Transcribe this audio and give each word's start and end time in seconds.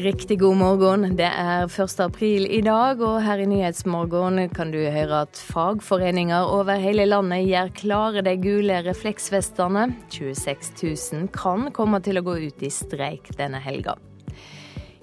Riktig 0.00 0.38
god 0.40 0.56
morgen. 0.56 1.02
Det 1.16 1.26
er 1.28 1.66
1. 1.68 1.98
april 2.00 2.46
i 2.48 2.62
dag, 2.64 3.02
og 3.04 3.18
her 3.20 3.42
i 3.42 3.48
Nyhetsmorgen 3.50 4.38
kan 4.54 4.70
du 4.72 4.78
høre 4.78 5.18
at 5.26 5.36
fagforeninger 5.50 6.48
over 6.48 6.80
hele 6.80 7.04
landet 7.04 7.42
gjør 7.44 7.72
klare 7.76 8.22
de 8.24 8.32
gule 8.40 8.78
refleksvestene. 8.86 9.90
26 10.08 10.70
000 11.12 11.28
kan 11.34 11.68
komme 11.76 12.00
til 12.00 12.16
å 12.16 12.24
gå 12.24 12.38
ut 12.46 12.64
i 12.64 12.72
streik 12.72 13.28
denne 13.36 13.60
helga. 13.60 13.98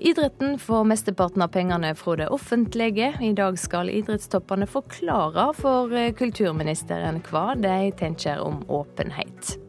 Idretten 0.02 0.58
får 0.58 0.90
mesteparten 0.90 1.46
av 1.46 1.54
pengene 1.54 1.94
fra 2.00 2.18
det 2.24 2.32
offentlige. 2.34 3.12
I 3.22 3.36
dag 3.38 3.62
skal 3.62 3.94
idrettstoppene 3.94 4.66
forklare 4.66 5.52
for 5.62 5.94
kulturministeren 6.18 7.22
hva 7.30 7.52
de 7.54 7.80
tenker 8.02 8.42
om 8.42 8.64
åpenhet. 8.66 9.60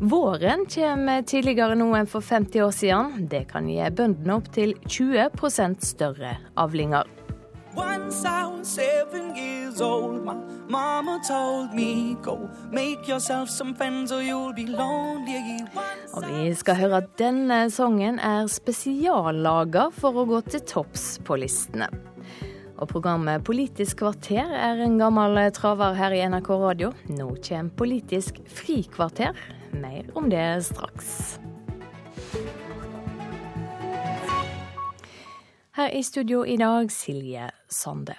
Våren 0.00 0.60
kommer 0.70 1.22
tidligere 1.26 1.74
nå 1.74 1.88
enn 1.98 2.06
for 2.06 2.22
50 2.22 2.62
år 2.62 2.70
siden. 2.70 3.24
Det 3.30 3.48
kan 3.50 3.66
gi 3.66 3.82
bøndene 3.90 4.36
opptil 4.38 4.76
20% 4.86 5.82
større 5.82 6.36
avlinger. 6.54 7.08
Og 16.14 16.28
vi 16.28 16.54
skal 16.62 16.80
høre 16.84 17.02
at 17.02 17.10
denne 17.18 17.60
sangen 17.74 18.22
er 18.22 18.46
spesiallaga 18.54 19.90
for 19.98 20.22
å 20.22 20.28
gå 20.30 20.42
til 20.46 20.62
topps 20.62 21.10
på 21.26 21.42
listene. 21.42 21.90
Og 22.78 22.86
programmet 22.86 23.42
Politisk 23.42 24.04
kvarter 24.04 24.46
er 24.46 24.78
en 24.86 24.98
gammel 25.02 25.42
traver 25.50 25.98
her 25.98 26.14
i 26.14 26.22
NRK 26.30 26.50
Radio. 26.62 26.94
Nå 27.10 27.32
kommer 27.42 27.74
Politisk 27.82 28.38
frikvarter 28.46 29.34
mer 29.72 30.08
om 30.18 30.30
det 30.30 30.64
straks. 30.66 31.38
Her 35.78 35.90
i 35.94 36.02
studio 36.02 36.44
i 36.46 36.56
dag, 36.56 36.90
Silje 36.90 37.50
Sande. 37.68 38.16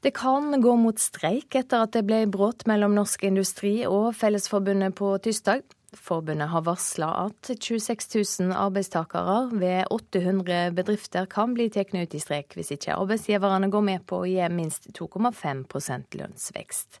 Det 0.00 0.14
kan 0.14 0.60
gå 0.62 0.76
mot 0.76 0.98
streik 0.98 1.56
etter 1.58 1.82
at 1.84 1.96
det 1.96 2.04
ble 2.06 2.22
brudd 2.30 2.62
mellom 2.70 2.94
Norsk 2.96 3.26
Industri 3.26 3.82
og 3.88 4.14
Fellesforbundet 4.16 4.94
på 4.96 5.10
tirsdag. 5.24 5.64
Forbundet 5.96 6.50
har 6.52 6.62
varsla 6.66 7.08
at 7.24 7.50
26 7.60 8.06
000 8.44 8.52
arbeidstakere 8.52 9.38
ved 9.52 9.88
800 9.90 10.70
bedrifter 10.76 11.26
kan 11.26 11.54
bli 11.56 11.70
tatt 11.72 11.94
ut 11.96 12.14
i 12.14 12.20
streik 12.20 12.52
hvis 12.56 12.74
ikke 12.76 12.96
arbeidsgiverne 12.96 13.70
går 13.72 13.84
med 13.86 14.04
på 14.06 14.22
å 14.22 14.28
gi 14.28 14.48
minst 14.52 14.90
2,5% 14.98 16.18
lønnsvekst. 16.20 17.00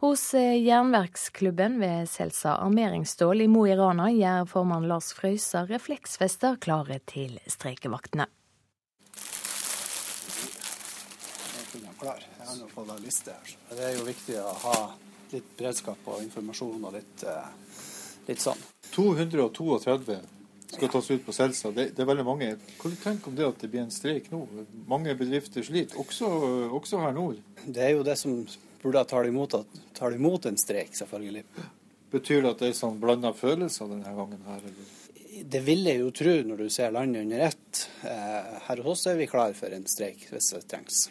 Hos 0.00 0.34
eh, 0.34 0.62
Jernverksklubben 0.64 1.80
ved 1.80 2.08
Selsa 2.08 2.54
armeringsstål 2.56 3.40
i 3.40 3.48
Mo 3.52 3.66
i 3.68 3.74
Rana 3.76 4.06
gjør 4.08 4.46
formann 4.48 4.86
Lars 4.88 5.10
Frøysa 5.12 5.66
refleksvester 5.68 6.56
klare 6.56 6.96
til 7.04 7.34
streikevaktene. 7.44 8.24
Det 12.00 13.82
er 13.84 13.92
jo 13.98 14.06
viktig 14.06 14.38
å 14.40 14.54
ha 14.62 14.78
litt 15.34 15.52
beredskap 15.58 16.08
og 16.08 16.24
informasjon 16.24 16.88
og 16.88 16.96
litt, 16.96 17.26
eh, 17.28 17.52
litt 18.30 18.40
sånn. 18.40 18.64
232 18.96 19.78
skal 20.70 20.94
tas 20.96 21.10
ut 21.10 21.28
på 21.28 21.36
Selsa. 21.36 21.74
Det, 21.76 21.90
det, 21.92 22.00
er 22.00 22.08
veldig 22.14 22.24
mange. 22.24 22.50
Hva 22.80 22.88
du 22.88 22.96
tenker 23.04 23.28
om 23.28 23.36
det 23.36 23.50
at 23.52 23.60
det 23.60 23.68
blir 23.76 23.84
en 23.84 23.92
streik 23.92 24.32
nå? 24.32 24.46
Mange 24.88 25.12
bedrifter 25.12 25.60
sliter, 25.60 26.00
også, 26.00 26.32
også 26.80 27.04
her 27.04 27.12
nord. 27.20 27.44
Det 27.66 27.84
er 27.84 27.98
jo 27.98 28.08
det 28.08 28.16
som 28.16 28.40
burde 28.82 29.04
ta 29.04 29.22
imot, 29.26 29.54
tar 29.96 30.16
imot 30.16 30.46
en 30.46 30.58
streik, 30.58 30.94
selvfølgelig. 30.96 31.44
Betyr 32.10 32.42
det 32.42 32.50
at 32.54 32.62
det 32.64 32.72
er 32.72 32.78
sånn 32.80 32.98
blanda 33.02 33.32
følelser 33.36 33.90
denne 33.90 34.14
gangen 34.16 34.42
her, 34.48 34.64
eller? 34.64 34.96
Det 35.50 35.60
vil 35.64 35.86
jeg 35.86 36.00
jo 36.02 36.10
tro 36.12 36.32
når 36.44 36.64
du 36.64 36.72
ser 36.72 36.90
landet 36.92 37.24
under 37.24 37.44
ett. 37.46 37.82
Eh, 38.04 38.48
her 38.66 38.82
hos 38.84 38.98
oss 38.98 39.12
er 39.12 39.20
vi 39.20 39.28
klar 39.30 39.54
for 39.56 39.72
en 39.72 39.86
streik 39.88 40.26
hvis 40.28 40.50
det 40.56 40.64
trengs. 40.68 41.04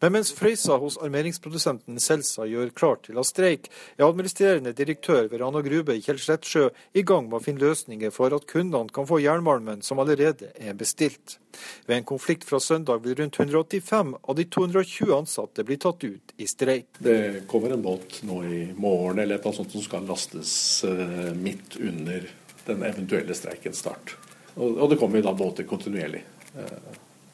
Men 0.00 0.14
mens 0.14 0.30
Frøysa 0.32 0.78
hos 0.80 0.96
armeringsprodusenten 1.04 2.00
Selsa 2.00 2.46
gjør 2.48 2.70
klart 2.76 3.02
til 3.08 3.18
å 3.20 3.24
streik, 3.26 3.68
er 3.98 4.06
administrerende 4.06 4.72
direktør 4.76 5.28
ved 5.28 5.42
Rana 5.42 5.60
Grube 5.64 5.98
Kjell 6.00 6.20
Slettsjø 6.22 6.70
i 6.96 7.04
gang 7.04 7.28
med 7.28 7.36
å 7.36 7.44
finne 7.44 7.60
løsninger 7.60 8.14
for 8.14 8.32
at 8.32 8.46
kundene 8.48 8.92
kan 8.96 9.08
få 9.08 9.20
jernmalmen 9.20 9.84
som 9.84 10.00
allerede 10.00 10.54
er 10.56 10.78
bestilt. 10.78 11.36
Ved 11.84 11.98
en 11.98 12.08
konflikt 12.08 12.46
fra 12.48 12.62
søndag 12.64 13.04
vil 13.04 13.18
rundt 13.18 13.36
185 13.36 14.14
av 14.22 14.38
de 14.38 14.48
220 14.48 15.12
ansatte 15.18 15.66
bli 15.68 15.76
tatt 15.84 16.08
ut 16.08 16.34
i 16.40 16.48
streik. 16.48 16.96
Det 16.98 17.44
kommer 17.50 17.76
en 17.76 17.84
båt 17.84 18.22
nå 18.24 18.40
i 18.48 18.62
morgen 18.80 19.20
eller 19.20 19.42
noe 19.44 19.56
sånt 19.56 19.76
som 19.76 19.84
skal 19.84 20.08
lastes 20.08 20.54
eh, 20.88 21.30
midt 21.36 21.76
under 21.76 22.24
den 22.64 22.88
eventuelle 22.88 23.36
streikens 23.36 23.84
start. 23.84 24.16
Og 24.60 24.88
det 24.90 24.98
kommer 25.00 25.22
da 25.24 25.32
båter 25.36 25.68
kontinuerlig. 25.68 26.24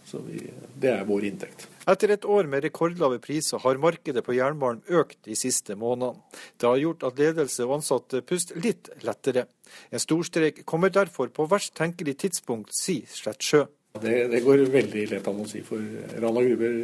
Så 0.06 0.20
vi, 0.22 0.38
det 0.78 0.92
er 0.92 1.06
vår 1.06 1.24
inntekt. 1.26 1.64
Etter 1.90 2.12
et 2.14 2.26
år 2.30 2.46
med 2.50 2.62
rekordlave 2.62 3.18
priser 3.22 3.58
har 3.62 3.80
markedet 3.82 4.22
på 4.22 4.36
jernbanen 4.36 4.84
økt 4.86 5.18
de 5.26 5.34
siste 5.38 5.74
månedene. 5.78 6.22
Det 6.54 6.68
har 6.68 6.78
gjort 6.78 7.06
at 7.08 7.18
ledelse 7.18 7.66
og 7.66 7.80
ansatte 7.80 8.22
puster 8.26 8.60
litt 8.62 8.92
lettere. 9.02 9.48
En 9.90 10.02
storstreik 10.02 10.62
kommer 10.64 10.94
derfor 10.94 11.32
på 11.34 11.48
verst 11.50 11.74
tenkelig 11.78 12.20
tidspunkt, 12.22 12.70
sier 12.76 13.10
Slettsjø. 13.10 13.64
Det, 13.98 14.14
det, 14.30 14.42
går 14.44 14.62
veldig 14.70 15.06
lett 15.10 15.26
an 15.30 15.42
å 15.42 15.48
si, 15.48 15.62
for 15.66 15.82
Rana 16.20 16.44
Gruber 16.44 16.78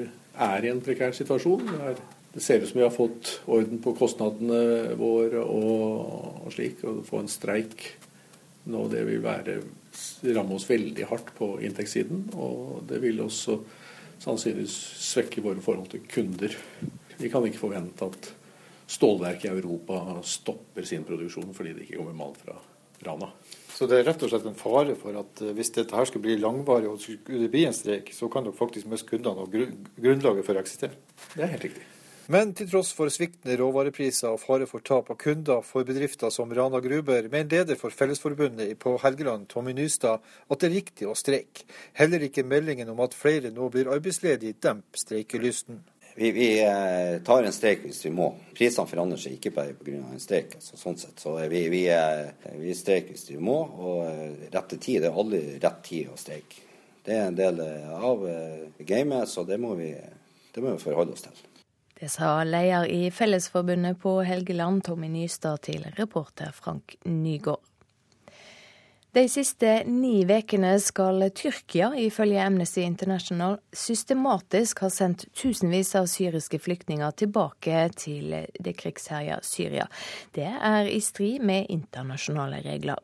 er 0.49 0.66
i 0.66 0.72
en 0.72 0.81
prekær 0.82 1.15
situasjon. 1.15 1.69
Det 2.32 2.41
ser 2.43 2.62
ut 2.62 2.71
som 2.71 2.81
vi 2.81 2.87
har 2.87 2.94
fått 2.94 3.34
orden 3.47 3.82
på 3.84 3.93
kostnadene 3.99 4.97
våre 4.99 5.44
og, 5.44 6.43
og 6.47 6.50
slik. 6.55 6.81
Å 6.88 7.03
få 7.06 7.21
en 7.22 7.31
streik 7.31 7.84
nå, 8.72 8.87
det 8.91 9.05
vil 9.06 9.22
være 9.22 9.61
ramme 10.35 10.57
oss 10.57 10.69
veldig 10.71 11.07
hardt 11.11 11.33
på 11.37 11.55
inntektssiden. 11.65 12.29
Og 12.35 12.83
det 12.89 13.01
vil 13.03 13.23
også 13.25 13.59
sannsynligvis 14.23 14.77
svekke 15.03 15.43
våre 15.45 15.63
forhold 15.65 15.91
til 15.93 16.05
kunder. 16.11 16.55
Vi 17.19 17.31
kan 17.33 17.45
ikke 17.47 17.63
forvente 17.63 18.09
at 18.09 18.31
stålverket 18.93 19.49
i 19.49 19.55
Europa 19.55 20.21
stopper 20.27 20.87
sin 20.89 21.07
produksjon 21.09 21.55
fordi 21.57 21.75
det 21.77 21.87
ikke 21.87 22.01
kommer 22.01 22.19
mal 22.19 22.37
fra 22.39 22.59
Rana. 23.07 23.31
Så 23.73 23.89
det 23.91 23.99
er 23.99 24.07
rett 24.07 24.23
og 24.23 24.31
slett 24.31 24.45
en 24.47 24.59
fare 24.59 24.95
for 25.01 25.17
at 25.19 25.41
eh, 25.43 25.55
hvis 25.57 25.73
dette 25.75 25.97
her 25.97 26.07
skulle 26.07 26.29
bli 26.29 26.37
langvarig 26.39 26.91
og 26.91 27.03
det 27.27 27.49
blir 27.51 27.67
en 27.67 27.75
streik, 27.75 28.13
så 28.15 28.29
kan 28.31 28.45
dere 28.47 28.55
faktisk 28.55 28.87
miste 28.91 29.09
kundene 29.09 29.43
og 29.43 29.57
grunnlaget 29.97 30.47
for 30.47 30.55
å 30.55 30.63
eksistere? 30.63 31.01
Det 31.33 31.43
er 31.43 31.55
helt 31.55 31.67
riktig. 31.71 31.89
Men 32.32 32.54
til 32.56 32.69
tross 32.70 32.94
for 32.97 33.12
sviktende 33.12 33.59
råvarepriser 33.60 34.31
og 34.32 34.41
fare 34.41 34.65
for 34.70 34.81
tap 34.81 35.10
av 35.12 35.19
kunder 35.20 35.60
for 35.69 35.84
bedrifter 35.84 36.31
som 36.32 36.53
Rana 36.56 36.78
Gruber, 36.81 37.26
mener 37.28 37.50
leder 37.50 37.76
for 37.76 37.93
Fellesforbundet 37.93 38.78
på 38.81 38.94
Helgeland, 39.03 39.50
Tommy 39.50 39.75
Nystad, 39.76 40.22
at 40.48 40.62
det 40.62 40.70
er 40.70 40.72
riktig 40.78 41.09
å 41.10 41.16
streike. 41.19 41.66
Heller 41.98 42.25
ikke 42.25 42.47
meldingen 42.48 42.88
om 42.88 43.03
at 43.04 43.19
flere 43.19 43.50
nå 43.53 43.69
blir 43.75 43.91
arbeidsledige, 43.93 44.56
demper 44.65 45.03
streikelysten. 45.03 45.82
Vi, 46.15 46.32
vi, 46.38 46.48
eh, 46.65 47.19
tar 47.26 47.44
en 47.44 47.53
streik 47.53 47.84
hvis 47.84 48.00
vi 48.06 48.15
må. 48.16 48.31
Prisene 48.56 48.88
forandrer 48.88 49.20
seg 49.20 49.37
ikke 49.37 49.53
bare 49.59 49.76
pga. 49.76 50.00
en 50.00 50.25
streik. 50.25 50.56
Altså, 50.56 50.81
sånn 50.81 50.97
sett. 51.04 51.20
Så 51.20 51.37
vi, 51.53 51.66
vi, 51.72 51.84
eh, 51.93 52.32
vi 52.56 52.72
streiker 52.76 53.12
hvis 53.12 53.28
vi 53.34 53.41
må, 53.44 53.60
og 53.60 54.04
eh, 54.09 54.49
rette 54.56 54.81
tid 54.81 55.04
det 55.04 55.12
er 55.12 55.22
aldri 55.25 55.44
rett 55.59 55.84
tid 55.84 56.09
å 56.09 56.16
streike. 56.16 56.64
Det 57.04 57.19
er 57.19 57.28
en 57.28 57.37
del 57.37 57.60
av 57.60 58.28
gamet, 58.78 59.28
så 59.28 59.44
det 59.44 59.60
må 59.60 59.75
vi, 59.76 59.93
det 60.54 60.62
må 60.62 60.78
vi 60.78 60.84
forholde 60.87 61.19
oss 61.19 61.28
til. 61.28 61.49
Det 62.03 62.09
sa 62.11 62.45
leder 62.45 62.87
i 62.91 63.11
Fellesforbundet 63.15 64.01
på 64.03 64.17
Helgeland, 64.27 64.83
Tommy 64.83 65.07
Nystad, 65.07 65.61
til 65.63 65.85
reporter 65.95 66.51
Frank 66.51 66.97
Nygaard. 67.05 67.63
De 69.12 69.28
siste 69.28 69.83
ni 69.84 70.25
ukene 70.25 70.81
skal 70.81 71.27
Tyrkia, 71.37 71.91
ifølge 72.00 72.41
Amnesty 72.41 72.81
International, 72.81 73.59
systematisk 73.73 74.78
ha 74.81 74.89
sendt 74.89 75.27
tusenvis 75.37 75.91
av 76.00 76.06
syriske 76.09 76.56
flyktninger 76.56 77.11
tilbake 77.21 77.82
til 77.93 78.32
det 78.56 78.73
krigsherja 78.79 79.37
Syria. 79.44 79.85
Det 80.32 80.49
er 80.49 80.88
i 80.88 80.97
strid 81.05 81.44
med 81.44 81.69
internasjonale 81.69 82.62
regler. 82.64 83.03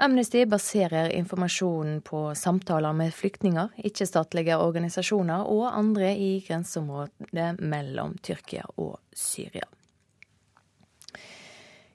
Amnesty 0.00 0.46
baserer 0.48 1.12
informasjonen 1.18 2.00
på 2.08 2.22
samtaler 2.32 2.96
med 2.96 3.12
flyktninger, 3.12 3.76
ikke-statlige 3.84 4.56
organisasjoner 4.56 5.44
og 5.44 5.66
andre 5.74 6.14
i 6.16 6.30
grenseområdet 6.48 7.60
mellom 7.60 8.16
Tyrkia 8.24 8.64
og 8.78 8.96
Syria. 9.12 9.68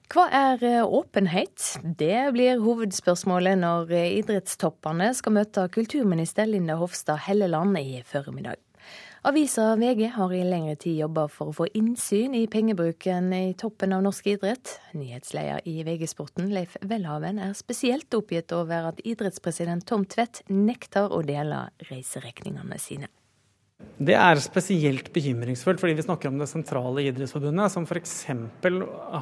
Hva 0.06 0.28
er 0.30 0.60
eh, 0.62 0.84
åpenhet? 0.86 1.62
Det 1.98 2.28
blir 2.36 2.60
hovedspørsmålet 2.62 3.58
når 3.58 3.90
eh, 3.90 4.12
idrettstoppene 4.20 5.08
skal 5.18 5.34
møte 5.34 5.64
kulturminister 5.74 6.46
Linda 6.46 6.76
Hofstad 6.78 7.24
Helleland 7.24 7.74
i 7.80 7.98
formiddag. 8.06 8.60
Avisa 9.26 9.72
VG 9.74 10.04
har 10.14 10.30
i 10.30 10.44
lengre 10.46 10.76
tid 10.78 11.00
jobba 11.00 11.26
for 11.26 11.50
å 11.50 11.56
få 11.58 11.66
innsyn 11.74 12.36
i 12.38 12.44
pengebruken 12.46 13.32
i 13.34 13.56
toppen 13.58 13.96
av 13.96 14.06
norsk 14.06 14.30
idrett. 14.36 14.76
Nyhetsleder 14.94 15.66
i 15.66 15.80
VG-sporten 15.82 16.54
Leif 16.54 16.78
Welhaven 16.86 17.42
er 17.42 17.58
spesielt 17.58 18.14
oppgitt 18.14 18.54
over 18.54 18.92
at 18.92 19.02
idrettspresident 19.02 19.88
Tom 19.90 20.06
Tvedt 20.06 20.44
nekter 20.46 21.10
å 21.10 21.24
dele 21.26 21.64
reiseregningene 21.90 22.78
sine. 22.78 23.10
Det 23.96 24.12
er 24.12 24.36
spesielt 24.44 25.06
bekymringsfullt, 25.14 25.80
fordi 25.80 25.94
vi 25.96 26.04
snakker 26.04 26.28
om 26.28 26.36
det 26.36 26.50
sentrale 26.50 27.00
idrettsforbundet, 27.06 27.72
som 27.72 27.86
f.eks. 27.88 28.12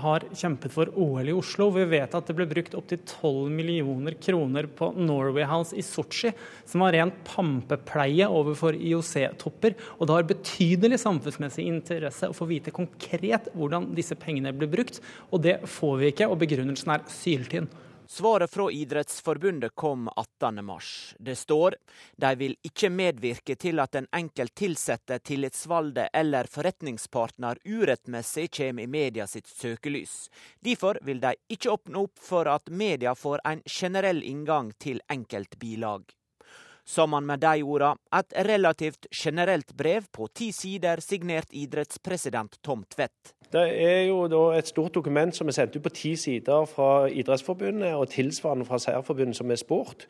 har 0.03 0.27
kjempet 0.35 0.75
for 0.75 0.91
OL 0.99 1.31
i 1.31 1.35
Oslo. 1.35 1.69
Vi 1.77 1.85
vet 1.93 2.17
at 2.19 2.27
det 2.27 2.35
ble 2.35 2.49
brukt 2.51 2.75
opptil 2.75 2.99
12 3.07 3.53
millioner 3.55 4.17
kroner 4.19 4.67
på 4.67 4.89
Norway 4.99 5.47
House 5.47 5.79
i 5.79 5.85
Sotsji, 5.87 6.33
som 6.67 6.83
var 6.83 6.97
ren 6.97 7.15
pampepleie 7.29 8.27
overfor 8.27 8.75
IOC-topper. 8.75 9.79
Og 10.01 10.11
det 10.11 10.19
har 10.19 10.29
betydelig 10.35 10.99
samfunnsmessig 11.05 11.69
interesse 11.71 12.31
å 12.31 12.35
få 12.35 12.51
vite 12.51 12.75
konkret 12.75 13.53
hvordan 13.55 13.93
disse 13.95 14.19
pengene 14.19 14.57
ble 14.59 14.73
brukt, 14.75 14.99
og 15.31 15.47
det 15.47 15.61
får 15.71 16.01
vi 16.03 16.11
ikke, 16.11 16.27
og 16.27 16.43
begrunnelsen 16.43 16.97
er 16.97 17.07
syltynn. 17.15 17.71
Svaret 18.07 18.51
fra 18.51 18.71
Idrettsforbundet 18.71 19.75
kom 19.75 20.09
18.3. 20.09 21.15
Det 21.19 21.37
står 21.37 21.77
de 22.17 22.35
vil 22.37 22.57
ikke 22.63 22.91
medvirke 22.91 23.57
til 23.57 23.81
at 23.81 23.95
en 23.95 24.09
enkelt 24.13 24.55
tilsatte, 24.55 25.19
tillitsvalgte 25.19 26.11
eller 26.13 26.51
forretningspartner 26.51 27.63
urettmessig 27.65 28.51
kommer 28.57 28.83
i 28.83 28.87
media 28.87 29.27
sitt 29.27 29.49
søkelys. 29.49 30.29
Derfor 30.61 30.99
vil 31.03 31.21
de 31.21 31.33
ikke 31.49 31.73
åpne 31.73 32.05
opp 32.05 32.21
for 32.21 32.51
at 32.51 32.69
media 32.69 33.15
får 33.15 33.41
en 33.45 33.65
generell 33.65 34.23
inngang 34.23 34.73
til 34.79 35.01
enkeltbilag. 35.09 36.05
Sammen 36.85 37.25
med 37.25 37.41
de 37.41 37.63
orda 37.65 37.95
et 38.13 38.35
relativt 38.45 39.07
generelt 39.09 39.73
brev 39.77 40.05
på 40.13 40.29
ti 40.37 40.51
sider 40.53 41.01
signert 41.01 41.49
idrettspresident 41.57 42.59
Tom 42.63 42.85
Tvedt. 42.93 43.33
Det 43.55 43.63
er 43.85 44.01
jo 44.09 44.25
et 44.51 44.67
stort 44.67 44.95
dokument 44.95 45.37
som 45.37 45.49
er 45.49 45.55
sendt 45.55 45.77
ut 45.77 45.85
på 45.85 45.93
ti 45.95 46.15
sider 46.19 46.65
fra 46.67 47.07
Idrettsforbundet 47.07 47.95
og 47.95 48.09
tilsvarende 48.11 48.67
fra 48.67 48.81
Seierforbundet 48.83 49.37
som 49.37 49.51
er 49.51 49.61
sport. 49.61 50.07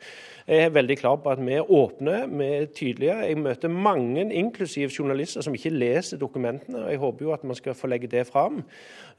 Jeg 0.47 0.65
er 0.65 0.73
veldig 0.73 0.97
klar 0.97 1.19
på 1.21 1.29
at 1.29 1.43
vi 1.45 1.53
er 1.53 1.71
åpne, 1.71 2.23
vi 2.31 2.47
er 2.55 2.65
tydelige. 2.65 3.19
Jeg 3.27 3.37
møter 3.37 3.69
mange, 3.69 4.33
inklusiv 4.33 4.89
journalister, 4.89 5.45
som 5.45 5.53
ikke 5.53 5.69
leser 5.69 6.17
dokumentene. 6.17 6.85
og 6.85 6.91
Jeg 6.91 6.99
håper 6.99 7.25
jo 7.25 7.33
at 7.33 7.43
man 7.43 7.55
skal 7.55 7.73
få 7.73 7.87
legge 7.87 8.07
det 8.07 8.27
fram. 8.27 8.63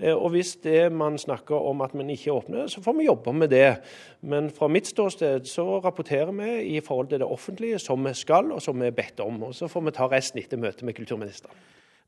Eh, 0.01 0.15
og 0.15 0.31
Hvis 0.31 0.57
det 0.57 0.93
man 0.93 1.19
snakker 1.19 1.55
om 1.55 1.81
at 1.81 1.95
man 1.95 2.11
ikke 2.11 2.33
åpner, 2.33 2.67
så 2.67 2.83
får 2.83 2.93
vi 2.93 3.07
jobbe 3.07 3.33
med 3.33 3.49
det. 3.49 3.77
Men 4.23 4.51
fra 4.51 4.67
mitt 4.69 4.87
ståsted 4.87 5.45
så 5.45 5.81
rapporterer 5.81 6.33
vi 6.33 6.77
i 6.77 6.81
forhold 6.81 7.09
til 7.09 7.19
det 7.19 7.27
offentlige 7.27 7.46
som 7.79 8.05
vi 8.05 8.15
skal 8.15 8.53
og 8.53 8.63
som 8.63 8.79
vi 8.81 8.87
er 8.87 8.97
bedt 8.97 9.21
om. 9.21 9.43
Og 9.49 9.55
Så 9.55 9.69
får 9.69 9.83
vi 9.89 9.97
ta 9.97 10.09
resten 10.09 10.43
etter 10.43 10.61
møtet 10.61 10.83
med 10.83 10.97
kulturministeren. 10.97 11.55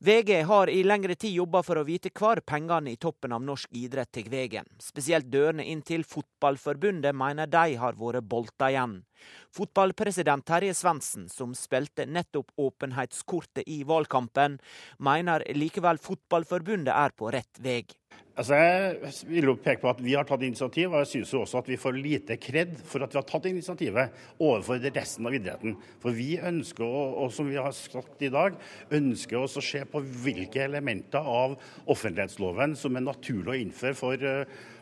VG 0.01 0.43
har 0.47 0.69
i 0.71 0.83
lengre 0.83 1.15
tid 1.19 1.33
jobba 1.35 1.59
for 1.59 1.75
å 1.75 1.83
vite 1.83 2.07
hvor 2.15 2.39
pengene 2.47 2.93
i 2.93 2.95
toppen 2.95 3.33
av 3.35 3.41
norsk 3.43 3.73
idrett 3.75 4.13
tar 4.15 4.29
veien. 4.31 4.63
Spesielt 4.79 5.27
dørene 5.27 5.65
inn 5.67 5.81
til 5.83 6.05
Fotballforbundet 6.07 7.11
mener 7.11 7.51
de 7.51 7.75
har 7.81 7.97
vært 7.99 8.23
bolta 8.23 8.69
igjen. 8.71 9.01
Fotballpresident 9.55 10.45
Terje 10.45 10.75
Svendsen, 10.77 11.29
som 11.29 11.55
spilte 11.57 12.05
nettopp 12.05 12.51
åpenhetskortet 12.61 13.65
i 13.65 13.81
valgkampen, 13.87 14.59
mener 15.01 15.45
likevel 15.57 15.97
Fotballforbundet 16.01 16.93
er 16.93 17.15
på 17.17 17.31
rett 17.33 17.61
vei. 17.63 17.81
Altså 18.39 18.55
jeg 18.55 19.09
vil 19.27 19.49
jo 19.49 19.55
peke 19.59 19.81
på 19.81 19.89
at 19.91 19.99
Vi 19.99 20.13
har 20.15 20.23
tatt 20.27 20.45
initiativ, 20.47 20.93
og 20.93 21.01
jeg 21.01 21.09
synes 21.11 21.33
jo 21.33 21.41
også 21.43 21.59
at 21.59 21.67
vi 21.67 21.77
får 21.81 21.97
lite 21.97 22.37
kred 22.39 22.77
for 22.87 23.03
at 23.03 23.11
vi 23.11 23.19
har 23.19 23.27
tatt 23.27 23.49
initiativet 23.49 24.15
overfor 24.37 24.79
resten 24.95 25.27
av 25.27 25.35
idretten. 25.35 25.75
For 25.99 26.15
vi 26.15 26.37
ønsker, 26.39 26.85
og 26.85 27.33
som 27.35 27.49
vi 27.51 27.59
har 27.59 27.75
sagt 27.75 28.23
i 28.23 28.31
dag, 28.31 28.55
ønsker 28.95 29.41
oss 29.41 29.59
å 29.59 29.65
se 29.65 29.83
på 29.83 30.01
hvilke 30.23 30.63
elementer 30.69 31.19
av 31.19 31.57
offentlighetsloven 31.91 32.77
som 32.79 32.95
er 32.95 33.07
naturlig 33.09 33.55
å 33.57 33.59
innføre 33.65 33.97
for, 33.97 34.29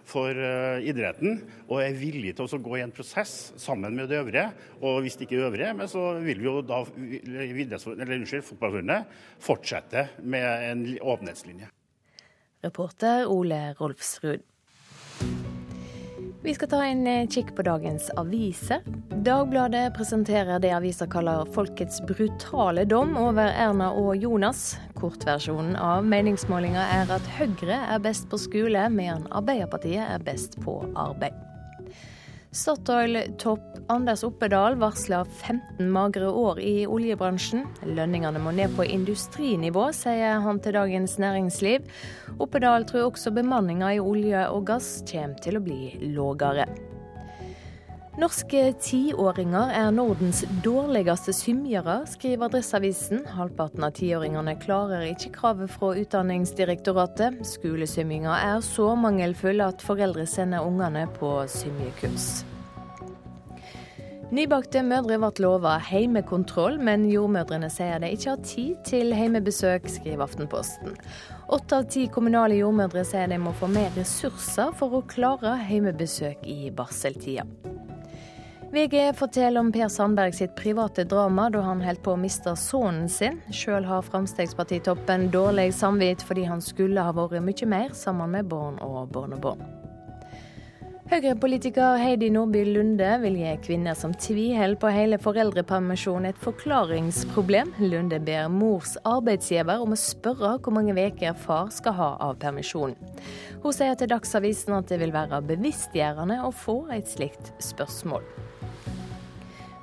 for 0.07 0.31
uh, 0.31 0.80
idretten, 0.80 1.42
og 1.68 1.81
er 1.83 1.98
villig 2.00 2.33
til 2.38 2.48
å 2.48 2.62
gå 2.63 2.77
i 2.80 2.83
en 2.86 2.94
prosess 2.95 3.54
sammen 3.59 3.95
med 3.98 4.09
det 4.12 4.21
øvrige. 4.21 4.48
Og 4.81 5.01
hvis 5.04 5.19
det 5.19 5.27
ikke 5.27 5.42
er 5.42 5.48
øvrige, 5.50 5.74
men 5.77 5.92
så 5.92 6.06
vil 6.24 6.44
vi 6.44 6.50
jo 6.50 6.62
da 6.65 6.83
eller, 6.88 8.15
unnskyld, 8.19 8.45
Fotballforbundet 8.48 9.18
fortsette 9.44 10.07
med 10.24 10.69
en 10.71 10.86
åpenhetslinje. 11.01 11.71
Reporter 12.63 13.27
Ole 13.30 13.74
Rolfsrud. 13.80 14.45
Vi 16.44 16.54
skal 16.54 16.69
ta 16.69 16.84
en 16.86 17.07
eh, 17.07 17.25
kikk 17.28 17.56
på 17.57 17.66
dagens 17.66 18.12
aviser. 18.19 18.86
Dagbladet 19.25 19.89
presenterer 19.98 20.62
det 20.62 20.72
avisa 20.75 21.07
kaller 21.10 21.50
folkets 21.56 21.98
brutale 22.06 22.86
dom 22.86 23.18
over 23.18 23.50
Erna 23.50 23.89
og 23.98 24.13
Jonas. 24.22 24.75
Kortversjonen 25.00 25.75
av 25.81 26.06
meningsmålinga 26.06 26.86
er 27.01 27.18
at 27.18 27.34
Høyre 27.39 27.81
er 27.89 28.06
best 28.06 28.30
på 28.30 28.39
skole, 28.42 28.86
mens 28.94 29.28
Arbeiderpartiet 29.31 30.06
er 30.06 30.24
best 30.24 30.60
på 30.62 30.80
arbeid. 30.94 31.46
Statoil-topp 32.57 33.59
Anders 33.88 34.24
Oppedal 34.25 34.75
varsler 34.81 35.25
15 35.25 35.92
magre 35.94 36.25
år 36.25 36.59
i 36.59 36.88
oljebransjen. 36.89 37.68
Lønningene 37.86 38.42
må 38.42 38.51
ned 38.57 38.74
på 38.74 38.88
industrinivå, 38.89 39.86
sier 39.94 40.42
han 40.42 40.62
til 40.65 40.74
Dagens 40.80 41.19
Næringsliv. 41.21 41.86
Oppedal 42.42 42.88
tror 42.89 43.12
også 43.12 43.36
bemanninga 43.38 43.94
i 43.94 44.01
olje 44.01 44.48
og 44.50 44.65
gass 44.71 45.04
kommer 45.06 45.38
til 45.45 45.62
å 45.62 45.65
bli 45.69 46.09
lågere. 46.18 46.65
Norske 48.17 48.71
tiåringer 48.81 49.69
er 49.77 49.91
Nordens 49.93 50.39
dårligste 50.65 51.35
svømmere, 51.37 51.99
skriver 52.09 52.47
Adresseavisen. 52.47 53.19
Halvparten 53.29 53.85
av 53.85 53.93
tiåringene 53.93 54.55
klarer 54.57 55.03
ikke 55.11 55.35
kravet 55.35 55.69
fra 55.69 55.91
Utdanningsdirektoratet. 56.01 57.37
Skolesvømminga 57.45 58.33
er 58.41 58.65
så 58.65 58.95
mangelfull 58.97 59.61
at 59.61 59.85
foreldre 59.85 60.25
sender 60.25 60.65
ungene 60.65 61.05
på 61.19 61.29
svømmekurs. 61.45 62.41
Nybakte 64.33 64.81
mødre 64.81 65.21
ble 65.21 65.31
lova 65.45 65.77
heimekontroll, 65.77 66.81
men 66.81 67.05
jordmødrene 67.13 67.69
sier 67.69 68.01
de 68.01 68.09
ikke 68.17 68.33
har 68.33 68.41
tid 68.41 68.81
til 68.89 69.13
heimebesøk, 69.13 69.85
skriver 69.93 70.25
Aftenposten. 70.25 70.97
Åtte 71.53 71.83
av 71.83 71.91
ti 71.93 72.09
kommunale 72.09 72.57
jordmødre 72.57 73.05
sier 73.05 73.29
de 73.29 73.37
må 73.37 73.53
få 73.61 73.69
mer 73.69 73.93
ressurser 73.93 74.73
for 74.81 74.97
å 74.97 75.05
klare 75.05 75.59
heimebesøk 75.69 76.49
i 76.49 76.73
barseltida. 76.73 77.45
VG 78.71 79.13
forteller 79.15 79.59
om 79.59 79.71
Per 79.71 79.87
Sandberg 79.87 80.35
sitt 80.35 80.55
private 80.55 81.03
drama 81.03 81.47
da 81.49 81.61
han 81.63 81.79
holdt 81.81 82.01
på 82.03 82.17
å 82.17 82.19
miste 82.19 82.51
sønnen 82.59 83.07
sin. 83.07 83.39
Sjøl 83.47 83.87
har 83.87 84.03
Frp-toppen 84.03 85.29
dårlig 85.31 85.69
samvitt 85.73 86.25
fordi 86.27 86.43
han 86.49 86.59
skulle 86.61 87.05
ha 87.05 87.13
vært 87.15 87.39
mye 87.45 87.69
mer 87.71 87.93
sammen 87.95 88.35
med 88.35 88.49
barn 88.51 88.75
og 88.83 89.07
barnebarn. 89.15 89.63
Høyre-politiker 91.07 91.95
Heidi 92.01 92.27
Nordby 92.35 92.65
Lunde 92.67 93.13
vil 93.21 93.37
gi 93.39 93.53
kvinner 93.63 93.95
som 93.95 94.11
tviholder 94.11 94.75
på 94.81 94.89
hele 94.91 95.19
foreldrepermisjonen 95.23 96.27
et 96.33 96.41
forklaringsproblem. 96.43 97.71
Lunde 97.79 98.19
ber 98.19 98.49
mors 98.51 98.97
arbeidsgiver 99.07 99.79
om 99.85 99.95
å 99.95 100.01
spørre 100.01 100.57
hvor 100.59 100.75
mange 100.75 100.97
uker 100.97 101.39
far 101.39 101.71
skal 101.71 101.95
ha 101.95 102.09
av 102.27 102.35
permisjon. 102.43 102.97
Hun 103.63 103.79
sier 103.79 103.95
til 103.95 104.12
Dagsavisen 104.12 104.75
at 104.75 104.91
det 104.91 105.00
vil 105.00 105.15
være 105.15 105.39
bevisstgjørende 105.53 106.41
å 106.43 106.51
få 106.51 106.81
et 106.91 107.07
slikt 107.07 107.55
spørsmål. 107.63 108.27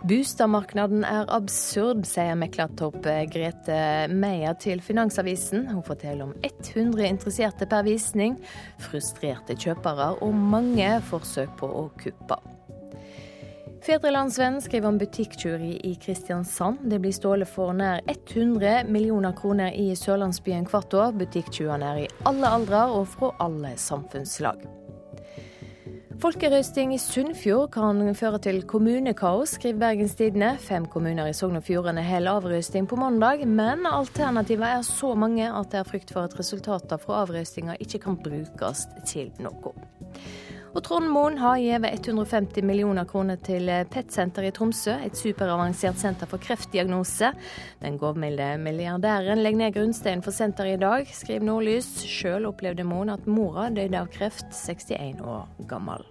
Boligmarkedet 0.05 0.99
er 1.09 1.31
absurd, 1.33 2.03
sier 2.05 2.37
meklertopp 2.37 3.07
Grete 3.33 3.77
Meyer 4.13 4.53
til 4.61 4.83
Finansavisen. 4.85 5.65
Hun 5.71 5.81
forteller 5.87 6.27
om 6.27 6.35
100 6.45 7.07
interesserte 7.09 7.65
per 7.65 7.87
visning, 7.87 8.37
frustrerte 8.85 9.57
kjøpere 9.57 10.11
og 10.21 10.37
mange 10.37 10.91
forsøk 11.09 11.57
på 11.57 11.73
å 11.81 11.87
kuppe. 12.03 12.37
Fedrelandsvenn 13.85 14.61
skriver 14.65 14.93
om 14.93 15.01
butikktyveri 15.01 15.73
i 15.89 15.97
Kristiansand. 16.01 16.85
Det 16.85 17.01
blir 17.01 17.17
stjålet 17.17 17.49
for 17.49 17.73
nær 17.73 18.05
100 18.05 18.85
millioner 18.85 19.33
kroner 19.37 19.73
i 19.73 19.91
sørlandsbyen 19.97 20.69
hvert 20.69 21.01
år. 21.01 21.17
Butikktyvene 21.17 21.93
er 21.95 22.05
i 22.05 22.09
alle 22.29 22.57
aldre 22.61 22.87
og 22.93 23.09
fra 23.17 23.33
alle 23.45 23.73
samfunnslag. 23.81 24.84
Folkerøsting 26.23 26.93
i 26.95 26.99
Sunnfjord 26.99 27.73
kan 27.75 28.15
føre 28.15 28.39
til 28.39 28.63
kommunekaos, 28.71 29.57
skriver 29.59 29.81
Bergens 29.81 30.15
Tidende. 30.15 30.53
Fem 30.63 30.87
kommuner 30.87 31.27
i 31.27 31.35
Sogn 31.37 31.59
og 31.59 31.65
Fjordane 31.67 32.05
holder 32.07 32.39
avrøsting 32.39 32.87
på 32.89 32.97
mandag, 32.97 33.43
men 33.49 33.87
alternativene 33.91 34.71
er 34.79 34.87
så 34.87 35.15
mange 35.19 35.51
at 35.51 35.73
det 35.73 35.81
er 35.81 35.89
frykt 35.89 36.15
for 36.15 36.25
at 36.25 36.39
resultatene 36.39 37.01
fra 37.03 37.21
avrøstinga 37.25 37.77
ikke 37.81 37.99
kan 38.07 38.21
brukes 38.23 38.87
til 39.11 39.33
noe. 39.43 39.75
Og 40.75 40.83
Trond 40.83 41.07
Moen 41.07 41.37
har 41.39 41.61
gitt 41.63 42.09
150 42.09 42.65
millioner 42.67 43.07
kroner 43.07 43.39
til 43.47 43.71
PET-senteret 43.93 44.51
i 44.51 44.55
Tromsø, 44.57 44.97
et 45.07 45.15
superavansert 45.15 46.01
senter 46.03 46.27
for 46.31 46.43
kreftdiagnose. 46.43 47.31
Den 47.85 48.01
gavmilde 48.03 48.49
milliardæren 48.59 49.45
legger 49.45 49.63
ned 49.63 49.79
grunnsteinen 49.79 50.27
for 50.27 50.35
senteret 50.35 50.75
i 50.75 50.83
dag, 50.83 51.15
skriver 51.15 51.47
Nordlys. 51.47 51.95
Sjøl 52.11 52.51
opplevde 52.51 52.87
Moen 52.91 53.15
at 53.15 53.31
mora 53.31 53.71
døde 53.71 54.03
av 54.03 54.11
kreft, 54.11 54.51
61 54.51 55.23
år 55.23 55.47
gammel. 55.71 56.03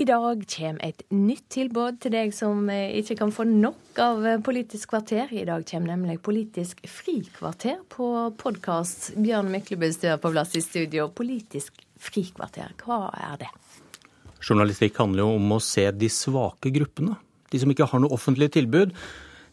I 0.00 0.04
dag 0.08 0.46
kommer 0.48 0.80
et 0.80 1.02
nytt 1.12 1.50
tilbud 1.52 1.98
til 2.00 2.14
deg 2.14 2.30
som 2.32 2.70
eh, 2.72 2.94
ikke 3.02 3.18
kan 3.18 3.32
få 3.36 3.44
nok 3.44 3.98
av 4.00 4.22
eh, 4.24 4.38
Politisk 4.40 4.94
kvarter. 4.94 5.28
I 5.28 5.42
dag 5.44 5.66
kommer 5.68 5.92
nemlig 5.92 6.22
Politisk 6.24 6.80
frikvarter 6.88 7.82
på 7.92 8.06
podkast. 8.40 9.10
Bjørn 9.20 9.50
Myklebust 9.52 10.06
er 10.08 10.16
på 10.22 10.30
plass 10.32 10.56
i 10.56 10.62
studio. 10.64 11.10
Politisk 11.12 11.82
frikvarter, 12.00 12.72
hva 12.80 13.10
er 13.12 13.42
det? 13.42 13.50
Journalistikk 14.40 14.96
handler 15.02 15.26
jo 15.26 15.34
om 15.36 15.52
å 15.58 15.60
se 15.60 15.84
de 15.92 16.08
svake 16.08 16.72
gruppene. 16.72 17.18
de 17.52 17.60
som 17.60 17.68
ikke 17.68 17.90
har 17.92 18.00
noe 18.00 18.16
offentlig 18.16 18.54
tilbud. 18.56 18.96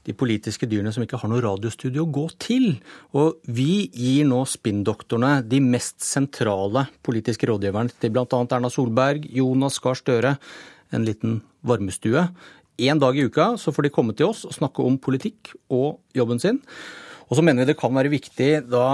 De 0.08 0.16
politiske 0.16 0.70
dyrene 0.70 0.94
som 0.96 1.04
ikke 1.04 1.20
har 1.20 1.32
noe 1.32 1.44
radiostudio 1.44 2.06
å 2.06 2.12
gå 2.16 2.26
til. 2.40 2.78
Og 3.18 3.42
vi 3.44 3.90
gir 3.92 4.28
nå 4.30 4.40
spinndoktorene, 4.48 5.42
de 5.44 5.60
mest 5.64 6.00
sentrale 6.06 6.86
politiske 7.04 7.50
rådgiverne 7.50 7.92
til 8.00 8.14
bl.a. 8.16 8.24
Erna 8.46 8.72
Solberg, 8.72 9.28
Jonas 9.36 9.82
Gahr 9.84 10.00
Støre, 10.00 10.38
en 10.96 11.04
liten 11.08 11.42
varmestue. 11.68 12.24
Én 12.78 13.02
dag 13.02 13.18
i 13.18 13.26
uka 13.28 13.56
så 13.60 13.74
får 13.74 13.88
de 13.88 13.94
komme 13.94 14.16
til 14.16 14.30
oss 14.30 14.46
og 14.48 14.56
snakke 14.56 14.86
om 14.86 15.00
politikk 15.02 15.52
og 15.74 16.00
jobben 16.16 16.40
sin. 16.40 16.62
Og 17.28 17.36
så 17.36 17.44
mener 17.44 17.66
vi 17.66 17.74
det 17.74 17.80
kan 17.80 17.96
være 17.96 18.14
viktig 18.14 18.52
da 18.72 18.88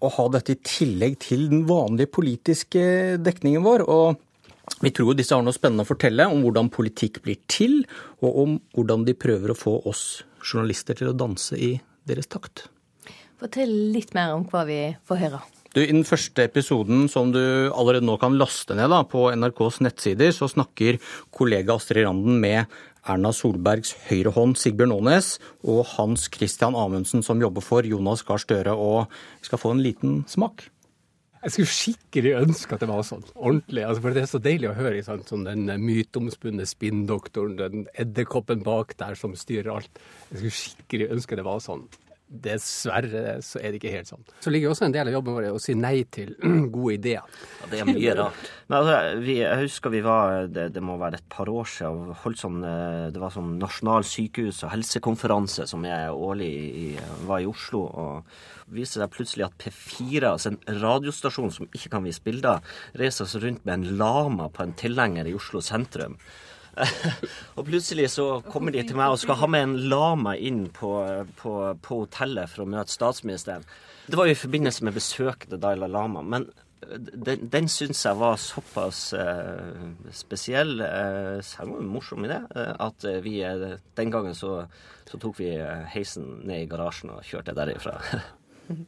å 0.00 0.08
ha 0.14 0.26
dette 0.32 0.54
i 0.54 0.62
tillegg 0.64 1.18
til 1.20 1.48
den 1.50 1.64
vanlige 1.68 2.12
politiske 2.14 2.82
dekningen 3.20 3.64
vår. 3.66 3.88
og 3.88 4.26
vi 4.80 4.92
tror 4.94 5.16
disse 5.18 5.34
har 5.34 5.42
noe 5.44 5.56
spennende 5.56 5.82
å 5.84 5.88
fortelle 5.88 6.28
om 6.30 6.44
hvordan 6.44 6.70
politikk 6.72 7.18
blir 7.24 7.40
til, 7.50 7.82
og 8.22 8.36
om 8.44 8.52
hvordan 8.76 9.02
de 9.04 9.16
prøver 9.18 9.52
å 9.52 9.58
få 9.58 9.74
oss 9.90 10.22
journalister 10.42 10.98
til 10.98 11.12
å 11.12 11.16
danse 11.16 11.56
i 11.56 11.74
deres 12.08 12.30
takt. 12.30 12.66
Fortell 13.40 13.72
litt 13.94 14.12
mer 14.16 14.34
om 14.36 14.44
hva 14.50 14.66
vi 14.68 14.82
får 15.08 15.20
høre. 15.22 15.40
Du, 15.70 15.78
I 15.78 15.92
den 15.92 16.02
første 16.02 16.42
episoden 16.48 17.04
som 17.08 17.30
du 17.30 17.40
allerede 17.70 18.02
nå 18.02 18.16
kan 18.18 18.34
laste 18.38 18.74
ned 18.74 18.90
da, 18.90 19.04
på 19.06 19.28
NRKs 19.30 19.78
nettsider, 19.86 20.32
så 20.34 20.48
snakker 20.50 20.98
kollega 21.30 21.76
Astrid 21.78 22.02
Randen 22.08 22.40
med 22.42 22.66
Erna 23.06 23.30
Solbergs 23.32 23.94
høyrehånd 24.08 24.58
Sigbjørn 24.60 24.96
Aanes 24.96 25.36
og 25.62 25.84
Hans 25.94 26.26
Christian 26.34 26.76
Amundsen 26.76 27.22
som 27.24 27.40
jobber 27.40 27.64
for 27.64 27.86
Jonas 27.86 28.24
Gahr 28.26 28.42
Støre. 28.42 28.74
Og 28.74 29.06
vi 29.40 29.48
skal 29.48 29.62
få 29.62 29.72
en 29.76 29.84
liten 29.84 30.20
smak. 30.28 30.66
Jeg 31.40 31.54
skulle 31.54 31.72
skikkelig 31.72 32.32
ønske 32.36 32.76
at 32.76 32.82
det 32.82 32.88
var 32.90 33.04
sånn, 33.06 33.24
ordentlig. 33.32 33.80
Altså, 33.86 34.02
for 34.04 34.16
Det 34.16 34.22
er 34.22 34.28
så 34.28 34.40
deilig 34.44 34.68
å 34.68 34.76
høre 34.76 35.00
sant? 35.04 35.30
sånn 35.30 35.46
den 35.46 35.64
myteomspunne 35.80 36.66
spinndoktoren, 36.68 37.56
den 37.56 37.86
edderkoppen 37.96 38.60
bak 38.66 38.92
der 39.00 39.16
som 39.16 39.32
styrer 39.32 39.72
alt. 39.78 40.02
Jeg 40.28 40.42
skulle 40.42 40.58
skikkelig 40.58 41.10
ønske 41.16 41.38
det 41.40 41.46
var 41.46 41.62
sånn. 41.64 41.86
Dessverre 42.30 43.40
så 43.42 43.58
er 43.58 43.72
det 43.72 43.80
ikke 43.80 43.90
helt 43.90 44.06
sånn. 44.06 44.22
Så 44.38 44.52
ligger 44.54 44.70
også 44.70 44.86
en 44.86 44.94
del 44.94 45.08
av 45.10 45.16
jobben 45.16 45.34
vår 45.34 45.48
i 45.48 45.50
å 45.50 45.62
si 45.62 45.74
nei 45.74 46.04
til 46.14 46.36
gode 46.76 46.92
ideer. 46.94 47.40
Ja, 47.58 47.70
det 47.72 47.80
er 47.80 47.88
mye 47.90 48.14
rart. 48.20 48.52
Men 48.70 48.76
altså, 48.78 48.98
vi, 49.24 49.34
jeg 49.40 49.64
husker 49.64 49.94
vi 49.94 50.04
var, 50.06 50.46
det, 50.46 50.68
det, 50.76 50.84
må 50.86 50.94
være 51.00 51.18
et 51.18 51.26
par 51.32 51.50
år 51.50 51.66
siden, 51.66 52.14
holdt 52.22 52.42
sånn, 52.44 52.62
eh, 52.62 53.08
det 53.10 53.22
var 53.22 53.34
sånn 53.34 53.56
nasjonal 53.58 54.06
sykehus- 54.06 54.62
og 54.62 54.74
helsekonferanse 54.76 55.66
som 55.70 55.84
jeg 55.88 56.14
årlig 56.14 56.52
i, 56.84 56.88
var 57.26 57.42
i 57.42 57.50
Oslo. 57.50 57.82
og 57.90 58.32
viste 58.70 59.00
seg 59.00 59.10
plutselig 59.10 59.48
at 59.48 59.56
P4, 59.58 60.28
altså 60.30 60.52
en 60.52 60.80
radiostasjon 60.82 61.50
som 61.54 61.66
ikke 61.74 61.90
kan 61.96 62.06
vise 62.06 62.22
bilder, 62.22 62.62
reiser 62.98 63.26
seg 63.26 63.44
rundt 63.44 63.66
med 63.66 63.80
en 63.80 63.98
lama 63.98 64.46
på 64.54 64.62
en 64.64 64.76
tilhenger 64.78 65.26
i 65.26 65.34
Oslo 65.34 65.62
sentrum. 65.64 66.14
og 67.56 67.66
plutselig 67.66 68.08
så 68.14 68.26
kommer 68.46 68.74
de 68.74 68.84
til 68.86 68.98
meg 68.98 69.12
og 69.12 69.20
skal 69.22 69.38
ha 69.40 69.50
med 69.50 69.66
en 69.66 69.76
lama 69.92 70.36
inn 70.36 70.64
på, 70.74 70.94
på, 71.40 71.54
på 71.82 72.02
hotellet 72.04 72.50
for 72.52 72.64
å 72.64 72.70
møte 72.70 72.94
statsministeren. 72.94 73.66
Det 74.10 74.18
var 74.18 74.26
jo 74.26 74.34
i 74.34 74.42
forbindelse 74.42 74.86
med 74.86 74.96
besøket 74.96 75.50
til 75.52 75.62
Dalai 75.62 75.90
Lama. 75.90 76.22
Men 76.26 76.48
den, 76.80 77.48
den 77.52 77.68
syns 77.68 78.04
jeg 78.06 78.18
var 78.18 78.38
såpass 78.40 79.12
eh, 79.14 79.82
spesiell, 80.16 80.80
eh, 80.80 81.40
selv 81.44 81.74
om 81.74 81.82
en 81.82 81.90
morsom 81.92 82.24
det, 82.28 82.40
at 82.56 83.06
vi 83.24 83.40
eh, 83.46 83.66
den 83.96 84.12
gangen 84.12 84.34
så, 84.34 84.64
så, 85.04 85.20
tok 85.20 85.38
vi 85.42 85.52
heisen 85.94 86.40
ned 86.48 86.64
i 86.64 86.70
garasjen 86.70 87.12
og 87.14 87.26
kjørte 87.26 87.56
derifra. 87.56 87.98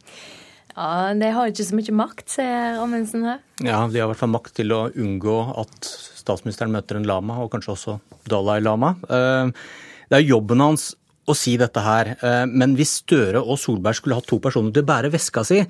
ja, 0.76 1.12
de 1.18 1.30
har 1.36 1.50
ikke 1.50 1.66
så 1.68 1.76
mye 1.78 1.94
makt, 1.96 2.26
sier 2.36 2.80
Amundsen 2.80 3.26
her. 3.28 3.42
Ja, 3.60 3.82
de 3.86 4.00
har 4.00 4.06
i 4.06 4.10
hvert 4.12 4.22
fall 4.22 4.32
makt 4.32 4.56
til 4.58 4.72
å 4.74 4.86
unngå 4.90 5.36
at 5.62 5.92
statsministeren 6.22 6.72
møter 6.74 6.98
en 6.98 7.08
lama, 7.08 7.40
og 7.42 7.52
kanskje 7.52 7.74
også 7.76 7.98
Dalai 8.30 8.60
Lama. 8.62 8.94
Eh, 9.08 9.52
det 10.08 10.18
er 10.18 10.28
jobben 10.28 10.62
hans 10.64 10.92
å 11.30 11.34
si 11.38 11.54
dette 11.60 11.82
her, 11.84 12.16
eh, 12.18 12.44
men 12.50 12.74
hvis 12.78 12.96
Støre 13.02 13.42
og 13.42 13.60
Solberg 13.60 13.98
skulle 13.98 14.18
hatt 14.18 14.26
to 14.30 14.40
personer 14.42 14.74
til 14.74 14.82
å 14.82 14.90
bære 14.90 15.12
veska 15.12 15.44
si, 15.46 15.60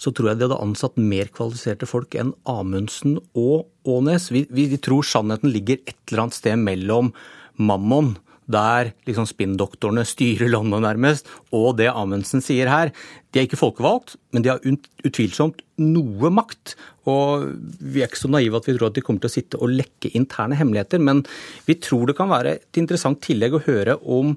så 0.00 0.12
tror 0.14 0.30
jeg 0.30 0.40
de 0.40 0.48
hadde 0.48 0.60
ansatt 0.64 0.96
mer 0.96 1.28
kvalifiserte 1.34 1.88
folk 1.88 2.16
enn 2.16 2.32
Amundsen 2.48 3.18
og 3.36 3.68
Aanes. 3.84 4.30
Vi, 4.32 4.46
vi, 4.50 4.68
tror 4.80 5.04
sannheten 5.04 5.52
ligger 5.52 5.82
et 5.82 5.98
eller 6.08 6.24
annet 6.24 6.38
sted 6.38 6.60
mellom 6.60 7.12
Mammon 7.60 8.14
der 8.50 8.92
liksom 9.08 9.26
spinndoktorene 9.28 10.04
styrer 10.06 10.50
landet 10.52 10.84
nærmest, 10.84 11.28
og 11.54 11.78
det 11.78 11.90
Amundsen 11.92 12.42
sier 12.44 12.68
her. 12.70 12.92
De 13.32 13.40
er 13.40 13.48
ikke 13.48 13.60
folkevalgt, 13.60 14.16
men 14.34 14.44
de 14.44 14.52
har 14.52 14.64
utvilsomt 15.04 15.62
noe 15.80 16.30
makt. 16.32 16.74
Og 17.10 17.48
vi 17.80 18.02
er 18.02 18.10
ikke 18.10 18.22
så 18.22 18.30
naive 18.32 18.60
at 18.60 18.68
vi 18.68 18.76
tror 18.76 18.90
at 18.90 18.98
de 18.98 19.04
kommer 19.04 19.24
til 19.24 19.32
å 19.32 19.36
sitte 19.36 19.60
og 19.60 19.72
lekke 19.72 20.12
interne 20.18 20.58
hemmeligheter, 20.58 21.02
men 21.02 21.24
vi 21.68 21.78
tror 21.80 22.10
det 22.10 22.18
kan 22.18 22.32
være 22.32 22.58
et 22.58 22.80
interessant 22.80 23.22
tillegg 23.24 23.56
å 23.56 23.64
høre 23.66 23.98
om 24.04 24.36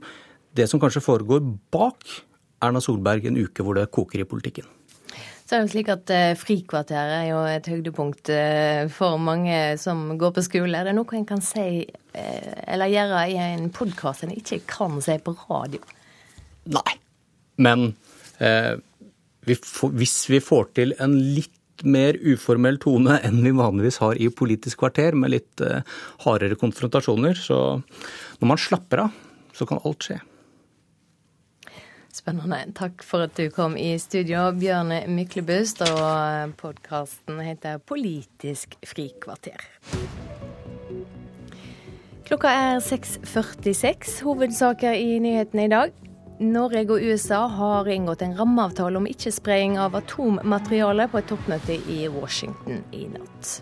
det 0.58 0.66
som 0.72 0.82
kanskje 0.82 1.06
foregår 1.06 1.44
bak 1.74 2.08
Erna 2.64 2.82
Solberg 2.82 3.28
en 3.30 3.38
uke 3.38 3.64
hvor 3.64 3.78
det 3.78 3.92
koker 3.94 4.24
i 4.24 4.28
politikken. 4.30 4.66
Så 5.48 5.56
er 5.56 5.62
det 5.62 5.70
jo 5.70 5.72
slik 5.78 5.90
at 5.94 6.12
eh, 6.12 6.34
Frikvarteret 6.36 7.14
er 7.22 7.28
jo 7.30 7.38
et 7.48 7.68
høydepunkt 7.72 8.28
eh, 8.36 8.82
for 8.92 9.16
mange 9.16 9.78
som 9.80 10.10
går 10.20 10.34
på 10.36 10.44
skole. 10.44 10.76
Er 10.76 10.90
det 10.90 10.96
noe 10.98 11.16
en 11.16 11.28
kan 11.30 11.40
si 11.40 11.86
eh, 11.88 12.58
eller 12.68 12.92
gjøre 12.92 13.22
i 13.32 13.38
en 13.46 13.70
podkast 13.72 14.26
en 14.28 14.36
ikke 14.36 14.60
kan 14.68 15.00
si 15.04 15.16
på 15.24 15.38
radio? 15.46 15.80
Nei. 16.76 16.98
Men 17.64 17.94
eh, 18.44 18.76
vi 19.48 19.56
får, 19.56 19.96
hvis 19.96 20.18
vi 20.34 20.44
får 20.44 20.68
til 20.76 20.92
en 21.00 21.16
litt 21.16 21.56
mer 21.88 22.20
uformell 22.28 22.76
tone 22.84 23.16
enn 23.24 23.40
vi 23.46 23.56
vanligvis 23.56 24.02
har 24.04 24.20
i 24.20 24.28
Politisk 24.28 24.82
kvarter, 24.84 25.16
med 25.16 25.32
litt 25.32 25.64
eh, 25.64 25.80
hardere 26.26 26.60
konfrontasjoner, 26.60 27.40
så 27.40 27.80
når 28.42 28.52
man 28.52 28.60
slapper 28.60 29.08
av, 29.08 29.16
så 29.56 29.70
kan 29.70 29.80
alt 29.88 30.10
skje. 30.10 30.20
Spennende. 32.18 32.64
Takk 32.74 33.04
for 33.06 33.28
at 33.28 33.38
du 33.38 33.52
kom 33.54 33.76
i 33.78 33.92
studio, 34.02 34.48
Bjørn 34.58 34.90
Myklebust. 35.14 35.84
Og 35.86 36.56
podkasten 36.58 37.38
heter 37.46 37.78
Politisk 37.78 38.74
frikvarter. 38.88 39.62
Klokka 42.28 42.50
er 42.52 42.82
6.46. 42.84 44.18
Hovedsaker 44.26 44.98
i 44.98 45.20
nyhetene 45.24 45.68
i 45.68 45.72
dag. 45.72 45.94
Norge 46.40 46.84
og 46.90 47.06
USA 47.06 47.46
har 47.50 47.88
inngått 47.90 48.26
en 48.26 48.36
rammeavtale 48.38 49.00
om 49.00 49.08
ikke-spraying 49.10 49.78
av 49.82 49.96
atommateriale 49.98 51.08
på 51.10 51.22
et 51.22 51.32
toppmøte 51.32 51.80
i 51.94 52.04
Washington 52.14 52.84
i 52.94 53.08
natt. 53.14 53.58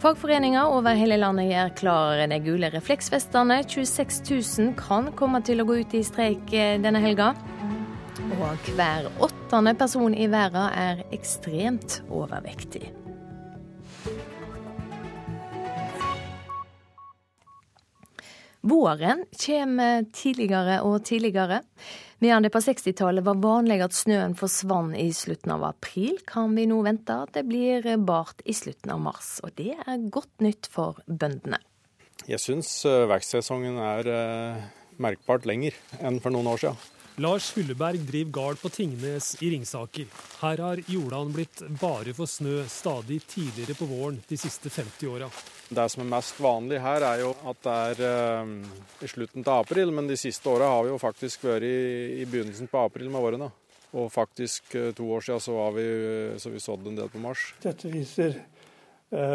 Fagforeninger 0.00 0.64
over 0.72 0.96
hele 0.96 1.18
landet 1.20 1.50
gjør 1.50 1.72
klare 1.76 2.26
de 2.30 2.38
gule 2.40 2.70
refleksvestene. 2.72 3.58
26 3.68 4.22
000 4.32 4.70
kan 4.78 5.10
komme 5.12 5.42
til 5.44 5.60
å 5.60 5.66
gå 5.68 5.74
ut 5.82 5.92
i 5.92 6.00
streik 6.00 6.54
eh, 6.56 6.78
denne 6.80 7.02
helga. 7.04 7.34
Og 8.38 8.70
hver 8.78 9.10
åttende 9.20 9.74
person 9.76 10.16
i 10.16 10.24
verden 10.32 10.72
er 10.72 11.02
ekstremt 11.12 11.98
overvektig. 12.08 12.86
Våren 18.64 19.26
kommer 19.36 20.08
tidligere 20.16 20.80
og 20.80 21.02
tidligere. 21.04 21.60
Medan 22.20 22.44
det 22.44 22.50
på 22.52 22.60
60-tallet 22.60 23.24
var 23.24 23.38
vanlig 23.40 23.78
at 23.80 23.94
snøen 23.96 24.34
forsvant 24.36 24.92
i 25.00 25.06
slutten 25.16 25.54
av 25.54 25.62
april, 25.70 26.18
kan 26.28 26.52
vi 26.52 26.66
nå 26.68 26.82
vente 26.84 27.16
at 27.16 27.32
det 27.32 27.46
blir 27.48 27.86
bart 27.96 28.42
i 28.44 28.52
slutten 28.52 28.92
av 28.92 29.00
mars. 29.00 29.38
Og 29.40 29.54
det 29.56 29.72
er 29.72 30.04
godt 30.12 30.44
nytt 30.44 30.68
for 30.68 31.00
bøndene. 31.08 31.62
Jeg 32.28 32.42
syns 32.44 32.68
eh, 32.84 33.06
vekstsesongen 33.08 33.80
er 33.80 34.10
eh, 34.12 34.66
merkbart 35.00 35.48
lenger 35.48 35.78
enn 36.04 36.20
for 36.20 36.34
noen 36.34 36.52
år 36.52 36.60
siden. 36.60 36.84
Lars 37.20 37.52
Hulleberg 37.52 37.98
driver 38.08 38.30
gard 38.32 38.60
på 38.62 38.68
Tingnes 38.72 39.34
i 39.42 39.50
Ringsaker. 39.52 40.06
Her 40.40 40.60
har 40.64 40.80
jordene 40.88 41.34
blitt 41.34 41.58
bare 41.80 42.14
for 42.16 42.30
snø 42.30 42.62
stadig 42.64 43.18
tidligere 43.28 43.76
på 43.76 43.88
våren 43.90 44.16
de 44.28 44.38
siste 44.40 44.72
50 44.72 45.10
åra. 45.10 45.28
Det 45.68 45.84
som 45.92 46.00
er 46.00 46.08
mest 46.14 46.40
vanlig 46.40 46.78
her, 46.80 47.04
er 47.04 47.20
jo 47.26 47.34
at 47.50 47.60
det 47.66 47.74
er 47.90 48.00
uh, 48.40 48.54
i 49.04 49.10
slutten 49.12 49.44
av 49.44 49.66
april, 49.66 49.92
men 49.92 50.08
de 50.08 50.16
siste 50.16 50.48
åra 50.48 50.70
har 50.72 50.86
vi 50.86 50.94
jo 50.94 51.02
faktisk 51.02 51.44
vært 51.44 51.68
i, 51.68 52.22
i 52.22 52.24
begynnelsen 52.24 52.72
på 52.72 52.86
april 52.86 53.12
med 53.12 53.28
årene. 53.28 53.50
Og 54.00 54.08
faktisk 54.14 54.72
uh, 54.80 54.88
to 54.96 55.12
år 55.12 55.28
siden 55.28 55.44
så, 55.44 55.58
var 55.60 55.76
vi, 55.76 55.86
så 56.40 56.54
vi 56.56 56.64
sådde 56.70 56.88
en 56.88 56.98
del 57.02 57.12
på 57.12 57.20
mars. 57.20 57.50
Dette 57.60 57.92
viser 57.92 58.40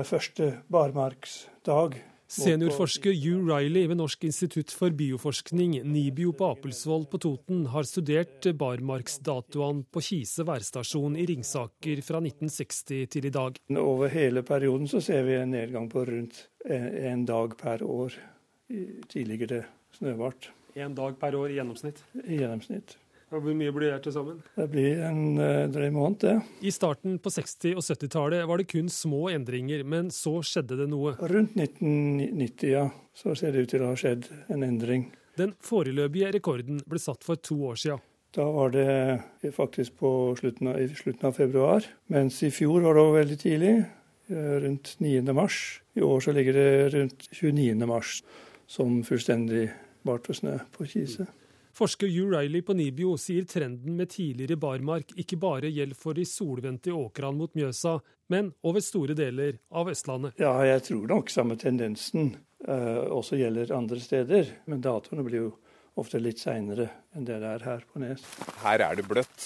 første 0.08 0.54
barmarksdag 0.72 2.00
Seniorforsker 2.26 3.14
Hugh 3.14 3.46
Riley 3.46 3.86
ved 3.86 4.00
Norsk 4.00 4.24
institutt 4.26 4.72
for 4.74 4.94
bioforskning, 4.98 5.76
NIBIO 5.86 6.32
på 6.34 6.48
Apelsvoll 6.56 7.06
på 7.12 7.20
Toten, 7.22 7.68
har 7.70 7.86
studert 7.86 8.48
barmarksdatoene 8.58 9.86
på 9.94 10.02
Kise 10.08 10.46
værstasjon 10.48 11.20
i 11.22 11.28
Ringsaker 11.30 12.02
fra 12.06 12.24
1960 12.24 13.06
til 13.14 13.30
i 13.30 13.34
dag. 13.36 13.62
Over 13.78 14.10
hele 14.16 14.42
perioden 14.48 14.90
så 14.90 15.04
ser 15.06 15.22
vi 15.30 15.38
en 15.38 15.54
nedgang 15.54 15.86
på 15.92 16.02
rundt 16.10 16.48
en 16.66 17.26
dag 17.30 17.54
per 17.62 17.86
år. 17.86 18.18
Tidligere 19.12 19.62
snøvart. 19.94 20.50
En 20.76 20.98
dag 20.98 21.20
per 21.22 21.38
år 21.38 21.54
i 21.54 21.60
gjennomsnitt? 21.60 22.02
I 22.26 22.42
gjennomsnitt. 22.42 22.98
Og 23.34 23.42
Hvor 23.42 23.56
mye 23.58 23.74
blir 23.74 23.90
det 23.90 24.04
til 24.06 24.14
sammen? 24.14 24.38
Det 24.56 24.68
blir 24.70 25.02
en 25.08 25.40
uh, 25.40 25.66
drøy 25.74 25.90
måned, 25.96 26.20
det. 26.22 26.36
I 26.62 26.72
starten 26.74 27.18
på 27.18 27.32
60- 27.34 27.74
og 27.74 27.82
70-tallet 27.82 28.46
var 28.46 28.62
det 28.62 28.68
kun 28.70 28.90
små 28.92 29.26
endringer, 29.34 29.82
men 29.84 30.12
så 30.14 30.38
skjedde 30.46 30.78
det 30.84 30.90
noe. 30.92 31.16
Rundt 31.18 31.58
1990, 31.58 32.68
ja, 32.70 32.86
så 33.18 33.34
ser 33.38 33.56
det 33.56 33.66
ut 33.66 33.74
til 33.74 33.86
å 33.86 33.94
ha 33.94 34.00
skjedd 34.00 34.30
en 34.54 34.66
endring. 34.68 35.10
Den 35.40 35.56
foreløpige 35.66 36.36
rekorden 36.38 36.84
ble 36.88 37.02
satt 37.02 37.26
for 37.26 37.42
to 37.42 37.58
år 37.72 37.82
siden. 37.82 38.04
Da 38.36 38.46
var 38.52 38.74
det 38.76 39.54
faktisk 39.56 39.96
på 40.02 40.10
slutten 40.36 40.68
av, 40.68 40.80
i 40.84 40.90
slutten 40.92 41.30
av 41.30 41.38
februar, 41.38 41.86
mens 42.12 42.42
i 42.44 42.52
fjor 42.52 42.84
var 42.84 42.98
det 43.00 43.06
veldig 43.16 43.38
tidlig, 43.40 43.76
eh, 44.30 44.56
rundt 44.66 44.96
9. 45.00 45.34
mars. 45.34 45.80
I 45.96 46.04
år 46.04 46.20
så 46.22 46.34
ligger 46.36 46.54
det 46.54 46.94
rundt 46.94 47.28
29. 47.32 47.88
mars 47.88 48.20
som 48.68 49.00
fullstendig 49.08 49.70
bart 50.06 50.28
og 50.30 50.36
snø 50.36 50.58
på 50.76 50.88
Kise. 50.92 51.30
Forsker 51.76 52.08
Hugh 52.08 52.32
Riley 52.32 52.62
på 52.64 52.74
Nibio 52.74 53.18
sier 53.20 53.44
trenden 53.44 53.98
med 54.00 54.14
tidligere 54.14 54.56
barmark 54.56 55.10
ikke 55.20 55.36
bare 55.42 55.68
gjelder 55.68 55.98
for 56.00 56.16
de 56.16 56.24
solvendte 56.24 56.94
åkrene 56.96 57.36
mot 57.36 57.52
Mjøsa, 57.58 57.98
men 58.32 58.54
over 58.64 58.80
store 58.80 59.18
deler 59.18 59.58
av 59.76 59.92
Østlandet. 59.92 60.40
Ja, 60.40 60.54
jeg 60.64 60.86
tror 60.88 61.04
nok 61.12 61.34
samme 61.34 61.58
tendensen 61.60 62.32
uh, 62.64 63.04
også 63.12 63.36
gjelder 63.42 63.76
andre 63.76 64.00
steder. 64.00 64.54
Men 64.72 64.86
datoene 64.86 65.28
blir 65.28 65.42
jo 65.42 65.52
ofte 66.00 66.20
litt 66.20 66.42
seinere 66.42 66.90
enn 67.16 67.26
det 67.28 67.38
det 67.42 67.52
er 67.56 67.66
her 67.66 67.84
på 67.88 68.02
Nes. 68.04 68.24
Her 68.64 68.84
er 68.84 68.98
det 69.00 69.06
bløtt. 69.08 69.46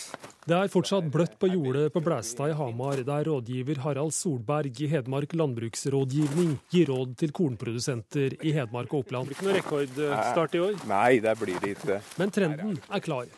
Det 0.50 0.56
er 0.58 0.72
fortsatt 0.72 1.10
bløtt 1.14 1.36
på 1.42 1.50
jordet 1.52 1.92
på 1.94 2.02
Blæstad 2.02 2.54
i 2.54 2.56
Hamar, 2.58 3.04
der 3.06 3.28
rådgiver 3.30 3.84
Harald 3.84 4.16
Solberg 4.18 4.82
i 4.82 4.88
Hedmark 4.90 5.36
landbruksrådgivning 5.38 6.56
gir 6.74 6.90
råd 6.90 7.14
til 7.22 7.36
kornprodusenter 7.36 8.40
i 8.42 8.56
Hedmark 8.56 8.96
og 8.96 9.04
Oppland. 9.04 9.30
Det 9.30 9.38
blir 9.38 9.62
ikke 9.62 9.76
noe 9.76 9.86
rekordstart 9.86 10.58
i 10.58 10.64
år? 10.66 10.82
Nei, 10.90 11.20
det 11.22 11.36
blir 11.38 11.62
det 11.62 11.76
ikke. 11.78 12.02
Men 12.18 12.34
trenden 12.34 12.82
er 12.90 13.06
klar. 13.06 13.30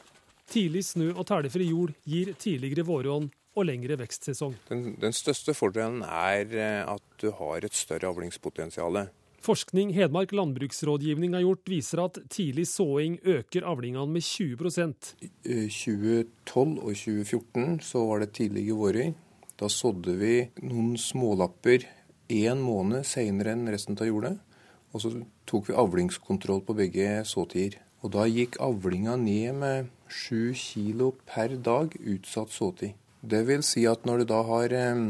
Tidlig 0.52 0.86
snø 0.88 1.12
og 1.12 1.26
tælefri 1.28 1.68
jord 1.68 1.94
gir 2.08 2.34
tidligere 2.40 2.88
våronn 2.88 3.30
og 3.52 3.68
lengre 3.68 3.98
vekstsesong. 4.00 4.56
Den, 4.70 4.94
den 5.00 5.16
største 5.16 5.56
fordelen 5.56 6.06
er 6.08 6.54
eh, 6.56 6.84
at 6.88 7.04
du 7.20 7.32
har 7.36 7.66
et 7.68 7.76
større 7.76 8.08
avlingspotensial. 8.08 9.04
Forskning 9.42 9.90
Hedmark 9.96 10.36
landbruksrådgivning 10.38 11.34
har 11.34 11.42
gjort, 11.42 11.66
viser 11.66 12.04
at 12.04 12.20
tidlig 12.30 12.68
såing 12.70 13.16
øker 13.26 13.66
avlingene 13.66 14.06
med 14.06 14.22
20 14.22 14.70
I 14.70 15.66
2012 15.66 16.78
og 16.78 16.92
2014 16.94 17.80
så 17.82 18.04
var 18.06 18.22
det 18.22 18.36
tidlige 18.38 18.78
vårøy. 18.78 19.16
Da 19.58 19.66
sådde 19.66 20.14
vi 20.20 20.36
noen 20.62 20.94
smålapper 20.94 21.88
én 22.30 22.62
måned 22.62 23.02
senere 23.10 23.56
enn 23.56 23.66
resten 23.74 23.98
av 23.98 24.12
jordet. 24.12 24.36
Og 24.94 25.02
så 25.02 25.12
tok 25.50 25.72
vi 25.72 25.80
avlingskontroll 25.88 26.62
på 26.62 26.78
begge 26.78 27.26
såtider. 27.26 27.80
Og 28.06 28.14
da 28.14 28.30
gikk 28.30 28.60
avlinga 28.62 29.18
ned 29.18 29.58
med 29.58 29.90
7 30.06 30.54
kilo 30.54 31.16
per 31.26 31.58
dag 31.58 31.98
utsatt 31.98 32.54
såtid. 32.54 32.94
Det 33.22 33.42
vil 33.50 33.66
si 33.66 33.88
at 33.90 34.06
når 34.06 34.22
du 34.22 34.30
da 34.36 34.46
har 34.46 34.70
30 34.70 35.10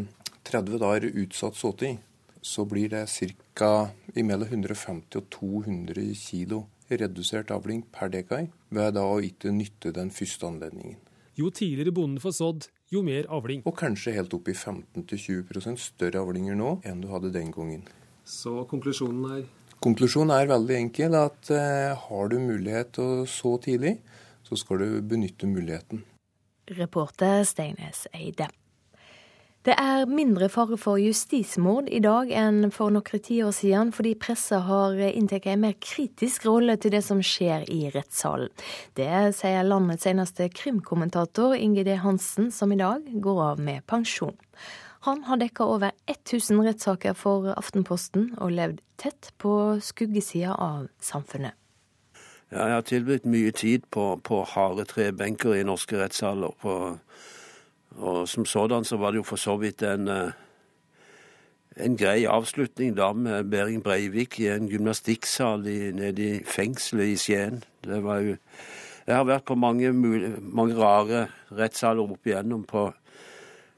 eh, 0.55 0.79
dager 0.79 1.11
utsatt 1.11 1.59
såtid, 1.59 1.99
så 2.41 2.63
blir 2.63 2.95
det 2.95 3.09
ca. 3.55 3.91
mellom 4.15 4.47
150 4.47 5.17
og 5.19 5.29
200 5.33 6.11
kg 6.15 6.63
redusert 6.91 7.51
avling 7.51 7.85
per 7.91 8.11
dekar 8.11 8.49
ved 8.69 8.95
da 8.97 9.05
å 9.07 9.21
ikke 9.23 9.53
nytte 9.55 9.93
den 9.95 10.11
første 10.11 10.47
anledningen. 10.47 10.99
Jo 11.39 11.49
tidligere 11.49 11.93
bonden 11.95 12.19
får 12.19 12.35
sådd, 12.35 12.67
jo 12.91 13.01
mer 13.07 13.27
avling. 13.31 13.63
Og 13.65 13.77
kanskje 13.79 14.13
helt 14.17 14.33
opp 14.35 14.49
i 14.51 14.55
15-20% 14.55 15.79
større 15.79 16.19
avlinger 16.19 16.57
nå 16.59 16.75
enn 16.83 17.03
du 17.03 17.07
hadde 17.11 17.31
den 17.31 17.53
gangen. 17.55 17.85
Så 18.27 18.65
konklusjonen 18.69 19.37
er? 19.37 19.45
Konklusjonen 19.81 20.35
er 20.35 20.51
veldig 20.51 20.77
enkel. 20.77 21.15
At 21.17 21.49
eh, 21.55 21.97
har 21.97 22.29
du 22.29 22.37
mulighet 22.43 22.93
til 22.97 23.23
å 23.23 23.27
så 23.29 23.55
tidlig, 23.63 23.95
så 24.45 24.59
skal 24.59 24.83
du 24.83 24.99
benytte 25.01 25.49
muligheten. 25.49 26.03
Reporter 26.77 27.41
Steines 27.47 28.05
Eide. 28.13 28.51
Det 29.61 29.75
er 29.77 30.07
mindre 30.09 30.47
fare 30.49 30.73
for 30.81 30.97
justismord 30.97 31.85
i 31.93 31.99
dag 32.01 32.31
enn 32.33 32.71
for 32.73 32.89
noen 32.89 33.21
tiår 33.21 33.51
siden, 33.53 33.91
fordi 33.93 34.15
pressa 34.17 34.57
har 34.65 34.95
inntatt 35.11 35.45
en 35.51 35.59
mer 35.61 35.75
kritisk 35.77 36.47
rolle 36.47 36.79
til 36.81 36.95
det 36.95 37.03
som 37.05 37.19
skjer 37.21 37.67
i 37.69 37.91
rettssalen. 37.93 38.49
Det 38.97 39.35
sier 39.37 39.67
landets 39.67 40.07
eneste 40.09 40.47
krimkommentator 40.49 41.53
Inge 41.53 41.83
D. 41.85 41.93
Hansen, 42.01 42.49
som 42.49 42.73
i 42.73 42.79
dag 42.79 43.05
går 43.21 43.41
av 43.51 43.61
med 43.61 43.85
pensjon. 43.85 44.33
Han 45.05 45.21
har 45.29 45.37
dekka 45.43 45.67
over 45.75 45.93
1000 46.09 46.63
rettssaker 46.65 47.13
for 47.13 47.51
Aftenposten 47.53 48.31
og 48.41 48.55
levd 48.57 48.81
tett 48.97 49.29
på 49.37 49.77
skuggesida 49.77 50.55
av 50.57 50.87
samfunnet. 50.97 51.53
Ja, 52.49 52.65
jeg 52.65 52.79
har 52.79 52.89
tilbudt 52.89 53.29
mye 53.29 53.53
tid 53.53 53.85
på, 53.93 54.15
på 54.25 54.41
harde 54.55 54.87
trebenker 54.89 55.53
i 55.53 55.61
norske 55.69 56.01
rettssaler. 56.01 56.57
på 56.65 56.97
og 57.97 58.27
som 58.29 58.45
sådan 58.45 58.85
så 58.87 58.97
var 58.97 59.11
det 59.11 59.21
jo 59.21 59.27
for 59.27 59.41
så 59.41 59.57
vidt 59.57 59.83
en, 59.83 60.07
eh, 60.07 60.31
en 61.77 61.97
grei 61.97 62.25
avslutning 62.25 62.95
da 62.97 63.11
med 63.13 63.49
Behring 63.51 63.83
Breivik 63.83 64.39
i 64.39 64.47
en 64.47 64.69
gymnastikksal 64.69 65.67
i, 65.67 65.91
nede 65.91 66.21
i 66.21 66.43
fengselet 66.43 67.13
i 67.13 67.17
Skien. 67.17 67.63
Det 67.83 68.03
var 68.03 68.19
jo 68.19 68.37
Jeg 69.07 69.15
har 69.15 69.23
vært 69.25 69.45
på 69.45 69.55
mange, 69.55 69.91
mange 70.41 70.75
rare 70.77 71.27
rettssaler 71.51 72.03
opp 72.03 72.27
igjennom. 72.27 72.63
på 72.63 72.93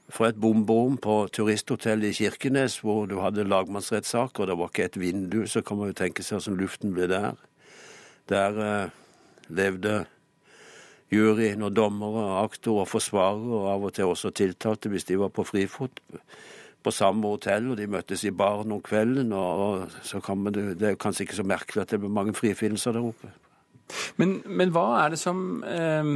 for 0.08 0.28
et 0.28 0.38
bomberom 0.40 0.96
på 1.00 1.28
turisthotellet 1.32 2.12
i 2.12 2.24
Kirkenes, 2.24 2.78
hvor 2.84 3.06
du 3.10 3.18
hadde 3.22 3.46
lagmannsrettssaker, 3.48 4.44
og 4.44 4.50
det 4.50 4.58
var 4.58 4.70
ikke 4.70 4.84
et 4.84 5.00
vindu, 5.00 5.46
så 5.46 5.62
kan 5.62 5.80
man 5.80 5.90
jo 5.90 5.98
tenke 5.98 6.22
seg 6.22 6.38
hvordan 6.38 6.60
luften 6.60 6.94
ble 6.94 7.08
der. 7.10 7.40
Der 8.30 8.60
eh, 8.66 8.90
levde 9.48 10.04
juryen 11.14 11.62
og 11.64 11.76
dommere, 11.76 12.24
aktor 12.42 12.82
og 12.82 12.90
forsvarer, 12.90 13.46
og 13.58 13.70
av 13.72 13.86
og 13.88 13.94
til 13.96 14.10
også 14.10 14.34
tiltalte 14.34 14.92
hvis 14.92 15.08
de 15.08 15.20
var 15.20 15.32
på 15.34 15.46
frifot 15.46 16.02
på 16.84 16.92
samme 16.92 17.30
hotell, 17.32 17.70
og 17.72 17.78
de 17.80 17.86
møttes 17.88 18.26
i 18.28 18.34
baren 18.34 18.74
om 18.74 18.82
kvelden. 18.84 19.32
og, 19.32 19.62
og 19.64 19.94
så 20.04 20.20
kan 20.20 20.38
man, 20.38 20.52
Det 20.52 20.90
er 20.90 21.00
kanskje 21.00 21.24
ikke 21.24 21.40
så 21.40 21.46
merkelig 21.46 21.82
at 21.82 21.94
det 21.94 22.00
blir 22.02 22.12
mange 22.12 22.34
frifinnelser 22.36 22.92
der 22.92 23.08
oppe. 23.08 23.32
Men, 24.16 24.42
men, 24.46 24.72
hva 24.72 25.04
er 25.04 25.14
det 25.14 25.20
som 25.20 25.64
eh, 25.68 26.12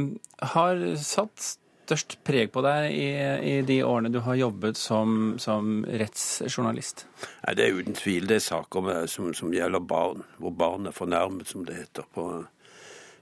har 0.53 0.85
satt 0.97 1.55
størst 1.89 2.19
preg 2.25 2.51
på 2.53 2.61
deg 2.61 2.91
i, 2.93 3.07
i, 3.49 3.53
de 3.65 3.79
årene 3.85 4.11
du 4.13 4.19
har 4.25 4.37
jobbet 4.37 4.77
som, 4.77 5.35
som 5.41 5.81
rettsjournalist? 5.87 7.07
Nei, 7.45 7.55
Det 7.57 7.65
er 7.65 7.79
uten 7.79 7.97
tvil 7.97 8.29
det 8.29 8.39
er 8.39 8.45
saker 8.45 8.85
med, 8.85 9.09
som, 9.09 9.31
som, 9.37 9.53
gjelder 9.53 9.81
barn, 9.81 10.23
hvor 10.37 10.53
barn 10.53 10.89
er 10.89 10.95
fornærmet, 10.95 11.49
som 11.49 11.65
det 11.65 11.79
heter 11.79 12.05
på 12.13 12.29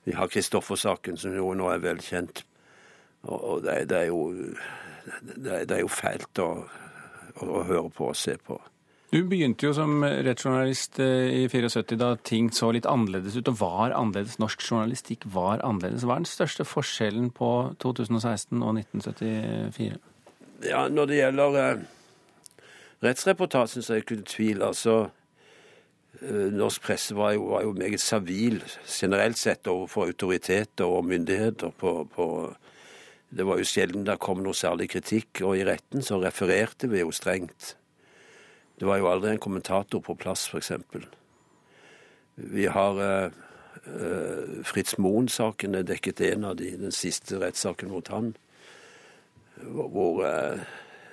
vi 0.08 0.13
har 0.15 0.30
Kristoffer-saken, 0.32 1.17
som 1.20 1.34
jo 1.36 1.52
nå 1.58 1.67
er 1.67 1.84
velkjent. 1.84 2.46
Og 3.28 3.63
det, 3.65 3.89
det, 3.91 3.98
er, 3.98 4.06
jo, 4.08 4.22
det, 5.36 5.65
det 5.67 5.76
er 5.76 5.82
jo 5.82 5.91
fælt 5.91 6.39
å, 6.39 6.48
å, 7.36 7.43
å, 7.43 7.63
høre 7.67 7.89
på 7.91 8.08
og 8.13 8.15
se 8.15 8.38
på. 8.39 8.56
Du 9.12 9.20
begynte 9.28 9.67
jo 9.67 9.74
som 9.76 10.00
rettsjournalist 10.04 11.02
eh, 11.04 11.41
i 11.41 11.50
74 11.52 12.00
da 12.00 12.13
ting 12.24 12.48
så 12.56 12.70
litt 12.76 12.88
annerledes 12.88 13.36
ut, 13.36 13.52
og 13.52 13.60
var 13.60 13.96
annerledes. 13.96 14.39
Norsk 14.39 14.63
journalistikk 14.63 15.28
var 15.34 15.60
annerledes. 15.60 16.08
Hva 16.08 16.15
er 16.15 16.24
den 16.24 16.32
største 16.32 16.63
forskjellen 16.67 17.28
på 17.36 17.52
2016 17.84 18.63
og 18.63 18.80
1974? 18.80 20.00
Ja, 20.72 20.88
Når 20.88 21.12
det 21.12 21.20
gjelder 21.20 21.62
eh, 21.65 21.86
rettsreportasjen, 23.04 23.84
så 23.84 23.98
er 23.98 24.00
det 24.00 24.08
ikke 24.08 24.24
tvil. 24.38 24.63
altså 24.63 25.10
norsk 26.21 26.82
presse 26.82 27.15
var 27.15 27.36
jo, 27.36 27.43
var 27.51 27.65
jo, 27.65 27.73
meget 27.77 28.01
servil 28.01 28.62
generelt 28.86 29.38
sett 29.38 29.67
overfor 29.69 30.08
autoriteter 30.10 30.86
og 30.86 31.06
myndigheter. 31.06 31.69
På, 31.77 32.08
på, 32.13 32.27
det 33.30 33.45
var 33.45 33.60
jo 33.60 33.67
sjelden 33.67 34.06
det 34.08 34.17
kom 34.23 34.41
noe 34.43 34.58
særlig 34.58 34.89
kritikk, 34.95 35.43
og 35.45 35.58
i 35.60 35.65
retten 35.67 36.06
så 36.06 36.19
refererte 36.21 36.89
vi 36.89 37.03
jo 37.03 37.12
strengt. 37.13 37.75
Det 38.80 38.88
var 38.88 39.01
jo 39.01 39.10
aldri 39.10 39.34
en 39.34 39.41
kommentator 39.41 40.01
på 40.06 40.15
plass, 40.17 40.47
f.eks. 40.49 40.71
Vi 42.38 42.67
har 42.69 42.99
uh, 43.01 43.38
uh, 43.89 44.58
Fritz 44.65 44.97
Moen-saken 45.01 45.75
er 45.75 45.88
dekket 45.88 46.21
en 46.30 46.45
av 46.51 46.58
de, 46.60 46.75
den 46.77 46.93
siste 46.93 47.39
rettssaken 47.41 47.89
mot 47.89 48.12
han, 48.13 48.36
hvor 49.58 50.21
uh, 50.21 50.62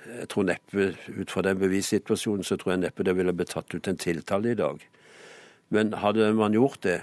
jeg 0.05 0.29
tror 0.29 0.45
neppe, 0.45 0.91
Ut 1.09 1.31
fra 1.33 1.41
den 1.41 1.57
bevissituasjonen 1.57 2.45
så 2.45 2.59
tror 2.61 2.75
jeg 2.75 2.83
neppe 2.83 3.03
det 3.03 3.15
ville 3.17 3.33
blitt 3.33 3.55
tatt 3.55 3.73
ut 3.73 3.87
en 3.89 3.97
tiltale 3.97 4.53
i 4.53 4.59
dag. 4.59 4.83
Men 5.73 5.93
hadde 5.93 6.33
man 6.33 6.53
gjort 6.53 6.81
det, 6.83 7.01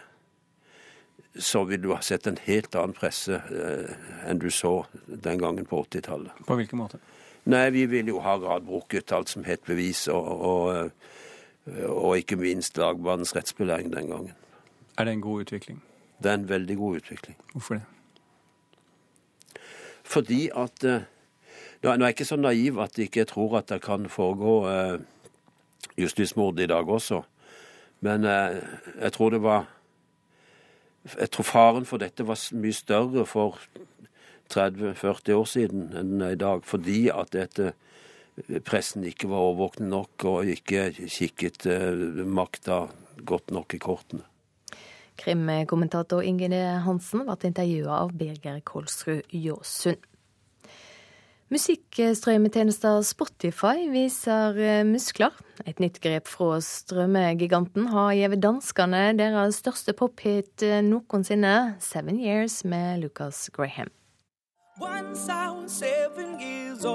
så 1.39 1.65
ville 1.65 1.83
du 1.83 1.95
ha 1.95 2.01
sett 2.05 2.27
en 2.27 2.39
helt 2.45 2.75
annen 2.77 2.95
presse 2.97 3.39
eh, 3.41 3.95
enn 4.29 4.41
du 4.43 4.51
så 4.53 4.85
den 5.07 5.41
gangen 5.41 5.67
på 5.67 5.81
80-tallet. 5.87 6.45
På 6.47 6.59
hvilken 6.61 6.79
måte? 6.79 7.01
Nei, 7.49 7.71
vi 7.75 7.87
ville 7.91 8.13
jo 8.13 8.21
ha 8.23 8.37
radbrukket 8.39 9.13
alt 9.17 9.33
som 9.33 9.47
het 9.49 9.65
bevis, 9.67 10.05
og, 10.13 10.29
og, 10.29 10.93
eh, 11.67 11.89
og 11.89 12.21
ikke 12.21 12.39
minst 12.39 12.79
lagmannens 12.79 13.35
rettsbelæring 13.37 13.91
den 13.95 14.13
gangen. 14.13 14.37
Er 14.99 15.09
det 15.09 15.17
en 15.17 15.25
god 15.25 15.47
utvikling? 15.47 15.81
Det 16.23 16.31
er 16.31 16.35
en 16.35 16.49
veldig 16.49 16.77
god 16.77 17.01
utvikling. 17.01 17.37
Hvorfor 17.53 17.81
det? 17.81 17.83
Fordi 20.03 20.51
at 20.55 20.85
eh, 20.85 21.09
Nå 21.83 21.91
er 21.91 21.99
jeg 21.99 22.15
ikke 22.15 22.25
så 22.25 22.37
naiv 22.39 22.77
at 22.79 22.99
jeg 22.99 23.09
ikke 23.09 23.25
tror 23.27 23.57
at 23.59 23.73
det 23.73 23.81
kan 23.83 24.05
foregå 24.07 24.53
eh, 24.71 25.01
justismord 25.99 26.61
i 26.63 26.69
dag 26.71 26.89
også. 26.89 27.25
Men 28.03 28.27
eh, 28.29 28.59
jeg 29.01 29.15
tror 29.17 29.35
det 29.35 29.43
var 29.45 29.71
Jeg 31.03 31.31
tror 31.35 31.47
faren 31.47 31.87
for 31.87 31.99
dette 31.99 32.23
var 32.23 32.39
mye 32.55 32.75
større 32.77 33.25
for 33.27 33.59
30-40 34.55 35.33
år 35.35 35.49
siden 35.51 35.89
enn 35.99 36.23
i 36.23 36.39
dag, 36.39 36.63
fordi 36.63 37.09
at 37.11 37.33
dette 37.35 37.73
pressen 38.63 39.03
ikke 39.09 39.27
var 39.33 39.49
overvåkende 39.49 39.91
nok 39.91 40.27
og 40.31 40.53
ikke 40.53 40.93
kikket 40.95 41.67
makta 42.23 42.85
godt 43.27 43.51
nok 43.51 43.75
i 43.75 43.81
kortene. 43.83 44.23
Krimkommentator 45.19 46.23
Inge 46.23 46.63
Hansen 46.87 47.27
ble 47.27 47.51
intervjua 47.51 47.99
av 48.05 48.15
Birger 48.17 48.63
Kolsrud 48.65 49.27
Jåsund. 49.35 50.12
Musikkstrømmetjenester 51.53 53.03
Spotify 53.05 53.83
viser 53.93 54.57
eh, 54.57 54.87
muskler. 54.89 55.35
Et 55.69 55.77
nytt 55.85 55.99
grep 56.01 56.31
fra 56.31 56.57
strømmegiganten 56.65 57.91
har 57.93 58.15
gitt 58.17 58.41
danskene 58.41 59.11
deres 59.19 59.61
største 59.61 59.93
pophit 59.93 60.65
eh, 60.65 60.81
noensinne, 60.81 61.77
'Seven 61.77 62.17
Years' 62.25 62.65
med 62.65 63.05
Lucas 63.05 63.51
Graham. 63.53 63.93
Once 64.81 65.29
I 65.29 65.53
was 65.53 65.73
seven 65.73 66.41
years 66.41 66.87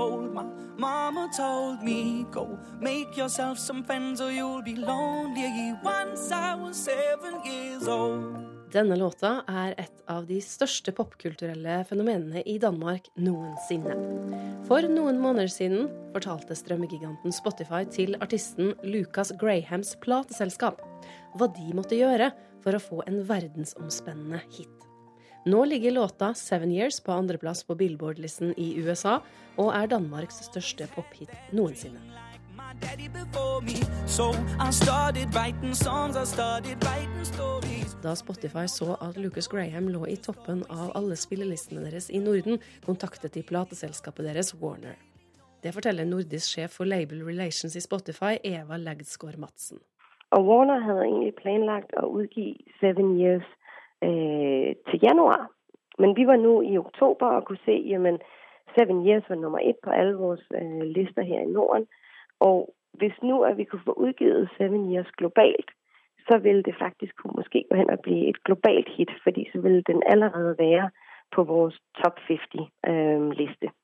old. 7.87 8.56
Denne 8.67 8.97
låta 8.99 9.45
er 9.47 9.77
et 9.79 10.01
av 10.11 10.25
de 10.27 10.41
største 10.43 10.91
popkulturelle 10.91 11.77
fenomenene 11.87 12.41
i 12.43 12.57
Danmark 12.59 13.05
noensinne. 13.15 13.95
For 14.67 14.83
noen 14.91 15.21
måneder 15.23 15.47
siden 15.51 15.87
fortalte 16.11 16.57
strømmegiganten 16.57 17.31
Spotify 17.31 17.85
til 17.87 18.17
artisten 18.19 18.73
Lucas 18.83 19.31
Grahams 19.39 19.93
plateselskap 20.03 20.83
hva 21.39 21.47
de 21.55 21.71
måtte 21.77 21.95
gjøre 21.95 22.33
for 22.65 22.75
å 22.75 22.83
få 22.83 23.01
en 23.07 23.21
verdensomspennende 23.29 24.43
hit. 24.51 24.87
Nå 25.47 25.63
ligger 25.63 25.95
låta 25.95 26.33
'Seven 26.35 26.71
Years' 26.75 26.99
på 26.99 27.15
andreplass 27.15 27.63
på 27.63 27.75
Billboard-listen 27.79 28.51
i 28.59 28.75
USA, 28.83 29.21
og 29.55 29.71
er 29.71 29.87
Danmarks 29.87 30.43
største 30.51 30.89
pophit 30.91 31.31
noensinne. 31.53 32.26
Da 38.03 38.15
Spotify 38.15 38.67
så 38.67 38.95
at 39.01 39.17
Lucas 39.17 39.47
Graham 39.47 39.87
lå 39.89 40.05
i 40.07 40.15
toppen 40.15 40.63
av 40.69 40.91
alle 40.95 41.15
spillelistene 41.15 41.83
deres 41.85 42.09
i 42.09 42.19
Norden, 42.19 42.59
kontaktet 42.85 43.33
de 43.33 43.43
plateselskapet 43.43 44.25
deres 44.25 44.55
Warner. 44.61 44.95
Det 45.63 45.73
forteller 45.73 46.05
nordisk 46.05 46.55
sjef 46.55 46.77
for 46.77 46.85
Label 46.85 47.23
Relations 47.25 47.75
i 47.75 47.81
Spotify, 47.81 48.33
Eva 48.43 48.77
Lagdsgaard 48.77 49.39
Madsen. 49.39 49.79
Og 50.31 50.45
Warner 50.47 50.83
hadde 50.83 51.05
egentlig 51.05 51.35
planlagt 51.35 51.95
å 52.01 52.09
utgi 52.21 52.49
Seven 52.81 53.15
Years 53.19 53.47
eh, 54.01 54.75
til 54.89 54.99
januar. 55.01 55.47
Men 55.99 56.15
vi 56.19 56.27
var 56.29 56.37
nå 56.41 56.61
i 56.67 56.77
oktober 56.77 57.39
og 57.39 57.47
kunne 57.47 57.63
se 57.65 57.79
at 57.95 58.27
Seven 58.75 59.05
Years 59.07 59.29
var 59.29 59.39
nummer 59.39 59.59
ett 59.69 59.79
på 59.83 59.89
alle 59.89 60.17
våre 60.19 60.37
eh, 60.53 60.83
lister 60.97 61.23
her 61.23 61.47
i 61.47 61.53
Norden. 61.53 61.87
Og 62.39 62.73
hvis 62.99 63.17
nå 63.23 63.41
at 63.41 63.57
vi 63.57 63.63
kunne 63.63 63.85
få 63.85 63.93
utgivet 63.93 64.49
Seven 64.57 64.93
Years 64.93 65.11
globalt, 65.17 65.69
så 66.27 66.37
ville 66.37 66.63
det 66.63 66.75
faktisk 66.79 67.13
kunne 67.15 67.37
måske 67.39 67.65
gå 67.69 67.75
hen 67.77 67.89
og 67.89 67.99
bli 67.99 68.29
et 68.29 68.43
globalt 68.43 68.89
hit, 68.97 69.11
fordi 69.23 69.49
så 69.51 69.61
ville 69.61 69.81
den 69.81 70.03
allerede 70.05 70.55
være 70.59 70.89
på 71.35 71.43
vår 71.43 71.69
top 72.03 72.17
50-liste. 72.29 73.67
Øh, 73.67 73.75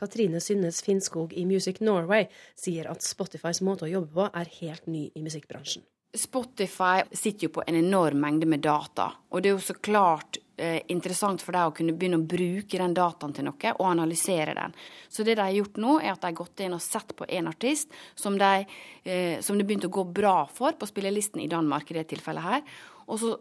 Katrine 0.00 0.40
Synnes 0.40 0.82
Finnskog 0.86 1.32
i 1.32 1.44
Music 1.44 1.80
Norway 1.80 2.24
sier 2.56 2.90
at 2.90 3.02
Spotifys 3.02 3.62
måte 3.62 3.86
å 3.86 3.92
jobbe 3.94 4.10
på 4.14 4.24
er 4.40 4.54
helt 4.60 4.86
ny 4.86 5.04
i 5.14 5.22
musikkbransjen. 5.22 5.82
Spotify 6.14 7.02
sitter 7.12 7.46
jo 7.46 7.52
på 7.54 7.62
en 7.66 7.78
enorm 7.78 8.20
mengde 8.20 8.46
med 8.46 8.60
data, 8.60 9.08
og 9.32 9.42
det 9.42 9.48
er 9.48 9.54
jo 9.54 9.62
så 9.64 9.76
klart 9.80 10.36
eh, 10.60 10.82
interessant 10.92 11.40
for 11.40 11.56
deg 11.56 11.70
å 11.70 11.74
kunne 11.78 11.94
begynne 11.96 12.18
å 12.20 12.26
bruke 12.28 12.80
den 12.80 12.96
dataen 12.96 13.32
til 13.32 13.46
noe 13.48 13.72
og 13.78 13.86
analysere 13.88 14.52
den. 14.58 14.76
Så 15.08 15.24
det 15.24 15.38
de 15.38 15.46
har 15.46 15.56
gjort 15.56 15.80
nå, 15.80 15.94
er 16.02 16.12
at 16.12 16.20
de 16.20 16.28
har 16.28 16.36
gått 16.42 16.60
inn 16.60 16.76
og 16.76 16.84
sett 16.84 17.16
på 17.16 17.28
en 17.28 17.48
artist 17.48 17.96
som, 18.14 18.36
de, 18.38 18.66
eh, 19.08 19.40
som 19.40 19.56
begynte 19.56 19.88
å 19.88 19.96
gå 19.96 20.04
bra 20.20 20.36
for 20.52 20.76
på 20.76 20.90
spillelisten 20.90 21.40
i 21.40 21.48
Danmark 21.48 21.90
i 21.90 21.96
det 21.96 22.10
tilfellet 22.12 22.48
her. 22.48 22.62
Og 23.08 23.22
så 23.22 23.32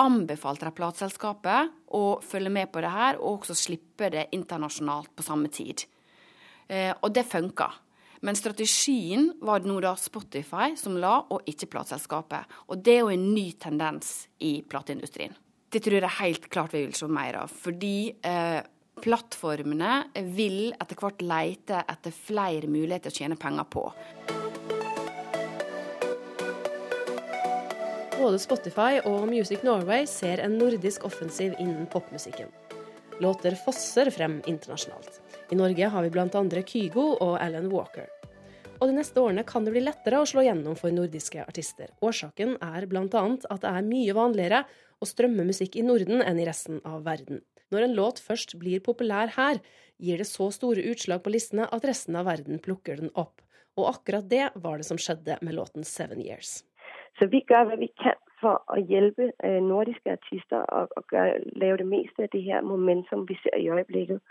anbefalte 0.00 0.68
de 0.68 0.76
plateselskapet 0.78 1.74
å 1.98 2.04
følge 2.24 2.54
med 2.54 2.70
på 2.72 2.80
det 2.84 2.94
her, 2.94 3.18
og 3.18 3.42
også 3.42 3.58
slippe 3.58 4.08
det 4.14 4.28
internasjonalt 4.36 5.10
på 5.18 5.26
samme 5.26 5.50
tid. 5.52 5.82
Eh, 6.70 6.94
og 6.94 7.10
det 7.10 7.26
funka. 7.26 7.72
Men 8.20 8.36
strategien 8.36 9.30
var 9.40 9.64
nå 9.64 9.78
da 9.80 9.94
Spotify 9.96 10.74
som 10.76 10.98
la, 11.00 11.22
og 11.32 11.46
ikke 11.48 11.70
plateselskapet. 11.72 12.58
Og 12.68 12.82
det 12.84 12.98
er 12.98 13.00
jo 13.00 13.14
en 13.14 13.30
ny 13.32 13.46
tendens 13.60 14.28
i 14.44 14.58
plateindustrien. 14.60 15.32
Det 15.70 15.80
tror 15.84 16.02
jeg 16.02 16.18
helt 16.18 16.50
klart 16.52 16.74
vi 16.74 16.84
vil 16.84 16.96
se 16.98 17.08
mer 17.08 17.38
av. 17.44 17.52
Fordi 17.62 18.10
eh, 18.26 18.60
plattformene 19.00 19.92
vil 20.36 20.74
etter 20.74 20.98
hvert 21.00 21.24
lete 21.24 21.80
etter 21.88 22.12
flere 22.12 22.68
muligheter 22.68 23.12
å 23.12 23.18
tjene 23.22 23.40
penger 23.40 23.68
på. 23.72 23.86
Både 28.20 28.36
Spotify 28.42 29.00
og 29.08 29.30
Music 29.30 29.62
Norway 29.64 30.04
ser 30.10 30.42
en 30.44 30.58
nordisk 30.60 31.06
offensiv 31.08 31.54
innen 31.56 31.86
popmusikken. 31.88 32.52
Låter 33.24 33.56
fosser 33.64 34.10
frem 34.12 34.42
internasjonalt. 34.44 35.22
I 35.50 35.56
Norge 35.58 35.86
har 35.90 36.02
vi 36.02 36.10
bl.a. 36.14 36.62
Kygo 36.62 37.04
og 37.18 37.32
Alan 37.42 37.66
Walker. 37.72 38.06
Og 38.80 38.86
de 38.86 38.94
neste 38.94 39.18
årene 39.18 39.42
kan 39.44 39.64
det 39.66 39.72
bli 39.74 39.82
lettere 39.82 40.20
å 40.22 40.26
slå 40.28 40.44
gjennom 40.46 40.76
for 40.78 40.94
nordiske 40.94 41.42
artister. 41.42 41.90
Årsaken 42.00 42.54
er 42.62 42.86
bl.a. 42.86 43.04
at 43.10 43.64
det 43.64 43.72
er 43.72 43.88
mye 43.88 44.14
vanligere 44.14 44.62
å 45.02 45.08
strømme 45.10 45.44
musikk 45.48 45.74
i 45.76 45.84
Norden 45.84 46.22
enn 46.22 46.38
i 46.38 46.46
resten 46.46 46.78
av 46.86 47.02
verden. 47.08 47.42
Når 47.74 47.86
en 47.86 47.96
låt 47.98 48.22
først 48.22 48.54
blir 48.62 48.82
populær 48.86 49.34
her, 49.34 49.58
gir 49.98 50.22
det 50.22 50.28
så 50.30 50.48
store 50.54 50.86
utslag 50.92 51.24
på 51.24 51.34
listene 51.34 51.66
at 51.66 51.86
resten 51.86 52.14
av 52.16 52.30
verden 52.30 52.62
plukker 52.62 53.02
den 53.02 53.10
opp. 53.18 53.42
Og 53.74 53.90
akkurat 53.90 54.30
det 54.30 54.52
var 54.54 54.78
det 54.78 54.86
som 54.86 55.02
skjedde 55.02 55.38
med 55.42 55.58
låten 55.58 55.82
'Seven 55.82 56.22
Years'. 56.22 56.62
Så 57.18 57.26
vi 57.26 57.42
gjør 57.42 57.66
hva 57.68 57.76
vi 57.76 57.90
kan 57.98 58.14
for 58.40 58.62
å 58.70 58.78
hjelpe 58.78 59.32
øh, 59.44 59.60
nordiske 59.62 60.14
artister 60.14 60.64
å 60.72 60.86
lage 61.60 61.82
det 61.82 61.90
meste 61.90 62.24
av 62.24 62.32
det 62.32 62.42
her 62.46 62.62
momentum 62.62 63.26
vi 63.28 63.36
ser 63.42 63.58
i 63.58 63.68
øyeblikket. 63.68 64.22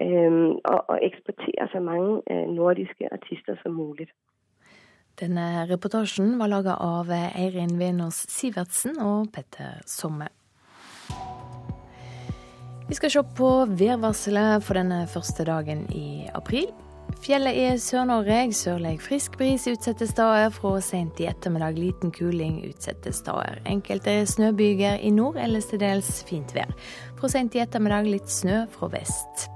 Og, 0.00 0.80
og 0.88 0.98
eksportere 1.02 1.68
så 1.72 1.80
mange 1.80 2.22
øh, 2.30 2.46
nordiske 2.50 3.08
artister 3.12 3.54
som 3.62 3.72
mulig. 3.72 4.08
Denne 5.20 5.66
reportasjen 5.70 6.38
var 6.40 6.48
laga 6.50 6.74
av 6.80 7.10
Eirin 7.12 7.76
Venås 7.78 8.24
Sivertsen 8.32 8.96
og 8.98 9.28
Petter 9.34 9.82
Somme. 9.86 10.30
Vi 12.88 12.96
skal 12.96 13.10
se 13.10 13.22
på 13.36 13.50
værvarselet 13.68 14.64
for 14.64 14.80
denne 14.80 15.04
første 15.08 15.44
dagen 15.44 15.84
i 15.94 16.26
april. 16.34 16.72
Fjellet 17.22 17.54
i 17.54 17.66
Sør-Norge 17.78 18.52
sørlig 18.56 18.96
frisk 19.04 19.36
bris 19.38 19.68
utsatte 19.70 20.08
steder. 20.08 20.50
Fra 20.54 20.74
sent 20.82 21.20
i 21.20 21.28
ettermiddag 21.30 21.78
liten 21.78 22.12
kuling 22.14 22.62
utsatte 22.66 23.12
steder. 23.14 23.62
Enkelte 23.68 24.16
snøbyger 24.26 24.98
i 24.98 25.12
nord, 25.14 25.38
ellers 25.38 25.70
til 25.70 25.84
dels 25.84 26.22
fint 26.28 26.54
vær. 26.56 26.72
Fra 27.20 27.30
sent 27.30 27.54
i 27.54 27.62
ettermiddag 27.62 28.08
litt 28.10 28.32
snø 28.32 28.64
fra 28.72 28.90
vest. 28.96 29.51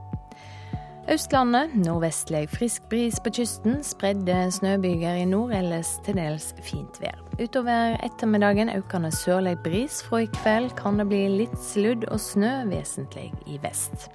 Østlandet 1.07 1.71
nordvestlig 1.79 2.49
frisk 2.51 2.88
bris 2.90 3.21
på 3.23 3.31
kysten. 3.37 3.77
Spredde 3.87 4.35
snøbyger 4.51 5.21
i 5.21 5.29
nord, 5.31 5.53
ellers 5.55 5.92
til 6.03 6.19
dels 6.19 6.49
fint 6.66 6.99
vær. 6.99 7.21
Utover 7.38 7.95
ettermiddagen 8.03 8.73
økende 8.75 9.12
sørlig 9.14 9.55
bris. 9.62 10.01
Fra 10.03 10.25
i 10.25 10.29
kveld 10.40 10.75
kan 10.75 10.99
det 10.99 11.07
bli 11.07 11.23
litt 11.31 11.55
sludd 11.62 12.09
og 12.11 12.19
snø, 12.19 12.51
vesentlig 12.73 13.31
i 13.47 13.61
vest. 13.62 14.09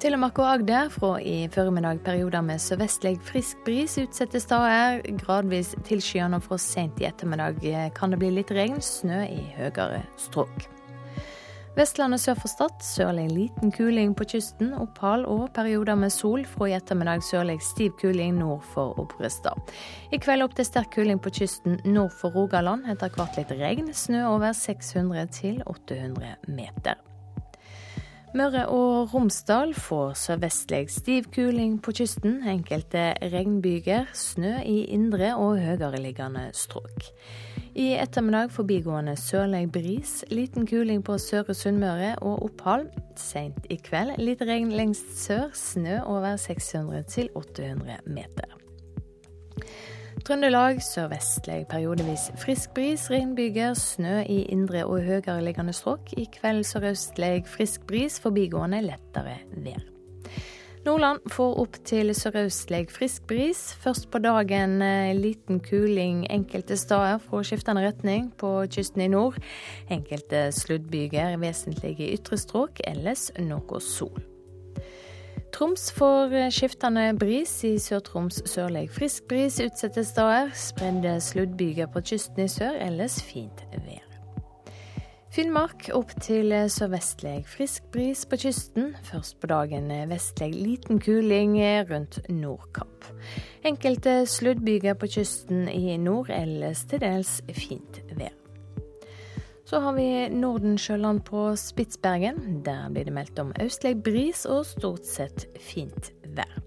Telemark 0.00 0.38
og 0.38 0.52
Agder 0.54 0.94
fra 0.94 1.16
i 1.18 1.48
formiddag 1.50 2.04
perioder 2.06 2.46
med 2.46 2.62
sørvestlig 2.62 3.16
frisk 3.26 3.66
bris. 3.66 3.98
Utsatte 3.98 4.38
steder 4.40 5.02
gradvis 5.24 5.74
tilskyende, 5.90 6.38
og 6.38 6.46
fra 6.46 6.62
sent 6.62 7.02
i 7.02 7.10
ettermiddag 7.10 7.90
kan 7.98 8.14
det 8.14 8.22
bli 8.22 8.36
litt 8.38 8.54
regn, 8.54 8.78
snø 8.78 9.24
i 9.26 9.42
høyere 9.58 10.04
strøk. 10.22 10.70
Vestlandet 11.78 12.18
sør 12.18 12.34
for 12.34 12.50
Stad 12.50 12.80
sørlig 12.82 13.28
liten 13.30 13.70
kuling 13.70 14.10
på 14.18 14.24
kysten. 14.32 14.72
Opphold 14.74 15.22
og 15.30 15.44
perioder 15.54 15.94
med 15.94 16.10
sol. 16.10 16.42
Fra 16.50 16.66
i 16.66 16.74
ettermiddag 16.74 17.22
sørlig 17.22 17.60
stiv 17.62 17.94
kuling 18.00 18.40
nord 18.40 18.64
for 18.72 18.98
Obrestad. 18.98 19.70
I 20.10 20.18
kveld 20.18 20.42
opp 20.42 20.56
til 20.58 20.66
sterk 20.66 20.90
kuling 20.96 21.22
på 21.22 21.30
kysten 21.38 21.78
nord 21.86 22.10
for 22.18 22.34
Rogaland. 22.34 22.88
Etter 22.90 23.14
hvert 23.14 23.38
litt 23.38 23.54
regn. 23.54 23.92
Snø 23.94 24.24
over 24.32 24.50
600 24.56 25.30
til 25.36 25.62
800 25.62 26.34
meter. 26.50 26.98
Møre 28.34 28.66
og 28.70 29.14
Romsdal 29.14 29.72
får 29.74 30.18
sørvestlig 30.18 30.84
stiv 30.90 31.30
kuling 31.34 31.78
på 31.82 31.94
kysten. 32.02 32.40
Enkelte 32.50 33.12
regnbyger. 33.30 34.10
Snø 34.14 34.58
i 34.66 34.84
indre 34.90 35.36
og 35.38 35.62
høyereliggende 35.62 36.48
strøk. 36.50 37.12
I 37.74 37.92
ettermiddag 38.02 38.50
forbigående 38.50 39.12
sørlig 39.16 39.68
bris, 39.72 40.24
liten 40.30 40.66
kuling 40.66 41.04
på 41.06 41.14
Søre 41.22 41.54
Sunnmøre 41.54 42.16
og 42.18 42.42
opphold. 42.48 42.88
Seint 43.20 43.68
i 43.70 43.76
kveld 43.78 44.16
litt 44.18 44.42
regn 44.42 44.72
lengst 44.74 45.12
sør, 45.20 45.52
snø 45.54 46.00
over 46.02 46.34
600 46.40 47.06
til 47.12 47.30
800 47.38 48.00
meter. 48.10 48.56
Trøndelag 50.26 50.82
sørvestlig 50.84 51.62
periodevis 51.70 52.26
frisk 52.42 52.74
bris, 52.76 53.06
regnbyger, 53.10 53.72
snø 53.78 54.18
i 54.26 54.42
indre 54.52 54.82
og 54.84 55.06
høyereliggende 55.06 55.72
strøk. 55.76 56.12
I 56.18 56.26
kveld 56.40 56.66
sørøstlig 56.68 57.46
frisk 57.48 57.86
bris, 57.88 58.18
forbigående 58.20 58.82
lettere 58.84 59.38
vær. 59.56 59.99
Nordland 60.90 61.22
får 61.30 61.58
opp 61.62 61.76
til 61.86 62.10
sørøstlig 62.16 62.88
frisk 62.90 63.28
bris. 63.30 63.60
Først 63.78 64.08
på 64.10 64.18
dagen 64.18 64.80
eh, 64.82 65.12
liten 65.14 65.60
kuling 65.62 66.24
enkelte 66.26 66.74
steder 66.80 67.20
fra 67.22 67.44
skiftende 67.46 67.84
retning 67.84 68.32
på 68.40 68.50
kysten 68.74 69.04
i 69.04 69.06
nord. 69.12 69.38
Enkelte 69.86 70.48
sluddbyger 70.56 71.36
vesentlig 71.38 71.94
i 72.00 72.10
ytre 72.16 72.40
strøk, 72.42 72.82
ellers 72.90 73.28
noe 73.38 73.80
sol. 73.86 74.18
Troms 75.54 75.92
får 75.94 76.34
eh, 76.34 76.50
skiftende 76.58 77.06
bris. 77.22 77.54
I 77.62 77.76
Sør-Troms 77.78 78.42
sørlig 78.50 78.88
frisk 78.90 79.30
bris 79.30 79.62
utsatte 79.62 80.02
steder. 80.02 80.50
Spredde 80.58 81.20
sluddbyger 81.22 81.92
på 81.94 82.02
kysten 82.02 82.48
i 82.48 82.50
sør, 82.50 82.82
ellers 82.82 83.22
fint 83.22 83.62
vær. 83.78 84.09
Finnmark 85.30 85.84
opp 85.94 86.10
til 86.18 86.50
sørvestlig 86.74 87.44
frisk 87.46 87.84
bris 87.94 88.24
på 88.26 88.34
kysten. 88.42 88.88
Først 89.06 89.36
på 89.38 89.46
dagen 89.52 89.86
vestlig 90.10 90.48
liten 90.56 90.98
kuling 90.98 91.52
rundt 91.86 92.18
Nordkapp. 92.34 93.06
Enkelte 93.62 94.24
sluddbyger 94.26 94.96
på 94.98 95.06
kysten 95.14 95.68
i 95.70 95.94
nord, 96.02 96.32
ellers 96.34 96.82
til 96.90 97.04
dels 97.04 97.36
fint 97.54 98.00
vær. 98.18 98.34
Så 99.70 99.78
har 99.84 99.94
vi 99.94 100.26
Nordensjøland 100.34 101.22
på 101.30 101.44
Spitsbergen. 101.54 102.64
Der 102.66 102.90
blir 102.90 103.06
det 103.06 103.14
meldt 103.14 103.38
om 103.38 103.54
østlig 103.62 103.94
bris 104.02 104.42
og 104.50 104.66
stort 104.66 105.06
sett 105.06 105.46
fint 105.62 106.10
vær. 106.34 106.58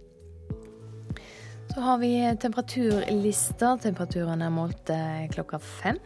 Så 1.74 1.84
har 1.84 2.00
vi 2.00 2.16
temperaturlista. 2.40 3.76
Temperaturene 3.84 4.48
er 4.48 4.56
målt 4.56 4.96
eh, 4.96 5.28
klokka 5.36 5.60
fem. 5.60 6.00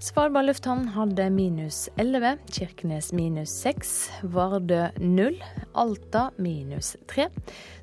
Svalbard 0.00 0.46
lufthavn 0.48 0.86
hadde 0.94 1.26
minus 1.28 1.90
11, 2.00 2.38
Kirkenes 2.48 3.10
minus 3.12 3.50
6, 3.66 3.90
Vardø 4.32 4.86
0, 4.96 5.34
Alta 5.76 6.22
minus 6.40 6.94
3, 7.06 7.26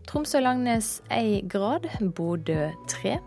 Tromsø-Langnes 0.10 1.04
1 1.14 1.46
grad, 1.54 1.86
Bodø 2.18 2.72
3. 2.90 3.20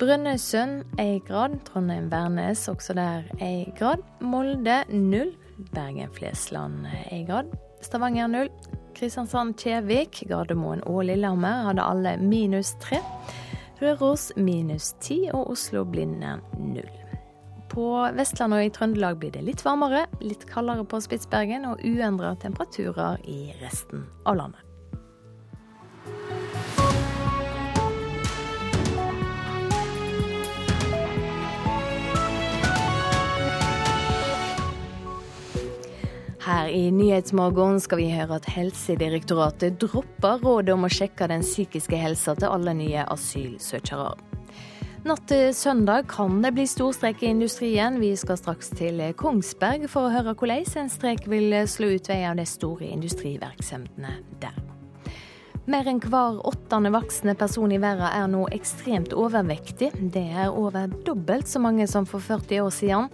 Brønnøysund 0.00 0.96
1 0.96 1.26
grad, 1.28 1.58
Trondheim-Værnes 1.68 2.64
også 2.72 2.96
der 2.96 3.28
1 3.36 3.76
grad, 3.76 4.00
Molde 4.20 4.78
0, 4.88 5.34
Bergen-Flesland 5.74 6.86
1 7.12 7.26
grad, 7.28 7.52
Stavanger 7.84 8.32
0, 8.32 8.48
Kristiansand-Kjevik, 8.96 10.22
Gardermoen 10.28 10.80
og 10.88 11.04
Lillehammer 11.04 11.68
hadde 11.68 11.84
alle 11.84 12.16
minus 12.16 12.72
3, 12.80 12.96
Røros 13.82 14.32
minus 14.36 14.94
10 15.04 15.26
og 15.34 15.50
Oslo-Blindern 15.50 16.40
0. 16.56 17.05
På 17.76 17.90
Vestlandet 18.16 18.56
og 18.56 18.66
i 18.66 18.70
Trøndelag 18.72 19.18
blir 19.20 19.34
det 19.34 19.42
litt 19.44 19.60
varmere, 19.60 20.06
litt 20.24 20.46
kaldere 20.48 20.86
på 20.88 20.96
Spitsbergen 21.04 21.66
og 21.68 21.82
uendra 21.84 22.30
temperaturer 22.40 23.20
i 23.28 23.50
resten 23.60 24.06
av 24.24 24.38
landet. 24.38 24.62
Her 36.46 36.70
i 36.72 36.86
Nyhetsmorgen 36.94 37.76
skal 37.84 38.00
vi 38.00 38.08
høre 38.14 38.38
at 38.38 38.48
Helsedirektoratet 38.56 39.76
dropper 39.82 40.40
rådet 40.40 40.72
om 40.72 40.88
å 40.88 40.92
sjekke 40.96 41.28
den 41.28 41.44
psykiske 41.44 42.00
helsa 42.00 42.38
til 42.38 42.48
alle 42.48 42.72
nye 42.80 43.04
asylsøkere. 43.12 44.14
Natt 45.06 45.28
til 45.30 45.52
søndag 45.54 46.08
kan 46.10 46.40
det 46.42 46.50
bli 46.56 46.64
storstreik 46.66 47.20
i 47.22 47.28
industrien. 47.30 48.00
Vi 48.02 48.08
skal 48.18 48.40
straks 48.40 48.72
til 48.74 48.98
Kongsberg 49.14 49.84
for 49.86 50.08
å 50.08 50.10
høre 50.10 50.32
hvordan 50.34 50.64
en 50.80 50.90
streik 50.90 51.28
vil 51.30 51.54
slå 51.70 51.92
ut 51.94 52.08
ved 52.10 52.24
av 52.26 52.40
de 52.40 52.46
store 52.50 52.88
industrivirksomhetene 52.90 54.16
der. 54.42 54.56
Mer 55.70 55.86
enn 55.86 56.02
hver 56.02 56.40
åttende 56.50 56.90
voksne 56.90 57.36
person 57.38 57.70
i 57.70 57.78
verden 57.78 58.08
er 58.08 58.26
nå 58.32 58.48
ekstremt 58.56 59.14
overvektig. 59.14 59.92
Det 60.10 60.24
er 60.26 60.50
over 60.50 60.90
dobbelt 61.06 61.46
så 61.46 61.62
mange 61.62 61.86
som 61.86 62.02
for 62.02 62.18
40 62.18 62.66
år 62.66 62.74
siden. 62.74 63.06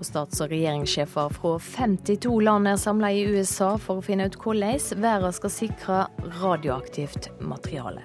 Og 0.00 0.04
Stats- 0.10 0.42
og 0.42 0.50
regjeringssjefer 0.50 1.30
fra 1.38 1.54
52 1.62 2.34
land 2.50 2.66
er 2.66 2.82
samla 2.82 3.14
i 3.14 3.22
USA 3.30 3.76
for 3.78 4.02
å 4.02 4.06
finne 4.10 4.26
ut 4.26 4.40
hvordan 4.42 4.98
verden 5.06 5.38
skal 5.38 5.54
sikre 5.54 6.02
radioaktivt 6.42 7.30
materiale. 7.38 8.02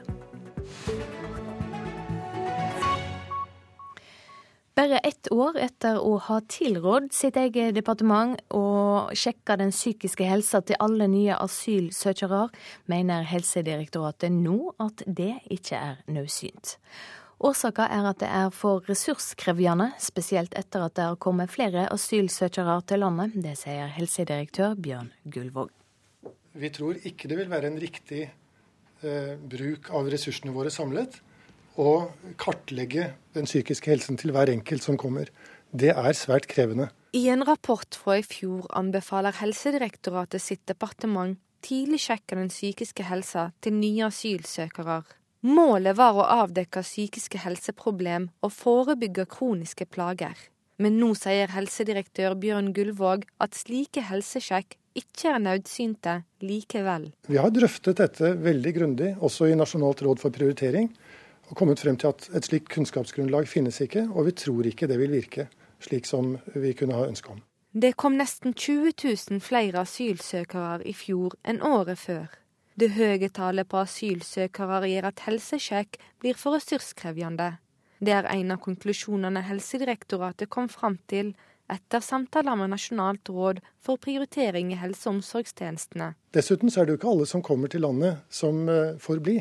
Bare 4.81 4.97
ett 4.97 5.27
år 5.29 5.59
etter 5.61 5.99
å 6.01 6.15
ha 6.25 6.39
tilrådd 6.49 7.11
sitt 7.13 7.35
eget 7.37 7.75
departement 7.77 8.39
å 8.57 8.63
sjekke 9.13 9.53
den 9.61 9.69
psykiske 9.69 10.25
helsa 10.25 10.63
til 10.65 10.79
alle 10.81 11.05
nye 11.11 11.35
asylsøkere, 11.37 12.47
mener 12.89 13.27
Helsedirektoratet 13.29 14.33
nå 14.33 14.71
at 14.81 15.03
det 15.05 15.35
ikke 15.53 15.77
er 15.77 16.01
nødsynt. 16.09 16.79
Årsaka 17.45 17.91
er 17.93 18.09
at 18.09 18.23
det 18.23 18.31
er 18.33 18.49
for 18.57 18.81
ressurskrevende, 18.89 19.91
spesielt 20.01 20.57
etter 20.57 20.87
at 20.87 20.97
det 20.97 21.09
har 21.11 21.21
kommet 21.21 21.53
flere 21.53 21.85
asylsøkere 21.93 22.81
til 22.89 23.05
landet. 23.05 23.37
Det 23.37 23.53
sier 23.61 23.93
helsedirektør 23.99 24.73
Bjørn 24.81 25.13
Gullvåg. 25.29 25.69
Vi 26.57 26.73
tror 26.73 26.97
ikke 27.05 27.29
det 27.29 27.43
vil 27.43 27.53
være 27.53 27.69
en 27.69 27.83
riktig 27.85 28.23
eh, 28.25 29.35
bruk 29.37 29.93
av 29.93 30.09
ressursene 30.09 30.57
våre 30.57 30.73
samlet 30.73 31.21
å 31.79 32.11
kartlegge 32.41 33.11
den 33.35 33.47
psykiske 33.47 33.91
helsen 33.91 34.19
til 34.19 34.33
hver 34.35 34.51
enkelt 34.51 34.83
som 34.83 34.97
kommer. 34.99 35.31
Det 35.71 35.93
er 35.93 36.17
svært 36.17 36.49
krevende. 36.51 36.89
I 37.15 37.27
en 37.31 37.43
rapport 37.47 37.95
fra 37.95 38.17
i 38.19 38.23
fjor 38.23 38.67
anbefaler 38.75 39.35
Helsedirektoratet 39.39 40.43
sitt 40.43 40.61
departement 40.67 41.39
tidlig 41.61 42.01
sjekke 42.05 42.37
den 42.39 42.51
psykiske 42.51 43.05
helsa 43.05 43.49
til 43.63 43.75
nye 43.77 44.07
asylsøkere. 44.07 45.01
Målet 45.47 45.97
var 45.97 46.17
å 46.17 46.27
avdekke 46.43 46.83
psykiske 46.85 47.41
helseproblem 47.41 48.29
og 48.45 48.53
forebygge 48.53 49.25
kroniske 49.31 49.87
plager. 49.89 50.35
Men 50.81 50.97
nå 51.01 51.11
sier 51.17 51.51
helsedirektør 51.53 52.35
Bjørn 52.41 52.71
Gullvåg 52.73 53.25
at 53.43 53.57
slike 53.57 54.03
helsesjekk 54.07 54.77
ikke 54.97 55.29
er 55.31 55.43
nødsynte 55.43 56.15
likevel. 56.43 57.09
Vi 57.29 57.39
har 57.39 57.51
drøftet 57.53 58.01
dette 58.01 58.33
veldig 58.43 58.73
grundig, 58.75 59.11
også 59.23 59.47
i 59.47 59.57
Nasjonalt 59.57 60.01
råd 60.03 60.21
for 60.23 60.33
prioritering 60.35 60.89
og 61.51 61.57
kommet 61.59 61.83
frem 61.83 61.97
til 61.99 62.13
at 62.13 62.29
et 62.35 62.47
slikt 62.47 62.69
kunnskapsgrunnlag 62.71 63.47
finnes 63.51 63.81
ikke, 63.83 64.07
og 64.09 64.29
vi 64.29 64.35
tror 64.39 64.67
ikke 64.67 64.87
det 64.87 64.99
vil 65.01 65.11
virke 65.19 65.49
slik 65.83 66.05
som 66.05 66.37
vi 66.55 66.73
kunne 66.77 66.95
ha 66.95 67.07
ønske 67.09 67.33
om. 67.33 67.41
Det 67.71 67.95
kom 67.95 68.17
nesten 68.19 68.53
20 68.53 68.93
000 69.03 69.41
flere 69.43 69.83
asylsøkere 69.85 70.81
i 70.87 70.93
fjor 70.93 71.37
enn 71.47 71.61
året 71.63 71.99
før. 71.99 72.27
Det 72.75 72.93
høye 72.95 73.29
tallet 73.29 73.67
på 73.67 73.79
asylsøkere 73.79 74.87
gjør 74.87 75.07
at 75.11 75.23
helsesjekk 75.27 75.99
blir 76.23 76.39
for 76.39 76.55
ressurskrevende. 76.55 77.53
Det 78.01 78.13
er 78.15 78.27
en 78.33 78.55
av 78.55 78.59
konklusjonene 78.63 79.43
Helsedirektoratet 79.45 80.49
kom 80.49 80.67
fram 80.71 80.97
til 81.11 81.35
etter 81.71 82.01
samtaler 82.03 82.57
med 82.59 82.73
Nasjonalt 82.73 83.29
råd 83.29 83.61
for 83.79 84.01
prioritering 84.01 84.71
i 84.73 84.79
helse- 84.81 85.07
og 85.07 85.19
omsorgstjenestene. 85.19 86.13
Dessuten 86.33 86.71
er 86.73 86.87
det 86.87 86.95
jo 86.95 86.99
ikke 86.99 87.11
alle 87.13 87.27
som 87.29 87.43
kommer 87.45 87.71
til 87.71 87.85
landet 87.85 88.23
som 88.29 88.67
eh, 88.69 88.97
får 88.99 89.21
bli. 89.23 89.37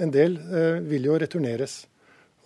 En 0.00 0.12
del 0.12 0.38
eh, 0.40 0.78
vil 0.88 1.10
jo 1.10 1.18
returneres. 1.20 1.82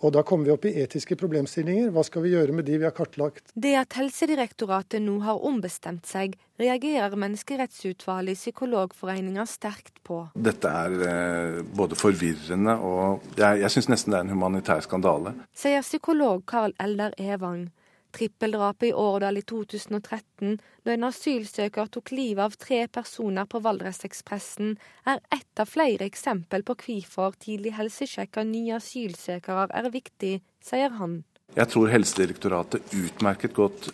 Og 0.05 0.11
da 0.13 0.21
kommer 0.21 0.45
vi 0.45 0.53
opp 0.53 0.65
i 0.69 0.75
etiske 0.77 1.15
problemstillinger. 1.17 1.89
Hva 1.93 2.03
skal 2.05 2.21
vi 2.21 2.35
gjøre 2.35 2.53
med 2.53 2.67
de 2.67 2.75
vi 2.77 2.85
har 2.85 2.93
kartlagt? 2.93 3.49
Det 3.57 3.73
at 3.79 3.95
Helsedirektoratet 3.97 5.01
nå 5.01 5.15
har 5.25 5.41
ombestemt 5.41 6.05
seg, 6.05 6.35
reagerer 6.61 7.15
Menneskerettsutvalget 7.17 8.37
i 8.37 8.41
Psykologforeninga 8.43 9.47
sterkt 9.49 9.97
på. 10.05 10.19
Dette 10.37 10.69
er 10.83 10.99
eh, 11.07 11.63
både 11.65 11.97
forvirrende 11.97 12.77
og 12.77 13.25
jeg, 13.39 13.63
jeg 13.63 13.73
syns 13.73 13.89
nesten 13.95 14.13
det 14.13 14.19
er 14.19 14.27
en 14.27 14.35
humanitær 14.35 14.85
skandale. 14.85 15.33
Sier 15.57 15.81
psykolog 15.85 16.45
Karl 16.49 16.77
Eldar 16.83 17.17
Evang. 17.17 17.65
Trippeldrapet 18.15 18.89
i 18.89 18.93
Årdal 18.93 19.39
i 19.39 19.43
2013, 19.47 20.57
da 20.85 20.93
en 20.93 21.07
asylsøker 21.07 21.89
tok 21.91 22.11
livet 22.15 22.43
av 22.45 22.55
tre 22.61 22.79
personer 22.87 23.47
på 23.49 23.61
Valdresekspressen, 23.65 24.75
er 25.05 25.21
ett 25.33 25.61
av 25.61 25.69
flere 25.69 26.07
eksempel 26.07 26.65
på 26.67 26.77
hvorfor 26.85 27.37
tidlig 27.43 27.75
helsesjekk 27.77 28.41
av 28.41 28.49
nye 28.49 28.77
asylsøkere 28.79 29.67
er 29.81 29.91
viktig, 29.93 30.33
sier 30.63 30.95
han. 30.99 31.21
Jeg 31.55 31.71
tror 31.71 31.91
Helsedirektoratet 31.93 32.95
utmerket 32.95 33.55
godt 33.55 33.89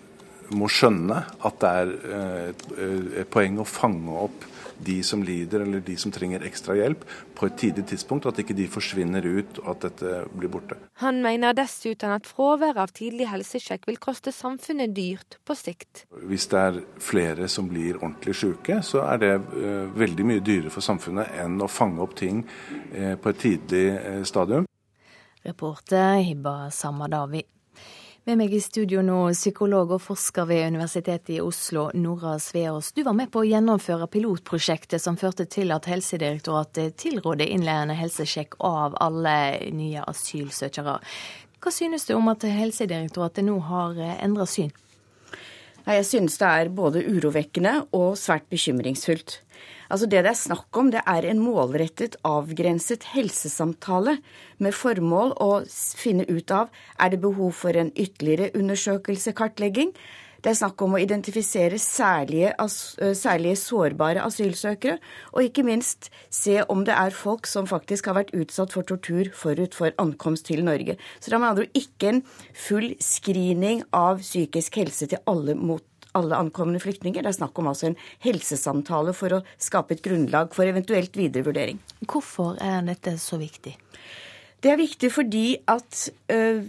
må 0.54 0.68
skjønne 0.72 1.22
at 1.46 1.60
det 1.62 1.70
er 1.82 1.94
eh, 2.18 2.66
et 3.24 3.30
poeng 3.34 3.62
å 3.62 3.68
fange 3.68 4.18
opp 4.26 4.48
de 4.86 5.00
som 5.06 5.24
lider 5.26 5.64
eller 5.66 5.84
de 5.86 5.96
som 6.00 6.12
trenger 6.14 6.44
ekstra 6.48 6.76
hjelp, 6.78 7.06
på 7.38 7.48
et 7.48 7.58
tidlig 7.60 7.86
tidspunkt, 7.92 8.28
at 8.30 8.40
ikke 8.40 8.56
de 8.58 8.68
forsvinner 8.72 9.26
ut 9.26 9.60
og 9.64 9.70
at 9.76 9.88
dette 9.88 10.24
blir 10.34 10.52
borte. 10.52 10.78
Han 11.04 11.22
mener 11.24 11.56
dessuten 11.58 12.14
at 12.16 12.28
fraværet 12.30 12.82
av 12.84 12.94
tidlig 12.96 13.30
helsesjekk 13.32 13.88
vil 13.90 14.00
koste 14.02 14.34
samfunnet 14.36 14.94
dyrt 14.96 15.40
på 15.48 15.58
sikt. 15.58 16.06
Hvis 16.30 16.48
det 16.52 16.60
er 16.60 16.82
flere 17.04 17.50
som 17.52 17.70
blir 17.72 17.98
ordentlig 18.02 18.36
syke, 18.38 18.82
så 18.86 19.06
er 19.08 19.24
det 19.24 19.34
uh, 19.40 19.90
veldig 19.98 20.28
mye 20.30 20.44
dyrere 20.44 20.74
for 20.74 20.86
samfunnet 20.86 21.34
enn 21.44 21.60
å 21.64 21.72
fange 21.72 22.04
opp 22.04 22.16
ting 22.20 22.44
uh, 22.46 23.16
på 23.16 23.34
et 23.34 23.42
tidlig 23.48 23.88
uh, 23.98 24.22
stadium. 24.28 24.68
Reporter 25.44 26.22
Hibba 26.24 26.72
Samadawi. 26.72 27.44
Med 28.26 28.38
meg 28.40 28.54
i 28.56 28.60
studio 28.64 29.02
nå, 29.04 29.18
psykolog 29.36 29.90
og 29.92 30.00
forsker 30.00 30.46
ved 30.48 30.70
Universitetet 30.72 31.34
i 31.36 31.42
Oslo, 31.44 31.90
Nora 31.92 32.38
Sveås. 32.40 32.94
Du 32.96 33.02
var 33.04 33.18
med 33.20 33.28
på 33.34 33.42
å 33.42 33.50
gjennomføre 33.50 34.08
pilotprosjektet 34.14 35.04
som 35.04 35.18
førte 35.20 35.44
til 35.52 35.74
at 35.76 35.90
Helsedirektoratet 35.92 36.96
tilrådde 37.04 37.50
innledende 37.52 37.98
helsesjekk 38.00 38.56
av 38.64 38.96
alle 39.04 39.36
nye 39.76 40.06
asylsøkere. 40.08 40.96
Hva 41.60 41.76
synes 41.76 42.08
du 42.08 42.14
om 42.16 42.32
at 42.32 42.48
Helsedirektoratet 42.48 43.44
nå 43.44 43.58
har 43.68 44.00
endra 44.14 44.48
syn? 44.48 44.72
Jeg 45.84 46.08
synes 46.08 46.40
det 46.40 46.48
er 46.48 46.72
både 46.72 47.04
urovekkende 47.04 47.82
og 47.92 48.16
svært 48.16 48.48
bekymringsfullt. 48.56 49.42
Altså 49.90 50.08
Det 50.08 50.24
det 50.24 50.32
er 50.32 50.40
snakk 50.40 50.78
om, 50.78 50.92
det 50.92 51.04
er 51.06 51.26
en 51.28 51.40
målrettet, 51.44 52.18
avgrenset 52.24 53.04
helsesamtale 53.14 54.18
med 54.60 54.74
formål 54.74 55.36
å 55.44 55.52
finne 55.68 56.26
ut 56.30 56.52
av 56.52 56.70
er 57.00 57.10
det 57.10 57.22
behov 57.24 57.52
for 57.52 57.76
en 57.76 57.92
ytterligere 57.96 58.52
undersøkelse, 58.56 59.34
kartlegging. 59.34 59.94
Det 60.44 60.52
er 60.52 60.58
snakk 60.60 60.82
om 60.84 60.98
å 60.98 61.00
identifisere 61.00 61.78
særlige, 61.80 62.50
særlige, 63.16 63.56
sårbare 63.62 64.26
asylsøkere, 64.28 64.98
og 65.32 65.48
ikke 65.48 65.64
minst 65.64 66.10
se 66.28 66.58
om 66.68 66.84
det 66.84 66.98
er 67.00 67.16
folk 67.16 67.48
som 67.48 67.70
faktisk 67.70 68.10
har 68.12 68.18
vært 68.18 68.34
utsatt 68.36 68.76
for 68.76 68.84
tortur 68.84 69.32
forut 69.40 69.78
for 69.78 69.96
ankomst 70.04 70.50
til 70.50 70.66
Norge. 70.68 70.98
Så 71.22 71.32
det 71.32 71.38
er 71.38 71.44
med 71.46 71.54
andre 71.54 71.64
ord 71.70 71.80
ikke 71.80 72.12
en 72.12 72.22
full 72.52 72.92
screening 73.00 73.86
av 73.96 74.20
psykisk 74.20 74.82
helse 74.84 75.08
til 75.14 75.24
alle 75.32 75.56
mot 75.56 75.88
alle 76.18 76.40
ankomne 76.40 76.82
flyktninger. 76.82 77.24
Det 77.24 77.34
er 77.34 77.40
snakk 77.40 77.60
om 77.62 77.72
altså 77.72 77.90
en 77.92 78.00
helsesamtale 78.26 79.16
for 79.18 79.40
å 79.40 79.44
skape 79.62 79.98
et 79.98 80.06
grunnlag 80.06 80.54
for 80.56 80.70
eventuelt 80.70 81.18
videre 81.20 81.48
vurdering. 81.50 81.82
Hvorfor 82.06 82.58
er 82.64 82.86
dette 82.88 83.18
så 83.22 83.40
viktig? 83.42 83.76
Det 84.64 84.72
er 84.72 84.80
viktig 84.80 85.10
fordi 85.12 85.48
at 85.68 86.06
øh, 86.32 86.64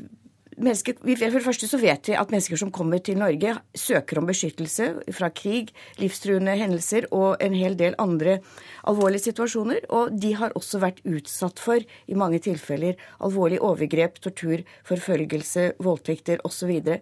mennesker, 0.56 0.94
For 0.98 1.38
det 1.38 1.44
første 1.44 1.68
så 1.68 1.78
vet 1.78 2.08
vi 2.08 2.16
at 2.18 2.30
mennesker 2.30 2.58
som 2.58 2.72
kommer 2.74 2.98
til 2.98 3.18
Norge, 3.18 3.56
søker 3.74 4.18
om 4.18 4.26
beskyttelse 4.26 4.88
fra 5.12 5.30
krig, 5.30 5.70
livstruende 5.98 6.56
hendelser 6.58 7.06
og 7.12 7.36
en 7.42 7.54
hel 7.54 7.76
del 7.78 7.94
andre 7.98 8.38
alvorlige 8.84 9.30
situasjoner. 9.30 9.86
Og 9.90 10.14
de 10.20 10.34
har 10.34 10.54
også 10.54 10.80
vært 10.82 11.02
utsatt 11.04 11.62
for, 11.62 11.78
i 11.80 12.18
mange 12.18 12.38
tilfeller, 12.44 12.98
alvorlige 13.20 13.62
overgrep, 13.62 14.20
tortur, 14.22 14.64
forfølgelse, 14.86 15.72
voldtekter 15.82 16.42
osv. 16.44 17.00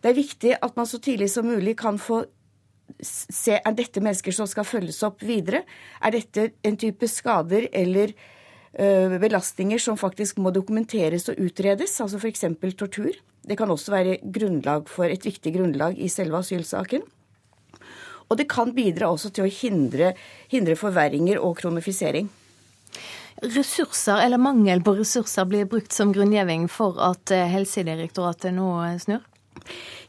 Det 0.00 0.10
er 0.10 0.16
viktig 0.16 0.52
at 0.56 0.76
man 0.78 0.88
så 0.88 1.00
tidlig 1.02 1.28
som 1.32 1.48
mulig 1.48 1.76
kan 1.80 1.98
få 2.00 2.24
se 3.00 3.56
er 3.58 3.76
dette 3.76 4.02
mennesker 4.02 4.34
som 4.34 4.48
skal 4.50 4.66
følges 4.66 5.02
opp 5.06 5.22
videre. 5.22 5.62
Er 6.02 6.14
dette 6.14 6.50
en 6.66 6.78
type 6.80 7.08
skader 7.08 7.68
eller 7.72 8.12
ø, 8.12 9.18
belastninger 9.20 9.80
som 9.82 9.98
faktisk 10.00 10.40
må 10.42 10.52
dokumenteres 10.54 11.28
og 11.30 11.40
utredes, 11.40 11.94
altså 12.02 12.18
f.eks. 12.20 12.46
tortur. 12.76 13.14
Det 13.46 13.56
kan 13.56 13.70
også 13.70 13.94
være 13.94 14.18
grunnlag 14.24 14.88
for 14.90 15.08
et 15.08 15.24
viktig 15.24 15.54
grunnlag 15.56 15.98
i 15.98 16.10
selve 16.12 16.42
asylsaken. 16.42 17.06
Og 18.30 18.38
det 18.38 18.48
kan 18.50 18.74
bidra 18.74 19.08
også 19.10 19.32
til 19.34 19.46
å 19.46 19.50
hindre, 19.50 20.12
hindre 20.52 20.76
forverringer 20.78 21.40
og 21.42 21.56
kronifisering. 21.58 22.28
Ressurser, 23.40 24.20
eller 24.20 24.38
mangel 24.42 24.82
på 24.84 24.92
ressurser, 24.98 25.46
blir 25.48 25.66
brukt 25.70 25.94
som 25.96 26.12
grunngjeving 26.14 26.68
for 26.70 26.98
at 27.02 27.32
Helsedirektoratet 27.32 28.54
nå 28.54 28.68
snur? 29.02 29.24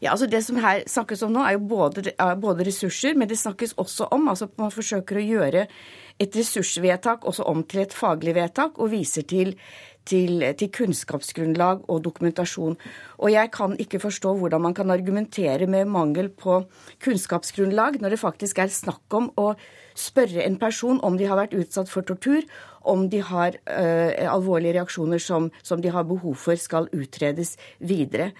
Ja, 0.02 0.10
altså 0.10 0.26
Det 0.26 0.42
som 0.44 0.58
her 0.62 0.82
snakkes 0.88 1.22
om 1.22 1.32
nå, 1.32 1.44
er 1.46 1.56
jo 1.56 1.66
både, 1.70 2.12
både 2.40 2.66
ressurser, 2.66 3.14
men 3.14 3.28
det 3.30 3.38
snakkes 3.38 3.76
også 3.78 4.08
om 4.10 4.28
altså 4.28 4.48
Man 4.58 4.74
forsøker 4.74 5.18
å 5.18 5.26
gjøre 5.26 5.66
et 6.20 6.36
ressursvedtak 6.36 7.24
også 7.28 7.46
om 7.48 7.62
til 7.64 7.82
et 7.84 7.94
faglig 7.96 8.34
vedtak, 8.36 8.78
og 8.78 8.92
viser 8.92 9.24
til, 9.28 9.54
til, 10.08 10.42
til, 10.58 10.70
kunnskapsgrunnlag 10.74 11.84
og 11.90 12.02
dokumentasjon. 12.04 12.76
Og 13.18 13.32
jeg 13.32 13.50
kan 13.54 13.76
ikke 13.80 14.00
forstå 14.02 14.34
hvordan 14.38 14.62
man 14.66 14.76
kan 14.76 14.90
argumentere 14.90 15.66
med 15.66 15.90
mangel 15.90 16.28
på 16.28 16.62
kunnskapsgrunnlag 17.04 18.00
når 18.02 18.14
det 18.14 18.22
faktisk 18.22 18.62
er 18.62 18.72
snakk 18.72 19.16
om 19.18 19.30
å 19.40 19.52
spørre 19.98 20.44
en 20.46 20.58
person 20.60 21.00
om 21.04 21.18
de 21.18 21.28
har 21.28 21.40
vært 21.40 21.56
utsatt 21.58 21.90
for 21.90 22.06
tortur, 22.06 22.44
om 22.88 23.06
de 23.12 23.20
har 23.22 23.58
ø, 23.60 23.84
alvorlige 24.32 24.78
reaksjoner 24.78 25.20
som, 25.22 25.50
som 25.62 25.82
de 25.82 25.92
har 25.92 26.06
behov 26.08 26.34
for 26.40 26.58
skal 26.58 26.88
utredes 26.96 27.56
videre. 27.78 28.32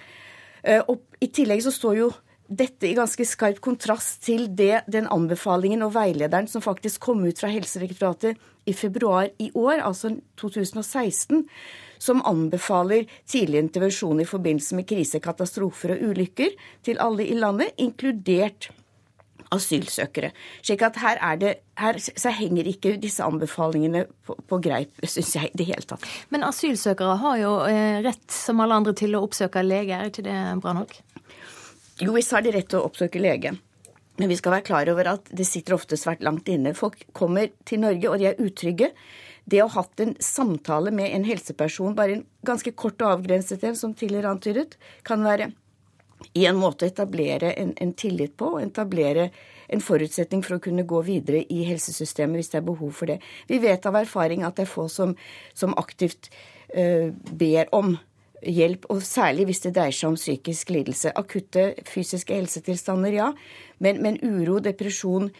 Eh, 0.62 0.82
og 0.88 1.02
I 1.22 1.30
tillegg 1.34 1.62
så 1.64 1.74
står 1.74 1.98
jo 1.98 2.10
dette 2.52 2.88
i 2.88 2.96
ganske 2.96 3.24
skarp 3.24 3.62
kontrast 3.64 4.20
til 4.26 4.48
det, 4.56 4.82
den 4.90 5.06
anbefalingen 5.10 5.84
og 5.86 5.94
veilederen 5.94 6.48
som 6.50 6.64
faktisk 6.64 7.00
kom 7.06 7.22
ut 7.24 7.40
fra 7.40 7.48
Helsedirektoratet 7.52 8.40
i 8.68 8.74
februar 8.76 9.30
i 9.40 9.48
år, 9.56 9.80
altså 9.80 10.12
2016, 10.40 11.46
som 12.02 12.22
anbefaler 12.28 13.08
tidlig 13.30 13.62
intervensjon 13.62 14.20
i 14.20 14.28
forbindelse 14.28 14.76
med 14.78 14.88
krise, 14.90 15.22
katastrofer 15.22 15.96
og 15.96 16.12
ulykker 16.12 16.54
til 16.84 17.00
alle 17.02 17.26
i 17.26 17.38
landet, 17.38 17.72
inkludert 17.80 18.68
asylsøkere. 19.52 20.32
Slik 20.62 20.84
at 20.86 20.98
her, 21.02 21.20
er 21.20 21.40
det, 21.40 21.52
her 21.80 21.98
så 22.00 22.32
henger 22.34 22.68
ikke 22.70 22.94
disse 23.02 23.24
anbefalingene 23.24 24.06
på, 24.26 24.36
på 24.48 24.60
greip, 24.64 25.02
syns 25.04 25.34
jeg, 25.36 25.52
i 25.52 25.60
det 25.60 25.68
hele 25.72 25.88
tatt. 25.88 26.06
Men 26.34 26.46
asylsøkere 26.48 27.18
har 27.22 27.40
jo 27.42 27.56
eh, 27.68 28.00
rett, 28.04 28.24
som 28.32 28.62
alle 28.64 28.80
andre, 28.80 28.96
til 28.98 29.16
å 29.16 29.24
oppsøke 29.26 29.64
lege, 29.66 29.98
er 29.98 30.12
ikke 30.12 30.26
det 30.26 30.38
bra 30.62 30.76
nok? 30.80 30.96
Jo, 32.02 32.14
visst 32.16 32.32
har 32.34 32.44
de 32.44 32.54
rett 32.54 32.70
til 32.72 32.80
å 32.80 32.88
oppsøke 32.88 33.20
lege. 33.22 33.54
Men 34.20 34.28
vi 34.28 34.36
skal 34.36 34.56
være 34.56 34.66
klar 34.66 34.88
over 34.92 35.14
at 35.14 35.30
det 35.32 35.46
sitter 35.48 35.76
ofte 35.76 35.96
svært 36.00 36.24
langt 36.24 36.48
inne. 36.52 36.74
Folk 36.76 37.00
kommer 37.16 37.52
til 37.68 37.80
Norge, 37.84 38.10
og 38.10 38.20
de 38.20 38.28
er 38.30 38.42
utrygge. 38.42 38.92
Det 39.48 39.62
å 39.62 39.70
ha 39.70 39.82
hatt 39.82 40.02
en 40.04 40.12
samtale 40.22 40.92
med 40.94 41.10
en 41.16 41.24
helseperson, 41.26 41.96
bare 41.98 42.18
en 42.18 42.26
ganske 42.46 42.74
kort 42.78 43.02
og 43.02 43.16
avgrenset 43.16 43.64
en, 43.66 43.78
som 43.78 43.94
tidligere 43.96 44.30
antydet, 44.30 44.76
kan 45.06 45.24
være 45.26 45.50
i 46.34 46.46
en 46.46 46.58
måte 46.60 46.86
etablere 46.88 47.52
en, 47.58 47.72
en, 47.80 47.92
tillit 47.98 48.36
på, 48.36 48.54
og 48.56 48.62
etablere 48.62 49.30
en 49.72 49.82
forutsetning 49.82 50.42
for 50.44 50.58
å 50.58 50.62
kunne 50.62 50.86
gå 50.88 51.00
videre 51.06 51.42
i 51.52 51.62
helsesystemet 51.68 52.40
hvis 52.40 52.52
det 52.52 52.60
er 52.60 52.68
behov 52.68 52.94
for 52.96 53.12
det. 53.12 53.18
Vi 53.48 53.60
vet 53.62 53.86
av 53.88 53.98
erfaring 54.02 54.44
at 54.46 54.58
det 54.58 54.66
er 54.66 54.72
få 54.72 54.88
som, 54.92 55.14
som 55.54 55.76
aktivt 55.80 56.30
uh, 56.76 57.12
ber 57.32 57.72
om 57.76 57.96
hjelp, 58.42 58.88
og 58.90 59.02
særlig 59.06 59.46
hvis 59.48 59.62
det 59.66 59.74
dreier 59.76 59.94
seg 59.94 60.12
om 60.12 60.18
psykisk 60.18 60.72
lidelse. 60.74 61.14
Akutte 61.18 61.72
fysiske 61.88 62.34
helsetilstander, 62.34 63.14
ja, 63.14 63.30
men, 63.82 64.02
men 64.02 64.18
uro, 64.22 64.58
depresjon, 64.62 65.30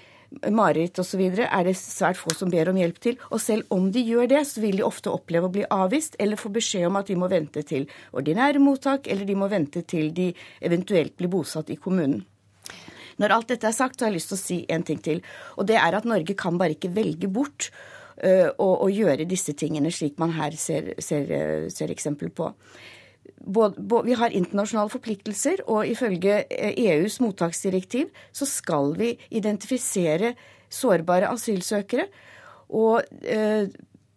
mareritt 0.51 0.99
osv. 0.99 1.21
er 1.45 1.65
det 1.67 1.75
svært 1.79 2.19
få 2.21 2.35
som 2.37 2.51
ber 2.53 2.71
om 2.73 2.79
hjelp 2.79 2.99
til. 3.03 3.19
Og 3.31 3.41
selv 3.43 3.69
om 3.75 3.91
de 3.93 4.03
gjør 4.07 4.31
det, 4.33 4.43
så 4.49 4.63
vil 4.65 4.81
de 4.81 4.87
ofte 4.87 5.13
oppleve 5.13 5.49
å 5.49 5.55
bli 5.55 5.65
avvist 5.69 6.17
eller 6.23 6.41
få 6.41 6.53
beskjed 6.55 6.89
om 6.89 6.99
at 7.01 7.11
de 7.11 7.19
må 7.19 7.29
vente 7.33 7.65
til 7.67 7.89
ordinære 8.13 8.63
mottak, 8.63 9.09
eller 9.11 9.29
de 9.29 9.39
må 9.39 9.49
vente 9.53 9.85
til 9.89 10.13
de 10.15 10.33
eventuelt 10.61 11.17
blir 11.19 11.33
bosatt 11.33 11.73
i 11.73 11.79
kommunen. 11.81 12.23
Når 13.21 13.35
alt 13.37 13.51
dette 13.53 13.69
er 13.69 13.77
sagt, 13.77 13.99
så 13.99 14.07
har 14.07 14.13
jeg 14.13 14.21
lyst 14.21 14.33
til 14.33 14.39
å 14.39 14.43
si 14.43 14.61
en 14.73 14.87
ting 14.87 15.03
til. 15.03 15.21
Og 15.61 15.69
det 15.69 15.77
er 15.79 15.99
at 15.99 16.09
Norge 16.09 16.37
kan 16.39 16.57
bare 16.61 16.77
ikke 16.77 16.95
velge 16.97 17.29
bort 17.31 17.69
uh, 18.25 18.49
å, 18.57 18.89
gjøre 18.89 19.29
disse 19.29 19.55
tingene 19.59 19.93
slik 19.93 20.19
man 20.23 20.33
her 20.39 20.57
ser, 20.57 20.95
ser, 21.03 21.69
ser 21.73 21.93
eksempel 21.93 22.33
på 22.33 22.51
vi 23.43 24.17
har 24.19 24.35
internasjonale 24.35 24.93
forpliktelser, 24.93 25.65
og 25.67 25.87
ifølge 25.87 26.45
EUs 26.51 27.17
eh, 27.17 27.21
e 27.21 27.25
mottaksdirektiv 27.25 28.11
så 28.33 28.47
skal 28.47 28.95
vi 28.99 29.15
identifisere 29.31 30.35
sårbare 30.73 31.31
asylsøkere. 31.33 32.07
Og 32.73 33.03
eh, 33.25 33.69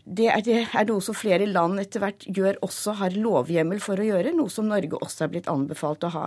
det 0.06 0.28
er, 0.30 0.41
det 0.46 0.56
er, 0.62 0.86
noe 0.86 1.02
som 1.02 1.15
flere 1.18 1.48
land 1.50 1.82
etter 1.82 2.04
hvert 2.04 2.26
gjør 2.30 2.60
også 2.65 2.94
har 3.00 3.15
lovhjemmel 3.18 3.80
for 3.82 3.98
å 3.98 4.06
gjøre, 4.06 4.36
noe 4.38 4.52
som 4.54 4.68
Norge 4.70 5.00
også 5.02 5.26
er 5.26 5.32
blitt 5.34 5.50
anbefalt 5.50 6.06
å 6.06 6.12
ha. 6.13 6.26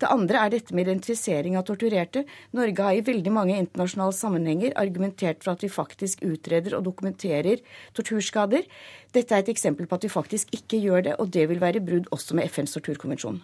Det 0.00 0.08
andre 0.08 0.40
er 0.40 0.54
dette 0.54 0.72
med 0.72 0.86
identifisering 0.86 1.58
av 1.60 1.66
torturerte. 1.68 2.24
Norge 2.56 2.86
har 2.86 2.96
i 2.96 3.04
veldig 3.04 3.34
mange 3.36 3.58
internasjonale 3.60 4.16
sammenhenger 4.16 4.72
argumentert 4.80 5.44
for 5.44 5.52
at 5.52 5.66
vi 5.66 5.68
faktisk 5.72 6.24
utreder 6.24 6.78
og 6.78 6.86
dokumenterer 6.88 7.60
torturskader. 7.98 8.64
Dette 9.12 9.36
er 9.36 9.44
et 9.44 9.52
eksempel 9.52 9.88
på 9.88 10.00
at 10.00 10.08
vi 10.08 10.12
faktisk 10.12 10.56
ikke 10.56 10.80
gjør 10.80 11.06
det, 11.10 11.14
og 11.20 11.28
det 11.36 11.44
vil 11.52 11.60
være 11.60 11.84
brudd 11.84 12.08
også 12.14 12.38
med 12.38 12.48
FNs 12.48 12.78
torturkonvensjon. 12.78 13.42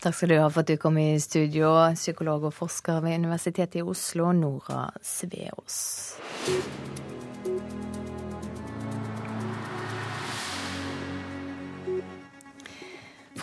Takk 0.00 0.16
skal 0.16 0.32
du 0.32 0.38
ha 0.40 0.48
for 0.48 0.64
at 0.64 0.72
du 0.72 0.80
kom 0.80 0.96
i 1.00 1.10
studio, 1.20 1.74
psykolog 1.92 2.48
og 2.48 2.56
forsker 2.56 3.04
ved 3.04 3.20
Universitetet 3.20 3.82
i 3.82 3.84
Oslo, 3.84 4.32
Nora 4.32 4.86
Sveås. 5.04 5.80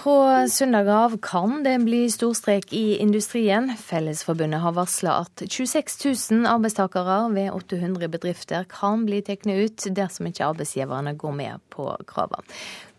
Fra 0.06 0.48
søndag 0.48 0.90
av 0.94 1.18
kan 1.18 1.64
det 1.64 1.80
bli 1.82 2.04
storstreik 2.14 2.74
i 2.74 2.98
industrien. 3.02 3.72
Fellesforbundet 3.78 4.62
har 4.62 4.76
varsla 4.78 5.16
at 5.24 5.42
26 5.50 5.96
000 6.32 6.46
arbeidstakere 6.46 7.16
ved 7.34 7.50
800 7.50 8.12
bedrifter 8.14 8.68
kan 8.70 9.08
bli 9.08 9.24
tatt 9.26 9.50
ut 9.50 9.88
dersom 9.98 10.30
ikke 10.30 10.46
arbeidsgiverne 10.52 11.16
går 11.18 11.34
med 11.40 11.66
på 11.74 11.88
kravene. 12.06 12.46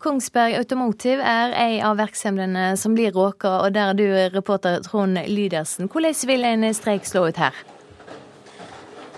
Kongsberg 0.02 0.58
Automotive 0.58 1.22
er 1.22 1.54
en 1.54 1.86
av 1.92 2.02
virksomhetene 2.02 2.66
som 2.74 2.98
blir 2.98 3.14
råka, 3.14 3.54
og 3.62 3.78
der 3.78 3.94
er 3.94 4.02
du 4.02 4.06
reporter 4.34 4.82
Trond 4.82 5.22
Lydersen. 5.30 5.86
Hvordan 5.86 6.26
vil 6.26 6.50
en 6.50 6.72
streik 6.74 7.06
slå 7.06 7.28
ut 7.30 7.38
her? 7.38 7.54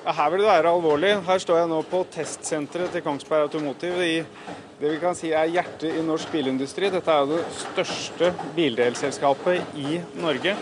Her 0.04 0.28
vil 0.28 0.44
det 0.44 0.52
være 0.52 0.76
alvorlig. 0.76 1.16
Her 1.24 1.40
står 1.40 1.64
jeg 1.64 1.72
nå 1.72 1.84
på 1.88 2.04
testsenteret 2.12 2.92
til 2.92 3.08
Kongsberg 3.08 3.48
Automotive. 3.48 3.96
De 3.96 4.67
det 4.78 4.92
vi 4.92 4.98
kan 5.02 5.16
si 5.18 5.32
er 5.34 5.48
hjertet 5.50 5.96
i 5.98 6.02
norsk 6.06 6.30
bilindustri. 6.30 6.86
Dette 6.92 7.10
er 7.10 7.24
jo 7.24 7.32
det 7.32 7.46
største 7.58 8.28
bildelselskapet 8.54 9.74
i 9.74 9.96
Norge. 10.22 10.52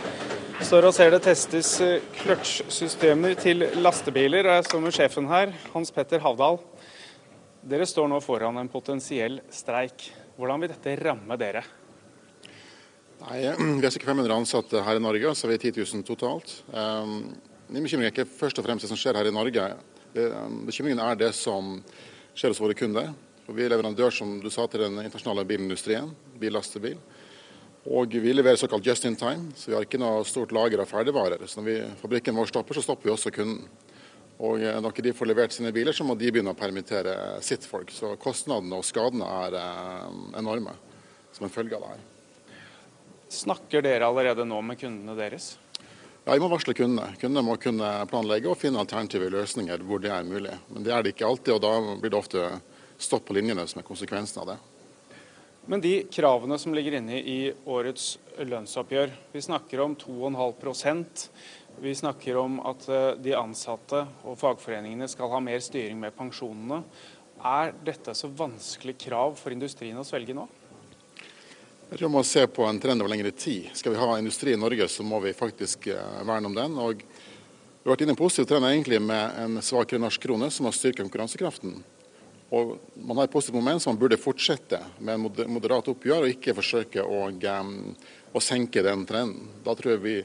Står 0.65 0.87
og 0.89 0.95
ser 0.97 1.13
det 1.13 1.21
testes 1.27 1.75
kløtsjsystemer 2.23 3.37
til 3.37 3.67
lastebiler. 3.77 4.49
og 4.49 4.57
Jeg 4.57 4.69
står 4.71 4.81
med 4.87 4.97
sjefen 4.97 5.29
her, 5.29 5.53
Hans 5.75 5.93
Petter 5.93 6.25
Havdal. 6.25 6.57
Dere 7.61 7.85
står 7.85 8.09
nå 8.09 8.23
foran 8.25 8.57
en 8.57 8.73
potensiell 8.73 9.43
streik. 9.53 10.09
Hvordan 10.41 10.65
vil 10.65 10.73
dette 10.73 10.97
ramme 11.03 11.37
dere? 11.37 11.67
Nei, 13.21 13.43
Vi 13.83 13.85
har 13.85 13.93
ca. 13.93 14.07
500 14.15 14.33
ansatte 14.33 14.81
her 14.87 14.97
i 14.97 15.05
Norge, 15.05 15.35
så 15.37 15.53
vi 15.53 15.61
er 15.61 15.65
10 15.69 15.77
000 15.93 16.09
totalt. 16.09 16.63
Um, 16.73 17.37
min 17.69 17.85
bekymring 17.85 18.09
er 18.09 18.17
ikke 18.17 18.31
først 18.33 18.57
og 18.63 18.65
fremst 18.65 18.89
det 18.89 18.95
som 18.95 18.97
skjer 18.97 19.21
her 19.21 19.29
i 19.29 19.37
Norge. 19.43 19.69
Bekymringen 20.17 21.05
er 21.05 21.21
det 21.21 21.35
som 21.37 21.77
skjer 22.33 22.57
hos 22.57 22.65
våre 22.65 22.77
kunder. 22.79 23.13
For 23.47 23.55
vi 23.55 23.63
er 23.63 23.71
leverandør 23.71 24.11
som 24.11 24.37
du 24.43 24.49
sa, 24.51 24.67
til 24.67 24.83
den 24.83 24.99
internasjonale 24.99 25.47
bilindustrien, 25.47 26.11
billastebil. 26.41 26.99
Og 27.87 28.17
vi 28.19 28.33
leverer 28.35 28.59
såkalt 28.59 28.87
just 28.87 29.05
in 29.07 29.15
time, 29.15 29.53
så 29.55 29.71
vi 29.71 29.77
har 29.77 29.85
ikke 29.87 30.01
noe 30.03 30.25
stort 30.27 30.51
lager 30.51 30.83
av 30.83 30.91
ferdigvarer. 30.91 31.45
Så 31.47 31.61
når 31.61 31.69
vi, 31.69 31.77
fabrikken 32.01 32.35
vår 32.35 32.51
stopper, 32.51 32.75
så 32.75 32.83
stopper 32.83 33.07
vi 33.07 33.15
også 33.15 33.31
kunden. 33.31 33.69
Og 34.43 34.59
eh, 34.61 34.75
når 34.83 34.91
ikke 34.91 35.05
de 35.07 35.15
får 35.17 35.31
levert 35.31 35.55
sine 35.55 35.71
biler, 35.73 35.95
så 35.95 36.05
må 36.05 36.17
de 36.19 36.33
begynne 36.33 36.51
å 36.51 36.59
permittere 36.59 37.15
sitt 37.47 37.65
folk. 37.71 37.95
Så 37.95 38.17
kostnadene 38.21 38.81
og 38.81 38.85
skadene 38.85 39.31
er 39.47 39.57
eh, 39.63 40.11
enorme 40.43 40.75
som 41.37 41.47
en 41.47 41.55
følge 41.55 41.79
av 41.79 41.87
det 41.87 41.95
her. 41.95 42.03
Snakker 43.37 43.87
dere 43.87 44.11
allerede 44.11 44.45
nå 44.49 44.59
med 44.67 44.81
kundene 44.81 45.15
deres? 45.19 45.55
Ja, 46.27 46.35
Vi 46.35 46.43
må 46.43 46.51
varsle 46.51 46.75
kundene. 46.75 47.15
Kundene 47.21 47.47
må 47.47 47.55
kunne 47.63 47.95
planlegge 48.11 48.51
og 48.51 48.59
finne 48.59 48.83
alternative 48.83 49.31
løsninger 49.31 49.87
hvor 49.87 50.03
det 50.03 50.11
er 50.11 50.27
mulig. 50.27 50.59
Men 50.75 50.87
det 50.87 50.95
er 50.95 51.07
det 51.07 51.15
ikke 51.15 51.31
alltid, 51.31 51.55
og 51.55 51.63
da 51.63 52.01
blir 52.03 52.11
det 52.11 52.19
ofte 52.19 52.49
stopp 52.99 53.29
på 53.29 53.37
linjene 53.37 53.67
som 53.69 53.81
er 53.81 53.87
konsekvensen 53.87 54.43
av 54.43 54.53
det. 54.53 54.57
Men 55.67 55.83
de 55.83 56.05
kravene 56.11 56.59
som 56.63 56.75
ligger 56.75 56.95
inne 57.01 57.19
i 57.19 57.53
årets 57.67 58.19
lønnsoppgjør, 58.39 59.11
vi 59.33 59.43
snakker 59.43 59.83
om 59.83 59.97
2,5% 59.99 61.29
Vi 61.77 61.93
snakker 61.95 62.37
om 62.41 62.55
at 62.65 62.87
eh, 62.89 63.19
de 63.21 63.35
ansatte 63.37 63.99
og 64.25 64.39
fagforeningene 64.41 65.09
skal 65.13 65.29
ha 65.29 65.41
mer 65.45 65.59
styring 65.61 65.99
med 66.01 66.15
pensjonene. 66.17 66.79
Er 67.45 67.75
dette 67.85 68.15
så 68.17 68.31
vanskelig 68.33 68.95
krav 69.03 69.35
for 69.37 69.53
industrien 69.53 69.99
å 70.01 70.05
svelge 70.07 70.33
nå? 70.33 70.47
Jeg 71.91 71.99
tror 71.99 72.09
Vi 72.09 72.13
må 72.15 72.23
se 72.25 72.47
på 72.49 72.65
en 72.65 72.81
trend 72.81 73.05
over 73.05 73.13
lengre 73.13 73.35
tid. 73.37 73.69
Skal 73.77 73.93
vi 73.93 74.01
ha 74.01 74.17
industri 74.17 74.55
i 74.55 74.63
Norge, 74.63 74.89
så 74.89 75.05
må 75.05 75.21
vi 75.21 75.35
faktisk 75.37 75.91
eh, 75.93 76.23
verne 76.25 76.49
om 76.49 76.57
den. 76.57 76.79
og 76.81 77.03
Vi 77.05 77.85
har 77.85 77.93
vært 77.93 78.07
inne 78.07 78.15
i 78.15 78.17
en 78.17 78.23
positiv 78.23 78.49
trend 78.49 78.71
egentlig 78.71 79.03
med 79.03 79.37
en 79.43 79.61
svakere 79.61 80.01
norsk 80.01 80.23
krone, 80.23 80.49
som 80.49 80.71
har 80.71 80.79
styrket 80.79 81.05
konkurransekraften. 81.05 81.77
Og 82.55 82.77
man 82.95 83.19
har 83.19 83.27
et 83.27 83.33
positivt 83.33 83.59
moment 83.59 83.83
som 83.83 83.95
man 83.95 84.01
burde 84.01 84.19
fortsette 84.21 84.79
med 85.03 85.19
en 85.19 85.51
moderat 85.51 85.89
oppgjør, 85.91 86.27
og 86.27 86.35
ikke 86.35 86.55
forsøke 86.55 87.03
å, 87.03 87.25
å, 87.27 88.43
senke 88.43 88.85
den 88.87 89.03
trenden. 89.09 89.49
Da 89.67 89.75
tror 89.75 89.97
jeg 89.97 90.05
vi 90.05 90.17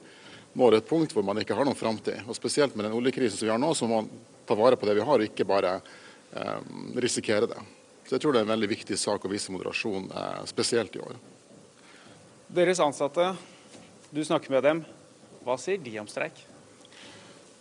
når 0.60 0.78
et 0.78 0.90
punkt 0.90 1.16
hvor 1.16 1.26
man 1.26 1.40
ikke 1.42 1.58
har 1.58 1.66
noen 1.66 1.80
framtid. 1.80 2.22
Og 2.28 2.38
spesielt 2.38 2.76
med 2.76 2.86
den 2.86 2.98
oljekrisen 2.98 3.40
som 3.40 3.48
vi 3.48 3.54
har 3.54 3.62
nå, 3.62 3.72
så 3.74 3.90
må 3.90 4.04
man 4.04 4.12
ta 4.46 4.58
vare 4.58 4.78
på 4.78 4.90
det 4.90 5.00
vi 5.00 5.08
har, 5.08 5.18
og 5.18 5.32
ikke 5.32 5.48
bare 5.50 5.78
um, 6.36 6.92
risikere 7.02 7.50
det. 7.50 7.58
Så 8.06 8.18
jeg 8.18 8.24
tror 8.24 8.36
det 8.36 8.44
er 8.44 8.50
en 8.50 8.54
veldig 8.54 8.70
viktig 8.70 9.00
sak 9.00 9.26
å 9.26 9.32
vise 9.32 9.54
moderasjon, 9.56 10.12
uh, 10.14 10.44
spesielt 10.50 10.98
i 11.00 11.02
år. 11.02 11.18
Deres 12.52 12.84
ansatte, 12.84 13.32
du 14.12 14.22
snakker 14.28 14.54
med 14.54 14.66
dem. 14.68 14.86
Hva 15.42 15.56
sier 15.58 15.82
de 15.82 15.98
om 16.04 16.10
streik? 16.12 16.51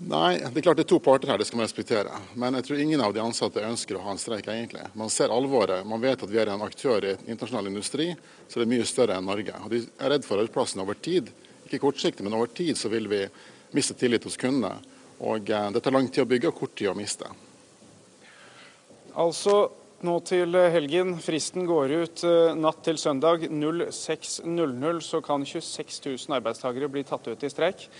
Nei, 0.01 0.39
det 0.41 0.57
er 0.57 0.65
klart 0.65 0.79
det 0.79 0.87
er 0.87 0.89
to 0.95 0.99
parter 1.05 1.29
her, 1.29 1.37
det 1.37 1.45
skal 1.45 1.59
man 1.61 1.67
respektere. 1.67 2.19
Men 2.41 2.55
jeg 2.57 2.65
tror 2.65 2.79
ingen 2.81 3.03
av 3.05 3.13
de 3.13 3.21
ansatte 3.21 3.61
ønsker 3.61 3.99
å 3.99 4.05
ha 4.07 4.15
en 4.15 4.21
streik, 4.21 4.47
egentlig. 4.49 4.87
Man 4.97 5.11
ser 5.13 5.33
alvoret. 5.35 5.85
Man 5.85 6.01
vet 6.01 6.23
at 6.25 6.31
vi 6.31 6.39
er 6.41 6.49
en 6.49 6.65
aktør 6.65 7.05
i 7.05 7.11
internasjonal 7.27 7.69
industri, 7.69 8.07
så 8.49 8.57
det 8.57 8.65
er 8.65 8.71
mye 8.71 8.87
større 8.89 9.19
enn 9.21 9.29
Norge. 9.29 9.59
Og 9.61 9.75
de 9.75 9.83
er 9.85 10.15
redd 10.15 10.25
for 10.25 10.41
arbeidsplassen 10.41 10.81
over 10.81 10.97
tid. 10.97 11.29
Ikke 11.67 11.83
kortsiktig, 11.83 12.25
men 12.25 12.37
over 12.39 12.49
tid 12.49 12.81
så 12.81 12.89
vil 12.89 13.11
vi 13.13 13.27
miste 13.77 13.99
tillit 14.01 14.25
hos 14.25 14.41
kundene. 14.41 14.73
Og 15.21 15.53
eh, 15.53 15.69
det 15.77 15.85
tar 15.85 15.97
lang 15.99 16.09
tid 16.09 16.25
å 16.25 16.31
bygge 16.33 16.49
og 16.49 16.63
kort 16.63 16.75
tid 16.81 16.89
å 16.95 16.97
miste. 16.97 17.29
Altså 19.21 19.59
nå 20.01 20.17
til 20.25 20.57
helgen. 20.73 21.13
Fristen 21.21 21.69
går 21.69 21.95
ut 22.07 22.25
eh, 22.25 22.57
natt 22.57 22.81
til 22.89 22.97
søndag 22.97 23.45
06.00. 23.53 25.05
Så 25.05 25.21
kan 25.29 25.45
26 25.45 26.01
000 26.09 26.41
arbeidstakere 26.41 26.89
bli 26.89 27.05
tatt 27.05 27.29
ut 27.29 27.45
i 27.45 27.53
streik 27.53 27.91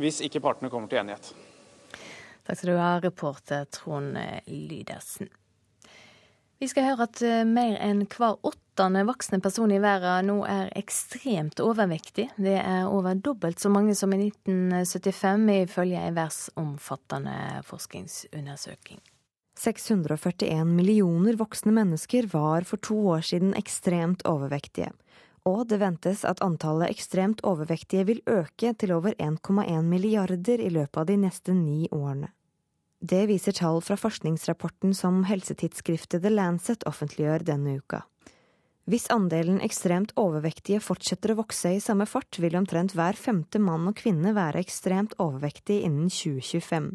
hvis 0.00 0.22
ikke 0.24 0.40
partene 0.40 0.72
kommer 0.72 0.88
til 0.88 1.02
enighet. 1.02 1.34
Takk 2.46 2.58
skal 2.58 2.72
du 2.72 2.80
ha, 2.80 2.94
reporter 3.02 3.68
Trond 3.74 4.18
Lydersen. 4.46 5.30
Vi 6.60 6.68
skal 6.68 6.90
høre 6.90 7.06
at 7.08 7.20
eh, 7.24 7.44
mer 7.48 7.78
enn 7.80 8.02
hver 8.04 8.34
åttende 8.44 9.06
voksne 9.08 9.38
person 9.40 9.70
i 9.72 9.78
verden 9.80 10.28
nå 10.28 10.34
er 10.44 10.68
ekstremt 10.76 11.60
overvektig. 11.64 12.26
Det 12.36 12.58
er 12.60 12.84
over 12.84 13.16
dobbelt 13.16 13.62
så 13.62 13.72
mange 13.72 13.94
som 13.96 14.12
i 14.12 14.26
1975, 14.26 15.46
ifølge 15.64 16.02
en 16.04 16.18
verdensomfattende 16.18 17.38
forskningsundersøking. 17.64 19.00
641 19.60 20.68
millioner 20.68 21.36
voksne 21.40 21.72
mennesker 21.76 22.28
var 22.32 22.68
for 22.68 22.80
to 22.84 22.96
år 23.16 23.24
siden 23.32 23.56
ekstremt 23.56 24.24
overvektige 24.28 24.92
og 25.48 25.66
det 25.70 25.80
ventes 25.80 26.24
at 26.28 26.42
antallet 26.44 26.90
ekstremt 26.92 27.40
overvektige 27.46 28.06
vil 28.08 28.20
øke 28.28 28.74
til 28.74 28.92
over 28.92 29.14
1,1 29.18 29.82
milliarder 29.86 30.60
i 30.60 30.68
løpet 30.68 31.00
av 31.00 31.08
de 31.08 31.16
neste 31.16 31.54
ni 31.56 31.88
årene. 31.92 32.32
Det 33.00 33.24
viser 33.30 33.56
tall 33.56 33.80
fra 33.80 33.96
forskningsrapporten 33.96 34.92
som 34.92 35.22
helsetidsskriftet 35.24 36.20
The 36.20 36.32
Lancet 36.34 36.84
offentliggjør 36.88 37.46
denne 37.48 37.78
uka. 37.80 38.02
Hvis 38.90 39.06
andelen 39.12 39.60
ekstremt 39.62 40.10
overvektige 40.18 40.80
fortsetter 40.82 41.32
å 41.32 41.38
vokse 41.38 41.70
i 41.76 41.80
samme 41.80 42.08
fart, 42.10 42.40
vil 42.42 42.56
omtrent 42.58 42.96
hver 42.98 43.16
femte 43.16 43.60
mann 43.62 43.86
og 43.86 43.96
kvinne 44.00 44.32
være 44.34 44.60
ekstremt 44.64 45.14
overvektig 45.22 45.78
innen 45.86 46.10
2025. 46.10 46.90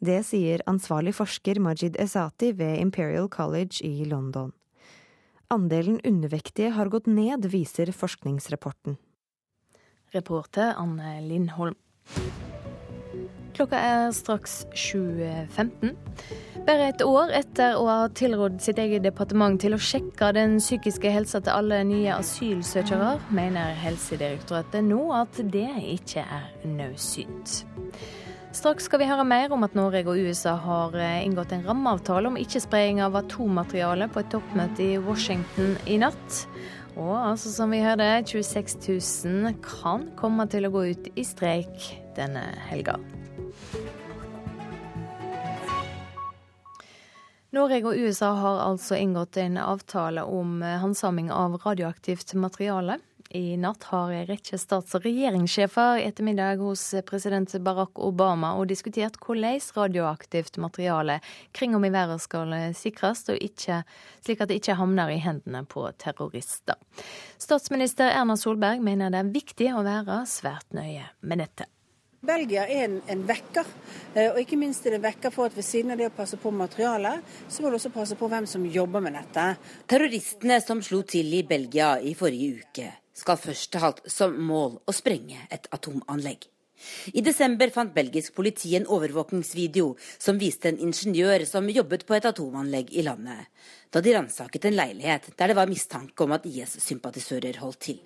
Det 0.00 0.20
sier 0.26 0.64
ansvarlig 0.70 1.12
forsker 1.18 1.60
Majid 1.60 1.98
Esati 2.00 2.54
ved 2.56 2.80
Imperial 2.80 3.28
College 3.28 3.82
i 3.84 4.08
London. 4.08 4.54
Andelen 5.52 6.00
undervektige 6.04 6.72
har 6.76 6.88
gått 6.92 7.06
ned, 7.06 7.46
viser 7.52 7.92
forskningsrapporten. 7.92 8.96
Reporter 10.14 10.74
Anne 10.78 11.20
Lindholm. 11.26 11.76
Klokka 13.54 13.78
er 13.78 14.08
straks 14.10 14.64
7.15. 14.74 15.92
Bare 16.66 16.88
et 16.90 17.02
år 17.06 17.30
etter 17.38 17.76
å 17.78 17.84
ha 17.86 18.08
tilrådd 18.10 18.56
sitt 18.64 18.80
eget 18.82 19.04
departement 19.04 19.60
til 19.62 19.76
å 19.76 19.78
sjekke 19.78 20.32
den 20.34 20.56
psykiske 20.62 21.12
helsa 21.12 21.38
til 21.44 21.54
alle 21.54 21.82
nye 21.86 22.16
asylsøkere, 22.16 23.12
mener 23.36 23.76
Helsedirektoratet 23.78 24.86
nå 24.88 25.04
at 25.14 25.38
det 25.54 25.68
ikke 25.92 26.24
er 26.24 26.48
nødsynt. 26.66 27.60
Straks 28.54 28.84
skal 28.86 29.00
vi 29.02 29.06
høre 29.08 29.24
mer 29.26 29.50
om 29.50 29.64
at 29.66 29.72
Norge 29.74 30.04
og 30.06 30.20
USA 30.28 30.52
har 30.62 30.92
eh, 30.94 31.24
inngått 31.26 31.50
en 31.56 31.64
rammeavtale 31.66 32.30
om 32.30 32.36
ikke-spredning 32.38 33.00
av 33.02 33.16
atommateriale 33.18 34.06
på 34.14 34.20
et 34.22 34.28
toppmøte 34.30 34.84
i 34.84 35.00
Washington 35.02 35.72
i 35.90 35.96
natt. 35.98 36.44
Og 36.94 37.16
altså, 37.18 37.50
som 37.50 37.74
vi 37.74 37.82
hørte, 37.82 38.06
26 38.30 38.78
000 39.26 39.56
kan 39.64 40.06
komme 40.14 40.46
til 40.46 40.68
å 40.68 40.70
gå 40.70 40.84
ut 40.92 41.10
i 41.18 41.24
streik 41.26 41.88
denne 42.14 42.44
helga. 42.68 42.94
Norge 47.58 47.82
og 47.82 47.98
USA 47.98 48.30
har 48.38 48.62
altså 48.68 48.94
inngått 49.02 49.40
en 49.42 49.58
avtale 49.62 50.22
om 50.30 50.62
eh, 50.62 50.78
handsaming 50.78 51.34
av 51.34 51.58
radioaktivt 51.66 52.36
materiale. 52.38 53.00
I 53.34 53.56
natt 53.56 53.82
har 53.82 54.12
en 54.14 54.26
rekke 54.28 54.58
stats- 54.62 54.94
og 54.94 55.02
regjeringssjefer 55.02 56.04
ettermiddag 56.04 56.60
hos 56.62 56.84
president 57.02 57.50
Barack 57.66 57.98
Obama 57.98 58.52
og 58.54 58.68
diskutert 58.70 59.18
hvordan 59.18 59.58
radioaktivt 59.74 60.60
materiale 60.62 61.18
kring 61.50 61.74
om 61.74 61.82
i 61.82 61.90
verden 61.90 62.22
skal 62.22 62.54
sikres, 62.78 63.24
og 63.34 63.42
ikke, 63.42 63.80
slik 64.22 64.38
at 64.38 64.52
det 64.52 64.60
ikke 64.60 64.78
havner 64.78 65.10
i 65.10 65.18
hendene 65.18 65.64
på 65.66 65.82
terrorister. 65.98 66.78
Statsminister 67.42 68.14
Erna 68.14 68.38
Solberg 68.38 68.78
mener 68.86 69.10
det 69.10 69.24
er 69.24 69.36
viktig 69.40 69.72
å 69.74 69.82
være 69.82 70.22
svært 70.30 70.70
nøye 70.70 71.10
med 71.26 71.42
dette. 71.42 71.66
Belgia 72.24 72.68
er 72.70 72.86
en, 72.86 72.98
en, 73.10 73.26
vekker, 73.26 73.66
eh, 74.14 74.30
og 74.30 74.38
ikke 74.40 74.62
minst 74.62 74.86
er 74.86 74.94
det 74.94 75.02
en 75.02 75.08
vekker 75.10 75.34
for 75.34 75.50
at 75.50 75.58
ved 75.58 75.66
siden 75.66 75.92
av 75.92 75.98
det 75.98 76.06
å 76.08 76.14
passe 76.22 76.38
på 76.40 76.54
materialet, 76.54 77.34
så 77.50 77.66
må 77.66 77.68
du 77.68 77.82
også 77.82 77.92
passe 77.92 78.16
på 78.16 78.30
hvem 78.30 78.46
som 78.48 78.62
jobber 78.64 79.02
med 79.04 79.18
dette. 79.18 79.54
Terroristene 79.90 80.62
som 80.62 80.86
slo 80.86 81.02
til 81.02 81.34
i 81.34 81.42
Belgia 81.44 81.96
i 81.98 82.14
forrige 82.16 82.62
uke, 82.62 82.92
skal 83.14 83.38
først 83.40 83.78
ha 83.78 83.88
hatt 83.88 84.02
som 84.10 84.34
mål 84.36 84.80
å 84.84 84.94
sprenge 84.94 85.46
et 85.54 85.68
atomanlegg. 85.74 86.48
I 87.16 87.22
desember 87.24 87.70
fant 87.72 87.94
belgisk 87.94 88.34
politi 88.36 88.74
en 88.76 88.88
overvåkingsvideo 88.90 89.94
som 90.18 90.40
viste 90.40 90.68
en 90.68 90.80
ingeniør 90.88 91.46
som 91.48 91.70
jobbet 91.70 92.04
på 92.06 92.16
et 92.16 92.26
atomanlegg 92.28 92.90
i 92.92 93.04
landet, 93.06 93.46
da 93.94 94.02
de 94.04 94.16
ransaket 94.16 94.68
en 94.68 94.76
leilighet 94.76 95.30
der 95.38 95.52
det 95.52 95.56
var 95.56 95.70
mistanke 95.70 96.26
om 96.26 96.34
at 96.36 96.48
IS-sympatisører 96.50 97.62
holdt 97.62 97.80
til. 97.88 98.02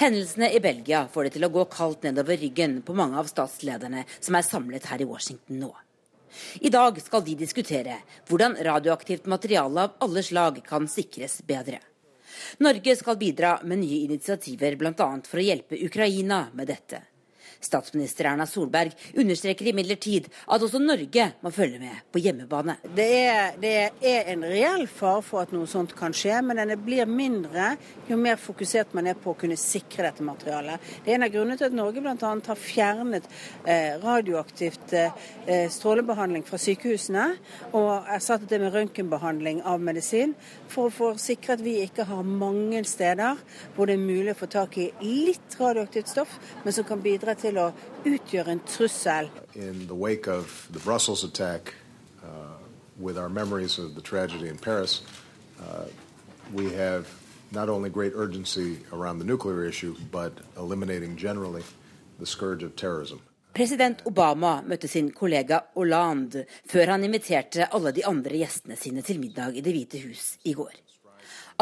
Hendelsene 0.00 0.48
i 0.54 0.60
Belgia 0.62 1.04
får 1.12 1.28
det 1.28 1.36
til 1.36 1.46
å 1.46 1.52
gå 1.52 1.66
kaldt 1.72 2.06
nedover 2.06 2.38
ryggen 2.40 2.80
på 2.86 2.96
mange 2.96 3.18
av 3.20 3.28
statslederne 3.28 4.06
som 4.14 4.38
er 4.38 4.46
samlet 4.46 4.88
her 4.88 5.04
i 5.04 5.08
Washington 5.08 5.60
nå. 5.60 5.72
I 6.64 6.70
dag 6.72 6.96
skal 7.02 7.24
de 7.26 7.34
diskutere 7.36 7.98
hvordan 8.30 8.56
radioaktivt 8.64 9.28
materiale 9.28 9.88
av 9.88 9.98
alle 10.06 10.22
slag 10.24 10.62
kan 10.64 10.88
sikres 10.88 11.42
bedre. 11.44 11.82
Norge 12.64 12.96
skal 12.96 13.18
bidra 13.20 13.54
med 13.64 13.82
nye 13.82 14.02
initiativer 14.06 14.76
bl.a. 14.80 15.08
for 15.28 15.40
å 15.40 15.46
hjelpe 15.46 15.78
Ukraina 15.86 16.46
med 16.54 16.70
dette. 16.72 17.02
Statsminister 17.62 18.28
Erna 18.32 18.46
Solberg 18.46 18.92
understreker 19.18 19.68
imidlertid 19.70 20.28
at 20.46 20.62
også 20.62 20.80
Norge 20.82 21.28
må 21.42 21.52
følge 21.54 21.80
med 21.82 22.02
på 22.12 22.22
hjemmebane. 22.22 22.76
Det 22.96 23.08
er, 23.22 23.56
det 23.62 23.72
er, 24.00 24.30
en 24.32 24.44
reell 24.46 24.86
fare 24.90 25.22
for 25.24 25.42
at 25.44 25.52
noe 25.54 25.68
sånt 25.70 25.94
kan 25.98 26.14
skje, 26.16 26.40
men 26.44 26.60
den 26.60 26.74
blir 26.82 27.08
mindre 27.08 27.74
jo 28.08 28.18
mer 28.20 28.40
fokusert 28.40 28.94
man 28.96 29.08
er 29.10 29.18
på 29.18 29.32
å 29.32 29.38
kunne 29.38 29.58
sikre 29.60 30.08
dette 30.08 30.24
materialet. 30.26 30.82
Det 31.04 31.12
er 31.12 31.18
en 31.18 31.26
av 31.26 31.32
grunnene 31.34 31.58
til 31.60 31.68
at 31.70 31.76
Norge 31.76 32.02
bl.a. 32.02 32.16
har 32.18 32.60
fjernet 32.60 33.28
eh, 33.64 33.98
radioaktivt 34.02 34.94
eh, 34.98 35.68
strålebehandling 35.72 36.44
fra 36.46 36.60
sykehusene 36.60 37.28
og 37.76 38.10
erstattet 38.12 38.50
det 38.52 38.60
med 38.62 38.74
røntgenbehandling 38.74 39.62
av 39.68 39.82
medisin, 39.82 40.34
for 40.72 40.92
å 41.04 41.12
sikre 41.20 41.56
at 41.56 41.64
vi 41.64 41.78
ikke 41.84 42.06
har 42.08 42.24
mange 42.26 42.80
steder 42.88 43.40
hvor 43.76 43.88
det 43.88 43.98
er 43.98 44.04
mulig 44.04 44.32
å 44.34 44.38
få 44.38 44.48
tak 44.50 44.78
i 44.80 44.88
litt 45.02 45.56
radioaktivt 45.60 46.10
stoff, 46.12 46.38
men 46.64 46.74
som 46.74 46.86
kan 46.88 47.02
bidra 47.04 47.34
til 47.38 47.51
til 47.52 47.60
å 47.60 47.72
utgjøre 48.08 48.56
en 48.56 48.62
trussel. 48.66 49.28
Attack, 51.24 51.74
uh, 52.22 52.28
with 52.98 53.18
our 53.18 53.28
memories 53.28 53.78
of 53.78 53.94
the 53.94 54.00
tragedy 54.00 54.48
in 54.48 54.58
Paris, 54.58 55.02
uh, 55.60 55.86
we 56.52 56.72
have 56.72 57.06
not 57.50 57.68
only 57.68 57.90
great 57.90 58.12
urgency 58.14 58.78
around 58.92 59.18
the 59.18 59.24
nuclear 59.24 59.64
issue, 59.64 59.94
but 60.10 60.32
eliminating 60.56 61.16
generally 61.16 61.62
the 62.18 62.26
scourge 62.26 62.62
of 62.62 62.76
terrorism. 62.76 63.20
President 63.52 64.00
Obama 64.04 64.62
møtte 64.64 64.88
sin 64.88 65.10
kollega 65.12 65.58
Hollande 65.74 66.46
før 66.64 66.94
han 66.94 67.04
inviterte 67.04 67.66
alle 67.68 67.92
de 67.92 68.06
andre 68.08 68.40
gjestene 68.40 68.78
sine 68.80 69.04
til 69.04 69.20
middag 69.20 69.58
i 69.58 69.60
Det 69.60 69.74
hvite 69.76 70.00
hus 70.06 70.38
i 70.48 70.54
går. 70.56 70.72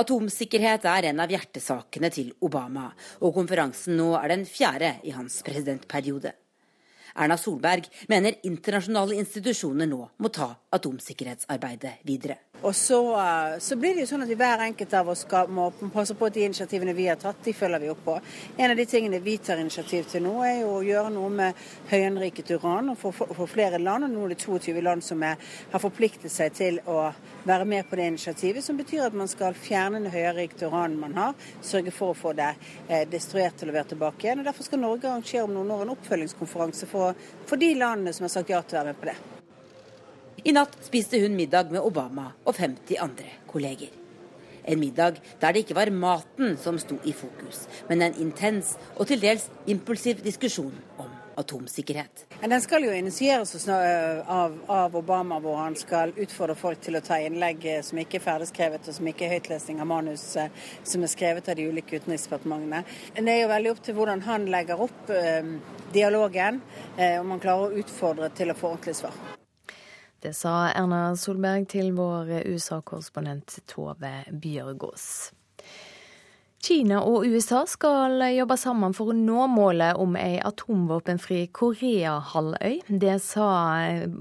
Atomsikkerhet 0.00 0.86
er 0.88 1.10
en 1.10 1.20
av 1.20 1.28
hjertesakene 1.28 2.08
til 2.14 2.30
Obama, 2.46 2.86
og 3.20 3.34
konferansen 3.36 3.98
nå 3.98 4.14
er 4.16 4.32
den 4.32 4.46
fjerde 4.48 4.94
i 5.04 5.12
hans 5.12 5.42
presidentperiode. 5.44 6.32
Erna 7.20 7.36
Solberg 7.36 7.88
mener 8.08 8.38
internasjonale 8.48 9.18
institusjoner 9.20 9.90
nå 9.90 10.00
må 10.22 10.30
ta 10.32 10.54
atomsikkerhetsarbeidet 10.78 11.98
videre. 12.08 12.38
Og 12.62 12.74
så, 12.74 13.16
eh, 13.16 13.58
så, 13.58 13.76
blir 13.76 13.94
det 13.94 14.04
jo 14.04 14.10
sånn 14.10 14.24
at 14.26 14.28
vi 14.28 14.36
hver 14.36 14.60
enkelt 14.66 14.94
av 14.98 15.08
oss 15.08 15.22
skal, 15.24 15.48
må 15.48 15.70
passe 15.94 16.14
på 16.16 16.28
at 16.28 16.34
de 16.36 16.44
initiativene 16.44 16.92
vi 16.96 17.06
har 17.08 17.16
tatt, 17.20 17.40
de 17.44 17.54
følger 17.56 17.80
vi 17.80 17.88
opp 17.92 18.02
på. 18.04 18.16
En 18.56 18.70
av 18.70 18.76
de 18.76 18.86
tingene 18.86 19.20
vi 19.24 19.38
tar 19.40 19.62
initiativ 19.62 20.10
til 20.10 20.26
nå, 20.26 20.34
er 20.44 20.58
jo 20.60 20.74
å 20.74 20.82
gjøre 20.84 21.12
noe 21.14 21.30
med 21.32 21.62
høyenriket 21.88 22.52
uran. 22.58 22.92
og 22.92 22.98
for, 23.00 23.46
flere 23.50 23.78
land, 23.80 24.04
og 24.04 24.10
nå 24.12 24.26
er 24.26 24.34
det 24.34 24.40
22 24.44 24.84
land 24.84 25.04
som 25.04 25.22
er, 25.22 25.40
har 25.72 25.80
forpliktet 25.80 26.32
seg 26.32 26.52
til 26.52 26.80
å 26.86 27.10
være 27.48 27.64
med 27.64 27.88
på 27.88 27.96
det 27.96 28.10
initiativet, 28.12 28.64
som 28.64 28.76
betyr 28.76 29.06
at 29.08 29.16
man 29.16 29.28
skal 29.28 29.56
fjerne 29.56 30.04
det 30.04 30.12
høyerikt 30.12 30.62
uran 30.62 31.00
man 31.00 31.16
har, 31.16 31.34
sørge 31.64 31.90
for 31.96 32.12
å 32.12 32.18
få 32.18 32.36
det 32.36 32.52
eh, 32.88 33.08
destruert 33.08 33.62
og 33.62 33.72
levert 33.72 33.88
tilbake 33.94 34.26
igjen. 34.26 34.44
og 34.44 34.50
Derfor 34.52 34.68
skal 34.68 34.84
Norge 34.84 35.08
arrangere 35.08 35.48
om 35.48 35.56
noen 35.56 35.72
år 35.78 35.86
en 35.86 35.96
oppfølgingskonferanse 35.96 36.90
for, 36.90 37.16
for 37.48 37.56
de 37.56 37.74
landene 37.74 38.12
som 38.12 38.28
har 38.28 38.36
sagt 38.36 38.52
ja 38.52 38.60
til 38.60 38.76
å 38.76 38.82
være 38.82 38.92
med 38.92 39.00
på 39.00 39.14
det. 39.14 39.39
I 40.44 40.52
natt 40.56 40.76
spiste 40.80 41.18
hun 41.20 41.34
middag 41.36 41.72
med 41.72 41.84
Obama 41.84 42.30
og 42.48 42.54
50 42.56 42.96
andre 43.00 43.32
kolleger. 43.50 43.90
En 44.64 44.80
middag 44.80 45.18
der 45.40 45.52
det 45.52 45.64
ikke 45.64 45.76
var 45.76 45.90
maten 45.92 46.56
som 46.60 46.78
sto 46.78 46.96
i 47.04 47.12
fokus, 47.12 47.66
men 47.88 48.02
en 48.02 48.16
intens 48.20 48.76
og 48.96 49.08
til 49.10 49.20
dels 49.20 49.50
impulsiv 49.68 50.22
diskusjon 50.24 50.76
om 50.98 51.10
atomsikkerhet. 51.40 52.24
Den 52.40 52.60
skal 52.60 52.84
jo 52.84 52.92
initieres 52.92 53.68
av, 53.68 54.56
av, 54.66 54.96
Obama, 54.96 55.40
hvor 55.40 55.56
han 55.60 55.76
skal 55.76 56.12
utfordre 56.16 56.56
folk 56.58 56.80
til 56.84 56.96
å 56.96 57.02
ta 57.04 57.20
innlegg 57.20 57.64
eh, 57.64 57.82
som 57.84 58.00
ikke 58.00 58.20
er 58.20 58.24
ferdigskrevet, 58.24 58.88
og 58.88 58.96
som 58.96 59.08
ikke 59.08 59.26
er 59.26 59.36
høytlesning 59.36 59.80
av 59.80 59.88
manus 59.88 60.24
eh, 60.40 60.52
som 60.84 61.04
er 61.04 61.12
skrevet 61.12 61.48
av 61.48 61.56
de 61.56 61.68
ulike 61.68 62.00
utenriksdepartementene. 62.00 62.84
Det 63.16 63.34
er 63.34 63.42
jo 63.42 63.52
veldig 63.54 63.74
opp 63.74 63.84
til 63.84 63.98
hvordan 63.98 64.24
han 64.28 64.48
legger 64.52 64.86
opp 64.88 65.12
eh, 65.16 65.52
dialogen, 65.96 66.60
eh, 66.96 67.20
om 67.20 67.36
han 67.36 67.44
klarer 67.44 67.68
å 67.68 67.84
utfordre 67.84 68.32
til 68.36 68.52
å 68.52 68.58
få 68.58 68.74
ordentlig 68.74 68.98
svar. 69.00 69.39
Det 70.20 70.34
sa 70.36 70.68
Erna 70.76 71.16
Solberg 71.16 71.64
til 71.72 71.94
vår 71.96 72.28
USA-korrespondent 72.44 73.62
Tove 73.70 74.10
Bjørgaas. 74.28 75.30
Kina 76.60 76.98
og 77.08 77.24
USA 77.24 77.62
skal 77.64 78.20
jobbe 78.34 78.58
sammen 78.60 78.92
for 78.92 79.14
å 79.14 79.16
nå 79.16 79.46
målet 79.48 79.96
om 79.96 80.12
ei 80.20 80.34
atomvåpenfri 80.44 81.46
Korea-halvøy. 81.56 82.82
Det 83.00 83.16
sa 83.24 83.48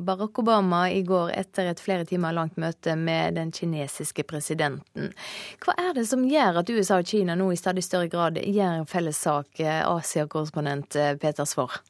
Barack 0.08 0.40
Obama 0.40 0.86
i 0.88 1.04
går 1.04 1.34
etter 1.36 1.68
et 1.74 1.84
flere 1.84 2.08
timer 2.08 2.38
langt 2.38 2.56
møte 2.56 2.96
med 2.96 3.36
den 3.36 3.52
kinesiske 3.52 4.24
presidenten. 4.24 5.12
Hva 5.60 5.76
er 5.84 5.94
det 6.00 6.08
som 6.08 6.24
gjør 6.24 6.64
at 6.64 6.72
USA 6.72 7.04
og 7.04 7.12
Kina 7.12 7.36
nå 7.36 7.52
i 7.52 7.60
stadig 7.60 7.84
større 7.84 8.08
grad 8.08 8.40
gjør 8.40 8.88
felles 8.88 9.20
sak, 9.20 9.60
Asia-korrespondent 9.60 10.96
Peter 11.20 11.44
Svaar? 11.44 11.82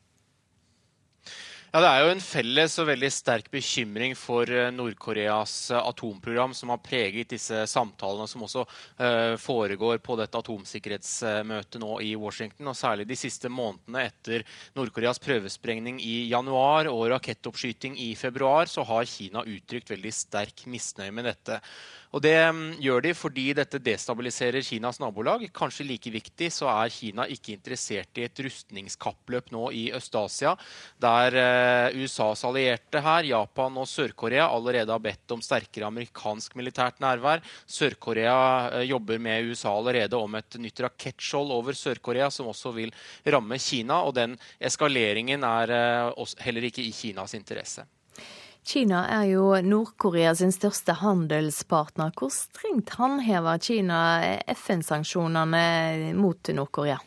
Ja, 1.69 1.83
Det 1.83 1.89
er 1.89 1.99
jo 2.01 2.13
en 2.15 2.23
felles 2.25 2.75
og 2.81 2.87
veldig 2.89 3.09
sterk 3.13 3.49
bekymring 3.53 4.15
for 4.17 4.49
eh, 4.49 4.71
Nord-Koreas 4.73 5.51
eh, 5.69 5.77
atomprogram 5.77 6.55
som 6.57 6.71
har 6.73 6.79
preget 6.81 7.29
disse 7.29 7.59
samtalene 7.69 8.25
som 8.25 8.41
også 8.47 8.63
uh, 8.65 9.35
foregår 9.37 9.99
på 10.01 10.17
dette 10.17 10.41
atomsikkerhetsmøtet 10.41 11.77
nå 11.83 11.99
i 12.01 12.15
Washington. 12.17 12.71
og 12.71 12.77
Særlig 12.79 13.05
de 13.11 13.19
siste 13.21 13.53
månedene 13.53 14.07
etter 14.09 14.47
Nord-Koreas 14.79 15.21
prøvesprengning 15.21 16.01
i 16.01 16.23
januar 16.31 16.89
og 16.89 17.05
rakettoppskyting 17.13 18.01
i 18.01 18.15
februar, 18.17 18.65
så 18.65 18.81
har 18.89 19.05
Kina 19.05 19.45
uttrykt 19.45 19.93
veldig 19.93 20.15
sterk 20.23 20.65
misnøye 20.65 21.13
med 21.13 21.29
dette. 21.29 21.61
Og 22.09 22.23
Det 22.25 22.33
mm, 22.33 22.79
gjør 22.81 23.03
de 23.05 23.11
fordi 23.13 23.43
dette 23.57 23.79
destabiliserer 23.85 24.65
Kinas 24.65 24.97
nabolag. 25.01 25.43
Kanskje 25.53 25.85
like 25.85 26.09
viktig 26.13 26.47
så 26.53 26.69
er 26.71 26.93
Kina 26.93 27.27
ikke 27.29 27.53
interessert 27.53 28.17
i 28.17 28.25
et 28.25 28.41
rustningskappløp 28.45 29.51
nå 29.53 29.67
i 29.77 29.83
Øst-Asia, 29.93 30.55
der 31.01 31.37
eh, 31.37 31.99
USAs 32.01 32.41
allierte 32.49 33.03
her, 33.05 33.29
Japan 33.29 33.77
og 33.77 33.85
Sør-Korea, 33.91 34.47
allerede 34.49 34.95
har 34.95 35.03
bedt 35.03 35.35
om 35.35 35.43
sterkere 35.45 35.89
amerikansk 35.91 36.57
militært 36.57 36.97
nærvær. 37.03 37.45
Sør-Korea 37.69 38.39
eh, 38.79 38.87
jobber 38.89 39.21
med 39.21 39.51
USA 39.51 39.75
allerede 39.77 40.17
om 40.17 40.39
et 40.41 40.57
nytt 40.57 40.81
rakettskjold 40.87 41.53
over 41.59 41.77
Sør-Korea, 41.77 42.31
som 42.33 42.49
også 42.49 42.73
vil 42.73 42.95
ramme 43.29 43.61
Kina. 43.61 44.01
Og 44.09 44.17
den 44.17 44.33
eskaleringen 44.57 45.45
er 45.45 45.77
eh, 45.77 46.35
heller 46.41 46.69
ikke 46.71 46.89
i 46.89 46.93
Kinas 46.95 47.37
interesse. 47.37 47.85
Kina 48.65 49.05
er 49.09 49.23
jo 49.31 49.45
Nord-Korea 49.65 50.33
største 50.53 50.93
handelspartner. 50.99 52.11
Hvor 52.17 52.29
strengt 52.33 52.93
håndhever 52.99 53.57
Kina 53.57 54.01
FN-sanksjonene 54.53 56.13
mot 56.17 56.51
Nord-Korea? 56.53 56.99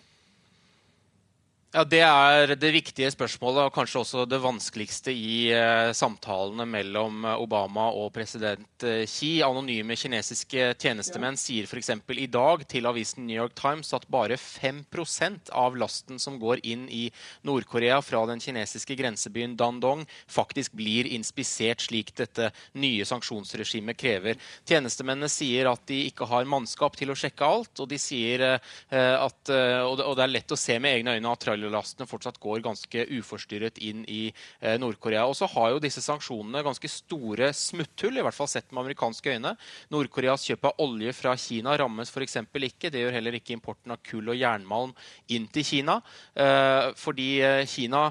Ja, 1.72 1.86
Det 1.88 2.02
er 2.04 2.50
det 2.60 2.68
viktige 2.74 3.08
spørsmålet, 3.08 3.64
og 3.64 3.72
kanskje 3.72 4.02
også 4.02 4.22
det 4.28 4.42
vanskeligste 4.44 5.08
i 5.08 5.54
uh, 5.56 5.88
samtalene 5.96 6.66
mellom 6.68 7.22
eh, 7.24 7.38
Obama 7.40 7.86
og 7.96 8.10
president 8.12 8.84
uh, 8.84 9.06
Xi. 9.08 9.38
Anonyme 9.40 9.96
kinesiske 9.96 10.66
tjenestemenn 10.76 11.38
sier 11.40 11.64
f.eks. 11.64 11.88
i 12.12 12.26
dag 12.28 12.66
til 12.68 12.88
avisen 12.90 13.24
New 13.24 13.38
York 13.38 13.54
Times 13.56 13.88
at 13.96 14.04
bare 14.12 14.36
5% 14.36 15.48
av 15.56 15.78
lasten 15.80 16.20
som 16.20 16.36
går 16.42 16.60
inn 16.60 16.82
i 16.92 17.06
Nord-Korea 17.48 18.02
fra 18.04 18.20
den 18.28 18.44
kinesiske 18.44 18.98
grensebyen 19.00 19.56
Dandong, 19.56 20.04
faktisk 20.28 20.76
blir 20.76 21.08
inspisert 21.08 21.86
slik 21.86 22.12
dette 22.20 22.50
nye 22.76 23.08
sanksjonsregimet 23.08 23.96
krever. 23.96 24.36
Tjenestemennene 24.68 25.32
sier 25.32 25.72
at 25.72 25.88
de 25.88 26.02
ikke 26.10 26.28
har 26.28 26.44
mannskap 26.44 27.00
til 27.00 27.14
å 27.14 27.16
sjekke 27.16 27.48
alt, 27.48 27.72
og 27.80 27.88
de 27.88 27.96
sier 27.96 28.44
at, 28.52 29.40
og 29.48 29.96
det, 29.96 30.04
og 30.04 30.16
det 30.18 30.26
er 30.26 30.36
lett 30.36 30.52
å 30.52 30.60
se 30.60 30.76
med 30.76 30.98
egne 30.98 31.16
øyne 31.16 31.32
at 31.32 31.48
trailerlastene 31.62 32.08
fortsatt 32.08 32.40
går 32.42 32.62
ganske 32.64 33.04
uforstyrret 33.18 33.78
inn 33.78 34.04
i 34.10 34.32
eh, 34.60 34.78
Nord-Korea. 34.80 35.24
Og 35.28 35.36
så 35.38 35.48
har 35.52 35.72
jo 35.72 35.82
disse 35.82 36.02
sanksjonene 36.02 36.64
ganske 36.64 36.88
store 36.90 37.52
smutthull, 37.54 38.18
i 38.18 38.24
hvert 38.24 38.36
fall 38.36 38.50
sett 38.50 38.70
med 38.72 38.82
amerikanske 38.84 39.36
øyne. 39.36 39.54
Nord-Koreas 39.92 40.46
kjøp 40.48 40.70
av 40.70 40.82
olje 40.82 41.14
fra 41.16 41.34
Kina 41.38 41.76
rammes 41.78 42.10
f.eks. 42.10 42.40
ikke. 42.42 42.90
Det 42.90 43.04
gjør 43.04 43.16
heller 43.18 43.38
ikke 43.38 43.56
importen 43.56 43.94
av 43.94 44.02
kull 44.06 44.32
og 44.32 44.38
jernmalm 44.38 44.94
inn 45.32 45.48
til 45.52 45.66
Kina. 45.66 46.00
Eh, 46.34 46.92
fordi 46.98 47.30
eh, 47.42 47.64
Kina, 47.70 48.08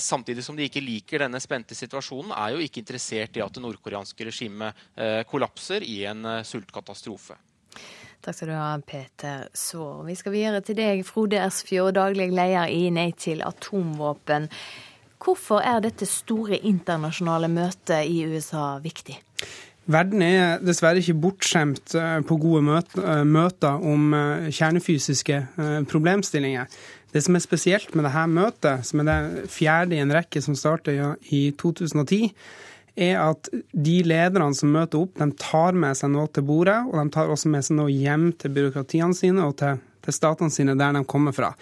samtidig 0.00 0.44
som 0.44 0.58
de 0.58 0.66
ikke 0.68 0.84
liker 0.84 1.24
denne 1.24 1.40
spente 1.40 1.76
situasjonen, 1.76 2.34
er 2.36 2.54
jo 2.54 2.64
ikke 2.64 2.82
interessert 2.82 3.38
i 3.38 3.44
at 3.44 3.54
det 3.54 3.62
nordkoreanske 3.64 4.26
regimet 4.28 4.88
kollapser 5.30 5.84
i 5.86 6.02
en 6.10 6.26
sultkatastrofe. 6.44 7.38
Takk 8.20 8.36
skal 8.36 8.50
du 8.50 8.52
ha, 8.52 8.74
Peter 8.84 9.46
Svaar. 9.56 10.02
Vi 10.04 10.14
skal 10.18 10.34
videre 10.34 10.60
til 10.60 10.76
deg, 10.76 11.00
Frode 11.08 11.38
Ersfjord, 11.40 11.94
daglig 11.96 12.28
leder 12.28 12.68
i 12.68 12.90
Nei 12.92 13.08
til 13.16 13.40
atomvåpen. 13.46 14.50
Hvorfor 15.20 15.64
er 15.64 15.80
dette 15.84 16.04
store 16.08 16.58
internasjonale 16.68 17.48
møtet 17.48 18.04
i 18.12 18.20
USA 18.28 18.74
viktig? 18.84 19.16
Verden 19.90 20.20
er 20.22 20.60
dessverre 20.60 21.00
ikke 21.00 21.16
bortskjemt 21.18 21.94
eh, 21.96 22.20
på 22.28 22.36
gode 22.38 22.76
eh, 23.00 23.24
møter 23.24 23.80
om 23.88 24.12
eh, 24.14 24.50
kjernefysiske 24.52 25.40
problemstillinger. 25.90 26.68
Det 27.10 27.24
som 27.24 27.34
er 27.34 27.42
spesielt 27.42 27.94
med 27.96 28.04
dette 28.06 28.26
møtet, 28.30 28.86
som 28.86 29.00
er 29.02 29.08
det 29.08 29.46
fjerde 29.50 29.96
i 29.96 30.02
en 30.04 30.12
rekke 30.14 30.44
som 30.44 30.54
startet 30.54 31.24
i 31.32 31.46
2010, 31.58 32.28
er 33.00 33.16
at 33.22 33.48
de 33.72 33.96
lederne 34.06 34.54
som 34.56 34.72
møter 34.74 35.00
opp, 35.02 35.16
de 35.18 35.30
tar 35.40 35.76
med 35.78 35.96
seg 35.98 36.12
noe 36.12 36.28
til 36.30 36.44
bordet, 36.46 36.78
og 36.88 36.98
de 37.00 37.14
tar 37.14 37.32
også 37.32 37.52
med 37.52 37.66
seg 37.66 37.78
noe 37.80 37.94
hjem 37.94 38.30
til 38.40 38.52
byråkratiene 38.56 39.16
sine 39.16 39.46
og 39.46 39.56
til, 39.62 39.80
til 40.04 40.16
statene 40.16 40.52
sine 40.54 40.76
der 40.78 40.94
de 40.96 41.06
kommer 41.08 41.36
fra. 41.36 41.54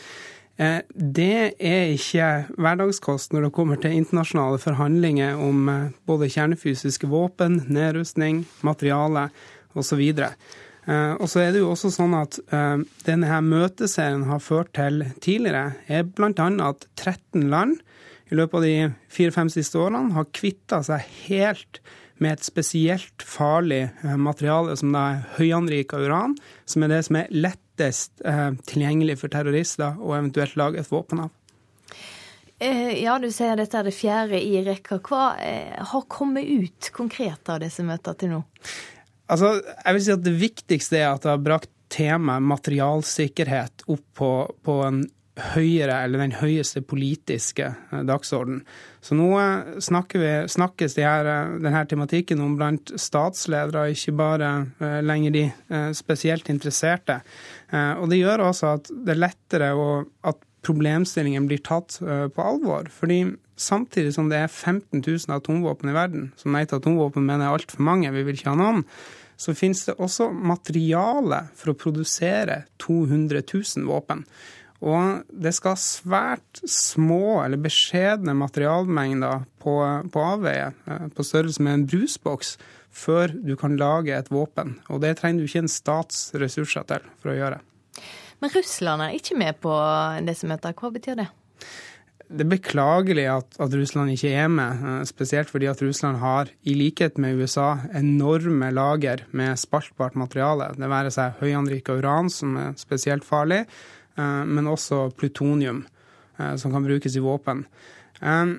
Eh, 0.58 0.80
det 0.90 1.54
er 1.62 1.92
ikke 1.94 2.28
hverdagskost 2.58 3.34
når 3.34 3.46
det 3.46 3.54
kommer 3.54 3.78
til 3.78 3.94
internasjonale 3.94 4.58
forhandlinger 4.58 5.38
om 5.38 5.68
eh, 5.70 5.90
både 6.08 6.30
kjernefysiske 6.34 7.06
våpen, 7.10 7.60
nedrustning, 7.70 8.42
materiale 8.66 9.28
osv. 9.78 10.02
Eh, 10.02 11.12
og 11.14 11.30
så 11.30 11.44
er 11.44 11.54
det 11.54 11.62
jo 11.62 11.70
også 11.70 11.92
sånn 11.94 12.16
at 12.18 12.40
denne 13.06 13.30
her 13.30 13.44
møteserien 13.44 14.26
har 14.26 14.42
ført 14.42 14.72
til 14.74 15.04
tidligere, 15.22 15.76
er 15.86 16.08
bl.a. 16.08 16.32
at 16.32 16.88
13 16.96 17.46
land 17.52 17.78
i 18.28 18.36
løpet 18.36 18.58
av 18.58 18.66
de 18.66 18.74
fire-fem 19.12 19.48
siste 19.52 19.80
årene 19.80 20.14
har 20.16 20.28
kvitta 20.36 20.82
seg 20.84 21.04
helt 21.28 21.80
med 22.22 22.34
et 22.34 22.44
spesielt 22.46 23.24
farlig 23.24 23.84
eh, 23.86 24.16
materiale 24.18 24.76
som 24.78 24.92
da 24.94 25.04
er 25.12 25.24
høyanrika 25.38 26.00
uran, 26.02 26.36
som 26.68 26.84
er 26.84 26.92
det 26.92 27.02
som 27.06 27.20
er 27.20 27.32
lettest 27.32 28.24
eh, 28.26 28.50
tilgjengelig 28.68 29.20
for 29.22 29.32
terrorister 29.32 29.98
å 30.02 30.16
eventuelt 30.18 30.58
lage 30.58 30.82
et 30.82 30.92
våpen 30.92 31.24
av. 31.26 31.34
Eh, 32.58 32.98
ja, 33.04 33.14
du 33.22 33.30
sier 33.30 33.58
dette 33.58 33.78
er 33.78 33.86
det 33.86 33.94
fjerde 33.94 34.42
i 34.42 34.64
rekka. 34.66 34.98
Hva 34.98 35.24
har 35.92 36.06
kommet 36.10 36.48
ut 36.48 36.90
konkret 36.94 37.48
av 37.52 37.62
disse 37.62 37.86
møtene 37.86 38.18
til 38.18 38.34
nå? 38.34 38.44
Altså, 39.28 39.58
jeg 39.60 39.94
vil 39.94 40.02
si 40.04 40.14
at 40.14 40.24
Det 40.24 40.38
viktigste 40.40 40.98
er 40.98 41.10
at 41.12 41.24
det 41.24 41.34
har 41.34 41.42
brakt 41.44 41.70
temaet 41.92 42.44
materialsikkerhet 42.44 43.86
opp 43.88 44.04
på, 44.18 44.32
på 44.64 44.74
en 44.84 45.02
høyere, 45.54 46.02
eller 46.04 46.22
den 46.22 46.36
høyeste 46.38 46.82
politiske 46.86 47.70
eh, 47.70 48.02
dagsorden. 48.08 48.62
Så 49.04 49.16
nå 49.18 49.28
eh, 49.40 49.74
vi, 50.12 50.32
snakkes 50.50 50.96
de 50.98 51.06
her, 51.06 51.28
eh, 51.30 51.54
denne 51.62 51.84
tematikken 51.88 52.42
om 52.44 52.56
blant 52.58 52.92
statsledere, 52.98 53.88
ikke 53.94 54.16
bare 54.18 54.50
lenger 55.04 55.34
de 55.34 55.44
spesielt 55.96 56.48
interesserte. 56.52 57.20
Og 57.72 58.08
det 58.10 58.20
gjør 58.20 58.46
også 58.48 58.72
at 58.78 58.90
det 58.90 59.14
er 59.14 59.20
lettere 59.20 59.68
å, 59.76 59.88
at 60.26 60.40
problemstillingen 60.66 61.46
blir 61.48 61.60
tatt 61.64 61.98
på 62.00 62.44
alvor. 62.44 62.88
Fordi 62.92 63.20
samtidig 63.58 64.14
som 64.16 64.30
det 64.30 64.42
er 64.42 64.50
15 64.50 65.02
000 65.02 65.36
atomvåpen 65.36 65.90
i 65.90 65.96
verden, 65.96 66.28
som 66.40 66.54
Nei 66.54 66.64
til 66.66 66.80
atomvåpen 66.80 67.26
mener 67.26 67.46
er 67.46 67.56
altfor 67.56 67.82
mange, 67.84 68.10
vi 68.14 68.24
vil 68.26 68.38
ikke 68.38 68.52
ha 68.54 68.58
noen, 68.58 68.84
så 69.38 69.54
finnes 69.54 69.84
det 69.86 69.94
også 70.02 70.32
materiale 70.34 71.44
for 71.54 71.72
å 71.72 71.78
produsere 71.78 72.64
200 72.82 73.44
000 73.46 73.86
våpen. 73.86 74.24
Og 74.78 75.24
det 75.30 75.52
skal 75.56 75.78
svært 75.80 76.60
små 76.70 77.40
eller 77.42 77.58
beskjedne 77.58 78.34
materialmengder 78.38 79.42
på, 79.62 79.74
på 80.12 80.26
avveie, 80.34 80.70
eh, 80.86 81.08
på 81.14 81.26
størrelse 81.26 81.64
med 81.64 81.74
en 81.74 81.86
brusboks, 81.90 82.56
før 82.94 83.34
du 83.34 83.54
kan 83.58 83.76
lage 83.78 84.14
et 84.14 84.30
våpen. 84.32 84.76
Og 84.88 85.02
det 85.02 85.16
trenger 85.18 85.42
du 85.42 85.50
ikke 85.50 85.64
en 85.66 85.72
stats 85.72 86.28
ressurser 86.38 86.86
til 86.88 87.10
for 87.18 87.34
å 87.34 87.36
gjøre. 87.36 87.58
Men 88.38 88.54
Russland 88.54 89.02
er 89.02 89.18
ikke 89.18 89.36
med 89.38 89.58
på 89.62 89.74
disse 90.26 90.46
møtene. 90.46 90.78
Hva 90.78 90.94
betyr 90.94 91.18
det? 91.18 91.28
Det 92.28 92.44
er 92.44 92.50
beklagelig 92.50 93.24
at, 93.32 93.54
at, 93.56 93.72
Russland 93.72 94.12
ikke 94.12 94.30
er 94.36 94.50
med, 94.52 94.82
eh, 94.84 95.04
spesielt 95.08 95.50
fordi 95.50 95.70
at 95.70 95.80
Russland 95.82 96.20
har, 96.20 96.50
i 96.62 96.74
likhet 96.76 97.16
med 97.18 97.40
USA, 97.40 97.78
enorme 97.96 98.68
lager 98.70 99.24
med 99.32 99.56
spaltbart 99.58 100.18
materiale. 100.20 100.70
Det 100.76 100.90
være 100.92 101.12
seg 101.14 101.40
høyanrika 101.40 101.96
uran, 101.96 102.28
som 102.30 102.58
er 102.60 102.74
spesielt 102.78 103.24
farlig, 103.24 103.64
men 104.18 104.70
også 104.70 105.08
plutonium, 105.18 105.84
eh, 106.38 106.56
som 106.56 106.72
kan 106.72 106.84
brukes 106.84 107.16
i 107.16 107.22
våpen. 107.22 107.64
Eh, 108.20 108.56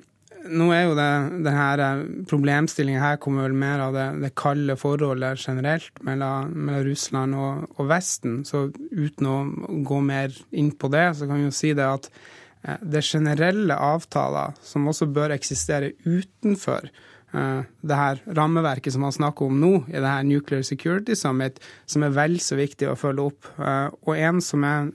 nå 0.50 0.70
er 0.72 0.86
jo 0.86 0.96
det, 0.96 1.08
denne 1.44 2.24
problemstillinga 2.30 3.02
her 3.02 3.18
kommer 3.20 3.44
vel 3.44 3.56
mer 3.60 3.82
av 3.84 3.96
det, 3.96 4.06
det 4.22 4.32
kalde 4.40 4.76
forholdet 4.80 5.42
generelt 5.42 6.00
mellom, 6.06 6.54
mellom 6.54 6.86
Russland 6.86 7.36
og, 7.36 7.66
og, 7.76 7.84
Vesten. 7.90 8.40
Så 8.48 8.70
uten 8.72 9.28
å 9.28 9.38
gå 9.84 10.00
mer 10.00 10.32
inn 10.56 10.72
på 10.72 10.88
det, 10.92 11.10
så 11.18 11.28
kan 11.28 11.42
vi 11.42 11.50
jo 11.50 11.54
si 11.54 11.74
det 11.76 11.84
at 11.84 12.08
det 12.60 13.00
generelle 13.04 13.72
avtaler 13.72 14.56
som 14.64 14.88
også 14.88 15.06
bør 15.08 15.32
eksistere 15.32 15.94
utenfor 16.04 16.90
det 17.30 17.96
her 17.96 18.20
rammeverket 18.36 18.92
som 18.92 19.04
man 19.06 19.14
snakker 19.14 19.48
om 19.48 19.60
nå, 19.60 19.72
i 19.88 19.96
det 19.96 20.08
her 20.08 20.26
Nuclear 20.26 20.64
Security 20.66 21.14
Summit, 21.16 21.60
som 21.86 22.04
er 22.04 22.12
vel 22.16 22.36
så 22.42 22.58
viktig 22.58 22.88
å 22.90 22.98
følge 22.98 23.28
opp. 23.30 23.48
Og 24.02 24.12
en 24.16 24.40
som 24.44 24.66
er 24.66 24.90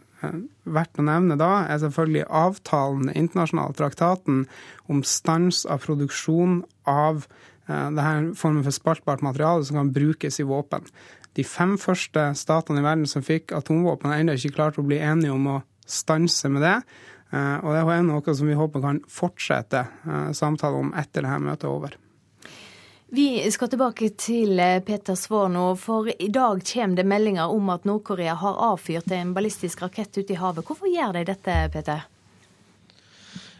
verdt 0.63 0.99
å 1.01 1.05
nevne 1.05 1.37
da, 1.39 1.65
er 1.69 1.81
selvfølgelig 1.81 2.25
avtalen, 2.29 3.11
internasjonale 3.13 3.75
traktaten 3.77 4.45
om 4.91 5.03
stans 5.05 5.63
av 5.69 5.83
produksjon 5.85 6.61
av 6.89 7.25
uh, 7.25 7.89
denne 7.93 8.33
formen 8.39 8.65
for 8.65 8.75
spaltbart 8.75 9.25
materiale 9.25 9.65
som 9.67 9.81
kan 9.81 9.93
brukes 9.95 10.39
i 10.41 10.47
våpen. 10.47 10.87
De 11.35 11.43
fem 11.43 11.75
første 11.81 12.29
statene 12.39 12.79
i 12.79 12.85
verden 12.85 13.09
som 13.09 13.25
fikk 13.25 13.51
atomvåpen, 13.55 14.11
har 14.11 14.23
ennå 14.23 14.37
ikke 14.37 14.55
klart 14.55 14.79
å 14.79 14.87
bli 14.87 15.01
enige 15.03 15.35
om 15.35 15.51
å 15.57 15.59
stanse 15.85 16.49
med 16.51 16.63
det. 16.65 16.77
Uh, 17.33 17.57
og 17.65 17.73
det 17.73 17.83
er 17.83 18.07
noe 18.07 18.37
som 18.37 18.47
vi 18.47 18.57
håper 18.57 18.83
kan 18.85 19.03
fortsette 19.11 19.85
uh, 20.05 20.31
samtale 20.37 20.79
om 20.79 20.93
etter 20.95 21.25
dette 21.25 21.43
møtet 21.43 21.67
er 21.67 21.73
over. 21.73 21.99
Vi 23.15 23.51
skal 23.51 23.69
tilbake 23.71 24.09
til 24.19 24.59
eh, 24.59 24.81
Peter 24.83 25.47
nå, 25.47 25.63
for 25.79 26.09
i 26.19 26.27
dag 26.27 26.59
kommer 26.67 26.95
det 26.97 27.05
meldinger 27.07 27.47
om 27.47 27.69
at 27.71 27.85
Nord-Korea 27.87 28.33
har 28.33 28.57
avfyrt 28.73 29.07
en 29.15 29.31
ballistisk 29.33 29.85
rakett 29.85 30.17
ute 30.17 30.33
i 30.33 30.35
havet. 30.35 30.65
Hvorfor 30.67 30.91
gjør 30.91 31.13
de 31.15 31.21
dette, 31.29 31.55
Peter? 31.71 32.03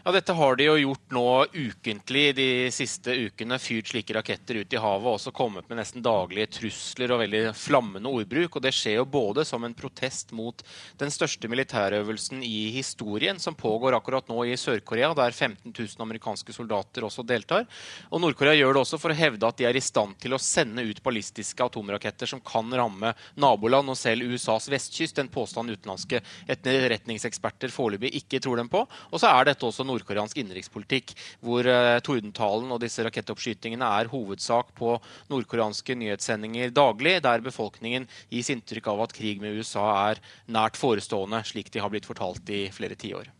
Ja, 0.06 0.12
Dette 0.14 0.36
har 0.38 0.54
de 0.54 0.68
jo 0.68 0.74
gjort 0.78 1.08
nå 1.10 1.28
ukentlig 1.50 2.28
de 2.38 2.44
siste 2.70 3.10
ukene. 3.10 3.56
Fyrt 3.58 3.88
slike 3.90 4.14
raketter 4.14 4.60
ut 4.60 4.74
i 4.76 4.78
havet 4.78 5.02
og 5.02 5.16
også 5.16 5.32
kommet 5.34 5.66
med 5.66 5.80
nesten 5.80 6.04
daglige 6.06 6.46
trusler 6.60 7.10
og 7.10 7.24
veldig 7.24 7.40
flammende 7.58 8.12
ordbruk. 8.14 8.54
Og 8.54 8.62
Det 8.62 8.70
skjer 8.70 9.00
jo 9.00 9.06
både 9.10 9.42
som 9.42 9.66
en 9.66 9.74
protest 9.74 10.30
mot 10.30 10.62
den 11.00 11.10
største 11.10 11.50
militærøvelsen 11.50 12.44
i 12.46 12.68
historien, 12.76 13.40
som 13.42 13.58
pågår 13.58 13.96
akkurat 13.98 14.30
nå 14.30 14.44
i 14.46 14.54
Sør-Korea, 14.54 15.08
der 15.18 15.34
15 15.34 15.74
000 15.74 16.06
amerikanske 16.06 16.54
soldater 16.54 17.08
også 17.08 17.26
deltar. 17.26 17.66
Og 18.06 18.22
Nord-Korea 18.22 18.54
gjør 18.60 18.78
det 18.78 18.84
også 18.84 19.02
for 19.02 19.10
å 19.10 19.18
hevde 19.18 19.50
at 19.50 19.58
de 19.58 19.66
er 19.66 19.74
i 19.74 19.82
stand 19.82 20.14
til 20.22 20.38
å 20.38 20.42
sende 20.52 20.86
ut 20.86 21.02
ballistiske 21.02 21.66
atomraketter 21.66 22.30
som 22.30 22.44
kan 22.46 22.70
ramme 22.70 23.10
naboland 23.34 23.90
og 23.90 23.98
selv 23.98 24.22
USAs 24.22 24.70
vestkyst. 24.70 25.18
En 25.18 25.34
påstand 25.34 25.74
utenlandske 25.74 26.22
etterretningseksperter 26.46 27.74
foreløpig 27.74 28.14
ikke 28.22 28.44
tror 28.46 28.62
dem 28.62 28.70
på. 28.70 28.86
Og 29.10 29.18
så 29.18 29.34
er 29.34 29.50
dette 29.50 29.66
også 29.66 29.82
noe 29.82 29.95
nordkoreansk 29.96 30.38
innenrikspolitikk, 30.42 31.14
hvor 31.44 31.66
uh, 31.66 31.96
tordentalen 32.04 32.70
og 32.74 32.82
disse 32.84 33.04
rakettoppskytingene 33.06 33.88
er 34.00 34.12
hovedsak 34.12 34.74
på 34.76 34.96
nordkoreanske 35.32 35.96
nyhetssendinger 35.98 36.74
daglig, 36.76 37.18
der 37.24 37.44
befolkningen 37.44 38.06
gis 38.32 38.52
inntrykk 38.52 38.92
av 38.92 39.06
at 39.06 39.16
krig 39.16 39.42
med 39.42 39.56
USA 39.56 39.88
er 40.10 40.22
nært 40.52 40.78
forestående, 40.78 41.42
slik 41.48 41.72
de 41.72 41.82
har 41.82 41.92
blitt 41.92 42.08
fortalt 42.08 42.46
i 42.52 42.66
flere 42.74 42.98
tiår. 42.98 43.32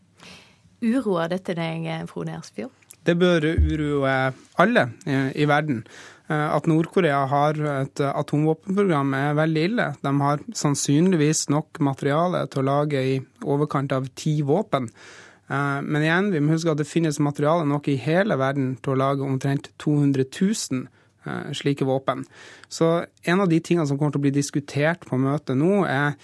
Uroer 0.83 1.31
dette 1.31 1.55
deg, 1.57 1.87
Frode 2.09 2.35
Ersfjord? 2.37 2.75
Det 3.07 3.15
bør 3.17 3.45
uroe 3.55 4.13
alle 4.59 4.83
i 5.07 5.45
verden. 5.47 5.85
Eh, 6.27 6.47
at 6.55 6.67
Nord-Korea 6.67 7.21
har 7.31 7.59
et 7.71 8.01
atomvåpenprogram 8.03 9.13
er 9.15 9.37
veldig 9.37 9.63
ille. 9.69 9.85
De 10.03 10.11
har 10.21 10.43
sannsynligvis 10.59 11.47
nok 11.53 11.79
materiale 11.87 12.43
til 12.51 12.63
å 12.63 12.67
lage 12.67 13.03
i 13.13 13.15
overkant 13.47 13.95
av 13.95 14.09
ti 14.19 14.41
våpen. 14.45 14.89
Eh, 15.49 15.81
men 15.81 16.03
igjen, 16.03 16.31
vi 16.33 16.41
må 16.43 16.55
huske 16.55 16.73
at 16.73 16.81
det 16.81 16.89
finnes 16.89 17.19
materiale 17.23 17.67
nok 17.67 17.87
i 17.91 17.97
hele 18.01 18.37
verden 18.39 18.75
til 18.83 18.95
å 18.95 19.01
lage 19.03 19.25
omtrent 19.25 19.71
200 19.81 20.27
000 20.27 20.81
eh, 20.83 21.53
slike 21.55 21.87
våpen. 21.87 22.25
Så 22.67 23.05
en 23.23 23.43
av 23.43 23.51
de 23.51 23.61
tingene 23.63 23.87
som 23.87 23.99
kommer 23.99 24.15
til 24.15 24.23
å 24.23 24.27
bli 24.27 24.35
diskutert 24.35 25.07
på 25.07 25.19
møtet 25.21 25.59
nå, 25.59 25.85
er 25.87 26.17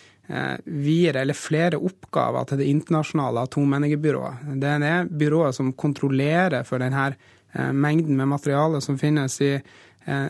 videre 0.64 1.20
eller 1.20 1.36
flere 1.36 1.76
oppgaver 1.84 2.46
til 2.48 2.62
det 2.62 2.70
internasjonale 2.72 3.42
atomenergibyrået. 3.44 4.46
Det 4.62 4.70
er 4.72 4.78
det 4.80 5.18
byrået 5.20 5.58
som 5.58 5.74
kontrollerer 5.76 6.64
for 6.64 6.80
denne 6.80 7.10
mengden 7.76 8.16
med 8.16 8.32
materiale 8.32 8.80
som 8.82 8.96
finnes 8.98 9.36
i 9.44 9.52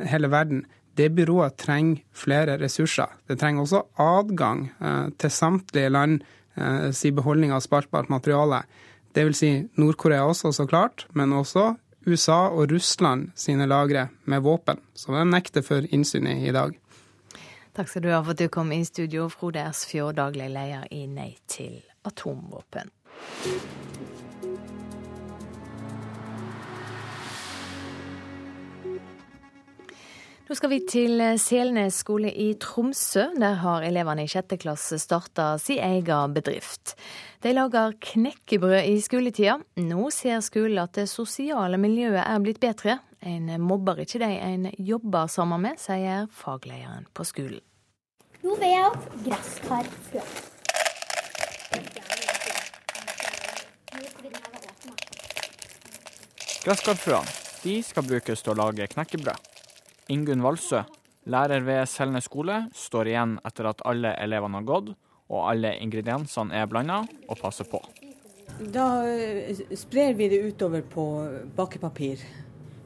hele 0.10 0.32
verden. 0.34 0.64
Det 0.98 1.12
byrået 1.14 1.60
trenger 1.62 2.02
flere 2.10 2.58
ressurser. 2.58 3.14
Det 3.30 3.38
trenger 3.40 3.68
også 3.68 3.84
adgang 4.02 4.66
til 5.22 5.36
samtlige 5.38 5.94
land 5.94 6.26
Eh, 6.56 6.92
si 6.92 7.12
beholdning 7.12 7.54
av 7.54 7.60
spaltbart 7.60 8.10
materiale. 8.10 8.64
Dvs. 9.14 9.38
Si 9.38 9.52
Nord-Korea 9.78 10.26
også, 10.26 10.52
så 10.54 10.68
klart, 10.68 11.08
men 11.14 11.34
også 11.34 11.76
USA 12.06 12.50
og 12.50 12.72
Russland 12.72 13.32
sine 13.36 13.68
lagre 13.70 14.10
med 14.26 14.42
våpen, 14.44 14.82
som 14.94 15.16
de 15.16 15.26
nekter 15.30 15.64
for 15.66 15.86
innsyn 15.90 16.28
i 16.28 16.40
i 16.48 16.52
dag. 16.52 16.76
Takk 17.74 17.90
skal 17.90 18.04
du 18.04 18.12
ha 18.14 18.22
for 18.22 18.36
at 18.36 18.42
du 18.42 18.50
kom 18.54 18.72
i 18.72 18.84
studio, 18.86 19.30
Frode 19.30 19.64
Ersfjord, 19.64 20.16
daglig 20.20 20.50
leder 20.54 20.86
i 20.92 21.06
Nei 21.08 21.32
til 21.48 21.82
atomvåpen. 22.06 22.94
Nå 30.44 30.56
skal 30.60 30.70
vi 30.74 30.80
til 30.84 31.22
Selnes 31.40 32.02
skole 32.04 32.28
i 32.28 32.50
Tromsø. 32.60 33.30
Der 33.40 33.56
har 33.62 33.86
elevene 33.88 34.26
i 34.26 34.32
sjette 34.32 34.58
klasse 34.60 34.98
starta 35.00 35.54
sin 35.62 35.80
egen 35.80 36.34
bedrift. 36.36 36.98
De 37.40 37.54
lager 37.56 37.96
knekkebrød 38.12 38.90
i 38.92 38.98
skoletida. 39.00 39.56
Nå 39.80 40.10
ser 40.12 40.44
skolen 40.44 40.82
at 40.84 41.00
det 41.00 41.08
sosiale 41.08 41.80
miljøet 41.80 42.20
er 42.26 42.44
blitt 42.44 42.60
bedre 42.64 43.00
En 43.24 43.48
mobber 43.64 44.02
ikke 44.04 44.20
de 44.20 44.28
en 44.36 44.66
jobber 44.84 45.30
sammen 45.32 45.62
med, 45.64 45.80
sier 45.80 46.26
faglederen 46.28 47.06
på 47.16 47.24
skolen. 47.24 47.62
Nå 48.44 48.58
vil 48.60 48.74
jeg 48.74 48.90
opp 48.90 49.06
gresskarfrø. 49.24 50.26
Gresskarfrøene 56.68 57.80
skal 57.88 58.12
brukes 58.12 58.44
til 58.44 58.52
å 58.52 58.60
lage 58.60 58.92
knekkebrød. 58.92 59.53
Ingunn 60.12 60.44
Valsø, 60.44 60.84
lærer 61.32 61.64
ved 61.64 61.86
Selne 61.88 62.20
skole, 62.22 62.66
står 62.76 63.12
igjen 63.14 63.38
etter 63.48 63.70
at 63.70 63.84
alle 63.88 64.12
elevene 64.20 64.60
har 64.60 64.68
gått, 64.68 64.90
og 65.32 65.46
alle 65.48 65.78
ingrediensene 65.80 66.56
er 66.60 66.68
blanda, 66.68 67.04
og 67.30 67.40
passer 67.40 67.68
på. 67.70 67.80
Da 68.60 68.88
eh, 69.08 69.64
sprer 69.80 70.14
vi 70.20 70.28
det 70.30 70.42
utover 70.44 70.84
på 70.86 71.06
bakepapir, 71.56 72.22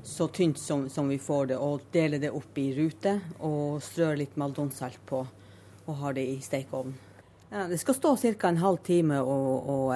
så 0.04 0.30
tynt 0.32 0.60
som, 0.62 0.86
som 0.90 1.10
vi 1.10 1.18
får 1.20 1.50
det, 1.50 1.58
og 1.58 1.90
deler 1.92 2.22
det 2.22 2.32
opp 2.32 2.58
i 2.62 2.70
ruter. 2.78 3.20
Og 3.44 3.82
strør 3.84 4.16
litt 4.22 4.38
maldonsalt 4.40 5.02
på, 5.10 5.26
og 5.86 6.00
har 6.04 6.16
det 6.16 6.24
i 6.30 6.38
stekeovnen. 6.44 6.96
Ja, 7.50 7.64
det 7.68 7.80
skal 7.80 7.96
stå 7.96 8.14
ca. 8.20 8.50
en 8.50 8.58
halv 8.60 8.78
time 8.84 9.22
og, 9.24 9.70
og, 9.72 9.92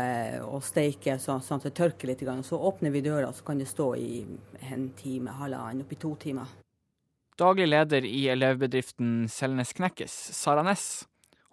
og 0.47 0.61
steike 0.63 1.17
sånn, 1.19 1.43
at 1.43 1.67
det 1.67 1.73
tørker 1.75 2.07
litt. 2.07 2.23
Så 2.47 2.59
åpner 2.59 2.91
vi 2.91 3.03
døra, 3.03 3.31
så 3.35 3.43
kan 3.43 3.59
det 3.59 3.67
stå 3.67 3.93
i 3.99 4.23
en 4.71 4.89
time, 4.95 5.35
halvannen, 5.35 5.83
oppi 5.83 5.99
to 5.99 6.15
timer. 6.15 6.60
Daglig 7.39 7.67
leder 7.69 8.05
i 8.05 8.25
elevbedriften 8.33 9.29
Selnes 9.31 9.71
Knekkes, 9.77 10.13
Sara 10.35 10.63
Ness, 10.67 11.05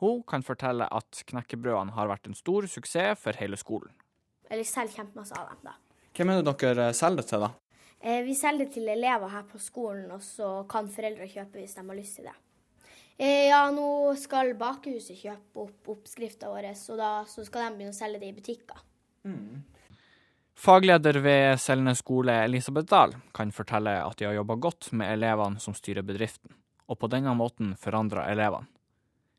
hun 0.03 0.22
kan 0.26 0.45
fortelle 0.47 0.87
at 0.95 1.22
knekkebrødene 1.31 1.95
har 1.97 2.11
vært 2.11 2.29
en 2.31 2.37
stor 2.39 2.66
suksess 2.70 3.18
for 3.22 3.39
hele 3.39 3.59
skolen. 3.59 3.95
Eller 4.49 4.66
selger 4.66 5.01
kjempemasse 5.01 5.39
av 5.39 5.51
dem, 5.51 5.64
da. 5.70 6.05
Hvem 6.16 6.33
er 6.33 6.43
det 6.43 6.55
dere 6.62 6.91
selger 6.97 7.22
det 7.22 7.31
til, 7.31 7.47
da? 7.47 7.51
Eh, 7.99 8.20
vi 8.26 8.35
selger 8.39 8.64
det 8.66 8.74
til 8.76 8.91
elever 8.91 9.31
her 9.33 9.47
på 9.51 9.59
skolen, 9.62 10.11
og 10.14 10.22
så 10.22 10.62
kan 10.70 10.91
foreldre 10.91 11.26
kjøpe 11.31 11.59
hvis 11.61 11.74
de 11.74 11.85
har 11.87 11.99
lyst 11.99 12.20
til 12.20 12.31
det. 12.31 12.37
Eh, 13.18 13.49
ja, 13.51 13.64
nå 13.74 14.14
skal 14.18 14.55
bakehuset 14.59 15.18
kjøpe 15.18 15.64
opp 15.64 15.91
oppskrifta 15.97 16.53
vår, 16.53 16.70
og 16.74 17.01
da 17.01 17.11
så 17.26 17.47
skal 17.47 17.66
de 17.66 17.81
begynne 17.81 17.95
å 17.95 17.99
selge 17.99 18.22
det 18.22 18.31
i 18.31 18.37
butikker. 18.37 18.85
Mm. 19.26 19.64
Fagleder 20.59 21.15
ved 21.23 21.61
Selnes 21.63 22.01
skole, 22.03 22.33
Elisabeth 22.45 22.91
Dahl, 22.91 23.13
kan 23.35 23.53
fortelle 23.55 23.93
at 24.03 24.19
de 24.19 24.27
har 24.27 24.35
jobba 24.35 24.57
godt 24.59 24.89
med 24.91 25.13
elevene 25.13 25.63
som 25.63 25.75
styrer 25.77 26.03
bedriften, 26.03 26.51
og 26.91 26.99
på 26.99 27.07
denne 27.13 27.31
måten 27.39 27.77
forandra 27.79 28.25
elevene. 28.33 28.67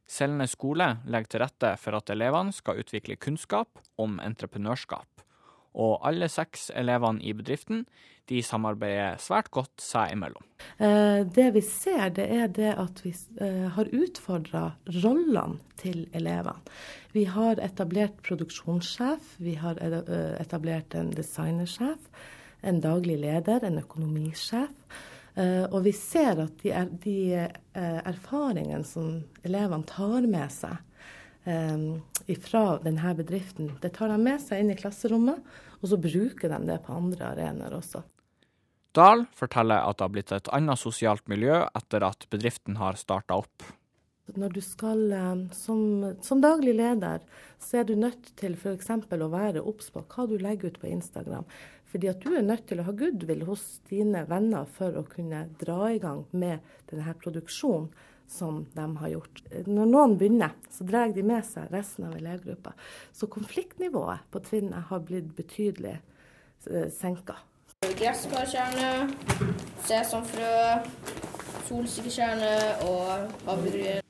Selnes 0.08 0.56
skole 0.56 0.88
legger 1.04 1.34
til 1.34 1.44
rette 1.44 1.74
for 1.82 1.98
at 2.00 2.14
elevene 2.16 2.56
skal 2.56 2.80
utvikle 2.80 3.20
kunnskap 3.20 3.82
om 4.00 4.16
entreprenørskap, 4.24 5.26
og 5.76 6.08
alle 6.08 6.32
seks 6.32 6.70
elevene 6.72 7.20
i 7.20 7.36
bedriften 7.36 7.84
de 8.30 8.42
samarbeider 8.46 9.18
svært 9.22 9.50
godt 9.54 9.82
seg 9.82 10.14
imellom. 10.14 10.46
Eh, 10.78 11.26
det 11.26 11.50
vi 11.56 11.62
ser, 11.66 12.10
det 12.16 12.28
er 12.32 12.50
det 12.54 12.72
at 12.80 13.02
vi 13.04 13.14
eh, 13.42 13.68
har 13.76 13.92
utfordra 13.96 14.66
rollene 15.00 15.60
til 15.80 16.06
elevene. 16.16 16.60
Vi 17.16 17.26
har 17.26 17.62
etablert 17.64 18.20
produksjonssjef, 18.26 19.36
vi 19.42 19.56
har 19.60 19.80
eh, 19.82 20.36
etablert 20.40 20.96
en 20.98 21.14
designersjef, 21.16 22.10
en 22.62 22.82
daglig 22.84 23.18
leder, 23.22 23.64
en 23.64 23.80
økonomisjef. 23.82 24.76
Og 25.40 25.86
vi 25.86 25.94
ser 25.96 26.42
at 26.44 26.58
de, 26.60 26.72
er, 26.76 26.90
de 27.00 27.46
erfaringene 27.78 28.84
som 28.84 29.22
elevene 29.48 29.88
tar 29.88 30.26
med 30.28 30.52
seg 30.52 32.34
fra 32.44 32.64
denne 32.84 33.14
bedriften, 33.16 33.70
det 33.80 33.94
tar 33.96 34.12
de 34.12 34.18
med 34.20 34.44
seg 34.44 34.60
inn 34.60 34.74
i 34.74 34.76
klasserommet, 34.76 35.40
og 35.80 35.94
så 35.94 36.02
bruker 36.02 36.52
de 36.52 36.60
det 36.68 36.82
på 36.84 36.98
andre 36.98 37.30
arenaer 37.32 37.78
også. 37.78 38.04
Dahl 39.00 39.26
forteller 39.36 39.82
at 39.88 40.00
det 40.00 40.06
har 40.06 40.14
blitt 40.14 40.34
et 40.36 40.54
annet 40.56 40.82
sosialt 40.82 41.26
miljø 41.32 41.64
etter 41.78 42.06
at 42.06 42.28
bedriften 42.34 42.80
har 42.82 43.00
starta 43.00 43.40
opp. 43.40 43.68
Når 44.38 44.52
du 44.54 44.60
skal 44.62 45.00
som, 45.58 45.80
som, 46.22 46.42
daglig 46.44 46.76
leder, 46.78 47.24
så 47.58 47.80
er 47.80 47.88
du 47.90 47.96
nødt 47.98 48.30
til 48.38 48.54
f.eks. 48.54 48.92
å 48.94 49.30
være 49.32 49.64
obs 49.66 49.90
på 49.96 50.04
hva 50.06 50.28
du 50.30 50.36
legger 50.38 50.70
ut 50.70 50.82
på 50.84 50.92
Instagram. 50.92 51.48
Fordi 51.90 52.12
at 52.12 52.22
du 52.22 52.36
er 52.38 52.46
nødt 52.46 52.68
til 52.70 52.82
å 52.82 52.86
ha 52.86 52.94
goodwill 52.94 53.48
hos 53.48 53.80
dine 53.90 54.22
venner 54.30 54.70
for 54.76 55.00
å 55.00 55.08
kunne 55.10 55.48
dra 55.62 55.90
i 55.90 56.02
gang 56.02 56.28
med 56.30 56.62
denne 56.92 57.16
produksjonen 57.18 57.90
som 58.30 58.62
de 58.76 58.86
har 59.02 59.10
gjort. 59.10 59.42
Når 59.66 59.88
noen 59.90 60.16
begynner, 60.20 60.54
så 60.70 60.86
drar 60.86 61.10
de 61.16 61.24
med 61.26 61.42
seg 61.48 61.72
resten 61.74 62.06
av 62.06 62.18
elevgruppa. 62.20 62.76
Så 63.10 63.26
konfliktnivået 63.32 64.28
på 64.30 64.44
trinnet 64.46 64.86
har 64.92 65.02
blitt 65.02 65.32
betydelig 65.38 65.96
eh, 65.98 66.92
senka. 66.94 67.40
Gresskarkjerne, 67.80 69.10
sesamfrø, 69.88 70.50
solsikkekjerne 71.70 72.50
og 72.84 73.30
havregryn. 73.48 74.04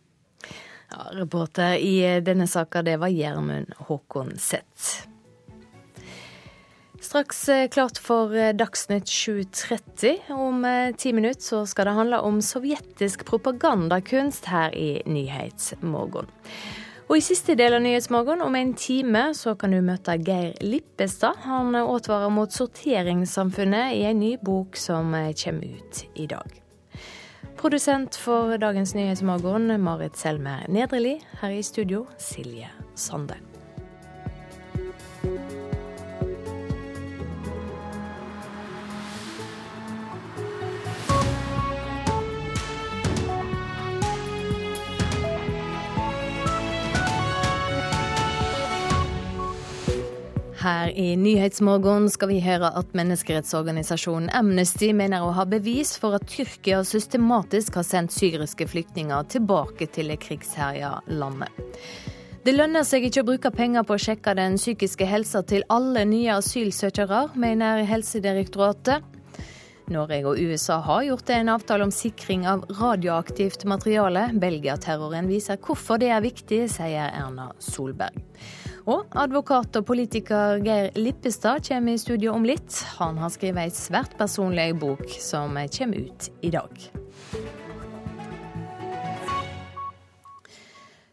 Ja, 0.90 1.04
reporter 1.14 1.76
i 1.78 1.94
denne 2.26 2.48
saka, 2.50 2.82
det 2.82 2.96
var 2.98 3.14
Gjermund 3.14 3.76
Håkon 3.86 4.34
Seth. 4.42 5.06
Straks 7.00 7.44
eh, 7.50 7.68
klart 7.70 8.02
for 8.02 8.34
eh, 8.34 8.56
Dagsnytt 8.58 9.06
7.30. 9.06 10.34
Om 10.34 10.66
eh, 10.66 10.96
ti 10.98 11.14
minutter 11.14 11.46
så 11.46 11.62
skal 11.70 11.92
det 11.92 11.98
handle 11.98 12.24
om 12.26 12.42
sovjetisk 12.42 13.24
propagandakunst 13.30 14.50
her 14.50 14.74
i 14.74 14.92
Nyhetsmorgen. 15.06 16.28
Og 17.10 17.18
i 17.18 17.24
siste 17.26 17.56
del 17.58 17.74
av 17.74 17.82
Nyhetsmorgen, 17.82 18.44
om 18.46 18.54
en 18.54 18.76
time, 18.78 19.32
så 19.34 19.56
kan 19.58 19.74
du 19.74 19.80
møte 19.82 20.14
Geir 20.22 20.52
Lippestad. 20.62 21.42
Han 21.42 21.74
advarer 21.74 22.30
mot 22.30 22.54
sorteringssamfunnet 22.54 23.96
i 23.98 24.04
en 24.12 24.22
ny 24.22 24.36
bok 24.46 24.78
som 24.78 25.18
kommer 25.42 25.74
ut 25.74 26.04
i 26.14 26.30
dag. 26.30 26.54
Produsent 27.58 28.14
for 28.16 28.54
dagens 28.62 28.94
Nyhetsmorgen, 28.94 29.74
Marit 29.82 30.22
Selmer 30.22 30.70
Nedreli. 30.70 31.18
Her 31.42 31.58
i 31.58 31.66
studio, 31.66 32.06
Silje 32.22 32.70
Sande. 32.94 33.49
Her 50.60 50.90
i 50.92 51.16
Nyhetsmorgen 51.16 52.10
skal 52.12 52.34
vi 52.34 52.42
høre 52.44 52.68
at 52.76 52.90
menneskerettsorganisasjonen 52.98 54.28
Amnesty 54.36 54.90
mener 54.92 55.24
å 55.24 55.32
ha 55.38 55.46
bevis 55.48 55.94
for 56.02 56.18
at 56.18 56.26
Tyrkia 56.28 56.82
systematisk 56.84 57.78
har 57.80 57.88
sendt 57.88 58.12
syriske 58.12 58.68
flyktninger 58.68 59.30
tilbake 59.32 59.88
til 59.96 60.12
det 60.12 60.20
krigsherja 60.26 60.98
landet. 61.16 61.64
Det 62.44 62.58
lønner 62.58 62.84
seg 62.84 63.08
ikke 63.08 63.24
å 63.24 63.30
bruke 63.32 63.54
penger 63.56 63.88
på 63.88 63.96
å 63.96 64.04
sjekke 64.04 64.36
den 64.36 64.60
psykiske 64.60 65.08
helsa 65.08 65.46
til 65.48 65.64
alle 65.72 66.04
nye 66.10 66.36
asylsøkere, 66.42 67.30
mener 67.40 67.86
Helsedirektoratet. 67.88 69.16
Norge 69.90 70.20
og 70.28 70.44
USA 70.44 70.82
har 70.84 71.08
gjort 71.08 71.32
en 71.40 71.56
avtale 71.56 71.88
om 71.88 71.92
sikring 71.94 72.44
av 72.52 72.68
radioaktivt 72.82 73.64
materiale. 73.64 74.28
Belgia-terroren 74.36 75.32
viser 75.32 75.60
hvorfor 75.64 76.04
det 76.04 76.12
er 76.12 76.26
viktig, 76.28 76.66
sier 76.76 77.14
Erna 77.16 77.54
Solberg. 77.64 78.20
Og 78.90 79.06
advokat 79.22 79.76
og 79.78 79.86
politiker 79.86 80.58
Geir 80.66 80.88
Lippestad 80.98 81.62
kommer 81.68 81.94
i 81.94 82.02
studio 82.02 82.34
om 82.34 82.48
litt. 82.48 82.74
Han 82.98 83.20
har 83.22 83.30
skrevet 83.30 83.68
ei 83.68 83.74
svært 83.76 84.16
personlig 84.18 84.72
bok 84.82 85.04
som 85.22 85.60
kommer 85.76 86.08
ut 86.10 86.30
i 86.42 86.50
dag. 86.56 86.88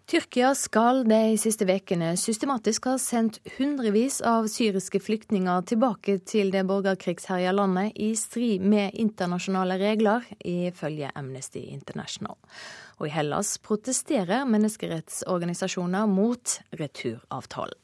Tyrkia 0.07 0.53
skal 0.55 1.03
de 1.05 1.35
siste 1.37 1.67
ukene 1.67 2.13
systematisk 2.17 2.87
ha 2.89 2.95
sendt 3.03 3.41
hundrevis 3.59 4.21
av 4.25 4.47
syriske 4.49 5.01
flyktninger 5.03 5.67
tilbake 5.67 6.21
til 6.25 6.55
det 6.55 6.63
borgerkrigsherja 6.71 7.53
landet 7.53 7.99
i 7.99 8.13
strid 8.17 8.63
med 8.63 8.95
internasjonale 8.95 9.77
regler, 9.83 10.25
ifølge 10.47 11.11
Amnesty 11.19 11.67
International. 11.75 12.39
Og 12.97 13.09
i 13.09 13.13
Hellas 13.13 13.59
protesterer 13.61 14.47
menneskerettsorganisasjoner 14.49 16.07
mot 16.09 16.61
returavtalen. 16.81 17.83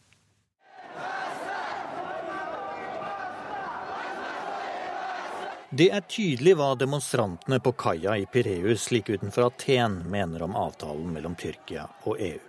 Det 5.73 5.87
er 5.89 6.05
tydelig 6.05 6.53
hva 6.61 6.75
demonstrantene 6.77 7.57
på 7.65 7.73
kaia 7.81 8.19
i 8.21 8.27
Pireus 8.29 8.91
like 8.93 9.15
utenfor 9.15 9.47
Aten 9.47 10.03
mener 10.13 10.45
om 10.45 10.57
avtalen 10.57 11.15
mellom 11.15 11.37
Tyrkia 11.41 11.87
og 12.05 12.21
EU. 12.21 12.43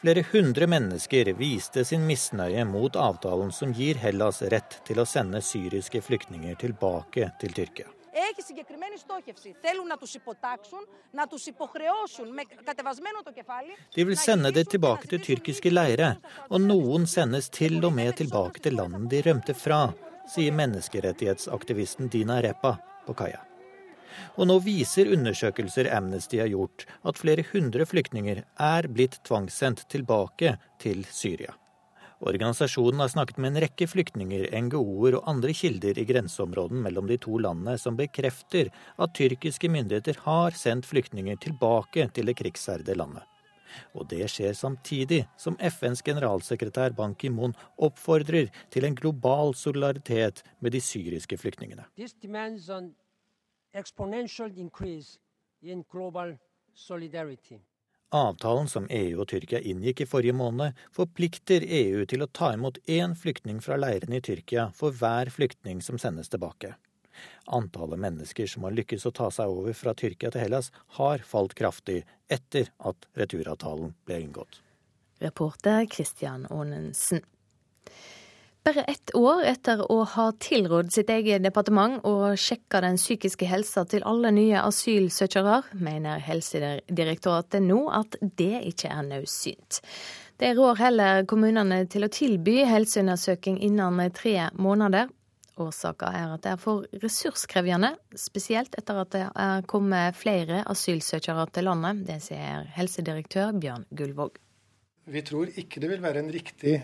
Flere 0.00 0.24
hundre 0.32 0.66
mennesker 0.66 1.30
viste 1.38 1.84
sin 1.86 2.08
misnøye 2.08 2.64
mot 2.66 2.98
avtalen 2.98 3.54
som 3.54 3.70
gir 3.76 4.02
Hellas 4.02 4.42
rett 4.42 4.80
til 4.88 4.98
å 4.98 5.06
sende 5.06 5.44
syriske 5.46 6.02
flyktninger 6.02 6.58
tilbake 6.58 7.30
til 7.38 7.54
Tyrkia 7.54 7.99
έχει 8.29 8.41
συγκεκριμένη 8.49 8.97
στόχευση. 8.97 9.55
Θέλουν 9.61 9.87
να 9.87 9.97
τους 9.97 10.13
υποτάξουν, 10.13 10.81
να 11.11 11.27
τους 11.27 11.45
υποχρεώσουν 11.45 12.27
με 12.37 12.41
κατεβασμένο 12.63 13.19
το 13.23 13.31
κεφάλι. 13.31 13.73
De 13.95 14.03
vil 14.05 14.15
sende 14.15 14.51
det 14.51 14.67
tilbake 14.73 15.07
til 15.07 15.21
tyrkiske 15.27 15.69
leire, 15.69 16.09
og 16.53 16.59
noen 16.61 17.03
sendes 17.15 17.49
til 17.49 17.75
og 17.87 17.93
med 17.93 18.11
tilbake 18.21 18.59
til 18.63 18.73
landet 18.79 19.09
de 19.11 19.19
rømte 19.27 19.53
fra, 19.63 19.81
sier 20.33 20.51
menneskerettighetsaktivisten 20.61 22.09
Dina 22.13 22.39
Repa 22.45 22.73
på 23.05 23.13
kaia. 23.19 23.41
Og 24.39 24.47
nå 24.49 24.55
viser 24.63 25.11
undersøkelser 25.15 25.91
Amnesty 25.97 26.39
har 26.41 26.49
gjort, 26.51 26.85
at 27.07 27.19
flere 27.19 27.43
hundre 27.51 27.85
flyktninger 27.85 28.43
er 28.73 28.87
blitt 28.95 29.19
tvangssendt 29.27 29.85
tilbake 29.91 30.57
til 30.79 31.05
Syria. 31.11 31.53
Organisasjonen 32.20 33.00
har 33.00 33.08
snakket 33.08 33.38
med 33.40 33.54
en 33.54 33.62
rekke 33.64 33.86
flyktninger, 33.88 34.42
NGO-er 34.66 35.16
og 35.16 35.28
andre 35.30 35.54
kilder 35.56 35.96
i 35.96 36.04
grenseområden 36.04 36.82
mellom 36.84 37.06
de 37.08 37.16
to 37.16 37.38
landene, 37.40 37.78
som 37.80 37.96
bekrefter 37.96 38.68
at 39.00 39.14
tyrkiske 39.16 39.70
myndigheter 39.72 40.20
har 40.26 40.52
sendt 40.52 40.88
flyktninger 40.90 41.40
tilbake 41.40 42.10
til 42.12 42.28
det 42.28 42.36
krigsherjede 42.42 42.98
landet. 43.00 43.24
Og 43.96 44.04
det 44.10 44.26
skjer 44.28 44.52
samtidig 44.58 45.22
som 45.40 45.56
FNs 45.56 46.02
generalsekretær 46.04 46.92
Ban 46.98 47.14
Ki-moon 47.16 47.56
oppfordrer 47.78 48.50
til 48.68 48.84
en 48.84 48.98
global 48.98 49.54
solidaritet 49.56 50.44
med 50.60 50.76
de 50.76 50.80
syriske 50.84 51.38
flyktningene. 51.40 51.86
Avtalen 58.10 58.68
som 58.68 58.88
EU 58.90 59.20
og 59.22 59.28
Tyrkia 59.30 59.60
inngikk 59.62 60.00
i 60.02 60.06
forrige 60.10 60.34
måned, 60.34 60.74
forplikter 60.90 61.62
EU 61.62 62.02
til 62.10 62.24
å 62.24 62.30
ta 62.34 62.48
imot 62.56 62.80
én 62.90 63.14
flyktning 63.14 63.60
fra 63.62 63.76
leirene 63.78 64.18
i 64.18 64.24
Tyrkia 64.26 64.64
for 64.74 64.96
hver 64.98 65.30
flyktning 65.30 65.78
som 65.86 65.98
sendes 65.98 66.32
tilbake. 66.32 66.72
Antallet 67.46 68.02
mennesker 68.02 68.50
som 68.50 68.66
har 68.66 68.74
lykkes 68.74 69.06
å 69.06 69.14
ta 69.14 69.28
seg 69.30 69.52
over 69.54 69.76
fra 69.78 69.94
Tyrkia 69.94 70.32
til 70.34 70.42
Hellas, 70.42 70.72
har 70.98 71.22
falt 71.22 71.54
kraftig 71.54 72.02
etter 72.26 72.72
at 72.82 73.06
returavtalen 73.14 73.94
ble 74.08 74.18
inngått. 74.24 74.58
Reporter 75.22 75.86
Christian 75.86 76.48
Aanensen. 76.50 77.22
Bare 78.62 78.82
ett 78.82 79.14
år 79.16 79.40
etter 79.48 79.80
å 79.88 80.02
ha 80.04 80.26
tilrådd 80.36 80.90
sitt 80.92 81.08
eget 81.10 81.40
departement 81.40 82.02
å 82.04 82.34
sjekke 82.36 82.82
den 82.84 82.98
psykiske 83.00 83.46
helsa 83.48 83.86
til 83.88 84.04
alle 84.04 84.28
nye 84.36 84.60
asylsøkere, 84.60 85.62
mener 85.80 86.20
Helsedirektoratet 86.20 87.64
nå 87.64 87.86
at 87.96 88.18
det 88.20 88.60
ikke 88.68 88.90
er 88.92 89.06
nødsynt. 89.06 89.80
De 90.40 90.52
rår 90.56 90.76
heller 90.80 91.24
kommunene 91.28 91.86
til 91.88 92.04
å 92.04 92.12
tilby 92.12 92.58
helseundersøking 92.68 93.58
innen 93.64 94.04
tre 94.12 94.50
måneder. 94.52 95.08
Årsaken 95.60 96.20
er 96.20 96.36
at 96.36 96.44
det 96.44 96.52
er 96.52 96.60
for 96.60 96.84
ressurskrevende, 97.00 97.94
spesielt 98.16 98.76
etter 98.76 99.00
at 99.02 99.12
det 99.16 99.26
er 99.28 99.66
kommet 99.68 100.16
flere 100.20 100.62
asylsøkere 100.68 101.48
til 101.56 101.68
landet. 101.68 102.06
Det 102.08 102.20
sier 102.28 102.68
helsedirektør 102.76 103.56
Bjørn 103.56 103.88
Gullvåg. 103.96 104.36
Vi 105.10 105.24
tror 105.26 105.52
ikke 105.56 105.80
det 105.80 105.94
vil 105.96 106.04
være 106.04 106.24
en 106.24 106.32
riktig 106.32 106.80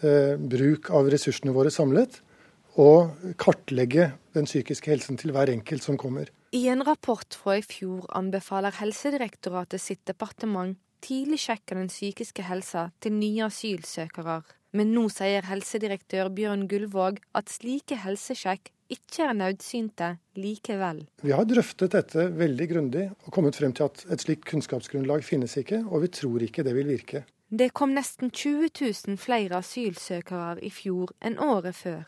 bruk 0.00 0.90
av 0.94 1.08
ressursene 1.10 1.54
våre 1.54 1.72
samlet, 1.74 2.20
og 2.78 3.34
kartlegge 3.40 4.12
den 4.36 4.46
psykiske 4.46 4.92
helsen 4.92 5.18
til 5.18 5.32
hver 5.34 5.50
enkelt 5.50 5.82
som 5.82 5.98
kommer. 5.98 6.30
I 6.54 6.68
en 6.72 6.84
rapport 6.86 7.34
fra 7.34 7.58
i 7.58 7.64
fjor 7.66 8.06
anbefaler 8.16 8.76
Helsedirektoratet 8.78 9.82
sitt 9.82 10.04
departement 10.08 10.78
tidlig 11.04 11.40
sjekke 11.42 11.76
den 11.78 11.90
psykiske 11.90 12.44
helsa 12.46 12.88
til 13.02 13.14
nye 13.18 13.46
asylsøkere. 13.48 14.40
Men 14.76 14.92
nå 14.92 15.06
sier 15.12 15.46
helsedirektør 15.48 16.28
Bjørn 16.34 16.66
Gullvåg 16.68 17.22
at 17.38 17.52
slike 17.52 17.96
helsesjekk 18.02 18.72
ikke 18.92 19.24
er 19.28 19.36
nødsynte 19.36 20.10
likevel. 20.40 21.02
Vi 21.24 21.32
har 21.36 21.48
drøftet 21.48 21.92
dette 21.96 22.28
veldig 22.36 22.68
grundig 22.70 23.06
og 23.12 23.32
kommet 23.32 23.56
frem 23.56 23.74
til 23.76 23.88
at 23.88 24.04
et 24.12 24.24
slikt 24.24 24.46
kunnskapsgrunnlag 24.48 25.24
finnes 25.24 25.56
ikke, 25.60 25.82
og 25.88 26.04
vi 26.04 26.12
tror 26.12 26.44
ikke 26.44 26.64
det 26.64 26.76
vil 26.76 26.92
virke. 26.96 27.24
Det 27.50 27.70
kom 27.70 27.94
nesten 27.94 28.30
20 28.30 28.68
000 29.06 29.16
flere 29.16 29.56
asylsøkere 29.62 30.58
i 30.60 30.68
fjor 30.68 31.14
enn 31.24 31.38
året 31.40 31.78
før. 31.78 32.02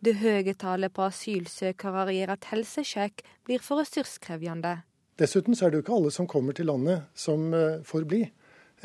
Det 0.00 0.14
høye 0.22 0.54
tallet 0.56 0.94
på 0.96 1.04
asylsøkere 1.04 2.06
gjør 2.16 2.32
at 2.32 2.48
helsesjekk 2.48 3.20
blir 3.44 3.60
for 3.60 3.82
ressurskrevende. 3.82 4.78
Dessuten 5.20 5.52
er 5.52 5.68
det 5.68 5.80
jo 5.80 5.84
ikke 5.84 5.98
alle 5.98 6.14
som 6.16 6.28
kommer 6.28 6.56
til 6.56 6.70
landet 6.72 7.04
som 7.12 7.52
eh, 7.52 7.84
får 7.84 8.08
bli. 8.08 8.22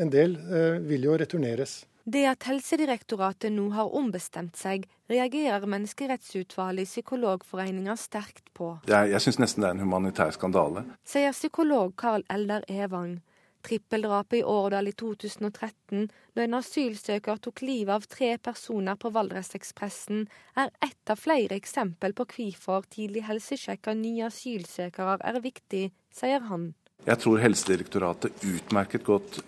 En 0.04 0.12
del 0.12 0.36
eh, 0.36 0.84
vil 0.84 1.08
jo 1.08 1.16
returneres. 1.16 1.86
Det 2.04 2.26
at 2.28 2.44
Helsedirektoratet 2.50 3.54
nå 3.56 3.70
har 3.72 3.96
ombestemt 3.96 4.58
seg, 4.60 4.88
reagerer 5.08 5.64
Menneskerettsutvalget 5.64 6.90
i 6.90 6.92
Psykologforeninga 6.92 7.96
sterkt 7.96 8.52
på. 8.58 8.74
Jeg, 8.90 9.14
jeg 9.14 9.24
syns 9.24 9.40
nesten 9.40 9.64
det 9.64 9.70
er 9.70 9.78
en 9.78 9.86
humanitær 9.86 10.36
skandale. 10.36 10.90
Sier 11.08 11.32
psykolog 11.32 11.96
Karl 11.96 12.26
Eldar 12.28 12.68
Evang. 12.68 13.22
Trippeldrapet 13.62 14.40
i 14.40 14.44
Årdal 14.44 14.90
i 14.90 14.94
2013, 14.98 16.10
da 16.36 16.44
en 16.44 16.58
asylsøker 16.58 17.40
tok 17.44 17.64
livet 17.66 17.94
av 17.94 18.08
tre 18.10 18.34
personer 18.42 18.98
på 19.00 19.12
Valdresekspressen, 19.14 20.26
er 20.58 20.74
ett 20.82 21.14
av 21.14 21.22
flere 21.22 21.58
eksempel 21.60 22.16
på 22.18 22.28
hvorfor 22.34 22.88
tidlig 22.92 23.26
helsesjekk 23.30 23.92
av 23.94 24.00
nye 24.02 24.28
asylsøkere 24.32 25.20
er 25.32 25.42
viktig, 25.44 25.86
sier 26.14 26.48
han. 26.50 26.72
Jeg 27.06 27.18
tror 27.24 27.42
Helsedirektoratet 27.42 28.44
utmerket 28.46 29.06
godt 29.08 29.42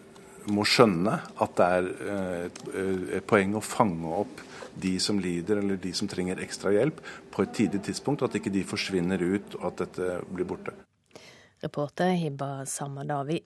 må 0.52 0.66
skjønne 0.68 1.20
at 1.44 1.54
det 1.60 1.68
er 1.78 1.90
et, 2.46 2.64
eh, 2.74 3.20
poeng 3.22 3.56
å 3.56 3.62
fange 3.64 4.10
opp 4.24 4.42
de 4.76 5.00
som 5.00 5.20
lider 5.20 5.62
eller 5.62 5.78
de 5.78 5.94
som 5.94 6.08
trenger 6.08 6.42
ekstra 6.42 6.72
hjelp, 6.74 7.00
på 7.32 7.44
et 7.44 7.54
tidlig 7.54 7.84
tidspunkt. 7.84 8.24
At 8.24 8.34
ikke 8.34 8.52
de 8.52 8.64
forsvinner 8.64 9.22
ut 9.22 9.56
og 9.56 9.66
at 9.70 9.78
dette 9.86 10.22
blir 10.34 10.46
borte. 10.46 10.74
Reporter 11.64 12.12
Hibba 12.20 12.66
Samadawi. 12.66 13.40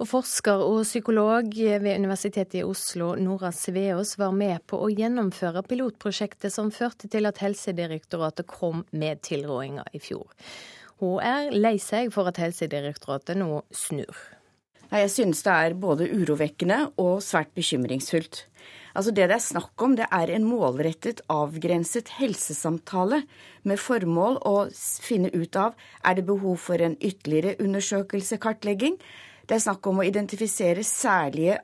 Og 0.00 0.08
forsker 0.08 0.62
og 0.64 0.78
psykolog 0.86 1.50
ved 1.52 1.98
Universitetet 2.00 2.62
i 2.62 2.64
Oslo, 2.64 3.10
Nora 3.20 3.50
Sveås, 3.52 4.14
var 4.16 4.32
med 4.32 4.62
på 4.70 4.78
å 4.80 4.88
gjennomføre 4.88 5.60
pilotprosjektet 5.68 6.54
som 6.54 6.72
førte 6.72 7.10
til 7.12 7.28
at 7.28 7.42
Helsedirektoratet 7.44 8.48
kom 8.48 8.86
med 8.96 9.20
tilrådinger 9.28 9.92
i 9.92 10.00
fjor. 10.00 10.24
Hun 11.04 11.20
er 11.20 11.52
lei 11.52 11.76
seg 11.76 12.14
for 12.16 12.32
at 12.32 12.40
Helsedirektoratet 12.40 13.36
nå 13.40 13.60
snur. 13.76 14.16
Jeg 14.90 15.12
synes 15.12 15.44
det 15.44 15.52
er 15.52 15.76
både 15.78 16.08
urovekkende 16.08 16.80
og 16.98 17.20
svært 17.22 17.52
bekymringsfullt. 17.54 18.46
Altså 18.96 19.12
Det 19.14 19.28
det 19.28 19.36
er 19.36 19.44
snakk 19.44 19.82
om, 19.84 19.94
det 19.96 20.08
er 20.10 20.32
en 20.32 20.48
målrettet, 20.48 21.20
avgrenset 21.28 22.08
helsesamtale 22.16 23.22
med 23.62 23.78
formål 23.78 24.40
å 24.48 24.56
finne 25.04 25.30
ut 25.30 25.56
av 25.56 25.76
er 26.02 26.16
det 26.16 26.26
behov 26.26 26.56
for 26.56 26.80
en 26.80 26.96
ytterligere 26.98 27.60
undersøkelse, 27.60 28.40
kartlegging, 28.42 28.96
det 29.50 29.56
er 29.56 29.62
snakk 29.64 29.86
om 29.90 29.98
å 29.98 30.04
identifisere 30.06 30.84
særlige, 30.86 31.56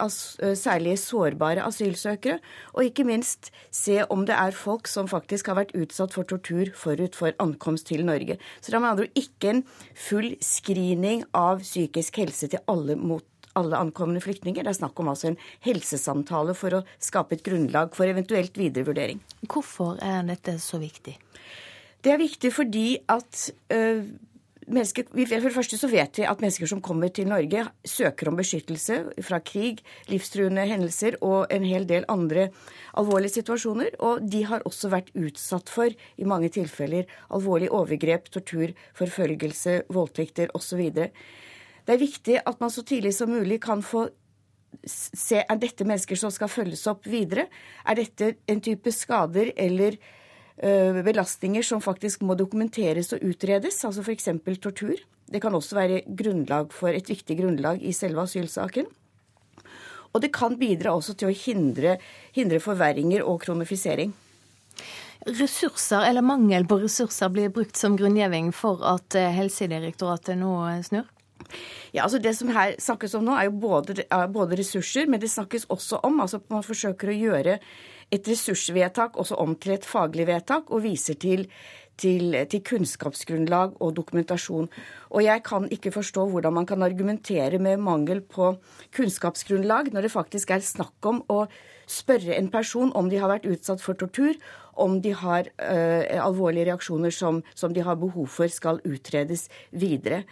særlige, 0.59 0.99
sårbare 0.99 1.62
asylsøkere, 1.62 2.41
og 2.74 2.89
ikke 2.89 3.07
minst 3.07 3.53
se 3.70 4.01
om 4.11 4.24
det 4.26 4.34
er 4.34 4.57
folk 4.59 4.91
som 4.91 5.07
faktisk 5.07 5.53
har 5.53 5.61
vært 5.61 5.76
utsatt 5.78 6.16
for 6.16 6.26
tortur 6.26 6.72
forut 6.74 7.14
for 7.14 7.37
ankomst 7.43 7.87
til 7.93 8.03
Norge. 8.09 8.41
Så 8.59 8.72
det 8.72 8.80
er 8.80 8.82
med 8.82 8.91
andre 8.91 9.07
ord 9.07 9.22
ikke 9.22 9.53
en 9.53 9.62
full 9.95 10.32
screening 10.43 11.22
av 11.30 11.62
psykisk 11.62 12.18
helse 12.24 12.51
til 12.51 12.64
alle 12.66 12.99
mot 12.99 13.22
alle 13.57 13.78
ankomne 13.78 14.20
flyktninger. 14.20 14.66
Det 14.66 14.74
er 14.74 14.80
snakk 14.82 14.99
om 15.01 15.14
altså 15.14 15.30
en 15.30 15.41
helsesamtale 15.64 16.59
for 16.59 16.80
å 16.80 16.84
skape 16.99 17.39
et 17.39 17.47
grunnlag 17.47 17.95
for 17.97 18.11
eventuelt 18.11 18.59
videre 18.59 18.91
vurdering. 18.91 19.22
Hvorfor 19.47 20.03
er 20.05 20.26
dette 20.26 20.59
så 20.61 20.82
viktig? 20.82 21.14
Det 22.03 22.12
er 22.12 22.20
viktig 22.20 22.51
fordi 22.53 22.89
at 23.11 23.47
øh, 23.72 24.03
mennesker, 24.66 25.06
for 25.10 25.46
det 25.46 25.54
første 25.54 25.78
så 25.78 25.88
vet 25.90 26.18
vi 26.18 26.26
at 26.26 26.42
mennesker 26.42 26.68
som 26.70 26.82
kommer 26.84 27.10
til 27.14 27.28
Norge, 27.30 27.64
søker 27.86 28.30
om 28.30 28.38
beskyttelse 28.38 28.98
fra 29.26 29.40
krig, 29.44 29.82
livstruende 30.10 30.66
hendelser 30.68 31.18
og 31.24 31.52
en 31.54 31.66
hel 31.66 31.86
del 31.88 32.06
andre 32.12 32.48
alvorlige 32.98 33.38
situasjoner. 33.38 33.96
Og 34.02 34.26
de 34.26 34.42
har 34.50 34.66
også 34.68 34.90
vært 34.92 35.12
utsatt 35.14 35.72
for, 35.72 35.90
i 35.90 36.28
mange 36.28 36.50
tilfeller, 36.54 37.06
alvorlige 37.30 37.72
overgrep, 37.76 38.30
tortur, 38.34 38.74
forfølgelse, 38.98 39.82
voldtekter 39.92 40.52
osv. 40.56 40.84
Det 41.86 41.94
er 41.94 42.02
viktig 42.02 42.40
at 42.42 42.62
man 42.62 42.72
så 42.74 42.82
tidlig 42.86 43.14
som 43.14 43.30
mulig 43.30 43.60
kan 43.62 43.84
få 43.86 44.08
se 44.86 45.40
er 45.40 45.58
dette 45.60 45.86
mennesker 45.86 46.18
som 46.18 46.32
skal 46.34 46.50
følges 46.52 46.84
opp 46.90 47.06
videre. 47.08 47.46
Er 47.86 47.98
dette 47.98 48.34
en 48.50 48.60
type 48.62 48.92
skader 48.92 49.54
eller 49.56 49.96
belastninger 50.57 51.64
som 51.66 51.82
faktisk 51.84 52.22
må 52.24 52.32
dokumenteres 52.38 53.12
og 53.12 53.24
utredes, 53.28 53.82
altså 53.84 54.00
f.eks. 54.00 54.30
tortur. 54.62 55.02
Det 55.28 55.42
kan 55.42 55.54
også 55.54 55.76
være 55.76 56.04
grunnlag 56.07 56.70
for 56.72 56.94
et 56.94 57.11
viktig 57.11 57.36
grunnlag 57.40 57.82
i 57.84 57.92
selve 57.92 58.24
asylsaken. 58.24 58.86
Og 60.14 60.22
det 60.22 60.32
kan 60.32 60.57
bidra 60.57 60.94
også 60.96 61.16
til 61.18 61.28
å 61.28 61.36
hindre, 61.36 61.98
hindre 62.32 62.61
forverringer 62.62 63.24
og 63.26 63.42
kronifisering. 63.42 64.14
Ressurser, 65.26 66.07
eller 66.07 66.24
mangel 66.24 66.64
på 66.68 66.78
ressurser, 66.80 67.28
blir 67.34 67.52
brukt 67.52 67.76
som 67.76 67.96
grunngjeving 67.98 68.52
for 68.54 68.84
at 68.86 69.16
eh, 69.18 69.32
Helsedirektoratet 69.34 70.38
nå 70.38 70.54
snur? 70.86 71.09
Ja, 71.92 72.04
altså 72.04 72.18
Det 72.22 72.32
som 72.36 72.48
her 72.54 72.74
snakkes 72.80 73.14
om 73.18 73.26
nå, 73.26 73.34
er 73.36 73.48
jo 73.48 73.59
både, 73.61 74.07
både 74.32 74.59
ressurser, 74.61 75.09
men 75.11 75.20
det 75.20 75.30
snakkes 75.32 75.68
også 75.72 76.00
om 76.07 76.20
altså 76.24 76.40
man 76.52 76.64
forsøker 76.66 77.12
å 77.12 77.18
gjøre 77.18 77.59
et 78.12 78.28
ressursvedtak 78.28 79.16
også 79.18 79.38
om 79.42 79.57
til 79.59 79.76
et 79.76 79.84
faglig 79.86 80.26
vedtak, 80.28 80.70
og 80.70 80.84
viser 80.84 81.18
til, 81.18 81.46
til, 81.98 82.36
til, 82.50 82.62
kunnskapsgrunnlag 82.62 83.80
og 83.82 83.96
dokumentasjon. 83.96 84.68
Og 85.11 85.24
jeg 85.24 85.42
kan 85.46 85.68
ikke 85.70 85.92
forstå 85.94 86.28
hvordan 86.30 86.54
man 86.54 86.66
kan 86.66 86.82
argumentere 86.82 87.59
med 87.59 87.82
mangel 87.82 88.20
på 88.20 88.54
kunnskapsgrunnlag 88.96 89.92
når 89.92 90.07
det 90.07 90.12
faktisk 90.14 90.50
er 90.50 90.62
snakk 90.64 91.11
om 91.11 91.22
å 91.32 91.46
spørre 91.86 92.34
en 92.36 92.50
person 92.50 92.92
om 92.98 93.11
de 93.11 93.18
har 93.22 93.30
vært 93.30 93.46
utsatt 93.46 93.82
for 93.82 93.98
tortur, 93.98 94.34
om 94.76 94.98
de 95.00 95.14
har 95.16 95.48
uh, 95.57 96.02
alvorlige 96.20 96.66
reaksjoner 96.68 97.14
som, 97.14 97.40
som, 97.54 97.72
de 97.72 97.84
har 97.86 97.96
behov 97.96 98.26
for 98.28 98.50
skal 98.52 98.82
utredes 98.84 99.46
videre. 99.70 100.24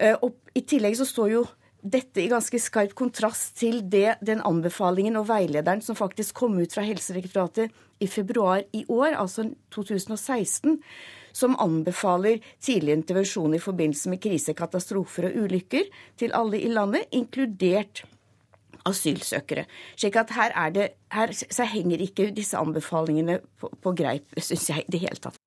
Uh, 0.00 0.16
og 0.22 0.34
I 0.56 0.64
tillegg 0.66 0.96
så 0.98 1.06
står 1.06 1.30
jo 1.36 1.44
dette 1.82 2.22
i 2.22 2.30
ganske 2.30 2.58
skarp 2.60 2.94
kontrast 2.98 3.54
til 3.60 3.80
det, 3.90 4.18
den 4.24 4.42
anbefalingen 4.46 5.18
og 5.20 5.28
veilederen 5.30 5.82
som 5.84 5.98
faktisk 5.98 6.34
kom 6.42 6.58
ut 6.58 6.74
fra 6.74 6.84
Helsedirektoratet 6.86 7.74
i 8.02 8.08
februar 8.10 8.64
i 8.74 8.84
år, 8.88 9.14
altså 9.18 9.46
2016, 9.74 10.78
som 11.38 11.56
anbefaler 11.62 12.42
tidlig 12.62 12.96
intervensjon 12.98 13.54
i 13.54 13.62
forbindelse 13.62 14.10
med 14.10 14.22
krise, 14.22 14.56
katastrofer 14.58 15.30
og 15.30 15.42
ulykker 15.44 15.90
til 16.18 16.34
alle 16.34 16.60
i 16.60 16.70
landet, 16.72 17.06
inkludert 17.14 18.04
asylsøkere. 18.88 19.66
Slik 19.96 20.16
at 20.18 20.32
her, 20.34 20.54
det, 20.74 20.88
her 21.12 21.68
henger 21.74 22.02
ikke 22.02 22.30
disse 22.34 22.58
anbefalingene 22.58 23.40
på, 23.60 23.70
på 23.82 23.94
greip, 23.98 24.32
syns 24.38 24.70
jeg, 24.70 24.86
i 24.86 24.96
det 24.96 25.06
hele 25.06 25.20
tatt. 25.28 25.37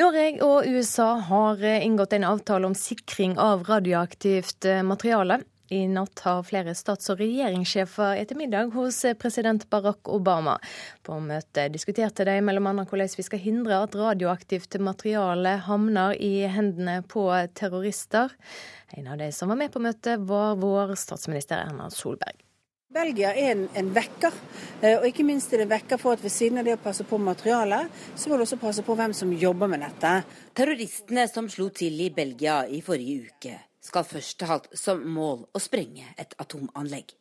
Norge 0.00 0.38
og 0.40 0.64
USA 0.64 1.18
har 1.28 1.60
inngått 1.60 2.14
en 2.16 2.24
avtale 2.24 2.64
om 2.70 2.74
sikring 2.78 3.34
av 3.38 3.66
radioaktivt 3.68 4.64
materiale. 4.86 5.42
I 5.70 5.82
natt 5.92 6.22
har 6.24 6.40
flere 6.42 6.72
stats- 6.74 7.12
og 7.12 7.20
regjeringssjefer 7.20 8.16
etter 8.22 8.38
middag 8.38 8.72
hos 8.72 9.02
president 9.20 9.68
Barack 9.70 10.08
Obama. 10.08 10.56
På 11.04 11.20
møtet 11.20 11.74
diskuterte 11.76 12.24
de 12.24 12.38
bl.a. 12.40 12.72
hvordan 12.80 13.14
vi 13.18 13.26
skal 13.28 13.44
hindre 13.44 13.82
at 13.84 13.94
radioaktivt 13.94 14.80
materiale 14.80 15.58
havner 15.68 16.16
i 16.16 16.46
hendene 16.48 17.02
på 17.04 17.28
terrorister. 17.60 18.32
En 18.96 19.12
av 19.12 19.20
de 19.20 19.28
som 19.36 19.52
var 19.52 19.60
med 19.60 19.74
på 19.74 19.84
møtet, 19.84 20.24
var 20.24 20.56
vår 20.64 20.96
statsminister 20.96 21.60
Erna 21.60 21.92
Solberg. 21.92 22.40
Belgia 22.90 23.28
er 23.38 23.52
en, 23.52 23.60
en, 23.78 23.90
vekker, 23.94 24.34
eh, 24.82 24.96
og 24.96 25.04
ikke 25.06 25.22
minst 25.22 25.52
er 25.54 25.60
det 25.60 25.66
en 25.68 25.70
vekker 25.76 25.98
for 26.02 26.16
at 26.16 26.24
ved 26.24 26.32
siden 26.34 26.58
av 26.58 26.66
det 26.66 26.72
å 26.74 26.80
passe 26.82 27.04
på 27.06 27.20
materialet, 27.22 27.86
så 28.18 28.26
må 28.26 28.34
du 28.34 28.42
også 28.42 28.58
passe 28.58 28.82
på 28.82 28.96
hvem 28.98 29.14
som 29.14 29.30
jobber 29.30 29.70
med 29.70 29.84
dette. 29.84 30.10
Terroristene 30.58 31.28
som 31.30 31.46
slo 31.46 31.68
til 31.70 32.00
i 32.02 32.08
Belgia 32.10 32.64
i 32.66 32.80
forrige 32.82 33.28
uke, 33.28 33.52
skal 33.78 34.08
først 34.08 34.42
ha 34.42 34.56
hatt 34.56 34.66
som 34.74 35.04
mål 35.06 35.46
å 35.54 35.62
sprenge 35.62 36.08
et 36.18 36.34
atomanlegg. 36.42 37.14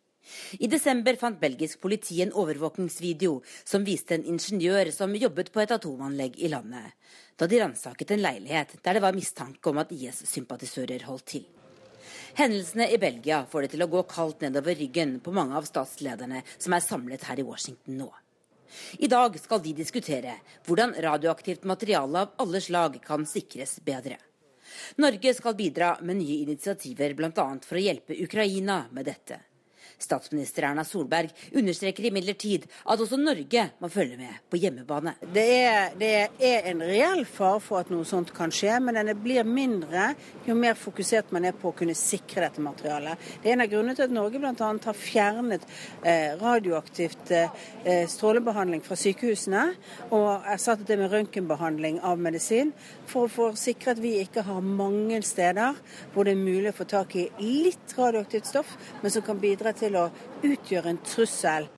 I 0.57 0.71
desember 0.73 1.21
fant 1.21 1.37
belgisk 1.37 1.77
politi 1.85 2.17
en 2.25 2.33
overvåkingsvideo 2.33 3.37
som 3.61 3.85
viste 3.85 4.17
en 4.17 4.25
ingeniør 4.25 4.89
som 4.95 5.13
jobbet 5.13 5.53
på 5.53 5.61
et 5.61 5.77
atomanlegg 5.77 6.41
i 6.41 6.49
landet, 6.49 6.97
da 7.37 7.45
de 7.45 7.61
ransaket 7.61 8.17
en 8.17 8.25
leilighet 8.25 8.79
der 8.81 8.97
det 8.97 9.05
var 9.05 9.13
mistanke 9.13 9.69
om 9.69 9.85
at 9.85 9.93
IS-sympatisører 9.93 11.05
holdt 11.05 11.29
til. 11.37 11.47
Hendelsene 12.39 12.85
i 12.91 12.97
Belgia 12.97 13.41
får 13.51 13.65
det 13.65 13.69
til 13.73 13.81
å 13.83 13.89
gå 13.91 14.01
kaldt 14.07 14.45
nedover 14.45 14.77
ryggen 14.79 15.17
på 15.19 15.33
mange 15.35 15.57
av 15.59 15.65
statslederne 15.67 16.39
som 16.53 16.71
er 16.71 16.83
samlet 16.85 17.25
her 17.27 17.41
i 17.41 17.43
Washington 17.43 17.97
nå. 17.99 18.07
I 19.03 19.09
dag 19.11 19.35
skal 19.41 19.59
de 19.65 19.73
diskutere 19.75 20.37
hvordan 20.63 20.93
radioaktivt 21.03 21.67
materiale 21.67 22.21
av 22.21 22.39
alle 22.39 22.61
slag 22.63 22.95
kan 23.03 23.27
sikres 23.27 23.75
bedre. 23.83 24.15
Norge 25.03 25.33
skal 25.35 25.57
bidra 25.59 25.91
med 25.99 26.21
nye 26.21 26.39
initiativer 26.45 27.17
bl.a. 27.19 27.47
for 27.65 27.75
å 27.75 27.83
hjelpe 27.83 28.15
Ukraina 28.23 28.85
med 28.95 29.11
dette. 29.11 29.41
Statsminister 29.99 30.63
Erna 30.69 30.85
Solberg 30.87 31.33
understreker 31.59 32.07
imidlertid 32.09 32.65
at 32.85 33.01
også 33.01 33.19
Norge 33.19 33.65
må 33.79 33.89
følge 33.91 34.17
med 34.19 34.39
på 34.49 34.59
hjemmebane. 34.61 35.15
Det 35.33 35.45
er, 35.59 35.95
det 35.99 36.11
er, 36.39 36.69
en 36.71 36.83
reell 36.85 37.25
fare 37.27 37.59
for 37.63 37.81
at 37.81 37.91
noe 37.91 38.07
sånt 38.07 38.31
kan 38.35 38.53
skje, 38.53 38.77
men 38.83 38.97
den 38.99 39.11
blir 39.19 39.47
mindre 39.47 40.13
jo 40.47 40.55
mer 40.57 40.77
fokusert 40.79 41.33
man 41.35 41.47
er 41.49 41.57
på 41.57 41.71
å 41.71 41.75
kunne 41.75 41.95
sikre 41.97 42.45
dette 42.45 42.63
materialet. 42.63 43.19
Det 43.43 43.51
er 43.51 43.57
en 43.57 43.65
av 43.65 43.71
grunnene 43.71 43.97
til 43.97 44.07
at 44.07 44.15
Norge 44.15 44.41
bl.a. 44.41 44.53
har 44.85 44.97
fjernet 44.97 45.67
eh, 46.03 46.35
radioaktivt 46.39 47.33
eh, 47.35 48.05
strålebehandling 48.09 48.83
fra 48.85 48.97
sykehusene 48.99 49.65
og 50.15 50.47
erstattet 50.49 50.87
det 50.89 50.99
med 51.01 51.11
røntgenbehandling 51.13 51.99
av 52.05 52.19
medisin, 52.21 52.73
for 53.09 53.29
å 53.41 53.51
sikre 53.57 53.95
at 53.95 54.01
vi 54.01 54.15
ikke 54.21 54.45
har 54.45 54.61
mange 54.63 55.21
steder 55.25 55.77
hvor 56.13 56.27
det 56.27 56.35
er 56.35 56.41
mulig 56.41 56.71
å 56.71 56.77
få 56.77 56.87
tak 56.89 57.15
i 57.19 57.27
litt 57.41 57.95
radioaktivt 57.97 58.49
stoff, 58.49 58.75
men 59.01 59.13
som 59.13 59.25
kan 59.25 59.39
bidra 59.41 59.73
til 59.77 59.88
til 59.89 59.97
å 59.97 60.09
utgjøre 60.45 60.93
en 60.93 61.01
trussel. 61.05 61.69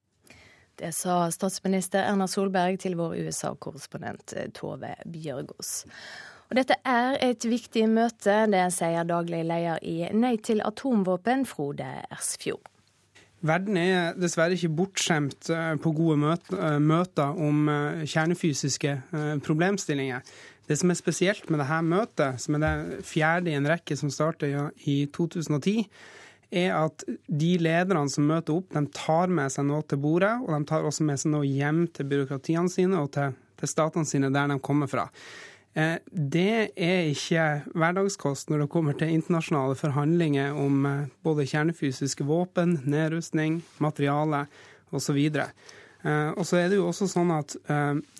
Det 0.82 0.90
sa 0.96 1.24
statsminister 1.32 2.04
Erna 2.08 2.28
Solberg 2.30 2.80
til 2.82 2.98
vår 3.00 3.20
USA-korrespondent 3.28 4.34
eh, 4.36 4.50
Tove 4.56 4.96
Bjørgaas. 5.06 5.86
Og 6.50 6.58
dette 6.58 6.76
er 6.84 7.16
et 7.24 7.46
viktig 7.48 7.86
møte, 7.88 8.42
det 8.52 8.66
sier 8.76 9.08
daglig 9.08 9.44
leder 9.48 9.80
i 9.88 10.10
Nei 10.18 10.36
til 10.44 10.64
atomvåpen, 10.66 11.46
Frode 11.48 11.88
Ersfjord. 12.10 12.66
Verden 13.46 13.78
er 13.80 14.18
dessverre 14.20 14.58
ikke 14.58 14.74
bortskjemt 14.82 15.52
eh, 15.54 15.76
på 15.82 15.94
gode 15.98 16.34
eh, 16.58 16.80
møter 16.82 17.38
om 17.38 17.70
kjernefysiske 18.02 18.98
problemstillinger. 19.46 20.26
Det 20.68 20.80
som 20.80 20.92
er 20.92 20.98
spesielt 20.98 21.48
med 21.52 21.62
dette 21.62 21.80
møtet, 21.84 22.42
som 22.42 22.58
er 22.58 22.66
det 22.66 23.06
fjerde 23.06 23.52
i 23.52 23.58
en 23.60 23.70
rekke 23.70 23.98
som 24.00 24.12
startet 24.14 24.82
i 24.88 25.04
2010, 25.14 25.86
er 26.52 26.74
at 26.76 27.06
de 27.28 27.52
lederne 27.62 28.12
som 28.12 28.28
møter 28.28 28.60
opp, 28.60 28.74
de 28.76 28.84
tar 28.96 29.32
med 29.32 29.54
seg 29.54 29.70
noe 29.70 29.86
til 29.88 30.02
bordet, 30.04 30.34
og 30.44 30.52
de 30.54 30.68
tar 30.70 30.88
også 30.88 31.08
med 31.08 31.22
seg 31.22 31.32
noe 31.34 31.48
hjem 31.48 31.86
til 31.96 32.10
byråkratiene 32.12 32.72
sine 32.72 33.00
og 33.00 33.14
til, 33.16 33.38
til 33.60 33.72
statene 33.72 34.08
sine 34.08 34.32
der 34.34 34.52
de 34.52 34.60
kommer 34.64 34.92
fra. 34.92 35.08
Eh, 35.74 35.98
det 36.12 36.74
er 36.76 37.06
ikke 37.14 37.46
hverdagskost 37.80 38.50
når 38.52 38.66
det 38.66 38.72
kommer 38.74 38.96
til 39.00 39.14
internasjonale 39.16 39.78
forhandlinger 39.80 40.58
om 40.60 40.88
eh, 40.88 41.06
både 41.24 41.48
kjernefysiske 41.48 42.28
våpen, 42.28 42.82
nedrustning, 42.84 43.62
materiale 43.80 44.46
osv. 44.92 45.22
Eh, 45.32 46.30
og 46.36 46.44
så 46.48 46.60
er 46.60 46.68
det 46.68 46.82
jo 46.82 46.90
også 46.90 47.08
sånn 47.08 47.32
at 47.36 47.56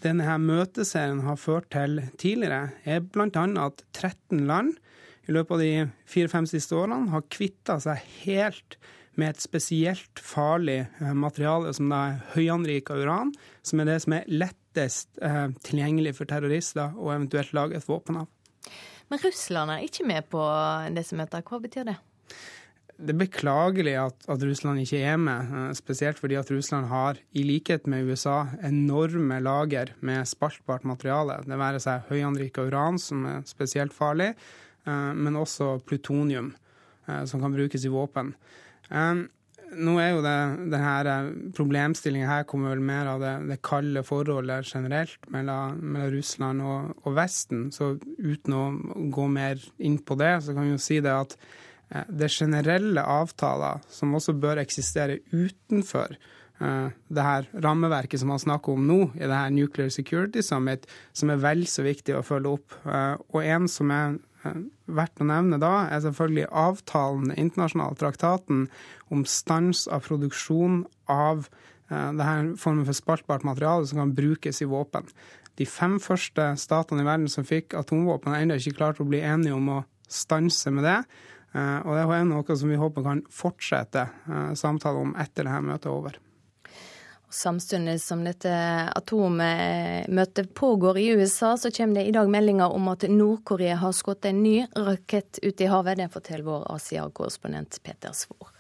denne 0.04 0.28
her 0.28 0.40
møteserien 0.40 1.24
har 1.26 1.40
ført 1.42 1.68
til 1.74 2.00
tidligere, 2.22 2.72
er 2.88 3.04
bl.a. 3.04 3.28
at 3.66 3.84
13 3.98 4.46
land 4.48 4.78
i 5.30 5.36
løpet 5.36 5.56
av 5.56 5.62
de 5.62 5.72
fire-fem 6.10 6.48
siste 6.50 6.76
årene 6.78 7.12
har 7.14 7.28
kvitta 7.30 7.78
seg 7.84 8.02
helt 8.24 8.78
med 9.20 9.34
et 9.34 9.44
spesielt 9.44 10.22
farlig 10.24 10.80
eh, 10.86 11.14
materiale 11.18 11.74
som 11.76 11.92
er 11.96 12.22
høyanrika 12.36 12.96
uran, 12.98 13.34
som 13.66 13.82
er 13.82 13.92
det 13.92 13.98
som 14.06 14.16
er 14.18 14.30
lettest 14.32 15.20
eh, 15.22 15.48
tilgjengelig 15.68 16.16
for 16.20 16.30
terrorister 16.30 16.96
å 16.96 17.12
eventuelt 17.14 17.52
lage 17.58 17.78
et 17.80 17.90
våpen 17.90 18.24
av. 18.24 18.30
Men 19.12 19.20
Russland 19.26 19.74
er 19.74 19.84
ikke 19.84 20.08
med 20.08 20.30
på 20.32 20.46
disse 20.96 21.18
møtene. 21.20 21.44
Hva 21.44 21.60
betyr 21.60 21.90
det? 21.92 21.98
Det 23.02 23.16
er 23.16 23.18
beklagelig 23.18 23.94
at, 23.98 24.26
at, 24.30 24.44
Russland 24.46 24.84
ikke 24.84 25.00
er 25.04 25.18
med, 25.20 25.54
eh, 25.58 25.70
spesielt 25.76 26.22
fordi 26.22 26.38
at 26.40 26.52
Russland 26.54 26.88
har, 26.92 27.20
i 27.34 27.44
likhet 27.44 27.88
med 27.92 28.08
USA, 28.08 28.46
enorme 28.64 29.42
lager 29.44 29.96
med 30.06 30.30
spaltbart 30.30 30.86
materiale. 30.88 31.42
Det 31.44 31.60
være 31.60 31.82
seg 31.84 32.12
høyanrika 32.12 32.68
uran, 32.70 33.02
som 33.02 33.26
er 33.28 33.42
spesielt 33.50 33.96
farlig, 33.96 34.36
men 34.86 35.38
også 35.38 35.76
plutonium, 35.86 36.54
eh, 37.08 37.24
som 37.26 37.42
kan 37.42 37.54
brukes 37.54 37.86
i 37.86 37.92
våpen. 37.92 38.34
Eh, 38.90 39.24
nå 39.72 39.94
er 40.04 40.10
jo 40.12 40.24
det, 40.26 40.38
denne 40.74 41.52
problemstillinga 41.56 42.28
her 42.28 42.48
kommer 42.50 42.74
vel 42.74 42.84
mer 42.84 43.08
av 43.14 43.22
det, 43.24 43.36
det 43.48 43.62
kalde 43.64 44.04
forholdet 44.04 44.68
generelt 44.68 45.30
mellom, 45.32 45.78
mellom 45.80 46.12
Russland 46.18 46.66
og, 46.66 46.90
og, 47.06 47.14
Vesten. 47.16 47.70
Så 47.72 47.94
uten 48.20 48.58
å 48.58 48.66
gå 49.16 49.28
mer 49.32 49.62
inn 49.80 50.02
på 50.04 50.18
det, 50.20 50.34
så 50.44 50.56
kan 50.58 50.68
vi 50.68 50.76
jo 50.76 50.82
si 50.82 51.00
det 51.04 51.14
at 51.16 51.38
det 52.08 52.28
er 52.28 52.36
generelle 52.36 53.04
avtaler 53.04 53.82
som 53.92 54.14
også 54.16 54.36
bør 54.40 54.62
eksistere 54.62 55.18
utenfor 55.32 56.14
det 56.62 57.24
her 57.26 57.48
rammeverket 57.52 58.22
som 58.22 58.30
man 58.32 58.40
snakker 58.40 58.78
om 58.78 58.86
nå, 58.88 59.00
i 59.18 59.26
det 59.26 59.34
her 59.34 59.52
Nuclear 59.52 59.90
Security 59.92 60.44
Summit, 60.46 60.86
som 61.12 61.34
er 61.34 61.42
vel 61.42 61.66
så 61.68 61.84
viktig 61.84 62.16
å 62.16 62.24
følge 62.24 62.54
opp. 62.54 62.76
Og 63.34 63.40
en 63.42 63.68
som 63.72 63.92
er 63.92 64.14
Eh, 64.14 64.31
verdt 64.42 65.22
å 65.22 65.28
nevne 65.28 65.60
da, 65.62 65.88
er 65.92 66.02
selvfølgelig 66.06 66.48
avtalen, 66.50 67.30
den 67.30 67.44
internasjonale 67.48 67.98
traktaten 68.00 68.66
om 69.14 69.26
stans 69.30 69.86
av 69.92 70.08
produksjon 70.08 70.84
av 71.12 71.48
det 71.92 72.24
denne 72.24 72.56
formen 72.56 72.86
for 72.88 72.96
spaltbart 72.96 73.44
materiale 73.44 73.84
som 73.90 74.00
kan 74.00 74.14
brukes 74.16 74.62
i 74.64 74.68
våpen. 74.72 75.10
De 75.60 75.68
fem 75.68 75.98
første 76.00 76.54
statene 76.58 77.04
i 77.04 77.08
verden 77.08 77.28
som 77.30 77.46
fikk 77.48 77.76
atomvåpen, 77.78 78.32
har 78.32 78.46
ennå 78.46 78.58
ikke 78.58 78.78
klart 78.78 79.02
å 79.04 79.08
bli 79.10 79.20
enige 79.20 79.58
om 79.58 79.68
å 79.76 79.82
stanse 80.08 80.72
med 80.72 80.88
det. 80.88 80.98
Uh, 81.52 81.84
og 81.84 81.98
det 81.98 82.04
er 82.16 82.28
noe 82.30 82.56
som 82.58 82.72
vi 82.72 82.80
håper 82.80 83.04
kan 83.04 83.26
fortsette 83.28 84.08
samtalen 84.08 84.56
samtale 84.56 85.04
om 85.04 85.16
etter 85.20 85.50
dette 85.50 85.66
møtet 85.68 85.90
er 85.90 85.98
over. 85.98 86.20
Samtidig 87.32 88.02
som 88.04 88.26
dette 88.28 88.52
atommøtet 88.92 90.54
pågår 90.54 90.98
i 91.00 91.08
USA, 91.16 91.54
så 91.58 91.72
kommer 91.72 92.02
det 92.02 92.10
i 92.10 92.16
dag 92.16 92.30
meldinger 92.30 92.76
om 92.76 92.90
at 92.92 93.06
Nord-Korea 93.08 93.78
har 93.80 93.96
skutt 93.96 94.28
en 94.28 94.44
ny 94.44 94.66
rakett 94.76 95.40
ut 95.42 95.62
i 95.62 95.70
havet. 95.72 95.98
Det 96.02 96.10
forteller 96.12 96.44
vår 96.44 96.66
Asia-korrespondent 96.76 97.80
Peter 97.84 98.12
Svor. 98.12 98.52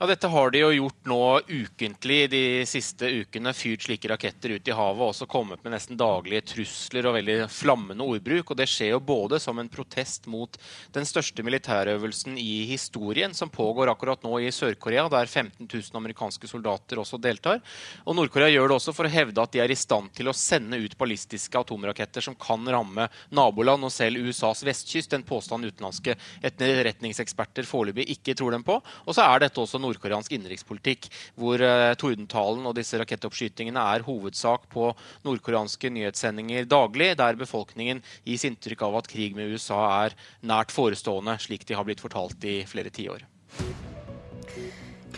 Ja, 0.00 0.06
Dette 0.06 0.28
har 0.30 0.52
de 0.54 0.60
jo 0.60 0.68
gjort 0.70 1.08
nå 1.10 1.22
ukentlig 1.48 2.28
de 2.30 2.40
siste 2.70 3.08
ukene. 3.18 3.50
Fyrt 3.50 3.82
slike 3.82 4.06
raketter 4.06 4.52
ut 4.54 4.68
i 4.70 4.74
havet 4.78 5.00
og 5.02 5.08
også 5.10 5.26
kommet 5.26 5.64
med 5.64 5.72
nesten 5.74 5.98
daglige 5.98 6.44
trusler 6.52 7.08
og 7.10 7.16
veldig 7.16 7.38
flammende 7.50 8.06
ordbruk. 8.06 8.52
og 8.52 8.60
Det 8.60 8.68
skjer 8.70 8.92
jo 8.92 9.00
både 9.02 9.40
som 9.42 9.58
en 9.58 9.66
protest 9.72 10.28
mot 10.30 10.54
den 10.94 11.08
største 11.08 11.42
militærøvelsen 11.42 12.38
i 12.38 12.62
historien, 12.70 13.34
som 13.34 13.50
pågår 13.50 13.90
akkurat 13.90 14.22
nå 14.22 14.36
i 14.38 14.52
Sør-Korea, 14.54 15.08
der 15.10 15.26
15 15.26 15.66
000 15.66 15.98
amerikanske 15.98 16.46
soldater 16.46 17.02
også 17.02 17.18
deltar. 17.18 17.58
Og 18.06 18.14
Nord-Korea 18.14 18.52
gjør 18.54 18.70
det 18.70 18.78
også 18.78 18.94
for 18.94 19.10
å 19.10 19.12
hevde 19.16 19.42
at 19.42 19.58
de 19.58 19.64
er 19.66 19.74
i 19.74 19.80
stand 19.82 20.14
til 20.14 20.30
å 20.30 20.36
sende 20.44 20.78
ut 20.78 20.94
ballistiske 21.02 21.58
atomraketter 21.58 22.22
som 22.22 22.38
kan 22.38 22.62
ramme 22.70 23.08
naboland 23.34 23.90
og 23.90 23.90
selv 23.90 24.22
USAs 24.30 24.62
vestkyst. 24.62 25.18
En 25.18 25.26
påstand 25.26 25.66
utenlandske 25.66 26.14
etterretningseksperter 26.38 27.66
foreløpig 27.66 28.06
ikke 28.14 28.38
tror 28.38 28.54
dem 28.54 28.62
på. 28.62 28.78
Og 28.78 29.18
så 29.18 29.26
er 29.26 29.42
dette 29.48 29.66
også 29.66 29.82
nordkoreansk 29.88 30.36
innenrikspolitikk, 30.36 31.08
hvor 31.40 31.64
uh, 31.64 31.96
tordentalen 31.98 32.68
og 32.68 32.76
disse 32.78 33.00
rakettoppskytingene 33.00 33.88
er 33.96 34.06
hovedsak 34.06 34.68
på 34.72 34.92
nordkoreanske 35.26 35.90
nyhetssendinger 35.96 36.68
daglig, 36.68 37.14
der 37.18 37.40
befolkningen 37.40 38.04
gis 38.28 38.46
inntrykk 38.48 38.86
av 38.88 39.00
at 39.02 39.10
krig 39.10 39.36
med 39.38 39.50
USA 39.54 39.82
er 40.04 40.16
nært 40.46 40.74
forestående, 40.74 41.38
slik 41.42 41.66
de 41.68 41.78
har 41.78 41.88
blitt 41.88 42.04
fortalt 42.04 42.44
i 42.46 42.60
flere 42.68 42.92
tiår. 42.94 43.26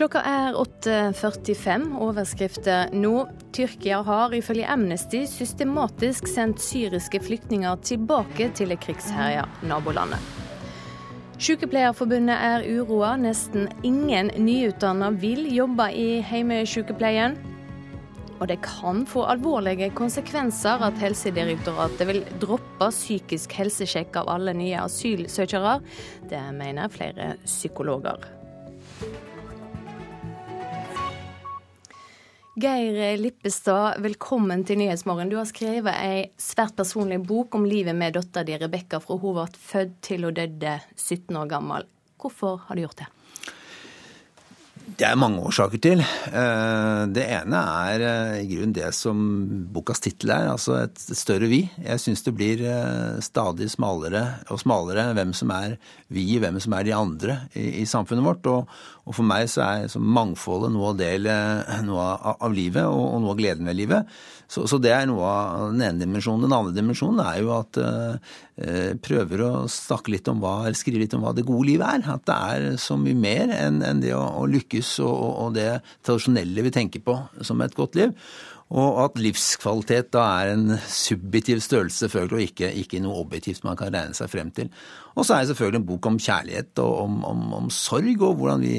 Klokka 0.01 0.21
er 0.25 0.55
8.45. 0.57 1.83
Overskrifter 2.01 2.93
nå. 2.95 3.25
Tyrkia 3.53 3.99
har 4.07 4.33
ifølge 4.33 4.69
Amnesty 4.71 5.25
systematisk 5.29 6.29
sendt 6.31 6.63
syriske 6.63 7.19
flyktninger 7.21 7.83
tilbake 7.85 8.49
til 8.57 8.71
det 8.71 8.79
krigsherja 8.81 9.43
nabolandet. 9.67 10.50
Sykepleierforbundet 11.41 12.37
er 12.37 12.63
uroa. 12.69 13.15
Nesten 13.17 13.65
ingen 13.81 14.29
nyutdanna 14.37 15.07
vil 15.23 15.47
jobbe 15.49 15.87
i 15.97 16.19
heimesykepleien. 16.21 17.33
Og 18.37 18.45
det 18.49 18.59
kan 18.65 19.01
få 19.09 19.23
alvorlige 19.29 19.89
konsekvenser 19.97 20.85
at 20.85 21.01
Helsedirektoratet 21.01 22.07
vil 22.09 22.21
droppe 22.41 22.91
psykisk 22.93 23.57
helsesjekk 23.57 24.21
av 24.21 24.29
alle 24.35 24.53
nye 24.57 24.85
asylsøkere. 24.85 25.79
Det 26.29 26.43
mener 26.57 26.93
flere 26.93 27.33
psykologer. 27.45 28.21
Geir 32.59 33.15
Lippestad, 33.15 34.01
velkommen 34.03 34.65
til 34.67 34.75
Nyhetsmorgen. 34.81 35.29
Du 35.31 35.37
har 35.39 35.45
skrevet 35.47 35.93
ei 36.03 36.25
svært 36.35 36.73
personlig 36.75 37.21
bok 37.23 37.55
om 37.55 37.63
livet 37.63 37.95
med 37.95 38.17
dattera 38.17 38.43
di 38.43 38.57
Rebekka 38.59 38.99
fra 38.99 39.15
hun 39.21 39.37
ble 39.37 39.45
født 39.55 39.93
til 40.03 40.27
hun 40.27 40.35
døde 40.35 40.73
17 40.97 41.31
år 41.39 41.47
gammel. 41.53 41.87
Hvorfor 42.19 42.59
har 42.65 42.75
du 42.75 42.83
gjort 42.83 42.99
det? 42.99 43.07
Det 44.97 45.05
er 45.07 45.17
mange 45.19 45.41
årsaker 45.45 45.79
til. 45.81 46.01
Eh, 46.01 47.01
det 47.13 47.23
ene 47.31 47.59
er 47.87 48.03
eh, 48.05 48.33
i 48.41 48.47
grunnen 48.49 48.73
det 48.75 48.89
som 48.95 49.19
bokas 49.71 50.01
tittel 50.03 50.33
er, 50.33 50.49
altså 50.51 50.75
et 50.81 50.99
større 50.99 51.47
vi. 51.51 51.61
Jeg 51.85 52.01
syns 52.01 52.25
det 52.25 52.33
blir 52.35 52.63
eh, 52.67 53.21
stadig 53.23 53.69
smalere 53.71 54.23
og 54.51 54.59
smalere 54.61 55.11
hvem 55.17 55.31
som 55.37 55.53
er 55.55 55.77
vi, 56.11 56.25
hvem 56.41 56.59
som 56.63 56.75
er 56.75 56.87
de 56.87 56.95
andre 56.97 57.37
i, 57.53 57.83
i 57.83 57.87
samfunnet 57.87 58.25
vårt. 58.25 58.49
Og, 58.51 58.73
og, 59.05 59.15
for 59.15 59.27
meg 59.27 59.47
så 59.53 59.63
er 59.67 59.97
mangfoldet 60.01 60.73
noe 60.75 60.91
av, 60.91 60.99
del, 60.99 61.29
noe 61.87 62.07
av 62.33 62.57
livet 62.57 62.83
og, 62.83 63.05
og, 63.05 63.21
noe 63.23 63.35
av 63.35 63.41
gleden 63.41 63.71
ved 63.71 63.79
livet. 63.79 64.21
Så, 64.51 64.65
så, 64.67 64.77
det 64.83 64.91
er 64.91 65.05
noe 65.07 65.23
av 65.23 65.69
den 65.71 65.83
ene 65.85 66.03
dimensjonen. 66.03 66.43
Den 66.43 66.55
andre 66.57 66.75
dimensjonen 66.75 67.21
er 67.23 67.37
jo 67.39 67.53
at 67.55 67.77
eh, 67.79 68.89
prøver 68.99 69.45
å 69.45 69.51
snakke 69.71 70.11
litt 70.11 70.27
om 70.27 70.41
hva, 70.43 70.67
skrive 70.75 71.05
litt 71.05 71.15
om 71.15 71.23
hva 71.23 71.31
det 71.37 71.45
gode 71.47 71.69
livet 71.69 71.87
er. 71.87 72.09
At 72.17 72.25
det 72.27 72.35
er 72.35 72.65
så 72.81 72.97
mye 72.99 73.15
mer 73.15 73.53
enn, 73.55 73.79
enn 73.87 74.03
det 74.03 74.11
å, 74.17 74.23
å 74.41 74.43
lykkes 74.51 74.97
og, 75.05 75.13
og, 75.31 75.53
det 75.55 75.69
tradisjonelle 76.03 76.67
vi 76.67 76.73
tenker 76.75 77.03
på 77.05 77.15
som 77.47 77.63
et 77.63 77.77
godt 77.77 77.95
liv. 77.99 78.11
Og 78.71 79.01
at 79.03 79.17
livskvalitet 79.19 80.13
da 80.15 80.23
er 80.39 80.53
en 80.53 80.77
subjektiv 80.87 81.59
størrelse, 81.59 82.05
selvfølgelig, 82.05 82.37
og 82.37 82.43
ikke, 82.45 82.69
ikke, 82.79 83.01
noe 83.03 83.19
objektivt 83.19 83.65
man 83.67 83.75
kan 83.79 83.91
regne 83.91 84.15
seg 84.15 84.31
frem 84.31 84.51
til. 84.55 84.69
Og 85.11 85.27
så 85.27 85.35
er 85.35 85.43
det 85.43 85.51
selvfølgelig 85.51 85.81
en 85.81 85.87
bok 85.89 86.07
om 86.07 86.19
kjærlighet 86.23 86.79
og 86.79 87.01
om, 87.01 87.17
om, 87.27 87.41
om 87.57 87.67
sorg, 87.75 88.23
og 88.23 88.37
hvordan 88.39 88.63
vi 88.63 88.77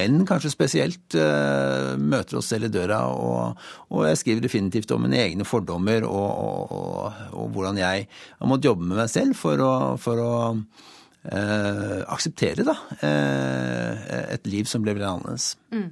menn 0.00 0.24
kanskje 0.26 0.50
spesielt 0.50 1.14
uh, 1.14 1.94
møter 1.94 2.40
oss 2.40 2.50
selv 2.50 2.66
i 2.66 2.72
døra. 2.74 3.04
Og, 3.14 3.62
og, 3.92 4.02
jeg 4.08 4.18
skriver 4.24 4.42
definitivt 4.48 4.90
om 4.96 5.06
mine 5.06 5.22
egne 5.28 5.46
fordommer 5.46 6.02
og, 6.08 6.28
og, 6.74 7.24
og 7.38 7.54
hvordan 7.54 7.78
jeg 7.78 8.08
har 8.10 8.50
måttet 8.50 8.72
jobbe 8.72 8.90
med 8.90 9.04
meg 9.04 9.14
selv 9.14 9.38
for 9.38 9.62
å, 9.62 9.74
for 10.02 10.26
å 10.26 10.32
eh, 11.32 12.00
akseptere 12.08 12.64
da, 12.66 12.74
eh, 13.00 14.34
et 14.34 14.48
liv 14.48 14.68
som 14.68 14.84
ble 14.84 14.94
veldig 14.96 15.08
annerledes. 15.08 15.52
Mm. 15.74 15.88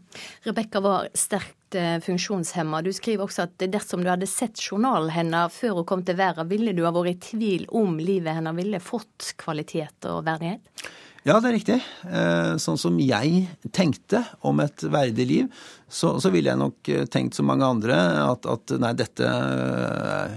Rebekka 0.48 0.82
var 0.84 1.08
sterkt 1.16 1.78
eh, 1.78 1.96
funksjonshemma. 2.04 2.82
Du 2.82 2.92
skriver 2.96 3.26
også 3.26 3.46
at 3.46 3.66
dersom 3.72 4.04
du 4.04 4.10
hadde 4.12 4.28
sett 4.30 4.60
journalen 4.62 5.12
hennes 5.14 5.54
før 5.54 5.80
hun 5.80 5.88
kom 5.88 6.04
til 6.06 6.18
verden, 6.18 6.48
ville 6.52 6.76
du 6.76 6.84
ha 6.86 6.94
vært 6.94 7.14
i 7.14 7.18
tvil 7.32 7.66
om 7.76 7.98
livet 8.00 8.38
hennes 8.38 8.56
ville 8.56 8.82
fått 8.82 9.34
kvalitet 9.42 10.08
og 10.10 10.24
verdighet? 10.28 10.86
Ja, 11.26 11.40
det 11.42 11.48
er 11.48 11.56
riktig. 11.56 11.76
Eh, 12.06 12.52
sånn 12.62 12.76
som 12.78 12.98
jeg 13.02 13.48
tenkte 13.74 14.20
om 14.46 14.60
et 14.62 14.84
verdig 14.86 15.24
liv, 15.26 15.64
så, 15.90 16.12
så 16.22 16.30
ville 16.30 16.52
jeg 16.52 16.60
nok 16.60 16.90
eh, 16.92 17.02
tenkt 17.10 17.34
som 17.34 17.48
mange 17.50 17.66
andre 17.66 17.96
at, 18.22 18.46
at, 18.46 18.74
nei, 18.78 18.92
dette 18.94 19.26
eh, 19.26 20.36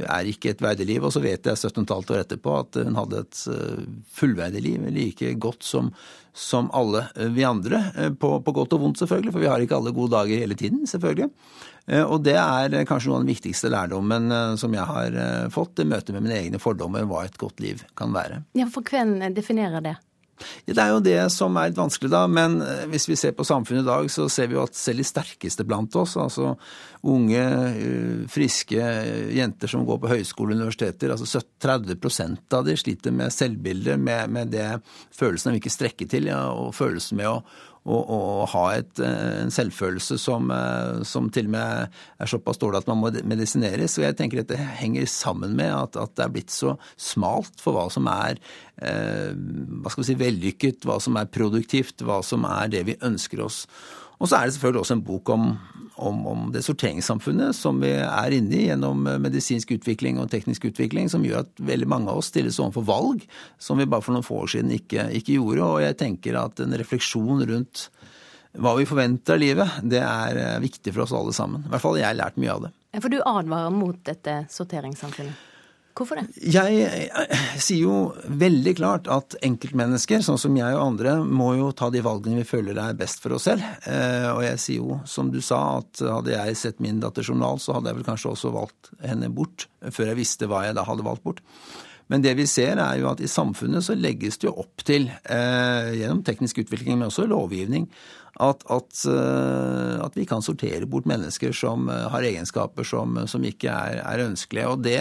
er 0.00 0.30
ikke 0.32 0.54
et 0.54 0.64
verdig 0.64 0.86
liv. 0.88 1.04
Og 1.04 1.12
så 1.12 1.20
vet 1.20 1.44
jeg 1.44 1.60
17,5 1.60 1.92
år 1.92 2.22
etterpå 2.22 2.56
at 2.56 2.80
hun 2.80 2.96
hadde 2.96 3.20
et 3.20 3.44
fullverdig 4.16 4.64
liv, 4.64 4.88
like 4.96 5.34
godt 5.44 5.68
som, 5.68 5.92
som 6.32 6.72
alle 6.72 7.04
vi 7.36 7.44
andre. 7.44 7.84
På, 8.16 8.38
på, 8.40 8.56
godt 8.62 8.78
og 8.78 8.86
vondt, 8.86 9.04
selvfølgelig, 9.04 9.36
for 9.36 9.44
vi 9.44 9.52
har 9.52 9.60
ikke 9.60 9.76
alle 9.76 9.92
gode 9.92 10.16
dager 10.16 10.40
hele 10.40 10.56
tiden, 10.56 10.86
selvfølgelig. 10.88 11.34
Og 12.06 12.20
det 12.24 12.38
er 12.40 12.80
kanskje 12.88 13.10
noe 13.10 13.18
av 13.18 13.26
den 13.26 13.34
viktigste 13.34 13.68
lærdommen 13.72 14.30
som 14.60 14.72
jeg 14.76 14.84
har 14.86 15.16
fått 15.50 15.72
Det 15.80 15.88
møtet 15.90 16.14
med 16.14 16.28
mine 16.28 16.36
egne 16.38 16.60
fordommer, 16.62 17.08
hva 17.08 17.26
et 17.26 17.40
godt 17.40 17.60
liv 17.60 17.82
kan 17.98 18.14
være. 18.14 18.46
Ja, 18.56 18.70
For 18.72 18.86
hvem 18.86 19.18
definerer 19.36 19.84
det? 19.84 19.98
Ja, 20.66 20.74
det 20.74 20.82
er 20.82 20.92
jo 20.94 21.02
det 21.04 21.18
som 21.34 21.56
er 21.58 21.70
litt 21.70 21.80
vanskelig, 21.80 22.10
da. 22.12 22.24
Men 22.30 22.60
eh, 22.64 22.86
hvis 22.92 23.08
vi 23.10 23.18
ser 23.18 23.34
på 23.36 23.46
samfunnet 23.46 23.84
i 23.84 23.90
dag, 23.90 24.10
så 24.12 24.28
ser 24.32 24.50
vi 24.50 24.58
jo 24.58 24.64
at 24.64 24.78
selv 24.78 25.02
de 25.02 25.08
sterkeste 25.08 25.66
blant 25.68 25.96
oss, 26.00 26.16
altså 26.20 26.54
unge, 27.10 27.40
eh, 27.40 28.26
friske 28.30 28.90
jenter 29.36 29.70
som 29.72 29.86
går 29.88 30.00
på 30.02 30.12
høyskole 30.12 30.54
og 30.54 30.60
universiteter, 30.60 31.14
altså 31.14 31.42
30% 31.62 32.56
av 32.56 32.66
de 32.68 32.76
sliter 32.80 33.14
med 33.16 33.32
selvbildet, 33.34 34.00
med, 34.00 34.30
med 34.32 34.52
det 34.54 34.68
følelsen 35.16 35.52
av 35.52 35.60
ikke 35.60 35.72
strekke 35.72 36.08
til, 36.10 36.30
ja, 36.32 36.42
og 36.52 36.74
følelsen 36.76 37.20
med 37.20 37.30
å, 37.30 37.40
og, 37.88 38.10
og 38.12 38.48
ha 38.52 38.64
et, 38.76 39.00
eh, 39.00 39.38
en 39.40 39.52
selvfølelse 39.52 40.18
som, 40.20 40.50
eh, 40.52 41.00
som, 41.08 41.30
til 41.32 41.48
og 41.48 41.54
med 41.54 41.94
er 42.20 42.28
såpass 42.28 42.60
dårlig 42.60 42.82
at 42.82 42.90
man 42.90 43.00
må 43.00 43.12
medisineres. 43.24 43.96
Og 43.96 44.04
jeg 44.04 44.18
tenker 44.18 44.42
at 44.42 44.50
det 44.52 44.60
henger 44.82 45.08
sammen 45.08 45.56
med 45.56 45.72
at, 45.72 45.96
at 45.96 46.12
det 46.18 46.26
er 46.26 46.34
blitt 46.34 46.52
så 46.52 46.76
smalt 47.00 47.56
for 47.62 47.76
hva 47.76 47.86
som 47.92 48.10
er 48.12 48.36
eh, 48.84 49.32
hva 49.32 49.92
skal 49.92 50.04
vi 50.04 50.10
si, 50.10 50.18
vellykket, 50.20 50.84
hva 50.84 51.00
som 51.00 51.16
er 51.20 51.32
produktivt, 51.32 52.04
hva 52.04 52.20
som 52.26 52.44
er 52.48 52.68
det 52.72 52.84
vi 52.90 53.00
ønsker 53.06 53.46
oss. 53.46 53.64
Og 54.20 54.28
så 54.28 54.36
er 54.36 54.46
det 54.46 54.54
selvfølgelig 54.56 54.82
også 54.84 54.96
en 54.98 55.04
bok 55.04 55.30
om, 55.32 55.44
om, 55.96 56.18
om, 56.28 56.42
det 56.52 56.60
sorteringssamfunnet 56.66 57.56
som 57.56 57.80
vi 57.80 57.94
er 57.96 58.36
inne 58.36 58.56
i 58.58 58.66
gjennom 58.66 59.08
medisinsk 59.24 59.72
utvikling 59.78 60.20
og 60.20 60.28
teknisk 60.32 60.66
utvikling, 60.68 61.08
som 61.12 61.24
gjør 61.24 61.46
at 61.46 61.64
veldig 61.70 61.88
mange 61.88 62.12
av 62.12 62.20
oss 62.20 62.28
stilles 62.32 62.60
overfor 62.60 62.84
valg 62.90 63.24
som 63.56 63.80
vi 63.80 63.88
bare 63.88 64.04
for 64.04 64.16
noen 64.16 64.26
få 64.26 64.42
år 64.44 64.52
siden 64.56 64.74
ikke, 64.76 65.08
ikke 65.16 65.38
gjorde. 65.38 65.64
Og 65.64 65.84
jeg 65.86 65.98
tenker 66.04 66.36
at 66.42 66.60
en 66.60 66.76
refleksjon 66.76 67.46
rundt 67.48 67.88
hva 68.60 68.74
vi 68.76 68.88
forventer 68.88 69.38
av 69.38 69.40
livet, 69.40 69.82
det 69.86 70.00
er 70.02 70.60
viktig 70.60 70.92
for 70.92 71.06
oss 71.06 71.14
alle 71.16 71.32
sammen. 71.36 71.64
I 71.64 71.72
hvert 71.72 71.84
fall 71.84 71.96
har 71.96 72.10
jeg 72.10 72.20
lært 72.20 72.40
mye 72.42 72.56
av 72.56 72.66
det. 72.66 72.74
For 72.98 73.12
du 73.12 73.20
advarer 73.22 73.72
mot 73.72 74.00
dette 74.04 74.42
sorteringssamfunnet? 74.50 75.49
Hvorfor 76.00 76.16
det? 76.16 76.30
Jeg, 76.40 76.76
jeg, 76.80 77.38
sier 77.60 77.82
jo 77.82 77.96
veldig 78.40 78.72
klart 78.78 79.08
at 79.12 79.34
enkeltmennesker, 79.44 80.22
sånn 80.24 80.40
som 80.40 80.54
jeg 80.56 80.76
og 80.78 80.94
andre, 80.94 81.18
må 81.20 81.50
jo 81.58 81.66
ta 81.76 81.90
de 81.92 82.00
valgene 82.04 82.40
vi 82.40 82.46
føler 82.48 82.78
er 82.80 82.96
best 82.96 83.20
for 83.20 83.36
oss 83.36 83.44
selv. 83.50 83.66
Eh, 83.84 84.30
og 84.30 84.40
jeg 84.46 84.62
sier 84.62 84.80
jo, 84.80 84.96
som 85.04 85.28
du 85.28 85.42
sa, 85.44 85.60
at 85.82 86.00
hadde 86.00 86.32
jeg 86.32 86.56
sett 86.56 86.80
min 86.80 87.02
datters 87.02 87.28
journal, 87.28 87.60
så 87.60 87.76
hadde 87.76 87.92
jeg 87.92 88.00
vel 88.00 88.08
kanskje 88.08 88.32
også 88.32 88.54
valgt 88.56 88.94
henne 89.04 89.28
bort, 89.28 89.68
før 89.92 90.14
jeg 90.14 90.20
visste 90.22 90.48
hva 90.48 90.64
jeg 90.64 90.78
da 90.80 90.86
hadde 90.88 91.04
valgt 91.04 91.26
bort. 91.26 91.44
Men 92.10 92.24
det 92.24 92.32
vi 92.40 92.48
ser 92.48 92.80
er 92.80 92.96
jo 93.02 93.10
at 93.12 93.20
i 93.22 93.28
samfunnet 93.30 93.84
så 93.86 93.94
legges 93.94 94.40
det 94.40 94.48
jo 94.48 94.56
opp 94.64 94.82
til, 94.88 95.10
eh, 95.28 95.92
gjennom 96.00 96.24
teknisk 96.26 96.64
utvikling, 96.64 96.96
men 96.96 97.12
også 97.12 97.28
lovgivning, 97.28 97.86
at, 98.40 98.64
at, 98.72 99.02
uh, 99.10 100.00
at, 100.00 100.16
vi 100.16 100.24
kan 100.28 100.40
sortere 100.40 100.88
bort 100.88 101.08
mennesker 101.08 101.52
som 101.56 101.90
uh, 101.90 102.08
har 102.12 102.24
egenskaper 102.24 102.86
som, 102.86 103.18
som 103.28 103.44
ikke 103.44 103.68
er, 103.68 104.00
er 104.00 104.24
ønskelige. 104.24 104.70
Og 104.70 104.84
det, 104.86 104.96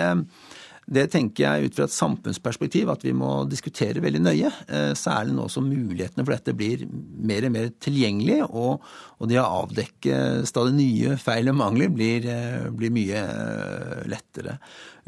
det 0.89 1.05
tenker 1.13 1.43
jeg 1.43 1.69
ut 1.69 1.75
fra 1.77 1.85
et 1.85 1.93
samfunnsperspektiv 1.93 2.89
at 2.89 3.03
vi 3.05 3.11
må 3.13 3.43
diskutere 3.49 4.01
veldig 4.01 4.21
nøye. 4.25 4.49
Eh, 4.73 4.91
særlig 4.97 5.35
nå 5.37 5.45
som 5.51 5.67
mulighetene 5.69 6.25
for 6.25 6.33
dette 6.33 6.55
blir 6.57 6.85
mer 6.89 7.45
og 7.45 7.53
mer 7.53 7.69
tilgjengelige, 7.85 8.47
og, 8.49 8.85
og 9.19 9.29
det 9.29 9.37
å 9.41 9.47
avdekke 9.63 10.47
stadig 10.49 10.73
nye 10.79 11.17
feil 11.21 11.51
og 11.51 11.59
mangler 11.61 11.93
blir, 11.93 12.25
eh, 12.25 12.69
blir 12.73 12.93
mye 12.95 13.21
eh, 13.21 14.07
lettere. 14.09 14.57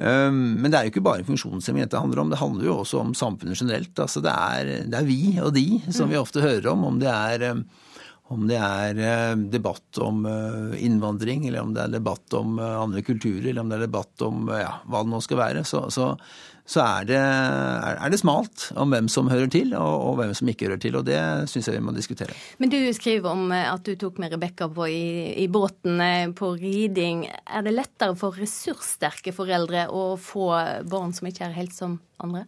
Men 0.02 0.66
det 0.72 0.78
er 0.80 0.88
jo 0.88 0.90
ikke 0.95 1.03
bare 1.06 1.26
funksjonshemming 1.28 1.84
dette 1.84 1.99
handler 2.02 2.24
om, 2.24 2.30
det 2.32 2.40
handler 2.40 2.66
jo 2.66 2.78
også 2.82 3.03
om 3.03 3.12
samfunnet 3.14 3.60
generelt. 3.60 3.91
Altså 4.02 4.24
det, 4.26 4.32
er, 4.34 4.70
det 4.90 4.98
er 4.98 5.06
vi 5.06 5.36
og 5.44 5.52
de 5.53 5.66
som 5.94 6.10
vi 6.10 6.18
ofte 6.18 6.41
hører 6.41 6.72
om, 6.72 6.88
om 6.88 6.98
det 6.98 7.12
er 7.12 7.44
om 8.32 8.45
det 8.49 8.58
er 8.58 9.36
debatt 9.52 9.99
om 10.03 10.24
innvandring, 10.78 11.44
eller 11.49 11.66
om 11.66 11.74
det 11.76 11.84
er 11.84 11.98
debatt 11.98 12.38
om 12.38 12.60
andre 12.62 13.03
kulturer, 13.03 13.49
eller 13.52 13.66
om 13.66 13.72
det 13.72 13.80
er 13.80 13.86
debatt 13.88 14.24
om 14.28 14.48
ja, 14.56 14.78
hva 14.88 15.03
det 15.03 15.12
nå 15.12 15.20
skal 15.24 15.41
være, 15.41 15.64
så, 15.68 15.84
så, 15.91 16.14
så 16.72 16.82
er, 16.84 17.08
det, 17.10 17.20
er, 17.20 18.12
det, 18.14 18.20
smalt 18.22 18.70
om 18.80 18.94
hvem 18.94 19.10
som 19.12 19.30
hører 19.32 19.49
til, 19.52 19.74
og, 19.78 19.95
og 20.08 20.20
hvem 20.20 20.34
som 20.38 20.52
ikke 20.52 20.70
hører 20.70 20.82
til. 20.84 20.98
Og 20.99 21.08
det 21.08 21.20
syns 21.52 21.68
jeg 21.68 21.78
vi 21.78 21.84
må 21.84 21.94
diskutere. 21.95 22.36
Men 22.62 22.72
du 22.72 22.80
skriver 22.95 23.34
om 23.34 23.52
at 23.56 23.84
du 23.88 23.95
tok 23.99 24.22
med 24.22 24.32
Rebekka 24.36 24.70
i, 24.88 25.02
i, 25.44 25.49
båten 25.52 25.99
på 26.38 26.53
riding. 26.62 27.26
Er 27.28 27.66
det 27.66 27.76
lettere 27.76 28.16
for 28.20 28.38
ressurssterke 28.40 29.36
foreldre 29.36 29.90
å 29.91 30.14
få 30.22 30.53
barn 30.88 31.16
som 31.18 31.28
ikke 31.28 31.49
er 31.49 31.60
helt 31.60 31.76
som 31.76 31.99
andre? 32.22 32.45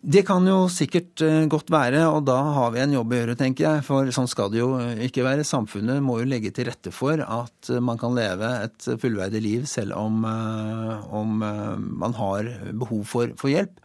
Det 0.00 0.22
kan 0.24 0.46
jo 0.48 0.64
sikkert 0.72 1.20
eh, 1.20 1.42
godt 1.52 1.68
være, 1.68 2.06
og 2.08 2.22
da 2.24 2.38
har 2.56 2.70
vi 2.72 2.80
en 2.80 2.94
jobb 2.94 3.10
å 3.12 3.18
gjøre, 3.18 3.34
tenker 3.36 3.66
jeg. 3.66 3.82
For 3.84 4.08
sånn 4.16 4.30
skal 4.32 4.48
det 4.48 4.62
jo 4.62 4.70
ikke 5.04 5.26
være. 5.26 5.44
Samfunnet 5.44 6.00
må 6.00 6.16
jo 6.22 6.28
legge 6.30 6.52
til 6.56 6.70
rette 6.70 6.92
for 6.94 7.20
at 7.20 7.68
eh, 7.68 7.82
man 7.84 8.00
kan 8.00 8.16
leve 8.16 8.48
et 8.64 8.88
fullverdig 9.02 9.42
liv 9.44 9.66
selv 9.68 9.98
om, 10.00 10.24
eh, 10.24 11.12
om 11.12 11.36
man 12.00 12.16
har 12.16 12.48
behov 12.72 13.04
for, 13.12 13.34
for 13.36 13.52
hjelp. 13.52 13.76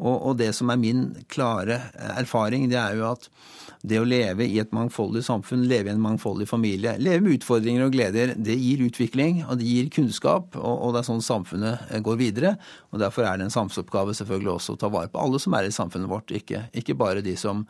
Og, 0.00 0.16
og, 0.16 0.36
det 0.40 0.52
som 0.56 0.72
er 0.72 0.80
min 0.80 1.08
klare 1.28 1.82
erfaring, 2.16 2.70
det 2.72 2.80
er 2.80 2.96
jo 2.98 3.10
at 3.12 3.28
det 3.80 3.96
å 3.96 4.04
leve 4.04 4.44
i 4.44 4.58
et 4.60 4.74
mangfoldig 4.76 5.22
samfunn, 5.24 5.62
leve 5.68 5.88
i 5.88 5.94
en 5.94 6.02
mangfoldig 6.02 6.46
familie, 6.48 6.96
leve 7.00 7.22
med 7.24 7.38
utfordringer 7.38 7.86
og 7.86 7.94
gleder, 7.94 8.34
det 8.36 8.56
gir 8.60 8.82
utvikling, 8.84 9.40
og 9.46 9.60
det 9.60 9.68
gir 9.68 9.88
kunnskap, 9.94 10.56
og, 10.58 10.74
og 10.84 10.92
det 10.92 11.00
er 11.00 11.08
sånn 11.08 11.24
samfunnet 11.24 11.86
eh, 11.88 12.02
går 12.04 12.18
videre. 12.20 12.54
Og 12.92 13.00
Derfor 13.00 13.24
er 13.24 13.40
det 13.40 13.48
en 13.48 13.54
samfunnsoppgave 13.54 14.16
selvfølgelig 14.18 14.52
også 14.52 14.76
å 14.76 14.80
ta 14.82 14.90
vare 14.92 15.12
på 15.12 15.22
alle 15.22 15.40
som 15.40 15.56
er 15.56 15.68
i 15.68 15.72
samfunnet 15.72 16.12
vårt, 16.12 16.34
ikke, 16.36 16.66
ikke 16.76 16.98
bare 17.00 17.24
de 17.24 17.36
som 17.40 17.62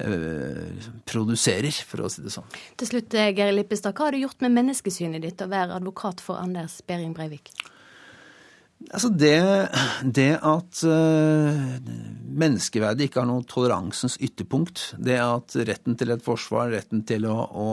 øh, 0.00 0.86
produserer, 1.10 1.82
for 1.90 2.06
å 2.06 2.12
si 2.12 2.24
det 2.24 2.32
sånn. 2.32 2.48
Til 2.80 2.94
slutt, 2.94 3.18
eh, 3.20 3.34
Geir 3.36 3.52
Lippestad, 3.56 3.92
hva 3.96 4.08
har 4.08 4.16
du 4.16 4.24
gjort 4.24 4.40
med 4.46 4.56
menneskesynet 4.56 5.28
ditt 5.28 5.44
å 5.44 5.50
være 5.52 5.76
advokat 5.76 6.24
for 6.24 6.40
Anders 6.40 6.80
Behring 6.88 7.12
Breivik? 7.16 7.52
Altså 8.88 9.10
det, 9.12 9.36
det 10.16 10.32
at 10.40 10.80
uh, 10.88 11.58
menneskeverdet 12.40 13.06
ikke 13.06 13.20
har 13.20 13.28
noe 13.28 13.44
toleransens 13.48 14.16
ytterpunkt, 14.24 14.94
det 14.96 15.18
at 15.20 15.54
retten 15.68 15.98
til 16.00 16.14
et 16.14 16.24
forsvar, 16.24 16.72
retten 16.72 17.04
til 17.06 17.28
å, 17.28 17.36
å, 17.44 17.68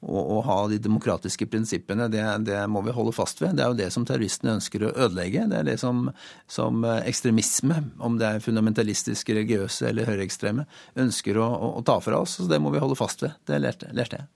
å, 0.00 0.38
ha 0.48 0.56
de 0.72 0.80
demokratiske 0.82 1.46
prinsippene, 1.52 2.08
det, 2.12 2.24
det, 2.48 2.56
må 2.72 2.80
vi 2.86 2.94
holde 2.96 3.12
fast 3.14 3.44
ved. 3.44 3.58
Det 3.58 3.66
er 3.66 3.74
jo 3.74 3.80
det 3.82 3.90
som 3.92 4.06
terroristene 4.08 4.56
ønsker 4.56 4.88
å 4.88 4.94
ødelegge. 5.06 5.44
Det 5.52 5.60
er 5.60 5.68
det 5.68 5.76
som, 5.82 6.06
som 6.50 6.86
ekstremisme, 6.96 7.82
om 8.00 8.16
det 8.20 8.30
er 8.30 8.44
fundamentalistiske, 8.44 9.36
religiøse 9.36 9.90
eller 9.92 10.08
høyreekstreme, 10.08 10.64
ønsker 11.04 11.38
å, 11.44 11.50
ta 11.86 12.00
fra 12.02 12.24
oss. 12.24 12.40
Så 12.40 12.48
det 12.50 12.62
må 12.64 12.72
vi 12.74 12.82
holde 12.82 12.98
fast 12.98 13.26
ved. 13.26 13.36
Det 13.44 13.60
lærte 13.60 13.92
jeg. 13.92 14.32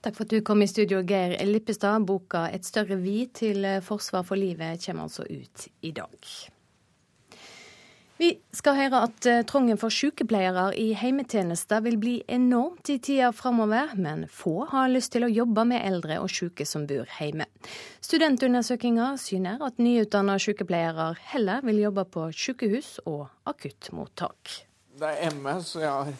Takk 0.00 0.16
for 0.16 0.24
at 0.24 0.32
du 0.32 0.40
kom 0.40 0.62
i 0.62 0.68
studio, 0.70 1.02
Geir 1.04 1.36
Lippestad. 1.44 2.06
Boka 2.06 2.48
'Et 2.48 2.64
større 2.64 2.96
vi 2.96 3.26
til 3.26 3.66
forsvar 3.82 4.22
for 4.22 4.36
livet' 4.36 4.86
kommer 4.86 5.02
altså 5.02 5.22
ut 5.28 5.68
i 5.82 5.90
dag. 5.90 6.50
Vi 8.20 8.34
skal 8.52 8.76
høre 8.76 8.98
at 9.06 9.26
eh, 9.26 9.42
trangen 9.48 9.78
for 9.80 9.88
sykepleiere 9.88 10.66
i 10.76 10.90
heimetjenester 10.92 11.80
vil 11.80 11.96
bli 11.96 12.18
enormt 12.28 12.90
i 12.92 12.98
tida 13.00 13.30
framover, 13.32 13.94
men 13.96 14.26
få 14.28 14.66
har 14.68 14.90
lyst 14.92 15.14
til 15.14 15.24
å 15.24 15.30
jobbe 15.32 15.64
med 15.64 15.80
eldre 15.88 16.18
og 16.20 16.28
syke 16.28 16.66
som 16.68 16.84
bor 16.90 17.08
hjemme. 17.16 17.46
Studentundersøkelser 18.04 19.16
syner 19.16 19.64
at 19.64 19.80
nyutdanna 19.80 20.36
sykepleiere 20.36 21.14
heller 21.32 21.64
vil 21.64 21.80
jobbe 21.86 22.04
på 22.12 22.26
sykehus 22.36 22.98
og 23.06 23.30
akuttmottak. 23.48 24.52
Det 25.00 25.14
er 25.16 25.32
MS 25.32 25.72
har. 25.80 26.12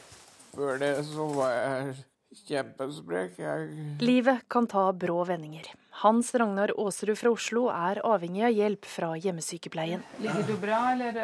Før 0.55 0.81
det 0.81 0.95
så 1.05 1.29
var 1.37 1.53
jeg 1.53 2.10
Kjempesprek. 2.49 3.39
Jeg... 3.39 3.69
Livet 4.01 4.45
kan 4.49 4.67
ta 4.71 4.89
brå 4.93 5.23
vendinger. 5.29 5.69
Hans 6.03 6.35
Ragnar 6.35 6.73
Aasrud 6.79 7.19
fra 7.19 7.33
Oslo 7.35 7.69
er 7.75 8.01
avhengig 8.07 8.45
av 8.47 8.55
hjelp 8.57 8.87
fra 8.89 9.15
hjemmesykepleien. 9.21 10.05
Ligger 10.23 10.47
du 10.49 10.55
bra, 10.63 10.85
eller? 10.93 11.19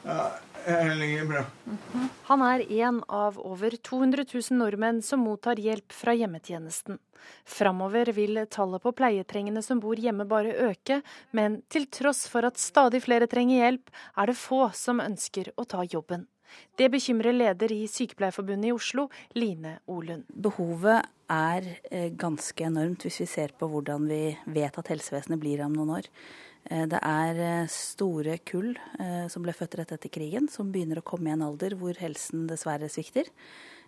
Ja, 0.00 0.30
jeg 0.66 0.96
ligger 0.96 1.26
bra. 1.28 1.44
Mm 1.66 1.78
-hmm. 1.92 2.08
Han 2.22 2.42
er 2.42 2.72
en 2.72 3.04
av 3.08 3.38
over 3.38 3.70
200 3.76 4.24
000 4.34 4.58
nordmenn 4.58 5.02
som 5.02 5.20
mottar 5.20 5.56
hjelp 5.56 5.92
fra 5.92 6.14
hjemmetjenesten. 6.14 6.98
Framover 7.44 8.12
vil 8.12 8.46
tallet 8.50 8.82
på 8.82 8.92
pleietrengende 8.92 9.62
som 9.62 9.80
bor 9.80 9.96
hjemme 9.96 10.24
bare 10.24 10.54
øke, 10.70 11.02
men 11.30 11.62
til 11.68 11.86
tross 11.86 12.28
for 12.28 12.44
at 12.44 12.58
stadig 12.58 13.02
flere 13.02 13.26
trenger 13.26 13.64
hjelp, 13.64 13.90
er 14.16 14.26
det 14.26 14.36
få 14.36 14.70
som 14.74 15.00
ønsker 15.00 15.52
å 15.56 15.64
ta 15.64 15.84
jobben. 15.84 16.26
Det 16.78 16.90
bekymrer 16.92 17.34
leder 17.36 17.72
i 17.74 17.86
Sykepleierforbundet 17.90 18.70
i 18.70 18.74
Oslo, 18.74 19.08
Line 19.36 19.78
Olund. 19.90 20.28
Behovet 20.32 21.08
er 21.30 21.66
eh, 21.90 22.10
ganske 22.18 22.66
enormt 22.66 23.06
hvis 23.06 23.20
vi 23.22 23.28
ser 23.30 23.54
på 23.58 23.68
hvordan 23.70 24.08
vi 24.10 24.22
vet 24.50 24.78
at 24.80 24.92
helsevesenet 24.92 25.40
blir 25.42 25.62
om 25.64 25.76
noen 25.76 25.96
år. 26.00 26.08
Eh, 26.70 26.86
det 26.90 27.00
er 27.06 27.42
eh, 27.46 27.72
store 27.72 28.38
kull 28.48 28.72
som 29.32 29.44
ble 29.44 29.54
født 29.56 29.78
rett 29.80 29.92
etter 29.96 30.12
krigen, 30.12 30.48
som 30.50 30.72
begynner 30.72 31.00
å 31.00 31.06
komme 31.06 31.30
i 31.30 31.36
en 31.36 31.46
alder 31.46 31.76
hvor 31.78 31.98
helsen 32.00 32.48
dessverre 32.50 32.90
svikter. 32.92 33.30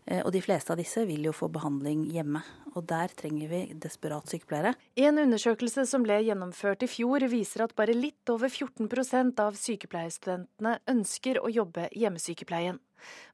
Eh, 0.07 0.23
og 0.24 0.33
de 0.35 0.43
fleste 0.43 0.73
av 0.74 0.81
disse 0.81 1.05
vil 1.07 1.29
jo 1.29 1.35
få 1.37 1.49
behandling 1.53 2.05
hjemme. 2.12 2.43
Og 2.73 2.87
der 2.89 3.12
trenger 3.16 3.51
vi 3.51 3.61
desperat 3.79 4.31
sykepleiere. 4.31 4.74
En 4.97 5.20
undersøkelse 5.23 5.85
som 5.89 6.07
ble 6.07 6.19
gjennomført 6.24 6.83
i 6.87 6.91
fjor 6.91 7.27
viser 7.31 7.66
at 7.66 7.77
bare 7.79 7.97
litt 7.97 8.33
over 8.33 8.51
14% 8.51 9.43
av 9.45 9.59
sykepleierstudentene 9.61 10.79
ønsker 10.91 11.43
å 11.43 11.53
jobbe 11.53 11.89
hjemmesykepleien. 11.93 12.81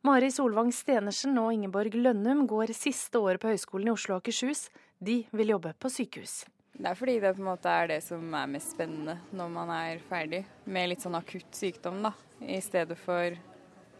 Mari 0.07 0.31
Solvang 0.33 0.71
Stenersen 0.73 1.37
og 1.41 1.53
Ingeborg 1.53 1.97
Lønnum 1.99 2.47
går 2.49 2.73
siste 2.77 3.21
året 3.21 3.43
på 3.43 3.51
Høgskolen 3.53 3.91
i 3.91 3.95
Oslo 3.95 4.17
og 4.17 4.23
Akershus. 4.23 4.69
De 4.99 5.21
vil 5.37 5.53
jobbe 5.53 5.75
på 5.79 5.91
sykehus. 5.93 6.47
Det 6.79 6.87
er 6.87 6.95
fordi 6.99 7.19
det 7.19 7.35
på 7.35 7.43
en 7.43 7.49
måte 7.51 7.71
er 7.75 7.89
det 7.91 7.99
som 8.07 8.35
er 8.39 8.51
mest 8.51 8.77
spennende 8.77 9.17
når 9.35 9.49
man 9.51 9.71
er 9.75 10.03
ferdig 10.09 10.45
med 10.71 10.93
litt 10.93 11.03
sånn 11.03 11.19
akutt 11.19 11.51
sykdom, 11.59 12.01
da. 12.07 12.13
I 12.39 12.61
stedet 12.63 12.95
for 13.03 13.35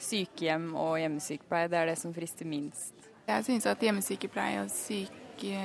sykehjem 0.03 0.73
og 0.79 0.99
hjemmesykepleie. 1.03 1.71
Det 1.71 1.79
er 1.81 1.91
det 1.93 1.99
som 2.01 2.15
frister 2.15 2.49
minst. 2.49 2.95
Jeg 3.29 3.45
synes 3.45 3.67
at 3.69 3.83
hjemmesykepleie 3.85 4.63
og 4.63 4.71
syke, 4.73 5.59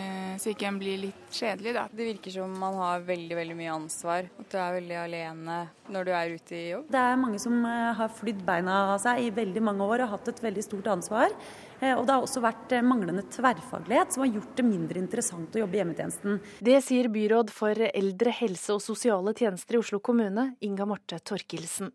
sykehjem 0.44 0.80
blir 0.82 0.98
litt 1.06 1.30
kjedelig, 1.32 1.72
da. 1.78 1.86
Det 1.88 2.08
virker 2.10 2.34
som 2.36 2.52
man 2.60 2.76
har 2.82 3.06
veldig 3.08 3.38
veldig 3.40 3.56
mye 3.56 3.76
ansvar. 3.78 4.28
At 4.42 4.50
du 4.52 4.58
er 4.60 4.76
veldig 4.82 4.98
alene 5.00 5.60
når 5.94 6.10
du 6.10 6.12
er 6.18 6.34
ute 6.36 6.58
i 6.58 6.66
jobb. 6.74 6.90
Det 6.92 7.00
er 7.00 7.22
mange 7.22 7.40
som 7.40 7.56
eh, 7.70 7.94
har 8.00 8.12
flydd 8.20 8.44
beina 8.48 8.82
av 8.90 8.98
seg 9.06 9.24
i 9.24 9.32
veldig 9.34 9.64
mange 9.64 9.88
år 9.88 10.04
og 10.04 10.18
hatt 10.18 10.34
et 10.34 10.44
veldig 10.44 10.66
stort 10.68 10.92
ansvar. 10.92 11.38
Eh, 11.80 11.94
og 11.96 12.06
det 12.06 12.16
har 12.16 12.26
også 12.26 12.44
vært 12.44 12.74
eh, 12.76 12.86
manglende 12.86 13.26
tverrfaglighet 13.34 14.14
som 14.16 14.24
har 14.26 14.32
gjort 14.36 14.54
det 14.60 14.66
mindre 14.68 15.02
interessant 15.02 15.56
å 15.56 15.64
jobbe 15.64 15.78
i 15.78 15.82
hjemmetjenesten. 15.82 16.40
Det 16.64 16.78
sier 16.86 17.10
byråd 17.14 17.52
for 17.54 17.80
eldre, 17.90 18.34
helse 18.40 18.76
og 18.76 18.84
sosiale 18.84 19.34
tjenester 19.38 19.78
i 19.78 19.82
Oslo 19.82 20.00
kommune, 20.04 20.52
Inga 20.66 20.88
Marte 20.90 21.20
Torkelsen. 21.24 21.92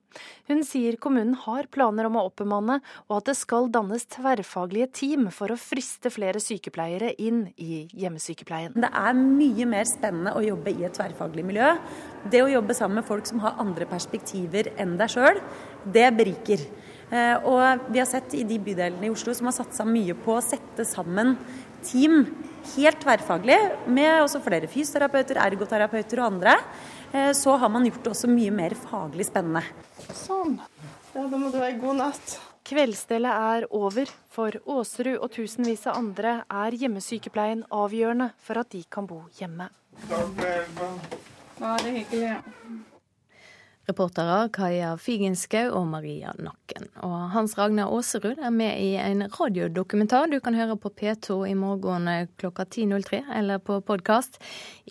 Hun 0.51 0.65
sier 0.67 0.99
kommunen 1.01 1.37
har 1.45 1.69
planer 1.73 2.09
om 2.09 2.19
å 2.19 2.27
oppbemanne, 2.29 2.81
og 3.09 3.17
at 3.21 3.31
det 3.31 3.37
skal 3.39 3.71
dannes 3.73 4.07
tverrfaglige 4.11 4.91
team 5.01 5.29
for 5.35 5.53
å 5.53 5.61
friste 5.61 6.13
flere 6.15 6.43
sykepleiere 6.43 7.15
inn 7.23 7.47
i 7.57 7.85
hjemmesykepleien. 7.99 8.77
Det 8.79 8.91
er 8.91 9.19
mye 9.19 9.69
mer 9.69 9.89
spennende 9.89 10.35
å 10.37 10.45
jobbe 10.45 10.75
i 10.75 10.87
et 10.89 10.97
tverrfaglig 10.97 11.47
miljø. 11.49 11.75
Det 12.29 12.43
å 12.45 12.51
jobbe 12.51 12.77
sammen 12.77 13.01
med 13.01 13.09
folk 13.09 13.29
som 13.29 13.41
har 13.45 13.59
andre 13.63 13.87
perspektiver 13.89 14.73
enn 14.81 14.97
deg 14.99 15.13
sjøl, 15.13 15.43
det 15.89 16.09
beriker. 16.19 16.65
Eh, 17.11 17.37
og 17.49 17.89
vi 17.89 18.03
har 18.03 18.09
sett 18.09 18.35
i 18.37 18.45
de 18.45 18.59
bydelene 18.61 19.09
i 19.09 19.13
Oslo 19.13 19.33
som 19.37 19.49
har 19.49 19.57
satsa 19.57 19.87
mye 19.89 20.17
på 20.19 20.35
å 20.37 20.45
sette 20.45 20.85
sammen 20.85 21.37
team 21.87 22.27
helt 22.75 23.01
tverrfaglig, 23.01 23.57
med 23.89 24.23
også 24.23 24.43
flere 24.45 24.69
fysioterapeuter, 24.69 25.41
ergoterapeuter 25.41 26.21
og 26.21 26.27
andre, 26.35 26.59
eh, 27.13 27.33
så 27.33 27.57
har 27.57 27.73
man 27.73 27.87
gjort 27.89 28.03
det 28.05 28.13
også 28.13 28.29
mye 28.29 28.53
mer 28.53 28.77
faglig 28.77 29.29
spennende. 29.31 29.65
Sånn. 30.13 30.59
Ja, 31.15 31.25
da 31.25 31.37
må 31.41 31.51
du 31.53 31.59
ha 31.63 31.71
en 31.71 31.81
god 31.81 32.01
natt. 32.03 32.37
Kveldsstellet 32.69 33.33
er 33.33 33.65
over. 33.73 34.11
For 34.29 34.53
Åserud 34.69 35.17
og 35.17 35.33
tusenvis 35.33 35.87
av 35.89 35.97
andre 35.99 36.35
er 36.53 36.77
hjemmesykepleien 36.77 37.65
avgjørende 37.73 38.29
for 38.45 38.61
at 38.61 38.69
de 38.75 38.85
kan 38.93 39.09
bo 39.09 39.23
hjemme. 39.41 39.71
Takk 40.11 40.45
er 40.45 40.69
Bare 41.59 41.91
hyggelig. 41.91 42.37
Reportere 43.89 44.51
Kaja 44.53 44.91
Figenschou 45.01 45.71
og 45.79 45.87
Maria 45.89 46.35
Nakken. 46.37 46.91
Og 47.07 47.31
Hans 47.33 47.55
Ragnar 47.57 47.89
Aaserud 47.89 48.37
er 48.37 48.53
med 48.53 48.77
i 48.85 48.91
en 49.01 49.25
radiodokumentar 49.33 50.29
du 50.29 50.37
kan 50.45 50.57
høre 50.59 50.77
på 50.77 50.93
P2 50.93 51.39
i 51.49 51.55
morgen 51.57 52.11
klokka 52.37 52.67
10.03 52.69 53.23
eller 53.39 53.63
på 53.65 53.81
podkast. 53.81 54.37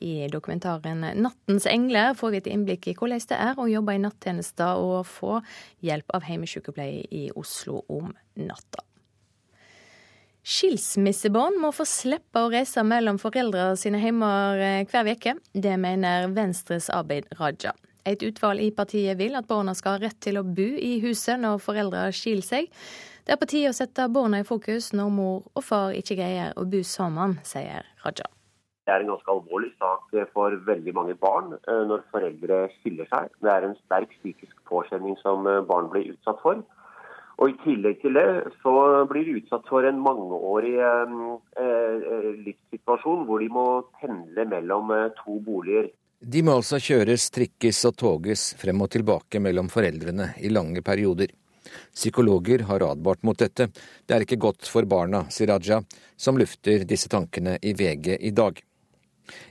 I 0.02 0.26
dokumentaren 0.34 1.06
'Nattens 1.14 1.70
engler' 1.70 2.18
får 2.18 2.32
vi 2.32 2.38
et 2.38 2.50
innblikk 2.50 2.88
i 2.88 2.98
hvordan 2.98 3.22
det 3.30 3.38
er 3.38 3.54
å 3.54 3.70
jobbe 3.70 3.94
i 3.94 4.02
nattjenester 4.02 4.82
og 4.82 5.06
få 5.06 5.42
hjelp 5.86 6.10
av 6.18 6.26
heimesykepleie 6.26 7.06
i 7.12 7.30
Oslo 7.36 7.86
om 7.88 8.16
natta. 8.36 8.82
Skilsmissebarn 10.42 11.60
må 11.62 11.70
få 11.76 11.86
slippe 11.86 12.40
å 12.40 12.50
reise 12.50 12.82
mellom 12.82 13.20
foreldre 13.20 13.76
sine 13.78 14.00
hjemmer 14.00 14.88
hver 14.90 15.12
uke. 15.12 15.36
Det 15.54 15.78
mener 15.78 16.32
Venstres 16.34 16.90
Abid 16.90 17.28
Raja. 17.38 17.76
Et 18.08 18.24
utvalg 18.24 18.64
i 18.64 18.72
partiet 18.72 19.20
vil 19.20 19.36
at 19.36 19.48
barna 19.50 19.74
skal 19.76 19.98
ha 19.98 20.06
rett 20.06 20.20
til 20.24 20.40
å 20.40 20.46
bo 20.48 20.68
i 20.80 20.98
huset 21.04 21.42
når 21.42 21.60
foreldre 21.60 22.06
skiller 22.16 22.46
seg. 22.46 22.70
Det 23.28 23.36
er 23.36 23.42
på 23.42 23.50
tide 23.52 23.74
å 23.74 23.76
sette 23.76 24.06
barna 24.08 24.40
i 24.40 24.48
fokus 24.48 24.94
når 24.96 25.10
mor 25.12 25.50
og 25.52 25.64
far 25.68 25.92
ikke 25.98 26.16
greier 26.16 26.54
å 26.56 26.64
bo 26.72 26.80
sammen, 26.88 27.36
sier 27.44 27.84
Raja. 28.06 28.30
Det 28.88 28.94
er 28.96 29.04
en 29.04 29.12
ganske 29.12 29.34
alvorlig 29.34 29.74
sak 29.76 30.16
for 30.32 30.56
veldig 30.70 30.94
mange 30.96 31.18
barn 31.20 31.52
eh, 31.58 31.84
når 31.90 32.06
foreldre 32.14 32.62
skiller 32.78 33.10
seg. 33.12 33.34
Det 33.44 33.52
er 33.52 33.68
en 33.68 33.76
sterk 33.82 34.14
psykisk 34.22 34.56
påkjenning 34.72 35.20
som 35.20 35.44
eh, 35.44 35.60
barn 35.68 35.92
blir 35.92 36.14
utsatt 36.14 36.40
for. 36.40 36.64
Og 37.38 37.52
I 37.52 37.58
tillegg 37.66 38.00
til 38.02 38.16
det 38.16 38.54
så 38.62 38.72
blir 39.12 39.28
de 39.28 39.36
utsatt 39.42 39.68
for 39.68 39.84
en 39.84 40.00
mangeårig 40.08 40.78
eh, 40.80 41.20
eh 41.66 42.32
livssituasjon 42.48 43.28
hvor 43.28 43.44
de 43.44 43.52
må 43.60 43.68
pendle 44.00 44.48
mellom 44.56 44.96
to 45.20 45.42
boliger. 45.44 45.92
De 46.20 46.42
må 46.42 46.56
altså 46.58 46.80
kjøres, 46.82 47.28
trikkes 47.30 47.84
og 47.86 47.98
toges 48.02 48.48
frem 48.58 48.82
og 48.82 48.90
tilbake 48.90 49.38
mellom 49.44 49.68
foreldrene 49.70 50.32
i 50.42 50.50
lange 50.50 50.82
perioder. 50.82 51.30
Psykologer 51.94 52.64
har 52.66 52.82
advart 52.82 53.22
mot 53.28 53.38
dette. 53.38 53.68
Det 53.70 54.16
er 54.16 54.26
ikke 54.26 54.40
godt 54.42 54.66
for 54.66 54.88
barna, 54.90 55.28
sier 55.30 55.52
Raja, 55.52 55.84
som 56.18 56.40
lufter 56.40 56.88
disse 56.90 57.12
tankene 57.12 57.60
i 57.62 57.76
VG 57.78 58.16
i 58.18 58.32
dag. 58.34 58.58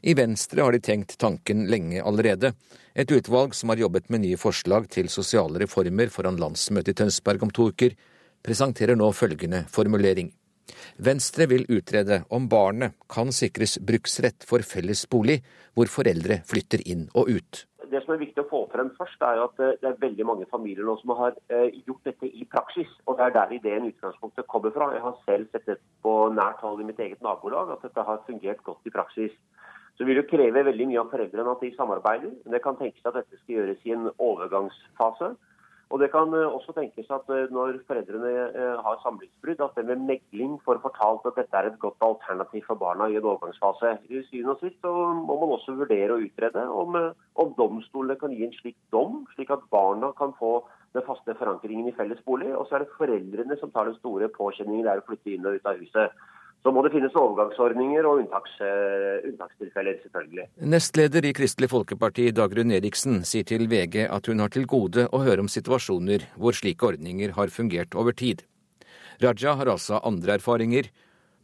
I 0.02 0.14
Venstre 0.18 0.64
har 0.64 0.74
de 0.74 0.80
tenkt 0.82 1.14
tanken 1.22 1.68
lenge 1.70 2.02
allerede. 2.02 2.50
Et 2.96 3.12
utvalg 3.14 3.54
som 3.54 3.70
har 3.70 3.84
jobbet 3.84 4.10
med 4.10 4.24
nye 4.24 4.40
forslag 4.40 4.88
til 4.90 5.12
sosiale 5.12 5.60
reformer 5.62 6.10
foran 6.10 6.40
landsmøtet 6.40 6.96
i 6.96 6.98
Tønsberg 7.02 7.46
om 7.46 7.52
to 7.54 7.68
uker, 7.70 7.94
presenterer 8.42 8.98
nå 8.98 9.12
følgende 9.14 9.66
formulering. 9.70 10.32
Venstre 10.98 11.46
vil 11.50 11.66
utrede 11.68 12.22
om 12.30 12.48
barnet 12.48 12.96
kan 13.12 13.32
sikres 13.34 13.78
bruksrett 13.78 14.46
for 14.48 14.66
felles 14.66 15.06
bolig, 15.10 15.40
hvor 15.76 15.90
foreldre 15.92 16.42
flytter 16.48 16.82
inn 16.88 17.08
og 17.14 17.30
ut 17.30 17.66
det 17.90 18.02
som 18.04 18.14
er 18.14 18.20
viktig 18.20 18.42
å 18.42 18.48
få 18.50 18.60
frem 18.72 18.90
først, 18.98 19.22
er 19.22 19.42
at 19.42 19.62
eh, 19.62 19.76
det 19.80 19.90
er 19.90 20.00
veldig 20.02 20.26
mange 20.28 20.48
familier 20.50 20.86
nå 20.86 20.96
som 21.00 21.12
har 21.18 21.36
eh, 21.52 21.74
gjort 21.86 22.08
dette 22.08 22.28
i 22.28 22.46
praksis. 22.50 22.90
Og 23.06 23.18
det 23.18 23.26
er 23.26 23.34
der 23.36 23.54
ideen 23.56 23.88
utgangspunktet 23.90 24.48
kommer 24.52 24.74
fra. 24.74 24.90
Jeg 24.94 25.04
har 25.04 25.16
selv 25.24 25.50
sett 25.52 25.68
det 25.70 25.78
på 26.04 26.14
nært 26.34 26.62
hold 26.64 26.82
i 26.82 26.88
mitt 26.88 27.00
eget 27.02 27.22
nabolag, 27.24 27.72
at 27.74 27.86
dette 27.86 28.06
har 28.08 28.24
fungert 28.28 28.62
godt 28.66 28.88
i 28.88 28.94
praksis. 28.94 29.34
Så 29.96 30.04
vil 30.04 30.18
det 30.20 30.28
kreve 30.28 30.66
veldig 30.66 30.90
mye 30.90 31.02
av 31.02 31.12
foreldrene 31.12 31.54
at 31.56 31.62
de 31.64 31.72
samarbeider. 31.76 32.32
Men 32.44 32.56
det 32.56 32.62
kan 32.64 32.78
tenkes 32.80 33.06
at 33.08 33.16
dette 33.16 33.40
skal 33.40 33.60
gjøres 33.60 33.86
i 33.88 33.94
en 33.96 34.10
overgangsfase. 34.12 35.32
Og 35.90 36.00
Det 36.02 36.08
kan 36.10 36.32
eh, 36.34 36.54
også 36.56 36.72
tenkes 36.74 37.10
at 37.14 37.28
eh, 37.30 37.50
når 37.54 37.76
foreldrene 37.86 38.30
eh, 38.60 38.78
har 38.86 38.96
samlivsbrudd, 39.04 39.60
at 39.62 39.76
det 39.78 39.84
med 39.86 40.02
megling 40.08 40.56
får 40.64 40.80
fortalt 40.82 41.28
at 41.30 41.38
dette 41.38 41.58
er 41.58 41.68
et 41.68 41.78
godt 41.84 42.02
alternativ 42.02 42.64
for 42.66 42.80
barna 42.80 43.06
i 43.06 43.18
en 43.20 43.28
overgangsfase. 43.30 43.92
I 44.10 44.22
syvende 44.26 44.56
og 44.56 44.64
sist 44.64 44.82
må 44.82 45.36
man 45.42 45.54
også 45.54 45.76
vurdere 45.78 46.16
og 46.16 46.26
utrede 46.26 46.64
om, 46.82 46.98
om 47.42 47.54
domstolene 47.60 48.18
kan 48.18 48.34
gi 48.34 48.48
en 48.48 48.58
slik 48.58 48.78
dom, 48.90 49.22
slik 49.36 49.54
at 49.54 49.62
barna 49.70 50.10
kan 50.18 50.34
få 50.40 50.56
den 50.96 51.06
faste 51.06 51.38
forankringen 51.38 51.86
i 51.88 51.94
felles 51.94 52.22
bolig. 52.26 52.50
Og 52.56 52.66
så 52.66 52.76
er 52.76 52.84
det 52.84 52.96
foreldrene 52.98 53.58
som 53.60 53.70
tar 53.70 53.86
den 53.86 54.00
store 54.00 54.32
påkjenningen 54.34 54.82
det 54.88 54.96
er 54.96 55.04
å 55.04 55.06
flytte 55.06 55.36
inn 55.36 55.46
og 55.46 55.60
ut 55.60 55.70
av 55.70 55.78
huset. 55.78 56.26
Så 56.66 56.72
må 56.74 56.82
det 56.82 56.90
finnes 56.90 57.14
overgangsordninger 57.14 58.06
og 58.10 58.24
unntaks, 58.24 58.56
uh, 58.58 59.26
unntakstilfeller, 59.28 60.00
selvfølgelig. 60.02 60.46
Nestleder 60.72 61.28
i 61.28 61.30
Kristelig 61.38 61.68
Folkeparti, 61.70 62.24
Dagrun 62.34 62.74
Eriksen, 62.74 63.20
sier 63.22 63.46
til 63.46 63.68
VG 63.70 64.00
at 64.10 64.26
hun 64.26 64.42
har 64.42 64.50
til 64.50 64.66
gode 64.66 65.04
å 65.14 65.20
høre 65.22 65.44
om 65.44 65.50
situasjoner 65.52 66.24
hvor 66.34 66.58
slike 66.58 66.88
ordninger 66.88 67.36
har 67.36 67.54
fungert 67.54 67.94
over 67.94 68.16
tid. 68.18 68.42
Raja 69.22 69.54
har 69.60 69.70
altså 69.76 70.00
andre 70.02 70.40
erfaringer. 70.40 70.90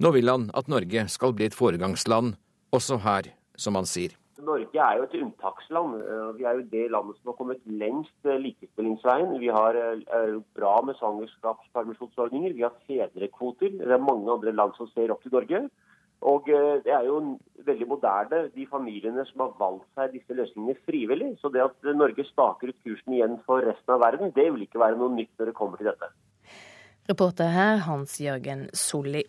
Nå 0.02 0.10
vil 0.18 0.32
han 0.32 0.48
at 0.58 0.66
Norge 0.66 1.06
skal 1.14 1.38
bli 1.38 1.46
et 1.46 1.54
foregangsland, 1.54 2.34
også 2.74 2.98
her, 3.06 3.30
som 3.54 3.78
han 3.78 3.86
sier. 3.86 4.18
Norge 4.42 4.80
er 4.82 4.98
jo 4.98 5.06
et 5.06 5.14
unntaksland. 5.18 5.94
Eh, 6.02 6.30
vi 6.38 6.46
er 6.46 6.58
jo 6.58 6.66
det 6.72 6.88
landet 6.92 7.18
som 7.18 7.30
har 7.32 7.38
kommet 7.38 7.62
lengst 7.66 8.28
eh, 8.28 8.40
likestillingsveien. 8.42 9.36
Vi 9.42 9.50
har 9.54 9.78
eh, 9.78 10.34
bra 10.56 10.74
med 10.86 10.98
svangerskapspermisjonsordninger. 10.98 12.56
Vi 12.58 12.66
har 12.66 12.74
fedrekvoter. 12.88 13.78
Det 13.78 13.96
er 13.96 14.02
mange 14.02 14.30
andre 14.32 14.54
land 14.54 14.76
som 14.78 14.90
ser 14.92 15.14
opp 15.14 15.22
til 15.24 15.34
Norge. 15.36 15.64
Og 16.22 16.46
det 16.46 16.92
er 16.94 17.02
jo 17.02 17.16
veldig 17.66 17.86
moderne, 17.90 18.44
de 18.54 18.66
familiene 18.70 19.24
som 19.26 19.42
har 19.42 19.56
valgt 19.58 19.88
seg 19.98 20.12
disse 20.12 20.36
løsningene 20.38 20.78
frivillig. 20.86 21.32
Så 21.42 21.50
det 21.50 21.64
at 21.64 21.88
Norge 21.98 22.22
staker 22.28 22.70
ut 22.70 22.78
kursen 22.86 23.16
igjen 23.16 23.34
for 23.42 23.66
resten 23.66 23.96
av 23.96 24.04
verden, 24.04 24.30
det 24.36 24.44
vil 24.52 24.62
ikke 24.62 24.78
være 24.84 25.00
noe 25.00 25.10
nytt 25.16 25.34
når 25.34 25.50
det 25.50 25.56
kommer 25.58 25.82
til 25.82 25.90
dette. 25.90 26.12
Reporter 27.10 27.50
her 27.50 27.82
Hans 27.88 28.20
Jørgen 28.22 28.68
Solli. 28.70 29.24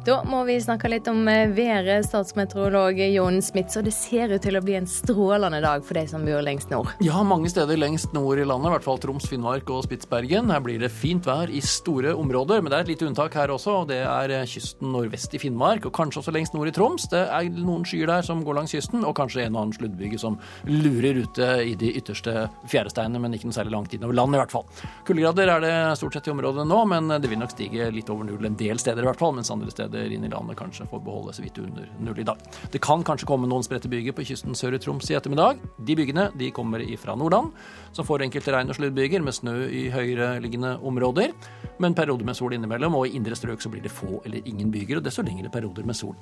Da 0.00 0.22
må 0.24 0.38
vi 0.48 0.54
snakke 0.56 0.88
litt 0.88 1.08
om 1.10 1.26
eh, 1.28 1.50
været. 1.52 2.06
Statsmeteorolog 2.06 2.96
Jon 3.12 3.42
Smith. 3.44 3.68
Så 3.74 3.82
det 3.84 3.92
ser 3.92 4.32
ut 4.32 4.40
til 4.40 4.56
å 4.56 4.62
bli 4.64 4.78
en 4.78 4.86
strålende 4.88 5.58
dag 5.60 5.84
for 5.84 5.98
de 5.98 6.06
som 6.08 6.22
bor 6.24 6.40
lengst 6.40 6.70
nord? 6.72 6.88
Ja, 7.04 7.20
mange 7.20 7.50
steder 7.52 7.76
lengst 7.76 8.14
nord 8.16 8.40
i 8.40 8.46
landet. 8.48 8.70
I 8.70 8.74
hvert 8.78 8.86
fall 8.86 9.00
Troms, 9.02 9.26
Finnmark 9.28 9.68
og 9.68 9.84
Spitsbergen. 9.84 10.48
Her 10.48 10.62
blir 10.64 10.80
det 10.80 10.88
fint 10.88 11.28
vær 11.28 11.52
i 11.52 11.60
store 11.60 12.14
områder. 12.16 12.62
Men 12.62 12.72
det 12.72 12.78
er 12.78 12.86
et 12.86 12.92
lite 12.94 13.08
unntak 13.10 13.36
her 13.36 13.52
også, 13.52 13.74
og 13.82 13.90
det 13.90 13.98
er 14.06 14.32
eh, 14.38 14.46
kysten 14.48 14.88
nordvest 14.94 15.36
i 15.36 15.42
Finnmark. 15.42 15.90
Og 15.90 15.92
kanskje 15.98 16.22
også 16.22 16.34
lengst 16.38 16.56
nord 16.56 16.72
i 16.72 16.74
Troms. 16.78 17.04
Det 17.12 17.20
er 17.26 17.52
noen 17.60 17.84
skyer 17.84 18.08
der 18.08 18.24
som 18.24 18.40
går 18.46 18.56
langs 18.56 18.72
kysten, 18.72 19.04
og 19.04 19.12
kanskje 19.20 19.44
en 19.44 19.58
og 19.58 19.66
annen 19.66 19.76
sluddbyge 19.76 20.22
som 20.24 20.40
lurer 20.70 21.20
ute 21.26 21.50
i 21.66 21.76
de 21.76 21.92
ytterste 22.00 22.46
fjæresteinene, 22.72 23.20
men 23.20 23.36
ikke 23.36 23.50
noe 23.50 23.58
særlig 23.58 23.76
langt 23.76 23.98
innover 23.98 24.16
landet 24.16 24.40
i 24.40 24.42
hvert 24.46 24.56
fall. 24.56 24.66
Kuldegrader 25.04 25.54
er 25.58 25.66
det 25.66 25.76
stort 26.00 26.16
sett 26.16 26.32
i 26.32 26.34
området 26.34 26.64
nå, 26.72 26.82
men 26.88 27.18
det 27.20 27.28
vil 27.28 27.44
nok 27.44 27.52
stige 27.52 27.92
litt 27.92 28.08
over 28.08 28.24
null 28.32 28.48
en 28.48 28.56
del 28.56 28.80
steder 28.80 29.04
i 29.04 29.10
hvert 29.10 29.20
fall, 29.20 29.36
mens 29.36 29.52
andre 29.52 29.68
steder 29.68 29.89
steder 29.90 30.14
inn 30.14 30.24
i 30.24 30.30
landet 30.30 30.58
kanskje 30.58 30.86
får 30.90 31.02
beholde 31.04 31.34
så 31.34 31.42
vidt 31.44 31.58
under 31.58 31.88
null 32.00 32.18
i 32.18 32.26
dag. 32.26 32.38
Det 32.72 32.80
kan 32.82 33.04
kanskje 33.06 33.28
komme 33.28 33.48
noen 33.50 33.64
spredte 33.66 33.90
byger 33.90 34.14
på 34.16 34.24
kysten 34.28 34.56
sør 34.56 34.76
i 34.76 34.80
Troms 34.82 35.10
i 35.10 35.16
ettermiddag. 35.18 35.60
De 35.76 35.96
bygene 35.98 36.28
de 36.38 36.50
kommer 36.54 36.84
fra 37.00 37.16
Nordland, 37.18 37.52
som 37.92 38.06
får 38.06 38.24
enkelte 38.26 38.54
regn- 38.54 38.70
og 38.70 38.78
sluddbyger 38.78 39.22
med 39.24 39.36
snø 39.36 39.56
i 39.66 39.88
høyereliggende 39.92 40.76
områder. 40.86 41.34
Men 41.80 41.96
perioder 41.96 42.28
med 42.28 42.36
sol 42.36 42.54
innimellom, 42.54 42.96
og 42.96 43.08
i 43.08 43.16
indre 43.18 43.36
strøk 43.36 43.62
så 43.62 43.72
blir 43.72 43.82
det 43.84 43.92
få 43.92 44.20
eller 44.24 44.46
ingen 44.46 44.70
byger, 44.72 45.00
og 45.00 45.06
desto 45.06 45.24
lengre 45.26 45.52
perioder 45.52 45.86
med 45.86 45.96
sol. 45.96 46.16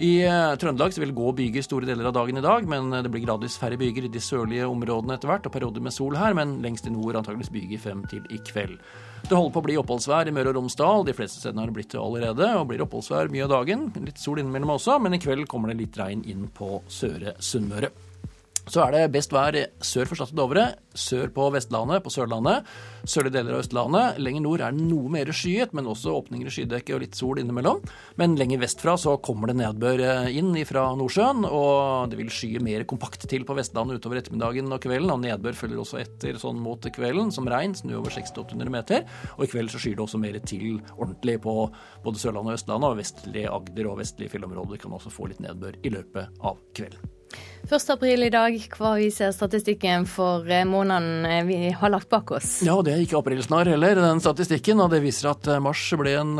I 0.00 0.12
uh, 0.24 0.56
Trøndelag 0.56 0.94
så 0.94 1.02
vil 1.02 1.12
det 1.12 1.18
gå 1.18 1.32
byger 1.36 1.64
store 1.64 1.88
deler 1.88 2.08
av 2.08 2.16
dagen 2.16 2.40
i 2.40 2.44
dag, 2.44 2.64
men 2.68 2.92
eh, 2.92 3.02
det 3.04 3.10
blir 3.12 3.26
gradvis 3.26 3.58
færre 3.60 3.76
byger 3.80 4.06
i 4.06 4.12
de 4.12 4.22
sørlige 4.22 4.68
områdene 4.68 5.18
etter 5.18 5.28
hvert, 5.28 5.48
og 5.48 5.52
perioder 5.52 5.84
med 5.84 5.92
sol 5.92 6.16
her, 6.16 6.36
men 6.36 6.58
lengst 6.64 6.88
i 6.88 6.94
nord 6.94 7.18
antageligvis 7.20 7.52
byger 7.52 7.82
frem 7.84 8.04
til 8.08 8.24
i 8.32 8.40
kveld. 8.48 8.78
Det 9.28 9.36
holder 9.36 9.52
på 9.54 9.60
å 9.62 9.66
bli 9.68 9.78
oppholdsvær 9.78 10.30
i 10.30 10.34
Møre 10.34 10.52
og 10.52 10.58
Romsdal. 10.58 11.04
De 11.06 11.14
fleste 11.16 11.42
stedene 11.42 11.62
har 11.62 11.70
det 11.70 11.76
blitt 11.78 11.92
det 11.94 12.00
allerede. 12.02 12.52
Og 12.58 12.68
blir 12.70 12.84
oppholdsvær 12.86 13.30
mye 13.32 13.46
av 13.46 13.52
dagen. 13.54 13.88
Litt 14.06 14.18
sol 14.22 14.42
innimellom 14.42 14.74
også, 14.76 14.98
men 15.02 15.16
i 15.16 15.22
kveld 15.22 15.48
kommer 15.50 15.70
det 15.70 15.80
litt 15.82 15.98
regn 16.00 16.24
inn 16.30 16.48
på 16.54 16.80
Søre 16.90 17.36
Sunnmøre. 17.38 17.92
Så 18.70 18.84
er 18.84 18.94
det 18.94 19.08
best 19.10 19.32
vær 19.34 19.56
sør 19.82 20.06
for 20.06 20.14
Stad 20.14 20.36
Dovre, 20.38 20.68
sør 20.94 21.32
på 21.34 21.48
Vestlandet, 21.50 22.04
på 22.04 22.10
Sørlandet, 22.14 22.68
sørlige 23.02 23.34
deler 23.40 23.56
av 23.56 23.64
Østlandet. 23.64 24.20
Lenger 24.22 24.44
nord 24.44 24.62
er 24.62 24.76
det 24.76 24.84
noe 24.86 25.10
mer 25.10 25.32
skyet, 25.34 25.72
men 25.74 25.88
også 25.90 26.12
åpninger 26.14 26.46
i 26.46 26.52
skydekket 26.54 26.94
og 26.94 27.02
litt 27.02 27.18
sol 27.18 27.40
innimellom. 27.42 27.80
Men 28.20 28.36
lenger 28.38 28.62
vestfra 28.62 28.94
så 29.00 29.16
kommer 29.26 29.50
det 29.50 29.58
nedbør 29.58 30.04
eh, 30.06 30.30
inn 30.38 30.54
fra 30.68 30.84
Nordsjøen, 31.00 31.42
og 31.50 32.12
det 32.12 32.20
vil 32.20 32.30
skye 32.30 32.62
mer 32.62 32.86
kompakt 32.86 33.26
til 33.30 33.42
på 33.48 33.58
Vestlandet 33.58 33.98
utover 33.98 34.20
ettermiddagen 34.22 34.70
og 34.70 34.82
kvelden. 34.86 35.10
Og 35.16 35.22
nedbør 35.24 35.58
følger 35.64 35.82
også 35.82 36.02
etter 36.04 36.38
sånn 36.38 36.62
mot 36.62 36.86
kvelden, 36.94 37.34
som 37.34 37.50
regn, 37.50 37.74
snø 37.74 37.98
over 37.98 38.14
600-800 38.14 38.74
meter. 38.76 39.06
Og 39.34 39.48
i 39.48 39.50
kveld 39.50 39.74
så 39.74 39.82
skyr 39.82 39.98
det 39.98 40.06
også 40.06 40.22
mer 40.22 40.38
til 40.46 40.78
ordentlig 40.94 41.40
på 41.42 41.56
både 42.06 42.22
Sørlandet 42.22 42.54
og 42.54 42.60
Østlandet, 42.62 42.92
og 42.92 43.02
vestlig 43.02 43.48
Agder 43.50 43.90
og 43.90 43.98
vestlige 44.04 44.36
fjellområder 44.36 44.84
kan 44.84 44.94
også 44.94 45.10
få 45.10 45.32
litt 45.32 45.42
nedbør 45.42 45.82
i 45.82 45.98
løpet 45.98 46.44
av 46.46 46.62
kvelden. 46.78 47.09
1. 47.70 47.90
april 47.90 48.24
i 48.26 48.30
dag, 48.32 48.56
hva 48.74 48.96
viser 48.98 49.30
statistikken 49.30 50.02
for 50.10 50.48
eh, 50.50 50.64
måneden 50.66 51.26
eh, 51.28 51.44
vi 51.46 51.58
har 51.70 51.92
lagt 51.92 52.08
bak 52.10 52.32
oss? 52.34 52.56
Ja, 52.66 52.74
det 52.82 52.96
er 52.96 53.04
ikke 53.04 53.20
aprilsnarr 53.20 53.70
heller, 53.70 54.00
den 54.00 54.22
statistikken. 54.22 54.80
Og 54.82 54.90
det 54.90 54.98
viser 55.04 55.28
at 55.30 55.46
eh, 55.46 55.60
mars 55.62 55.84
ble 56.00 56.16
en 56.18 56.32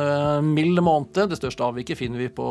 mild 0.49 0.83
måned. 0.83 1.21
Det 1.31 1.39
største 1.39 1.69
avviket 1.69 2.01
finner 2.01 2.19
vi 2.19 2.27
på, 2.35 2.49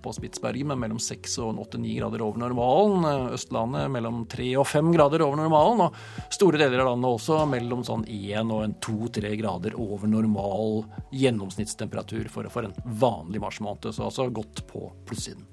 på 0.00 0.14
Spitsbergen 0.16 0.72
med 0.72 0.80
mellom 0.86 1.02
6 1.02 1.36
og 1.44 1.60
8-9 1.66 1.98
grader 1.98 2.24
over 2.24 2.40
normalen. 2.46 3.08
Østlandet 3.36 3.92
mellom 3.92 4.24
3 4.32 4.50
og 4.62 4.68
5 4.72 4.92
grader 4.96 5.26
over 5.26 5.42
normalen. 5.42 5.84
Og 5.90 6.32
store 6.32 6.62
deler 6.62 6.80
av 6.80 6.94
landet 6.94 7.18
også 7.18 7.42
mellom 7.50 7.84
sånn 7.84 8.08
1 8.08 8.54
og 8.56 8.78
2-3 8.88 9.34
grader 9.42 9.76
over 9.76 10.08
normal 10.08 10.86
gjennomsnittstemperatur 11.12 12.30
for, 12.32 12.48
for 12.48 12.70
en 12.70 12.78
vanlig 13.04 13.44
marsmåned. 13.44 13.92
Så 13.92 14.08
altså 14.08 14.30
godt 14.32 14.64
på 14.70 14.88
plussiden 15.04 15.44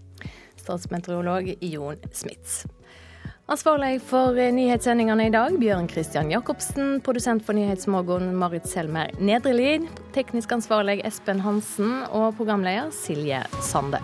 statsmeteorolog 0.71 1.53
Jon 1.59 1.99
Smits. 2.11 2.63
Ansvarlig 3.51 3.97
for 4.07 4.37
nyhetssendingene 4.55 5.25
i 5.27 5.33
dag, 5.33 5.57
Bjørn 5.59 5.89
Christian 5.91 6.31
Jacobsen. 6.31 7.01
Produsent 7.03 7.43
for 7.43 7.57
Nyhetsmorgen, 7.57 8.31
Marit 8.39 8.69
Selmer 8.69 9.11
Nedrelid. 9.19 9.89
Teknisk 10.15 10.55
ansvarlig, 10.55 11.01
Espen 11.07 11.43
Hansen. 11.43 11.97
Og 12.15 12.31
programleder, 12.39 12.93
Silje 12.95 13.43
Sande. 13.59 13.99